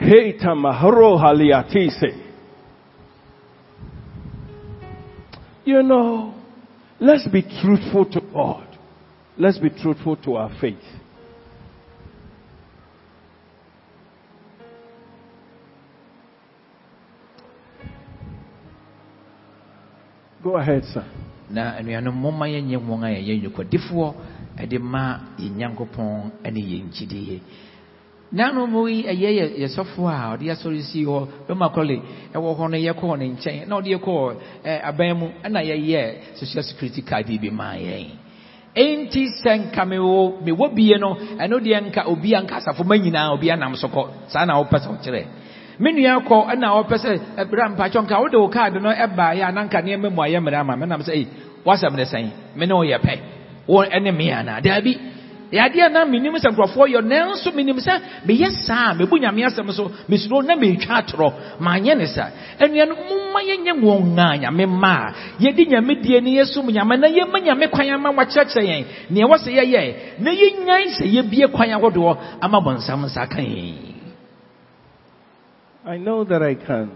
Keita 0.00 0.54
maharo 0.54 1.18
haliatise. 1.18 2.24
You 5.64 5.82
know, 5.82 6.34
let's 7.00 7.26
be 7.28 7.42
truthful 7.42 8.06
to 8.12 8.20
God. 8.32 8.66
Let's 9.36 9.58
be 9.58 9.70
truthful 9.70 10.16
to 10.16 10.34
our 10.36 10.50
faith. 10.60 10.78
Go 20.42 20.56
ahead, 20.56 20.84
sir. 20.84 21.04
na 21.50 21.76
anuanom 21.80 22.14
momma 22.14 22.46
yɛnyɛ 22.46 22.76
wɔn 22.76 23.04
a 23.04 23.08
yɛyɛ 23.08 23.40
nyokwadifoɔ 23.42 24.14
ɛde 24.60 24.78
ma 24.78 25.18
yɛn 25.38 25.56
nyankopɔn 25.56 26.30
ne 26.52 26.60
yɛn 26.60 26.90
gyidie. 26.92 27.40
Nanom 28.32 28.86
yi 28.88 29.02
yɛ 29.04 29.56
yɛsɔfo 29.58 30.06
a 30.06 30.36
ɔde 30.36 30.50
asɔre 30.52 30.82
si 30.82 31.04
hɔ. 31.04 31.28
Bɛma 31.48 31.72
kɔle 31.74 32.02
ɛwɔ 32.34 32.56
hɔ 32.58 32.70
no 32.70 32.76
yɛkɔɔ 32.76 33.18
ne 33.18 33.26
nkyɛn. 33.32 33.66
Na 33.68 33.76
ɔde 33.80 33.88
yɛkɔɔ 33.96 34.36
aban 34.84 35.16
mu 35.18 35.26
ɛna 35.42 35.60
yɛyɛ 35.64 36.36
social 36.36 36.62
security 36.62 37.00
card 37.02 37.26
bi 37.26 37.48
maa 37.50 37.74
yɛn. 37.74 38.10
Enti 38.76 39.26
sɛ 39.42 39.72
nka 39.72 39.82
mewɔ 39.86 40.42
mewɔ 40.44 40.74
bie 40.74 40.98
no 40.98 41.14
ɛno 41.40 41.58
deɛ 41.64 41.80
nka 41.90 42.04
obi 42.06 42.34
a 42.34 42.42
nka 42.42 42.56
asafo 42.60 42.84
ma 42.84 42.94
nyinaa 42.96 43.32
obi 43.32 43.50
anam 43.50 43.74
so 43.74 43.88
kɔ. 43.88 44.28
Saa 44.28 44.44
na 44.44 44.60
wopɛ 44.62 44.78
sɛ 44.84 44.88
ɔkyerɛ 45.00 45.24
me 45.80 45.92
nua 45.92 46.20
kɔ 46.28 46.36
ɛna 46.52 46.68
ɔpɛ 46.80 46.96
sɛ 47.04 47.12
ɛbrɛ 47.42 47.62
mpakyɛ 47.72 48.00
nka 48.02 48.20
wode 48.20 48.36
wo 48.36 48.48
card 48.48 48.74
no 48.82 48.90
ɛbaa 48.90 49.32
yɛ 49.38 49.48
a 49.48 49.52
na 49.52 49.62
nka 49.64 49.78
nneɛma 49.82 50.10
mu 50.14 50.22
ayɛ 50.22 50.38
mmerɛ 50.42 50.58
ama 50.60 50.76
menam 50.76 51.00
sɛ 51.02 51.12
ei 51.14 51.26
wasɛm 51.64 51.94
ne 51.96 52.04
sɛn? 52.04 52.30
Me 52.56 52.66
ne 52.66 52.74
woyɛ 52.74 52.98
pɛ. 52.98 53.18
Wo 53.66 53.84
ɛne 53.84 54.10
me 54.16 54.30
anaa 54.30 54.60
daabi 54.60 54.96
yadeɛ 55.52 55.88
na 55.92 56.04
menim 56.04 56.34
sɛ 56.34 56.50
nkurɔfoɔ 56.50 56.86
yɛ 56.94 57.00
nanso 57.06 57.50
menim 57.54 57.78
sɛ 57.78 58.00
meyɛ 58.26 58.50
saa 58.66 58.94
mebu 58.94 59.18
nyame 59.18 59.44
asɛm 59.46 59.70
so 59.72 59.90
mesuro 60.08 60.42
na 60.44 60.56
metwa 60.56 60.98
atorɔ. 61.02 61.32
Maanyɛ 61.60 61.96
ne 61.96 62.06
sa 62.06 62.30
anuano 62.58 62.94
momma 63.08 63.40
yɛnyɛ 63.48 63.72
wɔn 63.80 64.18
a 64.18 64.38
nyame 64.38 64.66
ma 64.66 64.94
a. 65.06 65.12
Yɛde 65.40 65.62
nyame 65.68 65.94
die 66.02 66.20
ne 66.20 66.30
yɛsom 66.40 66.66
nyame 66.70 66.96
na 66.98 67.06
yɛma 67.06 67.38
nyame 67.40 67.70
kwan 67.70 67.88
ama 67.90 68.12
wakyerɛkyerɛ 68.12 68.84
kwan 71.52 71.70
ama 72.42 72.60
bɔnsam 72.60 73.04
nsa 73.04 73.26
ka 73.30 73.38
yɛn 73.38 73.97
I 75.88 75.96
know 75.96 76.22
that 76.22 76.42
I 76.42 76.54
can, 76.54 76.94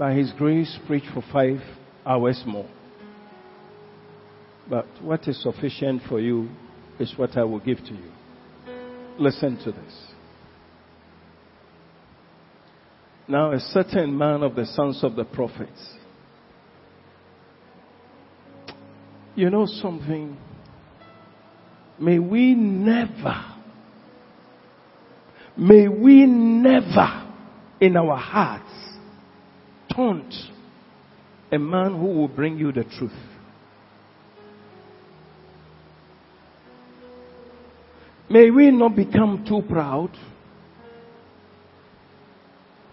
by 0.00 0.14
His 0.14 0.32
grace, 0.32 0.76
preach 0.88 1.04
for 1.14 1.22
five 1.32 1.60
hours 2.04 2.42
more. 2.44 2.68
But 4.68 4.86
what 5.00 5.28
is 5.28 5.40
sufficient 5.40 6.02
for 6.08 6.18
you 6.18 6.48
is 6.98 7.14
what 7.16 7.36
I 7.36 7.44
will 7.44 7.60
give 7.60 7.78
to 7.78 7.92
you. 7.92 8.10
Listen 9.16 9.56
to 9.58 9.70
this. 9.70 10.06
Now, 13.28 13.52
a 13.52 13.60
certain 13.60 14.18
man 14.18 14.42
of 14.42 14.56
the 14.56 14.66
sons 14.66 15.04
of 15.04 15.14
the 15.14 15.24
prophets. 15.24 15.88
You 19.36 19.50
know 19.50 19.66
something? 19.66 20.36
May 22.00 22.18
we 22.18 22.56
never 22.56 23.51
May 25.56 25.88
we 25.88 26.26
never 26.26 27.30
in 27.80 27.96
our 27.96 28.16
hearts 28.16 28.72
taunt 29.94 30.34
a 31.50 31.58
man 31.58 31.92
who 31.98 32.06
will 32.06 32.28
bring 32.28 32.58
you 32.58 32.72
the 32.72 32.84
truth. 32.84 33.12
May 38.30 38.50
we 38.50 38.70
not 38.70 38.96
become 38.96 39.44
too 39.46 39.60
proud 39.68 40.10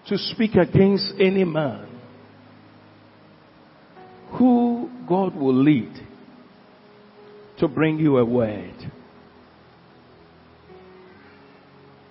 to 0.07 0.17
speak 0.17 0.55
against 0.55 1.13
any 1.19 1.45
man 1.45 1.87
who 4.31 4.89
God 5.07 5.35
will 5.35 5.55
lead 5.63 5.93
to 7.59 7.67
bring 7.69 7.99
you 7.99 8.17
a 8.17 8.25
word. 8.25 8.91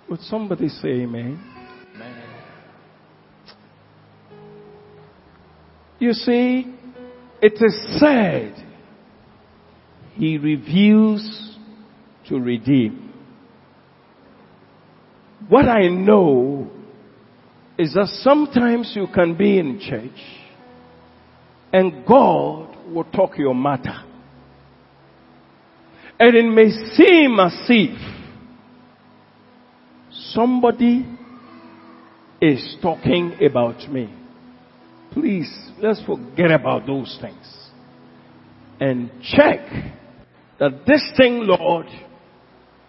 Would 0.09 0.21
somebody 0.23 0.69
say 0.69 0.89
amen? 0.89 1.45
You 5.99 6.13
see, 6.13 6.75
it 7.43 7.55
is 7.61 8.01
said, 8.01 8.55
He 10.15 10.39
reveals 10.39 11.57
to 12.29 12.39
redeem. 12.39 13.13
What 15.49 15.67
I 15.67 15.89
know 15.89 16.71
is 17.79 17.95
that 17.95 18.09
sometimes 18.23 18.93
you 18.95 19.07
can 19.15 19.37
be 19.37 19.59
in 19.59 19.81
church 19.81 20.11
and 21.73 22.05
God 22.07 22.77
will 22.93 23.05
talk 23.05 23.39
your 23.39 23.55
matter. 23.55 24.05
And 26.19 26.35
it 26.35 26.51
may 26.51 26.71
seem 26.95 27.39
as 27.39 27.55
if 27.69 28.18
somebody 30.33 31.07
is 32.41 32.77
talking 32.81 33.37
about 33.45 33.91
me. 33.91 34.15
Please, 35.13 35.51
let's 35.79 36.03
forget 36.05 36.51
about 36.51 36.87
those 36.87 37.19
things. 37.21 37.69
And 38.81 39.11
check 39.23 39.61
that 40.61 40.87
this 40.87 41.13
thing, 41.17 41.41
Lord, 41.43 41.87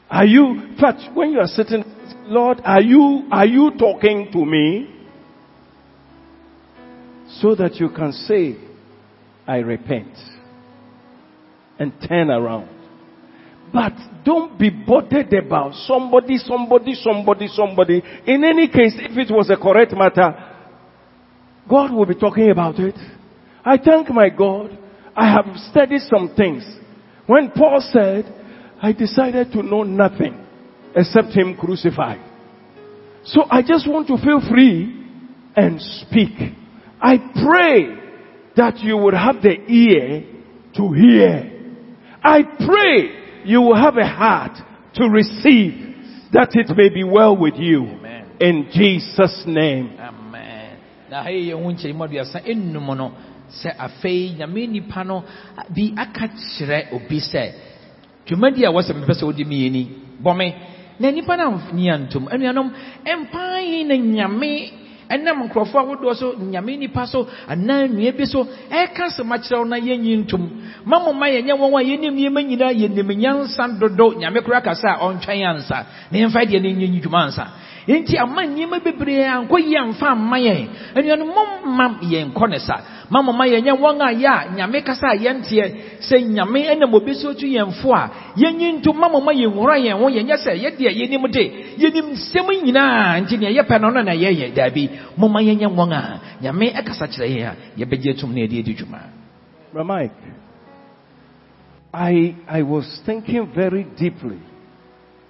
are 0.10 0.26
you, 0.26 0.76
fact, 0.80 1.16
when 1.16 1.32
you 1.32 1.40
are 1.40 1.48
sitting, 1.48 1.84
Lord, 2.26 2.62
are 2.64 2.82
you, 2.82 3.28
are 3.32 3.46
you 3.46 3.72
talking 3.78 4.30
to 4.32 4.46
me? 4.46 4.96
So 7.42 7.56
that 7.56 7.76
you 7.76 7.90
can 7.90 8.12
say, 8.12 8.58
I 9.48 9.58
repent. 9.58 10.16
And 11.78 11.94
turn 12.08 12.30
around. 12.30 12.79
But 13.72 13.94
don't 14.26 14.58
be 14.60 14.70
bothered 14.70 15.34
about 15.34 15.74
somebody, 15.86 16.38
somebody, 16.38 16.96
somebody, 16.96 17.48
somebody. 17.48 18.02
In 18.26 18.44
any 18.44 18.68
case, 18.68 18.96
if 18.98 19.18
it 19.18 19.32
was 19.34 19.50
a 19.50 19.58
correct 19.58 19.94
matter, 19.94 20.34
God 21.70 21.94
will 21.94 22.06
be 22.06 22.16
talking 22.16 22.50
about 22.50 22.80
it. 22.80 22.96
I 23.64 23.78
thank 23.78 24.10
my 24.10 24.30
God. 24.30 24.78
I 25.16 25.32
have 25.32 25.46
studied 25.70 26.02
some 26.02 26.34
things. 26.36 26.66
When 27.28 27.52
Paul 27.52 27.82
said, 27.92 28.26
I 28.82 28.94
decided 28.94 29.52
to 29.52 29.62
know 29.62 29.84
nothing 29.84 30.46
except 30.96 31.28
Him 31.30 31.56
crucified. 31.56 32.22
So 33.26 33.44
I 33.50 33.62
just 33.62 33.88
want 33.88 34.08
to 34.08 34.18
feel 34.18 34.42
free 34.50 34.96
and 35.56 35.80
speak. 35.82 36.32
I 37.02 37.18
pray 37.46 38.00
that 38.56 38.80
you 38.80 38.98
would 38.98 39.14
have 39.14 39.42
the 39.42 39.56
ear 39.70 40.24
to 40.76 40.94
hear. 40.94 41.52
I 42.24 42.42
pray 42.44 43.19
you 43.46 43.62
will 43.62 43.76
have 43.78 43.98
a 43.98 44.08
heart 44.08 44.58
to 44.96 45.06
receive 45.10 45.74
that 46.34 46.50
it 46.54 46.70
may 46.76 46.90
be 46.90 47.04
well 47.04 47.36
with 47.36 47.56
you. 47.58 47.86
Amen. 47.86 48.26
In 48.40 48.70
Jesus' 48.72 49.44
name. 49.46 49.98
amen 50.00 50.30
na 51.10 51.24
ha 51.24 51.30
yi 51.30 51.50
yɛn 51.50 51.64
ho 51.64 51.72
nkyɛn 51.72 51.94
mu 51.98 52.04
aduasa 52.06 52.40
enum 52.46 52.88
no 52.98 53.12
sɛ 53.50 53.70
afei 53.78 54.36
nyame 54.38 54.68
nipa 54.70 55.04
no 55.04 55.24
bi 55.76 55.94
aka 55.98 56.28
kyerɛ 56.30 56.94
obi 56.94 57.20
sɛ 57.20 57.44
dwumadi 58.28 58.64
a 58.66 58.70
wɔsɛ 58.72 58.94
mepɛ 58.94 59.14
sɛ 59.18 59.24
wodi 59.26 59.44
mmieni 59.46 59.84
bɔme 60.22 60.54
na 61.00 61.10
nipa 61.12 61.36
no 61.38 61.58
antom 61.92 62.28
anuanom 62.30 62.72
na 63.06 63.96
nyame 63.96 64.79
ɛnam 65.10 65.44
nkurɔfoɔ 65.50 65.80
ahodoɔ 65.82 66.14
so 66.16 66.34
nyame 66.38 66.78
nipa 66.78 67.06
so 67.08 67.28
anaa 67.48 67.88
nnua 67.88 68.12
bi 68.18 68.26
so 68.26 68.46
ɛka 68.70 69.10
sɛm 69.10 69.32
akyerɛ 69.34 69.58
wo 69.60 69.66
na 69.66 69.78
yɛnyi 69.78 70.18
ntom. 70.24 70.50
Ma 70.86 71.00
mo 71.00 71.14
ma 71.14 71.28
yɛnyɛ 71.28 71.54
wɔn 71.58 71.74
a 71.80 71.84
yɛnim 71.84 72.14
nneɛma 72.14 72.42
nyinaa 72.46 72.74
yɛnim 72.74 73.10
nyansa 73.18 73.68
dodo 73.80 74.14
nyame 74.14 74.42
koraa 74.42 74.62
kasa 74.64 74.90
a 74.94 74.98
ɔntwɛn 75.10 75.46
ansa. 75.50 75.86
Na 76.12 76.18
yɛmfa 76.20 76.46
deɛ 76.46 76.62
no 76.62 76.70
nyɛ 76.70 77.02
dwuma 77.02 77.26
ansa 77.26 77.48
nti 77.98 78.18
ama 78.18 78.46
nneɛma 78.46 78.80
bebree 78.84 79.24
yie 79.60 79.78
amfa 79.78 80.16
yɛn. 80.38 80.68
Yɛn 80.96 82.32
kɔ 82.34 82.50
ne 82.50 82.60
sa. 82.60 82.76
Ma 83.10 83.22
wɔn 83.22 83.42
a 83.42 84.14
yɛ 84.14 84.28
a 84.28 84.50
nyame 84.56 84.84
kasa 84.86 85.08
a 85.08 85.16
sɛ 85.18 86.22
nyame 86.30 86.68
ɛnam 86.70 86.94
obi 86.94 87.14
so 87.16 87.34
tu 87.34 87.48
yɛn 87.48 87.72
fo 87.82 87.94
a 87.94 88.10
ma 88.36 89.32
yɛn 89.34 89.54
ho 90.00 90.10
sɛ 90.38 90.54
de 91.92 92.02
nsɛm 92.02 92.48
nyinaa. 92.64 93.22
Nti 93.22 93.38
nea 93.40 93.80
no 93.80 93.90
na 93.90 94.04
daabi 94.04 94.90
wɔn 95.18 95.94
a 95.94 96.20
nyame 96.44 96.74
ɛkasa 96.76 97.08
kyerɛ 97.08 97.28
yɛn 97.28 97.48
a 97.50 97.86
na 97.86 98.48
dwuma. 98.74 100.10
I, 101.92 102.36
I 102.48 102.62
was 102.62 103.02
thinking 103.04 103.52
very 103.56 103.84
deeply 103.98 104.40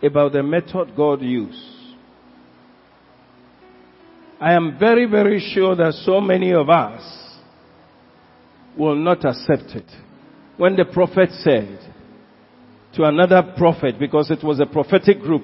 about 0.04 0.34
the 0.34 0.44
method 0.44 0.94
God 0.96 1.22
used. 1.22 1.79
I 4.42 4.54
am 4.54 4.78
very, 4.80 5.06
very 5.06 5.40
sure 5.54 5.76
that 5.76 5.94
so 6.06 6.22
many 6.22 6.54
of 6.54 6.70
us 6.70 7.02
will 8.78 8.96
not 8.96 9.26
accept 9.26 9.76
it. 9.76 9.92
When 10.56 10.76
the 10.76 10.86
prophet 10.86 11.30
said 11.44 11.80
to 12.96 13.04
another 13.04 13.54
prophet, 13.58 14.00
because 14.00 14.32
it 14.32 14.44
was 14.44 14.60
a 14.60 14.66
prophetic 14.66 15.20
group, 15.20 15.44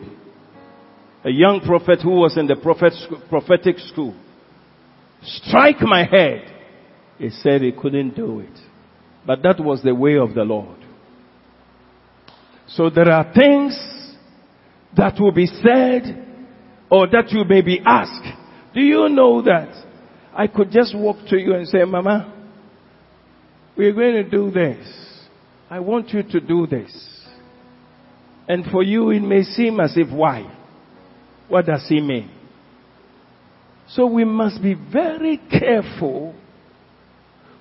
a 1.24 1.30
young 1.30 1.60
prophet 1.60 2.00
who 2.02 2.12
was 2.12 2.38
in 2.38 2.48
the 2.48 2.56
prophetic 2.56 3.80
school, 3.80 4.16
strike 5.24 5.82
my 5.82 6.06
head. 6.06 6.52
He 7.18 7.30
said 7.30 7.62
he 7.62 7.72
couldn't 7.72 8.16
do 8.16 8.40
it. 8.40 8.60
But 9.26 9.42
that 9.44 9.60
was 9.60 9.82
the 9.82 9.96
way 9.96 10.18
of 10.18 10.34
the 10.34 10.44
Lord. 10.44 10.78
So 12.68 12.90
there 12.90 13.10
are 13.10 13.34
things 13.34 13.78
that 14.96 15.20
will 15.20 15.32
be 15.32 15.48
said 15.48 16.26
or 16.90 17.08
that 17.08 17.32
you 17.32 17.44
may 17.44 17.62
be 17.62 17.82
asked. 17.86 18.28
Do 18.76 18.82
you 18.82 19.08
know 19.08 19.42
that 19.42 19.70
I 20.34 20.48
could 20.48 20.70
just 20.70 20.94
walk 20.96 21.16
to 21.30 21.38
you 21.38 21.56
and 21.56 21.66
say, 21.66 21.86
Mama, 21.86 22.34
we're 23.78 23.94
going 23.94 24.16
to 24.16 24.30
do 24.30 24.52
this. 24.52 24.86
I 25.70 25.80
want 25.80 26.10
you 26.10 26.24
to 26.24 26.42
do 26.42 26.68
this. 26.68 26.94
And 28.50 28.66
for 28.66 28.84
you, 28.84 29.12
it 29.12 29.22
may 29.22 29.44
seem 29.44 29.80
as 29.80 29.94
if, 29.96 30.12
why? 30.12 30.54
What 31.48 31.68
does 31.68 31.86
he 31.88 32.02
mean? 32.02 32.30
So 33.88 34.08
we 34.08 34.26
must 34.26 34.62
be 34.62 34.74
very 34.74 35.38
careful 35.50 36.36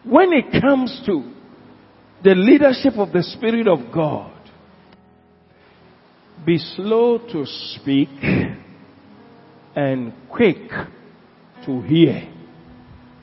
when 0.04 0.32
it 0.32 0.60
comes 0.60 1.00
to 1.06 1.32
the 2.24 2.34
leadership 2.34 2.94
of 2.96 3.12
the 3.12 3.22
Spirit 3.22 3.68
of 3.68 3.92
God. 3.94 4.32
Be 6.44 6.58
slow 6.58 7.18
to 7.18 7.46
speak 7.46 8.08
and 9.76 10.12
quick 10.28 10.58
to 11.66 11.80
hear 11.82 12.28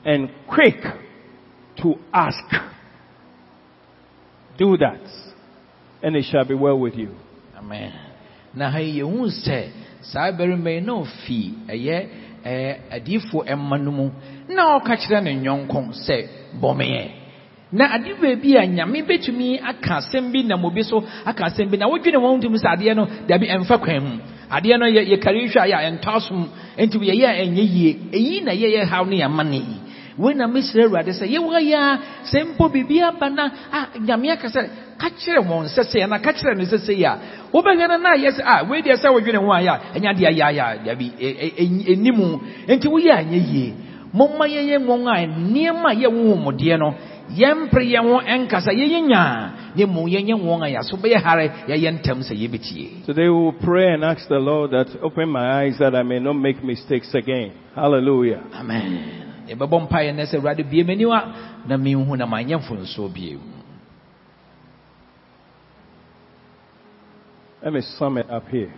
and 0.04 0.28
quick 0.48 0.80
to 1.82 1.94
ask. 2.12 2.44
Do 4.58 4.76
that 4.76 5.00
and 6.02 6.16
it 6.16 6.24
shall 6.30 6.44
be 6.44 6.54
well 6.54 6.78
with 6.78 6.94
you. 6.94 7.14
amen 7.56 7.92
na 8.54 8.70
ha 8.70 8.78
yi 8.78 9.00
yɛhu 9.00 9.26
sɛ 9.44 9.70
saa 10.02 10.30
barima 10.32 10.70
yi 10.70 10.80
na 10.80 10.92
ofi 10.92 11.54
ɛyɛ 11.68 12.06
ɛɛ 12.44 13.56
mu 13.56 14.10
na 14.48 14.78
ɔka 14.78 14.96
kyerɛ 14.96 15.22
ne 15.22 15.34
nyɔnko 15.34 15.92
sɛ 16.06 16.28
bɔmeɛ 16.60 17.10
na 17.72 17.94
ade 17.94 18.12
baabi 18.20 18.56
a 18.56 18.66
nyame 18.66 19.02
bɛtumi 19.08 19.60
aka 19.62 19.94
asɛm 19.96 20.30
bi 20.32 20.42
nam 20.42 20.64
obi 20.64 20.82
na 21.78 21.86
wodwene 21.88 22.18
wɔn 22.18 22.38
ntim 22.38 22.56
sɛ 22.56 22.94
no 22.94 23.06
dabi 23.26 23.46
ɛmfa 23.48 23.78
kwan 23.80 24.02
mu 24.04 24.18
adeɛ 24.52 24.76
no 24.78 24.86
yɛ 24.86 25.02
yɛkari 25.10 25.48
hwɛ 25.48 25.60
a 25.60 25.66
yɛ 25.72 25.76
a 25.76 25.90
ɛntɔ 25.90 26.10
asom 26.16 26.48
nti 26.78 26.96
yɛyɛ 26.98 27.26
a 27.26 27.44
ɛnyɛ 27.44 27.64
yie. 27.74 27.96
Eyi 28.12 28.40
na 28.44 28.52
yɛyɛ 28.52 28.84
haw 28.88 29.04
ne 29.04 29.16
yɛama 29.22 29.44
ne 29.48 29.56
yi. 29.56 29.76
Wei 30.18 30.34
na 30.34 30.46
mesrɛ 30.46 30.84
awurade 30.84 31.12
sɛ 31.12 31.24
yɛwɔ 31.26 31.58
yɛ 31.70 31.76
a 31.76 31.98
sɛ 32.24 32.44
mpo 32.52 32.68
biribi 32.68 33.00
aba 33.02 33.30
na 33.30 33.44
a 33.72 33.98
nyame 33.98 34.30
aka 34.32 34.48
sɛ 34.48 34.60
ka 34.98 35.08
kyerɛ 35.08 35.40
wɔn 35.48 35.64
sɛsɛ 35.72 36.08
na 36.08 36.18
ka 36.18 36.32
kyerɛ 36.32 36.56
no 36.58 36.64
sɛsɛ 36.64 36.92
yi 36.96 37.04
a 37.04 37.18
wobɛhwɛ 37.52 37.88
no 37.88 37.96
na 37.96 38.10
ayɛ 38.16 38.30
sɛ 38.36 38.42
a 38.44 38.64
wei 38.68 38.82
deɛ 38.82 38.96
sɛ 39.00 39.08
wodwene 39.08 39.38
ho 39.40 39.48
ayɛ 39.52 39.68
a 39.72 39.98
ɛnyɛ 39.98 40.08
adeɛ 40.12 40.26
ayɛ 40.28 40.44
ayɛ 40.50 40.62
a 40.62 40.76
dabi 40.84 41.06
ɛnimu 41.92 42.40
nti 42.68 42.86
woyɛ 42.88 43.10
a 43.10 43.22
ɛnyɛ 43.24 43.40
yie. 43.52 43.72
Momma 44.12 44.44
yɛyɛ 44.46 44.76
wɔn 44.84 45.08
a 45.08 45.26
nneɛma 45.26 45.88
a 45.88 45.94
yɛwo 45.96 46.36
wɔmɔdeɛ 46.36 46.78
no 46.78 46.94
yɛmpere 47.34 47.84
yɛn 47.88 48.04
ho 48.04 48.20
ɛnkasa 48.20 48.72
yɛyɛ 48.76 49.00
nyaa 49.08 49.50
ne 49.74 49.84
mu 49.86 50.08
yɛnyɛ 50.08 50.34
wɔn 50.34 50.62
a 50.62 50.68
yɛaso 50.74 50.96
bɛyɛ 51.00 51.22
hare 51.22 51.46
yɛyɛ 51.68 52.02
ntɛm 52.02 52.22
sɛ 52.22 52.34
yɛbɛtie 52.34 53.04
Today 53.06 53.28
we 53.28 53.30
will 53.30 53.52
pray 53.52 53.92
and 53.94 54.04
ask 54.04 54.28
the 54.28 54.38
Lord 54.38 54.70
that 54.72 54.88
open 55.02 55.28
my 55.28 55.62
eyes 55.62 55.78
that 55.78 55.94
I 55.94 56.02
may 56.02 56.18
not 56.18 56.34
make 56.34 56.62
mistakes 56.62 57.14
again. 57.14 57.52
Hallelujah. 57.74 58.42
amen 58.54 59.46
yɛbɛbɔ 59.48 59.88
mpaeɛ 59.88 60.12
nɛ 60.14 60.24
sɛ 60.26 60.38
awurade 60.38 60.62
bie 60.70 60.84
m'aniwa 60.84 61.66
na 61.66 61.76
menhu 61.76 62.16
na 62.16 62.26
manyɛ 62.26 62.58
mfonsoɔ 62.60 63.12
bio 63.14 63.38
Let 67.62 67.74
me 67.74 67.80
sum 67.80 68.18
it 68.18 68.28
up 68.28 68.48
here. 68.48 68.74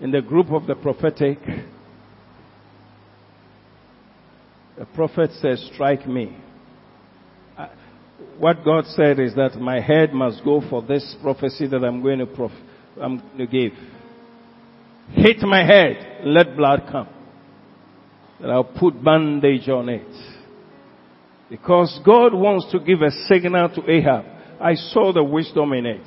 In 0.00 0.10
the 0.10 0.22
group 0.22 0.50
of 0.50 0.66
the 0.66 0.74
prophetic, 0.74 1.38
the 4.78 4.86
prophet 4.94 5.32
says, 5.42 5.68
Strike 5.74 6.06
me. 6.06 6.34
What 8.38 8.64
God 8.64 8.84
said 8.88 9.18
is 9.18 9.34
that 9.34 9.56
my 9.56 9.80
head 9.80 10.12
must 10.12 10.44
go 10.44 10.62
for 10.68 10.82
this 10.82 11.16
prophecy 11.22 11.66
that 11.68 11.82
I'm 11.82 12.02
going 12.02 12.18
to, 12.18 12.26
prof- 12.26 12.50
I'm 13.00 13.18
going 13.18 13.38
to 13.38 13.46
give. 13.46 13.72
Hit 15.12 15.38
my 15.40 15.64
head, 15.64 16.22
let 16.24 16.56
blood 16.56 16.82
come. 16.90 17.08
And 18.40 18.52
I'll 18.52 18.64
put 18.64 19.02
bandage 19.02 19.68
on 19.68 19.88
it. 19.88 20.06
Because 21.48 21.98
God 22.04 22.34
wants 22.34 22.70
to 22.72 22.80
give 22.80 23.00
a 23.00 23.10
signal 23.26 23.70
to 23.70 23.90
Ahab. 23.90 24.24
I 24.60 24.74
saw 24.74 25.12
the 25.12 25.24
wisdom 25.24 25.72
in 25.72 25.86
it. 25.86 26.06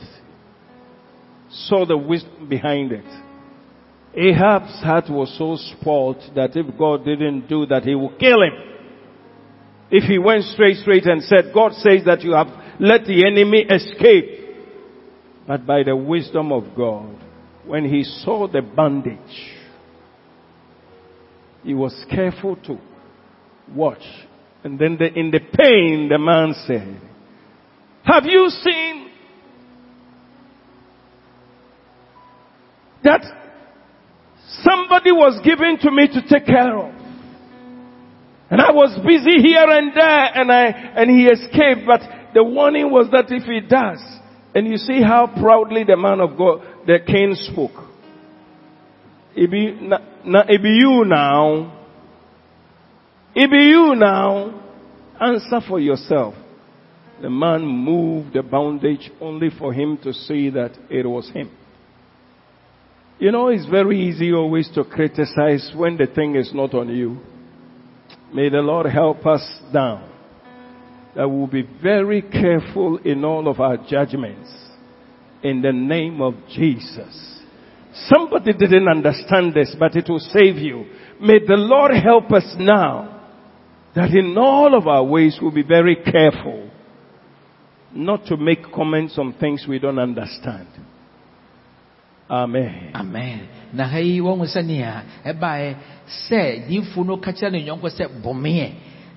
Saw 1.52 1.86
the 1.86 1.98
wisdom 1.98 2.48
behind 2.48 2.92
it. 2.92 3.06
Ahab's 4.16 4.82
heart 4.84 5.06
was 5.10 5.34
so 5.38 5.56
spoiled 5.56 6.22
that 6.36 6.56
if 6.56 6.78
God 6.78 7.06
didn't 7.06 7.48
do 7.48 7.66
that, 7.68 7.84
he 7.84 7.96
would 7.96 8.20
kill 8.20 8.42
him. 8.44 8.54
If 9.92 10.04
he 10.04 10.20
went 10.20 10.44
straight, 10.44 10.78
straight 10.78 11.06
and 11.06 11.24
said, 11.24 11.52
God 11.54 11.74
says 11.74 12.06
that 12.06 12.22
you 12.22 12.34
have 12.34 12.48
let 12.80 13.06
the 13.06 13.26
enemy 13.26 13.66
escape. 13.70 14.38
But 15.48 15.66
by 15.66 15.84
the 15.84 15.96
wisdom 15.96 16.52
of 16.52 16.76
God, 16.76 17.16
when 17.66 17.86
he 17.86 18.04
saw 18.04 18.48
the 18.48 18.62
bandage, 18.62 19.56
he 21.64 21.74
was 21.74 22.06
careful 22.10 22.56
to 22.68 22.78
watch. 23.74 24.04
And 24.64 24.78
then 24.78 24.98
the, 24.98 25.08
in 25.08 25.32
the 25.32 25.40
pain, 25.40 26.10
the 26.10 26.20
man 26.20 26.54
said, 26.68 27.02
have 28.04 28.26
you 28.26 28.50
seen 28.50 29.12
that 33.04 33.22
somebody 34.64 35.12
was 35.12 35.40
given 35.44 35.78
to 35.80 35.92
me 35.92 36.08
to 36.08 36.22
take 36.28 36.46
care 36.46 36.78
of? 36.78 36.99
And 38.50 38.60
I 38.60 38.72
was 38.72 38.98
busy 39.06 39.42
here 39.42 39.70
and 39.70 39.94
there 39.96 40.40
and 40.40 40.52
I, 40.52 40.66
and 40.96 41.10
he 41.10 41.26
escaped, 41.28 41.86
but 41.86 42.02
the 42.34 42.44
warning 42.44 42.92
was 42.92 43.08
that 43.12 43.26
if 43.30 43.44
he 43.44 43.62
does, 43.62 44.02
and 44.56 44.68
you 44.68 44.78
see 44.78 45.02
how 45.02 45.28
proudly 45.40 45.84
the 45.84 45.96
man 45.96 46.20
of 46.20 46.36
God, 46.38 46.62
the 46.88 47.00
king 47.06 47.36
spoke. 47.36 47.88
It 49.36 49.52
be, 49.52 49.78
it 49.78 50.64
be 50.64 50.70
you 50.70 51.04
now. 51.06 51.80
It 53.36 53.52
be 53.52 53.58
you 53.58 53.94
now. 53.96 54.64
Answer 55.22 55.62
for 55.68 55.80
yourself. 55.80 56.34
The 57.22 57.30
man 57.30 57.66
moved 57.66 58.34
the 58.34 58.42
bondage 58.42 59.12
only 59.22 59.50
for 59.50 59.74
him 59.74 60.00
to 60.04 60.14
see 60.14 60.50
that 60.52 60.72
it 60.90 61.06
was 61.06 61.30
him. 61.30 61.52
You 63.20 63.32
know, 63.32 63.50
it's 63.50 63.66
very 63.66 64.08
easy 64.10 64.34
always 64.34 64.70
to 64.76 64.84
criticize 64.86 65.72
when 65.76 65.98
the 65.98 66.08
thing 66.08 66.36
is 66.36 66.52
not 66.54 66.74
on 66.74 66.90
you. 66.90 67.20
May 68.34 68.50
the 68.50 68.58
Lord 68.58 68.86
help 68.88 69.26
us 69.26 69.46
down. 69.74 70.10
That 71.16 71.28
we'll 71.28 71.48
be 71.48 71.68
very 71.82 72.22
careful 72.22 72.98
in 72.98 73.26
all 73.26 73.48
of 73.48 73.60
our 73.60 73.78
judgments. 73.78 74.50
In 75.44 75.62
the 75.62 75.72
name 75.72 76.22
of 76.22 76.36
Jesus. 76.50 77.42
Somebody 78.08 78.54
didn't 78.54 78.88
understand 78.88 79.54
this, 79.54 79.76
but 79.80 79.96
it 79.96 80.08
will 80.08 80.20
save 80.20 80.58
you. 80.58 80.86
May 81.20 81.40
the 81.40 81.56
Lord 81.56 81.92
help 81.96 82.32
us 82.32 82.56
now 82.58 83.20
that 83.96 84.12
in 84.12 84.38
all 84.38 84.78
of 84.78 84.88
our 84.88 85.04
ways 85.04 85.40
we'll 85.42 85.52
be 85.52 85.64
very 85.64 85.96
careful 85.96 86.70
not 87.92 88.26
to 88.26 88.38
make 88.38 88.72
comments 88.72 89.18
on 89.18 89.34
things 89.40 89.66
we 89.68 89.80
don't 89.80 90.00
understand. 90.00 90.68
Amen. 92.30 92.92
amen 92.94 93.50
sɛ 96.10 96.68
diifo 96.68 97.04
no 97.06 97.18
ka 97.18 97.32
ne 97.50 97.62
nyɔnko 97.64 97.90
sɛ 97.90 98.06
bɔmeɛ. 98.24 98.68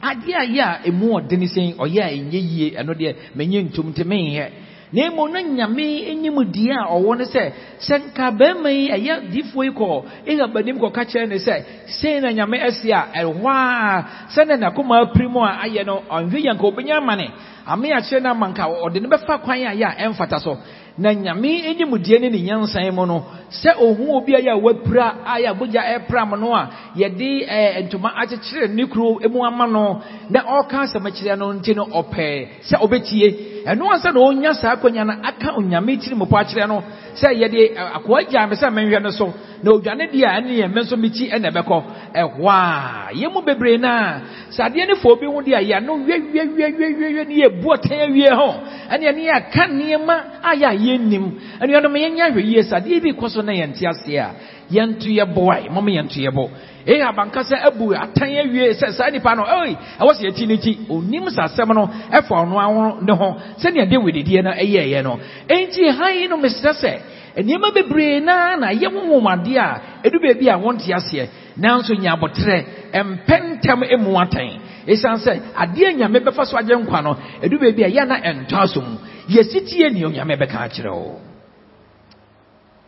Adeɛ 0.03 0.35
a 0.35 0.65
a 0.65 0.81
emu 0.89 1.07
ɔden 1.19 1.43
sɛn 1.47 1.77
ɔyɛ 1.77 2.01
a 2.03 2.11
ɛnyɛ 2.17 2.41
yie 2.53 2.71
ɛno 2.79 2.93
deɛ 2.95 3.15
menye 3.37 3.63
ntom 3.63 3.93
te 3.95 4.05
menyɛ. 4.05 4.51
Na 4.93 5.07
emu 5.07 5.29
no 5.29 5.41
nyame 5.41 5.85
enyim 6.11 6.37
deɛ 6.53 6.73
a 6.77 6.85
ɔwɔ 6.97 7.19
no 7.19 7.25
sɛ 7.25 7.53
sɛ 7.81 7.95
nka 7.99 8.31
bɛrima 8.39 8.71
yi 8.71 8.89
ɛyɛ 8.91 9.15
diifo 9.33 9.65
yi 9.65 9.71
kɔ 9.71 10.05
eya 10.27 10.47
banim 10.49 10.79
kɔ 10.79 10.93
ka 10.93 11.03
ne 11.27 11.37
sɛ 11.39 11.65
sɛn 11.87 12.21
na 12.23 12.29
nyame 12.33 12.59
ɛsi 12.61 12.91
a 12.93 13.09
ɛhɔ 13.25 13.47
a 13.47 14.05
sɛnɛ 14.35 14.59
n'akoma 14.61 15.01
apiri 15.07 15.29
mu 15.31 15.41
a 15.41 15.61
ayɛ 15.65 15.87
no 15.87 16.03
ɔnhwɛ 16.11 16.39
yɛn 16.45 16.55
nka 16.57 16.67
obenya 16.67 16.97
ama 16.99 17.17
ne 17.17 17.31
ame 17.67 17.85
akyerɛ 17.89 18.23
no 18.23 18.31
ama 18.31 18.49
nka 18.49 18.65
ɔde 18.85 19.01
no 19.01 19.09
bɛfa 19.09 19.41
kwan 19.43 19.59
a 19.67 19.73
yɛ 19.75 19.87
a 19.87 20.09
ɛmfata 20.09 20.39
so 20.43 20.59
na 21.03 21.13
nyame 21.15 21.51
animdeɛ 21.71 22.21
ne 22.21 22.29
ne 22.31 22.39
nyansan 22.39 22.95
mu 22.95 23.05
no 23.07 23.25
sɛ 23.51 23.71
ohun 23.81 24.09
obi 24.17 24.35
a 24.35 24.41
yɛ 24.41 24.51
a 24.53 24.57
wapira 24.65 25.07
a 25.27 25.41
yɛ 25.43 25.49
abogya 25.53 25.83
ɛpra 25.99 26.29
mu 26.31 26.37
no 26.37 26.55
a 26.55 26.69
yɛde 26.97 27.47
ɛɛ 27.49 27.87
ntoma 27.89 28.11
akyekyere 28.21 28.69
ne 28.75 28.85
kuro 28.87 29.19
mu 29.29 29.45
ama 29.45 29.67
no 29.67 30.01
na 30.31 30.41
ɔka 30.41 30.77
asɛm 30.87 31.07
akyerɛ 31.07 31.37
no 31.39 31.53
nti 31.53 31.75
no 31.75 31.85
ɔpɛɛ. 31.87 32.47
Sɛ 32.63 32.77
ɔbɛtie 32.85 33.62
ɛno 33.67 33.91
ansa 33.93 34.13
na 34.13 34.21
ɔnya 34.21 34.53
saa 34.55 34.73
akonnwa 34.77 35.05
no 35.05 35.13
aka 35.23 35.53
onyame 35.59 35.97
tiri 35.99 36.15
mu 36.17 36.27
po 36.27 36.37
akyerɛ 36.37 36.67
no 36.69 36.83
sɛ 37.15 37.29
yɛde 37.41 37.77
akoa 37.97 38.23
gya 38.29 38.47
me 38.47 38.55
sɛ 38.57 38.71
menhwɛ 38.71 39.03
no 39.03 39.11
so 39.11 39.27
na 39.63 39.71
odwane 39.73 40.09
deɛ 40.11 40.25
a 40.27 40.41
ɛne 40.41 40.53
yɛ 40.61 40.69
me 40.75 40.81
nso 40.83 40.97
mekyi 40.97 41.31
ɛna 41.31 41.51
ɛbɛkɔ 41.51 41.83
ɛhɔ 42.15 42.47
a 42.49 43.15
yɛn 43.15 43.33
mu 43.33 43.41
bebree 43.43 43.79
no 43.79 43.89
a 43.89 44.21
sɛ 44.51 44.63
adeɛ 44.69 44.87
ne 44.89 44.95
fa 44.97 45.09
obi 45.09 45.27
ho 45.27 45.41
deɛ 45.43 45.61
yɛano 45.63 45.93
wiawiawiawiawie 46.07 47.27
ne 47.29 47.35
yɛbu 47.43 47.67
ɔtɛn 47.67 48.01
awie 48.09 48.31
ho 48.31 48.49
ɛne 48.91 49.05
ɛne 49.11 49.23
yɛaka 49.29 49.63
nneɛma 49.71 50.17
a 50.43 50.55
yɛ 50.57 50.67
a 50.67 50.75
yɛnnim. 50.75 51.25
Anuanom 51.61 51.95
yɛnyɛ 51.97 52.23
ahwɛ 52.31 52.41
yie 52.45 52.63
sɛ 52.63 53.01
bi 53.03 53.13
kɔ 53.13 53.29
so 53.31 53.43
na 53.43 53.53
yɛnte 53.53 53.83
aseɛ 53.87 54.19
a 54.19 54.31
yɛnto 54.71 55.09
yɛboa 55.09 55.69
mɔma 55.71 55.91
yɛnto 55.91 56.19
yɛbɔ 56.21 56.49
ehab 56.87 57.19
ankasa 57.19 57.57
abu 57.67 57.95
atan 57.95 58.29
awie 58.31 58.73
sɛ 58.75 58.93
saa 58.93 59.11
nipa 59.11 59.35
no 59.35 59.43
oi 59.43 59.77
ɛwɔ 60.01 60.13
sɛ 60.15 60.23
yɛti 60.29 60.47
n'akyi 60.47 60.79
onim 60.91 61.25
sɛ 61.29 61.43
asɛm 61.49 61.75
no 61.75 61.87
ɛfa 62.11 62.35
ɔno 62.43 62.57
aho 62.59 63.01
ne 63.03 63.13
ho. 63.13 63.37
Sɛnea 63.59 63.87
david 63.89 64.27
deɛ 64.27 64.43
no 64.43 64.51
ɛyɛɛyɛ 64.51 65.03
no. 65.03 65.19
Enti 65.49 65.87
han 65.89 66.29
no 66.31 66.37
mesrɛ 66.39 66.73
sɛ 66.75 66.93
nneɛma 67.37 67.73
bebree 67.75 68.21
naa 68.21 68.57
na 68.57 68.69
yɛ 68.73 68.89
nwomadeɛ 68.91 69.59
a 69.59 69.81
ɛdu 70.05 70.19
baabi 70.21 70.49
a 70.49 70.57
wɔnte 70.59 70.91
aseɛ 70.93 71.29
nanso 71.59 71.95
nya 71.95 72.13
abɔterɛ 72.17 72.65
ɛmpɛ 72.93 73.37
ntɛm 73.61 73.83
emu 73.95 74.19
atan 74.19 74.51
ɛsiane 74.87 75.19
sɛ 75.25 75.33
adeɛ 75.57 75.97
nyame 75.97 76.19
bɛfa 76.25 76.45
so 76.47 76.57
agye 76.59 76.75
nkwa 76.77 77.03
no 77.03 77.17
ɛdu 77.43 77.59
baabi 77.61 77.85
a 77.85 77.89
yɛ 77.91 78.07
na 78.09 78.17
ɛntɔ 78.21 78.57
aso 78.63 78.81
mu 78.81 78.99
yɛsi 79.29 79.65
tie 79.69 79.89
nea 79.91 80.09
onyame 80.09 80.37
bɛka 80.37 80.59
akyerɛ 80.67 80.91
wo 80.91 81.21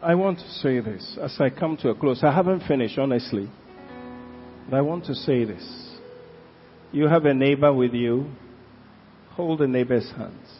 I 0.05 0.15
want 0.15 0.39
to 0.39 0.51
say 0.61 0.81
this 0.81 1.17
as 1.19 1.35
I 1.41 1.49
come 1.49 1.79
to 1.79 1.89
a 1.89 1.95
close. 1.95 2.23
I 2.23 2.31
haven't 2.31 2.65
finished, 2.69 2.99
honestly. 2.99 3.49
But 4.69 4.77
I 4.77 4.83
want 4.83 5.07
to 5.07 5.15
say 5.15 5.45
this. 5.45 5.65
You 6.93 7.09
have 7.09 7.25
a 7.25 7.33
neighbor 7.33 7.73
with 7.73 7.95
you. 7.95 8.27
Hold 9.31 9.61
the 9.61 9.67
neighbor's 9.67 10.11
hands. 10.15 10.51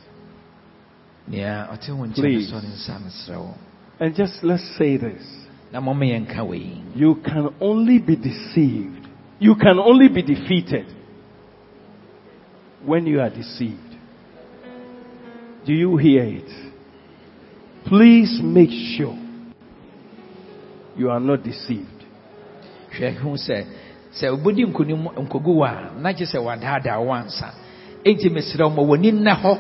nea 1.29 1.69
ɔte 1.71 1.89
wo 1.91 2.07
nkyɛn 2.07 2.15
Please. 2.15 2.51
no 2.51 2.59
sɔ 2.59 2.63
ne 2.63 2.69
nsa 2.71 2.99
mesrɛ 3.05 3.55
And 4.01 4.15
just 4.15 4.43
let's 4.43 4.77
say 4.79 4.97
this. 4.97 5.23
You 6.95 7.15
can 7.25 7.55
only 7.61 7.99
be 7.99 8.17
deceived. 8.17 9.09
You 9.39 9.55
can 9.57 9.79
only 9.79 10.09
be 10.09 10.23
defeated 10.23 10.87
when 12.85 13.07
you 13.07 13.21
are 13.21 13.31
deceived. 13.31 13.97
Do 15.67 15.73
you 15.73 15.97
hear 15.99 16.25
it? 16.25 16.51
Please 17.87 18.41
make 18.43 18.71
sure 18.97 19.24
you 20.97 21.11
are 21.11 21.21
not 21.21 21.43
deceived. 21.43 22.05
hwɛ 22.97 23.17
hu 23.19 23.37
sɛ 23.37 23.65
sɛ 24.13 24.31
wobɛdi 24.31 24.67
nkonim 24.67 25.09
nkogu 25.25 25.65
a 25.65 26.01
na 26.01 26.13
gye 26.13 26.25
sɛ 26.27 26.39
wadaadaa 26.39 26.99
wo 27.05 27.13
ansa. 27.13 27.53
Enti 28.05 28.29
mesrɛ 28.31 28.69
ma 28.75 28.83
w'ani 28.83 29.13
nna 29.13 29.35
hɔ 29.35 29.59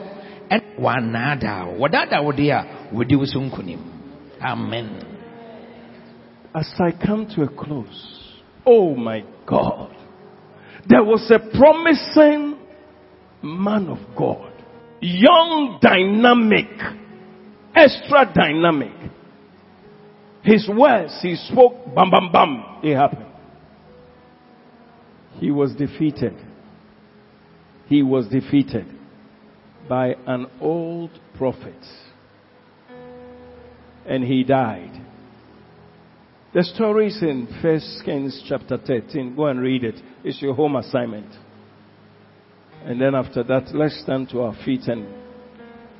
ɛna 0.51 0.79
wannaadaa 0.79 1.67
wo. 1.67 1.89
Wɔdaadaa 1.89 2.23
wo 2.25 2.33
deɛ 2.33 2.53
a 2.53 2.65
wɔdi 2.95 3.17
wo 3.19 3.25
so 3.25 3.41
nkonim. 3.41 3.79
Amen. 4.41 4.91
As 6.55 6.73
I 6.79 6.93
come 6.93 7.27
to 7.35 7.43
a 7.43 7.49
close, 7.49 8.35
oh 8.65 8.95
my 8.95 9.25
God, 9.47 9.91
there 10.87 11.03
was 11.03 11.29
a 11.31 11.39
promising 11.57 12.57
man 13.43 13.89
of 13.89 13.99
God, 14.17 14.53
young, 15.01 15.79
dynamic, 15.81 16.69
extra 17.75 18.31
dynamic. 18.33 18.93
His 20.45 20.69
words, 20.69 21.19
he 21.23 21.37
spoke, 21.37 21.73
bam, 21.95 22.11
bam, 22.11 22.31
bam, 22.31 22.65
it 22.83 22.95
happened. 22.95 23.25
He 25.39 25.51
was 25.51 25.75
defeated. 25.75 26.35
He 27.87 28.03
was 28.03 28.29
defeated 28.29 28.87
by 29.89 30.17
an 30.27 30.47
old 30.61 31.11
prophet. 31.37 31.83
And 34.07 34.23
he 34.23 34.45
died. 34.45 35.01
The 36.53 36.63
story 36.63 37.09
is 37.09 37.23
in 37.23 37.49
First 37.63 38.03
Kings 38.05 38.43
chapter 38.47 38.77
13. 38.77 39.35
Go 39.35 39.47
and 39.47 39.61
read 39.61 39.83
it. 39.83 39.97
It's 40.23 40.43
your 40.43 40.55
home 40.55 40.77
assignment. 40.77 41.35
And 42.85 43.01
then 43.01 43.15
after 43.15 43.43
that, 43.45 43.75
let's 43.75 43.99
stand 44.03 44.29
to 44.31 44.43
our 44.43 44.55
feet 44.63 44.83
and 44.89 45.24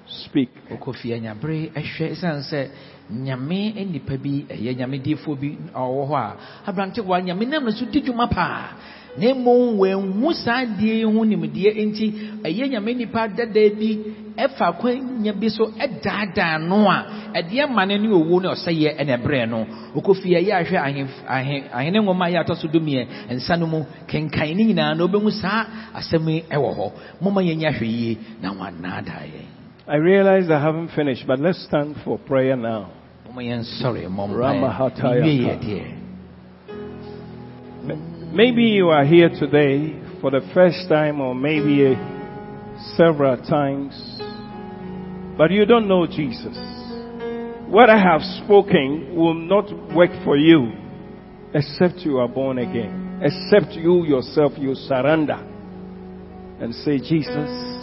speak. 0.09 0.49
ɔkɔfie 0.71 1.15
anyabere 1.15 1.71
ɛhwɛ 1.75 2.11
ɛsiane 2.13 2.43
sɛ 2.51 2.69
nyame 3.11 3.75
nnipa 3.85 4.17
bi 4.23 4.45
ɛyɛ 4.49 4.77
nyame 4.77 4.99
diefoɔ 5.03 5.35
bi 5.41 5.59
ɔwɔ 5.75 6.09
hɔ 6.09 6.15
a 6.17 6.37
aberante 6.71 7.01
wa 7.05 7.19
nyame 7.21 7.47
nam 7.49 7.65
no 7.65 7.71
so 7.71 7.85
di 7.87 8.01
dwuma 8.03 8.29
paa. 8.31 8.69
Na 9.17 9.33
mmom 9.33 9.79
wɔanhu 9.79 10.35
saa 10.35 10.65
adeɛ 10.65 10.95
yi 10.99 11.03
ho 11.05 11.25
nimdeɛ 11.25 11.71
enti 11.79 12.07
ɛyɛ 12.43 12.69
nyame 12.71 12.95
nnipa 12.95 13.29
dadaa 13.29 13.71
bi 13.79 13.99
ɛfa 14.37 14.73
kwanya 14.81 15.33
bi 15.39 15.49
so 15.49 15.67
ɛdaadaa 15.71 16.59
no 16.69 16.89
a 16.91 17.07
ɛdeɛ 17.35 17.71
ma 17.73 17.85
no 17.87 17.97
ne 17.97 18.09
owuo 18.09 18.43
ne 18.43 18.49
ɔsɛeɛ 18.49 18.99
ɛna 18.99 19.17
ɛberɛ 19.23 19.49
no. 19.49 19.67
Ɔkɔfie 19.95 20.35
ɛyɛ 20.41 20.53
ahwɛ 20.53 20.77
ahe- 20.77 21.07
ahe- 21.29 21.65
ahene 21.73 21.99
nwoma 22.03 22.27
yɛ 22.29 22.43
atɔ 22.45 22.57
so 22.57 22.67
dumiɛ 22.69 23.07
nsa 23.31 23.57
no 23.59 23.67
mu 23.67 23.85
kenkan 24.09 24.57
ne 24.57 24.65
nyinaa 24.75 24.97
na 24.97 25.07
wobɛhu 25.07 25.31
saa 25.31 25.65
asɛm 25.95 26.29
yi 26.29 26.43
ɛwɔ 26.51 26.71
hɔ. 26.77 26.93
Momma 27.23 27.41
yɛnyɛ 27.43 27.67
ahwɛ 27.71 27.87
yie 27.87 28.19
na 28.43 28.51
wannaadaa 28.53 29.23
yɛn 29.31 29.47
I 29.87 29.97
realize 29.97 30.51
I 30.51 30.59
haven't 30.59 30.93
finished, 30.97 31.27
but 31.27 31.39
let's 31.41 31.63
stand 31.67 31.97
for 32.05 32.19
prayer 32.19 32.57
now. 32.57 32.91
ɔmo 33.29 33.43
yɛn 33.43 33.61
nsɔre 33.61 34.09
mmɔ 34.09 34.29
Ramahataya. 34.33 35.23
mpaeɛ 35.23 35.41
yɛ 35.45 35.59
deɛ 35.63 35.85
Maybe 38.33 38.65
you 38.65 38.89
are 38.89 39.05
here 39.05 39.29
today 39.29 39.95
for 40.21 40.31
the 40.31 40.41
first 40.55 40.89
time 40.89 41.21
or 41.21 41.35
maybe 41.35 41.95
several 42.97 43.37
times, 43.37 43.95
but 45.37 45.51
you 45.51 45.67
don't 45.67 45.87
know 45.87 46.07
Jesus. 46.07 46.57
What 47.69 47.91
I 47.91 47.99
have 47.99 48.23
spoken 48.45 49.15
will 49.15 49.35
not 49.35 49.71
work 49.95 50.11
for 50.25 50.37
you 50.39 50.73
except 51.53 51.99
you 51.99 52.19
are 52.19 52.29
born 52.29 52.59
again, 52.59 53.21
except 53.23 53.75
you 53.75 54.05
yourself, 54.07 54.53
you 54.57 54.75
surrender 54.75 55.39
and 56.61 56.75
say, 56.75 56.99
Jesus, 56.99 57.75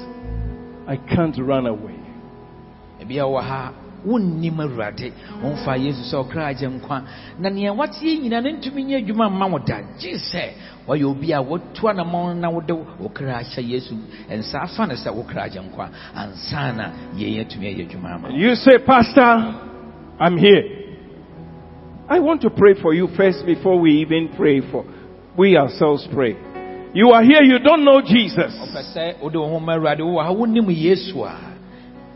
I 0.92 0.98
can't 0.98 1.38
run 1.40 1.68
away. 1.68 1.96
ebi 3.02 3.18
a 3.18 3.24
wɔ 3.24 3.42
ha 3.42 3.74
wonnim 4.06 4.60
awurade 4.60 5.12
wɔmfa 5.42 5.74
yesu 5.80 6.04
sɛ 6.04 6.16
ɔkra 6.24 6.44
agye 6.52 6.68
nkwa 6.68 7.02
na 7.40 7.50
nea 7.50 7.72
wateɛ 7.74 8.20
nyina 8.22 8.42
ne 8.42 8.52
ntumi 8.52 8.84
nyɛ 8.86 8.98
adwuma 9.02 9.30
mma 9.30 9.46
wo 9.52 9.60
da 9.60 9.80
gye 9.98 10.14
sɛ 10.16 10.52
wɔyɛ 10.88 11.06
obi 11.06 11.32
a 11.32 11.42
wotu 11.42 11.88
anammɔn 11.90 12.40
na 12.40 12.50
wode 12.50 12.72
wo 13.00 13.10
kra 13.10 13.40
ahyɛ 13.40 13.64
yesu 13.70 13.96
nsa 14.30 14.64
afa 14.64 14.86
no 14.88 14.94
sɛ 14.94 15.16
wo 15.16 15.24
kra 15.24 15.44
agye 15.48 15.62
nkwa 15.62 15.90
ansa 16.14 16.74
na 16.76 16.92
yɛn 17.16 17.40
atumi 17.46 17.66
ayɛ 17.72 17.88
adwuma 17.88 18.14
ama. 18.16 18.30
You 18.34 18.56
say, 18.56 18.78
Pastor, 18.86 19.56
I'm 20.20 20.38
here. 20.38 20.64
I 22.10 22.20
want 22.20 22.42
to 22.42 22.50
pray 22.50 22.74
for 22.82 22.94
you 22.94 23.08
first 23.16 23.46
before 23.46 23.80
we 23.80 24.02
even 24.02 24.30
pray 24.36 24.60
for 24.70 24.84
we 25.38 25.56
ourselves 25.56 26.06
pray. 26.14 26.36
You 26.94 27.12
are 27.12 27.24
here, 27.24 27.42
you 27.42 27.60
don't 27.60 27.86
know 27.86 28.02
Jesus. 28.02 28.52
ɔpɛ 28.52 28.82
sɛ 28.94 29.22
wode 29.22 29.36
wo 29.36 29.48
ho 29.48 29.60
ma 29.60 29.76
awurade 29.78 30.00
wowɔ 30.02 30.24
ha 30.26 30.32
wonnim 30.34 30.68
yesu 30.70 31.24
a 31.24 31.36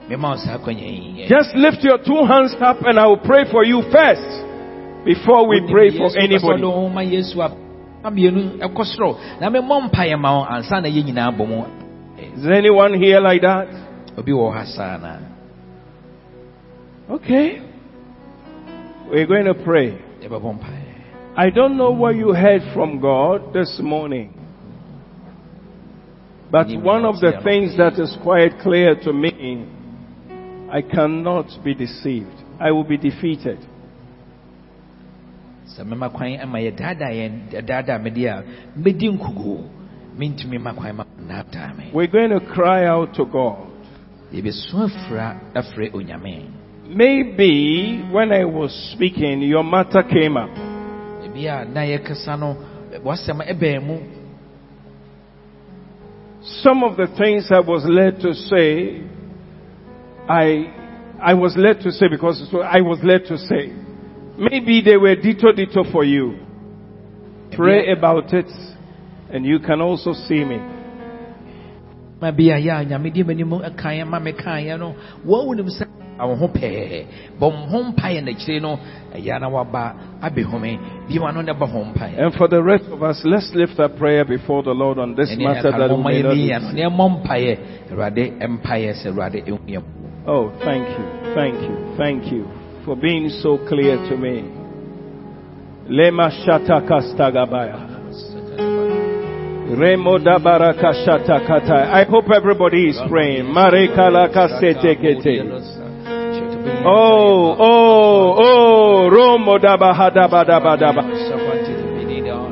mema 0.09 0.29
wo 0.31 0.35
saa 0.35 0.57
kwanya 0.57 0.83
yi 0.83 1.27
Just 1.27 1.55
lift 1.55 1.83
your 1.83 1.97
two 1.99 2.25
hands 2.25 2.55
up 2.59 2.77
and 2.85 2.99
I 2.99 3.07
will 3.07 3.17
pray 3.23 3.45
for 3.49 3.63
you 3.63 3.81
first 3.91 4.27
before 5.05 5.47
we 5.47 5.61
pray 5.71 5.95
for 5.97 6.11
anybody. 6.17 6.63
wo 6.63 6.71
ho 6.71 6.89
ma 6.89 7.01
yesu 7.01 7.39
a 7.39 7.49
na 8.03 8.09
mmienu 8.11 8.59
ɛkɔ 8.59 8.83
soro 8.85 9.15
na 9.39 9.49
memmɔ 9.49 9.89
mpaeɛ 9.89 10.19
ma 10.19 10.39
wo 10.39 10.45
ansa 10.45 10.81
na 10.81 10.89
yɛn 10.89 11.05
nyinaa 11.07 11.31
bɔ 11.31 11.47
mu 11.47 11.63
Is 12.35 12.43
there 12.43 12.53
anyone 12.53 12.93
here 12.95 13.19
like 13.21 13.41
that? 13.41 13.67
obi 14.17 14.31
wɔ 14.31 14.53
ha 14.53 14.63
saa 14.65 14.97
na 14.97 15.19
Okay. 17.09 17.61
We're 19.11 19.27
going 19.27 19.45
to 19.45 19.53
pray. 19.53 19.95
I 21.37 21.49
don't 21.51 21.77
know 21.77 21.91
what 21.91 22.15
you 22.15 22.33
heard 22.33 22.63
from 22.73 22.99
God 22.99 23.53
this 23.53 23.79
morning. 23.79 24.33
But 26.55 26.71
one 26.81 27.03
of 27.03 27.19
the 27.19 27.33
things 27.43 27.75
that 27.75 27.99
is 27.99 28.15
quite 28.23 28.59
clear 28.59 28.95
to 29.03 29.11
me, 29.11 29.67
I 30.71 30.81
cannot 30.81 31.47
be 31.65 31.73
deceived. 31.73 32.31
I 32.61 32.71
will 32.71 32.85
be 32.85 32.95
defeated. 32.95 33.59
sɛ 35.67 35.83
mema 35.83 36.09
kwan 36.13 36.39
ama 36.39 36.59
yɛdaadaa 36.59 37.11
yɛn 37.19 37.33
daadaa 37.67 37.99
me 38.03 38.09
deɛ 38.11 38.29
a 38.29 38.43
mɛdi 38.79 39.07
nkugu 39.17 39.55
mentumi 40.17 40.61
ma 40.61 40.71
kwan 40.73 40.95
ma 40.95 41.03
nnaadaa 41.03 41.75
me 41.77 41.89
We're 41.91 42.07
going 42.07 42.29
to 42.29 42.39
cry 42.39 42.85
out 42.85 43.15
to 43.15 43.25
God. 43.25 43.67
yɛbɛsu 44.31 44.75
afira 44.85 45.35
afrɛ 45.55 45.91
onyame 45.91 46.47
Maybe 46.87 48.05
when 48.11 48.31
I 48.31 48.45
was 48.45 48.71
speaking, 48.93 49.41
your 49.41 49.63
matter 49.63 50.03
came 50.03 50.37
up. 50.37 50.53
Some 56.61 56.83
of 56.83 56.95
the 56.95 57.07
things 57.17 57.47
I 57.51 57.59
was 57.59 57.83
led 57.85 58.21
to 58.21 58.33
say, 58.33 59.01
I, 60.29 60.73
I 61.21 61.33
was 61.33 61.55
led 61.57 61.81
to 61.81 61.91
say 61.91 62.07
because 62.07 62.41
I 62.53 62.81
was 62.81 62.99
led 63.03 63.25
to 63.25 63.37
say. 63.37 63.73
Maybe 64.37 64.81
they 64.81 64.97
were 64.97 65.15
dito 65.15 65.45
dito 65.57 65.91
for 65.91 66.03
you. 66.03 66.37
Pray 67.55 67.91
about 67.91 68.33
it 68.33 68.45
and 69.31 69.45
you 69.45 69.59
can 69.59 69.81
also 69.81 70.13
see 70.13 70.43
me. 70.43 70.57
ma 72.21 72.31
bi 72.31 72.43
a 72.53 72.57
yɛ 72.57 72.85
a 76.19 76.27
nyame 76.27 76.35
de 76.35 76.35
m'anim 76.35 76.35
ɛkaeɛ 76.35 76.35
ma 76.35 76.35
mekaeɛ 76.35 76.35
no 76.35 76.35
wɔn 76.35 76.35
wonim 76.35 76.35
sɛ 76.35 76.35
awo 76.35 76.35
ho 76.35 76.47
pɛɛ 76.47 77.05
bɔ 77.39 77.51
mo 77.51 77.65
ho 77.67 77.83
mpaeɛ 77.83 78.21
n'akyire 78.23 78.61
no 78.61 78.79
ɛyɛ 79.15 79.39
na 79.41 79.49
waba 79.49 79.93
abɛhome 80.21 80.79
bi 81.07 81.19
ma 81.19 81.31
no 81.31 81.41
ne 81.41 81.53
ho 81.53 81.83
mpaeɛ 81.83 82.17
And 82.17 82.33
for 82.33 82.47
the 82.47 82.63
rest 82.63 82.85
of 82.91 83.03
us, 83.03 83.21
let's 83.25 83.51
lift 83.53 83.79
up 83.79 83.97
prayer 83.97 84.25
before 84.25 84.63
the 84.63 84.71
Lord 84.73 84.97
on 84.99 85.15
this 85.15 85.29
matter 85.37 85.71
that 85.71 85.89
we 85.89 86.03
may 86.03 86.21
not 86.21 86.29
bi 86.29 86.35
yɛ 86.35 86.61
no 86.61 86.67
miss. 86.67 86.73
ne 86.73 86.81
ɛmmɔ 86.83 87.23
mpaeɛ 87.23 87.57
awurade 87.91 88.39
mpaeɛ 88.41 88.93
sɛ 88.93 89.11
awurade 89.11 89.45
ɛhu 89.45 89.59
yɛ 89.67 89.83
Oh, 90.27 90.49
thank 90.63 90.89
you, 90.89 91.35
thank 91.35 91.61
you, 91.61 91.95
thank 91.97 92.31
you 92.31 92.47
for 92.83 92.95
being 92.95 93.29
so 93.29 93.59
clear 93.67 93.97
to 94.09 94.17
me. 94.17 94.41
Lema 95.87 96.31
shata 96.31 96.81
kastagabaya. 96.81 97.93
Remo 99.77 100.17
dabaraka 100.17 100.93
shata 101.05 101.45
kata. 101.45 101.89
I 101.93 102.05
hope 102.05 102.25
everybody 102.33 102.89
is 102.89 102.99
praying. 103.09 103.45
Marekala 103.45 104.33
kasete 104.33 104.95
kete. 104.97 105.84
Oh, 106.85 107.55
oh, 107.59 108.35
oh, 108.37 109.09
Romo. 109.09 109.59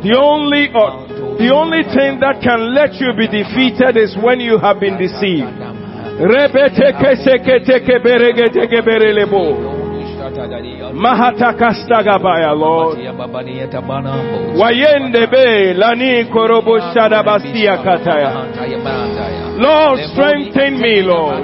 The 0.03 0.17
only, 0.19 0.69
uh, 0.69 1.07
the 1.37 1.49
only 1.53 1.83
thing 1.83 2.19
that 2.19 2.41
can 2.43 2.73
let 2.75 2.93
you 2.95 3.13
be 3.17 3.27
defeated 3.27 3.97
is 3.97 4.15
when 4.17 4.39
you 4.39 4.57
have 4.59 4.79
been 4.79 4.97
deceived. 4.97 5.47
Mahatakastagabaya, 10.93 12.53
Lord. 12.55 12.97
Wayende 14.59 15.27
be 15.31 15.73
lani 15.73 16.25
korobo 16.25 16.79
kataya. 17.83 18.31
Lord, 19.57 19.99
strengthen 20.11 20.79
me, 20.81 21.01
Lord. 21.01 21.43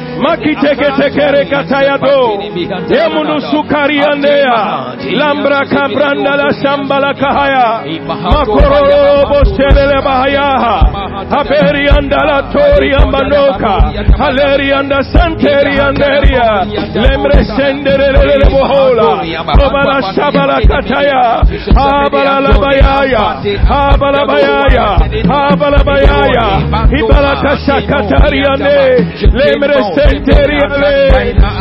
tekere 0.21 1.45
kataya 1.45 1.97
do. 1.97 2.39
Yemunu 2.89 3.41
sukari 3.41 3.99
andea. 3.99 4.95
Lambra 5.11 5.65
kabranda 5.65 6.35
la 6.35 6.53
shambala 6.61 7.13
kahaya. 7.13 7.81
Makororo 8.07 9.25
boshelele 9.29 10.01
bahayaha. 10.01 10.77
Haberi 11.29 11.89
andala 11.89 12.43
tori 12.51 12.93
ambanoka. 12.93 13.91
Haleri 14.17 14.73
anda 14.73 15.03
santeri 15.03 15.79
anderia. 15.79 16.65
Lemre 16.93 17.43
senderele 17.55 18.49
bohola. 18.49 19.21
Obala 19.65 20.13
shabala 20.13 20.61
kataya. 20.61 21.43
Habala 21.75 22.39
labayaya. 22.39 23.41
Habala 23.67 24.25
bayaya. 24.25 24.87
Habala 25.27 25.83
bayaya. 25.83 26.47
Hibala 26.91 27.35
kashakatari 27.41 28.43
ande. 30.15 30.31
Lemre 30.41 30.59
senteria 30.61 30.67
le. 30.81 30.95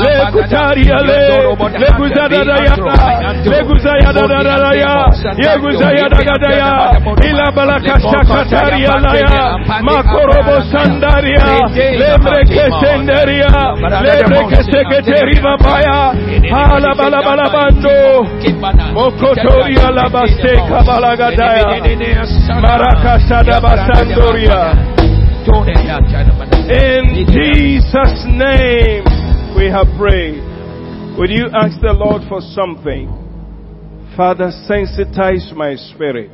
Le 0.05 0.15
kutaria 0.33 0.99
le. 1.03 1.21
Le 1.79 1.89
guzadada 1.99 2.57
yada. 2.65 2.95
Le 3.45 3.63
guzayada 3.65 4.27
dada 4.27 4.75
ya. 4.75 4.95
Ye 5.37 5.59
guzayada 5.61 6.21
gada 6.29 6.51
ya. 6.57 6.73
Ilabala 7.29 7.81
kashakataria 7.81 8.95
la 9.01 9.13
ya. 9.15 9.59
Makorobo 9.83 10.57
sandaria. 10.73 11.47
Lemre 12.01 12.41
kesenderia. 12.45 13.53
Lemre 14.03 14.41
keseketeri 14.51 15.37
babaya. 15.41 16.13
Hala 16.51 16.95
bala 16.95 17.21
bala 17.23 17.47
bando. 17.51 18.27
Mokotoria 18.95 19.91
la 19.91 20.09
baseka 20.09 20.83
balagadaya. 20.87 21.69
Jesus' 27.91 28.23
name 28.25 29.03
we 29.59 29.67
have 29.67 29.89
prayed. 29.99 30.39
Would 31.19 31.31
you 31.31 31.51
ask 31.51 31.81
the 31.83 31.91
Lord 31.91 32.23
for 32.29 32.41
something? 32.41 33.11
Father, 34.17 34.53
sensitize 34.71 35.51
my 35.57 35.75
spirit. 35.75 36.31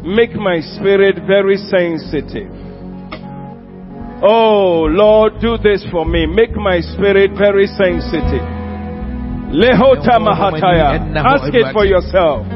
Make 0.00 0.32
my 0.32 0.60
spirit 0.60 1.16
very 1.26 1.56
sensitive. 1.56 2.48
Oh 4.24 4.88
Lord, 4.88 5.34
do 5.42 5.58
this 5.58 5.84
for 5.92 6.06
me. 6.06 6.24
Make 6.24 6.56
my 6.56 6.80
spirit 6.80 7.32
very 7.36 7.66
sensitive. 7.66 8.61
Lehota 9.52 10.18
Mahataya. 10.18 11.00
Ask 11.24 11.54
it 11.54 11.72
for 11.72 11.84
yourself. 11.84 12.46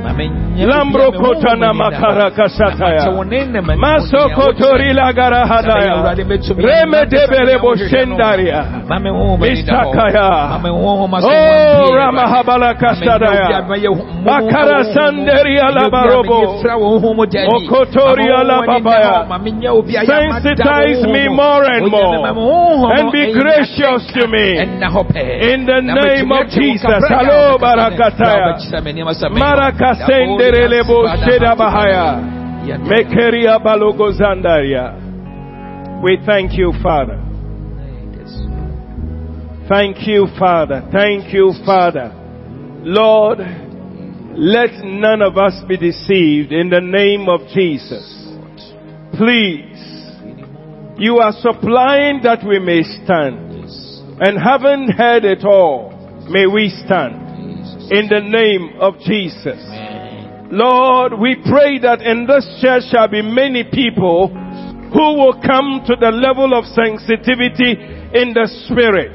Lambro 0.66 1.12
kotana 1.12 1.74
makara 1.74 2.30
kasataya. 2.30 3.10
Maso 3.76 4.28
kotori 4.34 4.92
lagara 4.94 5.46
hadaya. 5.46 6.14
Reme 6.56 7.06
debele 7.06 7.58
boshendaria. 7.58 8.64
Mistakaya. 9.38 10.60
Oh, 11.22 11.94
Ramahabala 11.96 12.74
kasadaya. 12.74 13.62
Bakara 14.24 14.84
sanderia 14.94 15.70
labarobo. 15.70 16.62
Okotoria 17.56 18.42
lababaya. 18.42 19.26
Sensitize 20.06 21.06
me 21.12 21.28
more 21.28 21.64
and 21.72 21.90
more. 21.90 22.28
And 22.96 23.12
be 23.12 23.32
gracious 23.32 24.06
to 24.14 24.26
me. 24.28 24.58
In 25.52 25.66
the 25.66 25.80
name 25.82 26.32
of 26.32 26.48
Jesus. 26.48 26.85
Hello, 26.86 27.58
Barakataya. 27.58 28.58
Marakasendere 29.30 30.68
lebo 30.68 31.06
sheda 31.24 31.54
bahaya. 31.56 32.20
Mekeria 32.82 33.58
balogo 33.58 34.12
zandaria. 34.12 34.94
We 36.02 36.18
thank 36.26 36.58
you, 36.58 36.72
Father. 36.82 37.22
Thank 39.68 40.06
you, 40.06 40.28
Father. 40.38 40.82
Thank 40.92 41.32
you, 41.34 41.52
Father. 41.64 42.12
Lord, 42.84 43.38
let 44.36 44.70
none 44.84 45.22
of 45.22 45.36
us 45.36 45.64
be 45.66 45.76
deceived 45.76 46.52
in 46.52 46.68
the 46.70 46.80
name 46.80 47.28
of 47.28 47.40
Jesus. 47.52 48.04
Please, 49.16 49.80
you 50.98 51.18
are 51.18 51.32
supplying 51.32 52.20
that 52.22 52.44
we 52.46 52.58
may 52.58 52.82
stand. 52.82 53.44
And 54.18 54.38
having 54.38 54.88
heard 54.96 55.24
it 55.24 55.44
all, 55.44 55.95
may 56.30 56.46
we 56.46 56.68
stand. 56.84 57.26
In 57.86 58.08
the 58.10 58.20
name 58.20 58.80
of 58.80 58.98
Jesus. 59.06 59.62
Lord, 60.50 61.18
we 61.18 61.36
pray 61.42 61.78
that 61.80 62.02
in 62.02 62.26
this 62.26 62.46
church 62.62 62.84
shall 62.90 63.08
be 63.08 63.22
many 63.22 63.62
people 63.62 64.28
who 64.28 65.08
will 65.18 65.38
come 65.42 65.82
to 65.86 65.94
the 65.98 66.10
level 66.10 66.54
of 66.54 66.64
sensitivity 66.70 67.74
in 68.14 68.34
the 68.34 68.46
spirit. 68.66 69.14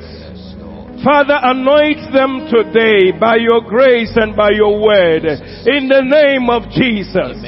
Father, 1.03 1.39
anoint 1.41 2.13
them 2.13 2.47
today 2.51 3.11
by 3.17 3.37
your 3.37 3.61
grace 3.61 4.11
and 4.15 4.35
by 4.35 4.51
your 4.51 4.79
word 4.83 5.25
in 5.25 5.87
the 5.87 6.03
name 6.03 6.49
of 6.49 6.69
Jesus. 6.71 7.39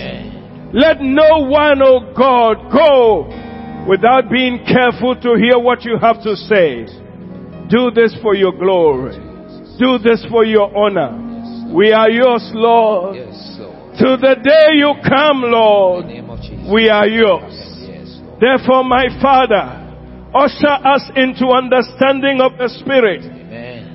Let 0.73 1.01
no 1.01 1.45
one, 1.45 1.83
oh 1.83 2.11
God, 2.17 2.71
go 2.71 3.29
without 3.87 4.31
being 4.31 4.65
careful 4.65 5.15
to 5.15 5.35
hear 5.35 5.59
what 5.59 5.83
you 5.85 5.99
have 6.01 6.23
to 6.23 6.35
say. 6.35 6.87
Do 7.69 7.91
this 7.91 8.15
for 8.21 8.33
your 8.33 8.53
glory. 8.57 9.32
Do 9.79 9.97
this 9.97 10.25
for 10.29 10.45
your 10.45 10.69
honor. 10.75 11.73
We 11.73 11.91
are 11.91 12.09
yours, 12.09 12.51
Lord. 12.53 13.15
To 13.15 14.17
the 14.17 14.35
day 14.41 14.77
you 14.77 14.93
come, 15.01 15.41
Lord, 15.41 16.05
we 16.71 16.89
are 16.89 17.07
yours. 17.07 17.53
Therefore, 18.39 18.83
my 18.83 19.07
Father, 19.21 19.81
usher 20.33 20.77
us 20.81 21.09
into 21.15 21.49
understanding 21.53 22.41
of 22.41 22.57
the 22.57 22.69
Spirit, 22.81 23.21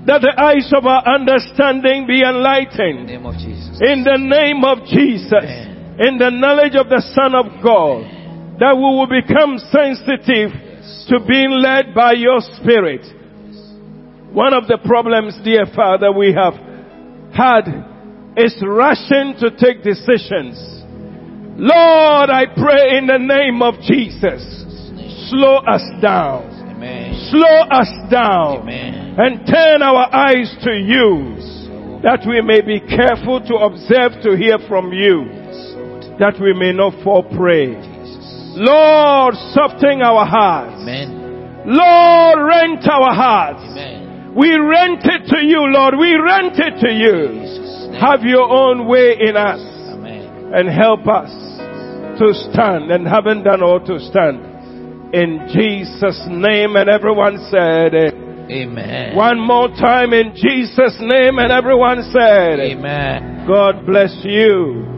that 0.07 0.23
the 0.23 0.35
eyes 0.39 0.73
of 0.75 0.87
our 0.87 1.03
understanding 1.07 2.07
be 2.07 2.23
enlightened. 2.23 3.11
In 3.11 4.03
the 4.03 4.19
name 4.19 4.65
of 4.65 4.87
Jesus, 4.87 5.47
in 5.99 6.19
the 6.19 6.31
knowledge 6.31 6.75
of 6.75 6.89
the 6.89 7.03
Son 7.15 7.35
of 7.35 7.47
God, 7.63 8.07
that 8.59 8.75
we 8.75 8.83
will 8.83 9.11
become 9.11 9.59
sensitive 9.71 10.51
to 11.11 11.21
being 11.27 11.59
led 11.59 11.95
by 11.95 12.13
your 12.13 12.41
Spirit. 12.59 13.03
One 14.33 14.53
of 14.53 14.67
the 14.69 14.79
problems, 14.85 15.39
dear 15.43 15.65
Father, 15.75 16.13
we 16.13 16.35
have 16.35 16.55
had 17.33 17.65
is 18.37 18.55
rushing 18.63 19.35
to 19.41 19.51
take 19.57 19.83
decisions. 19.83 20.57
Lord, 21.59 22.31
I 22.31 22.47
pray 22.55 22.99
in 22.99 23.07
the 23.07 23.19
name 23.19 23.63
of 23.63 23.81
Jesus, 23.83 24.45
slow 25.31 25.57
us 25.67 25.83
down. 26.01 26.57
Slow 27.31 27.67
us 27.75 27.91
down 28.11 28.69
and 28.69 29.45
turn 29.45 29.83
our 29.83 30.07
eyes 30.15 30.55
to 30.63 30.71
you 30.71 31.35
that 32.03 32.23
we 32.29 32.41
may 32.41 32.61
be 32.61 32.79
careful 32.79 33.41
to 33.43 33.55
observe 33.57 34.23
to 34.23 34.37
hear 34.37 34.59
from 34.69 34.93
you 34.93 35.27
that 36.21 36.39
we 36.41 36.55
may 36.55 36.73
not 36.73 36.95
fall 37.03 37.25
prey. 37.25 37.75
Lord, 38.55 39.35
soften 39.53 40.03
our 40.03 40.25
hearts. 40.25 40.83
Lord, 41.67 42.39
rent 42.47 42.87
our 42.89 43.15
hearts. 43.15 44.08
We 44.39 44.55
rent 44.55 45.03
it 45.03 45.27
to 45.35 45.45
you, 45.45 45.67
Lord. 45.67 45.95
We 45.99 46.15
rent 46.15 46.55
it 46.59 46.79
to 46.79 46.93
you. 46.95 47.99
Have 47.99 48.23
your 48.23 48.49
own 48.49 48.87
way 48.87 49.17
in 49.19 49.37
us 49.37 49.59
and 49.59 50.69
help 50.69 51.09
us 51.09 51.31
to 52.21 52.33
stand 52.53 52.93
and 52.93 53.07
haven't 53.07 53.43
done 53.43 53.63
all 53.63 53.81
to 53.81 53.99
stand. 53.99 55.15
In 55.15 55.49
Jesus' 55.53 56.23
name 56.29 56.77
and 56.77 56.89
everyone 56.89 57.39
said, 57.51 57.95
Amen. 58.51 59.17
one 59.17 59.41
more 59.41 59.69
time 59.69 60.13
in 60.13 60.33
Jesus' 60.35 60.97
name 61.01 61.39
and 61.39 61.51
everyone 61.51 62.03
said, 62.13 62.61
Amen. 62.61 63.45
God 63.47 63.85
bless 63.85 64.15
you. 64.23 64.98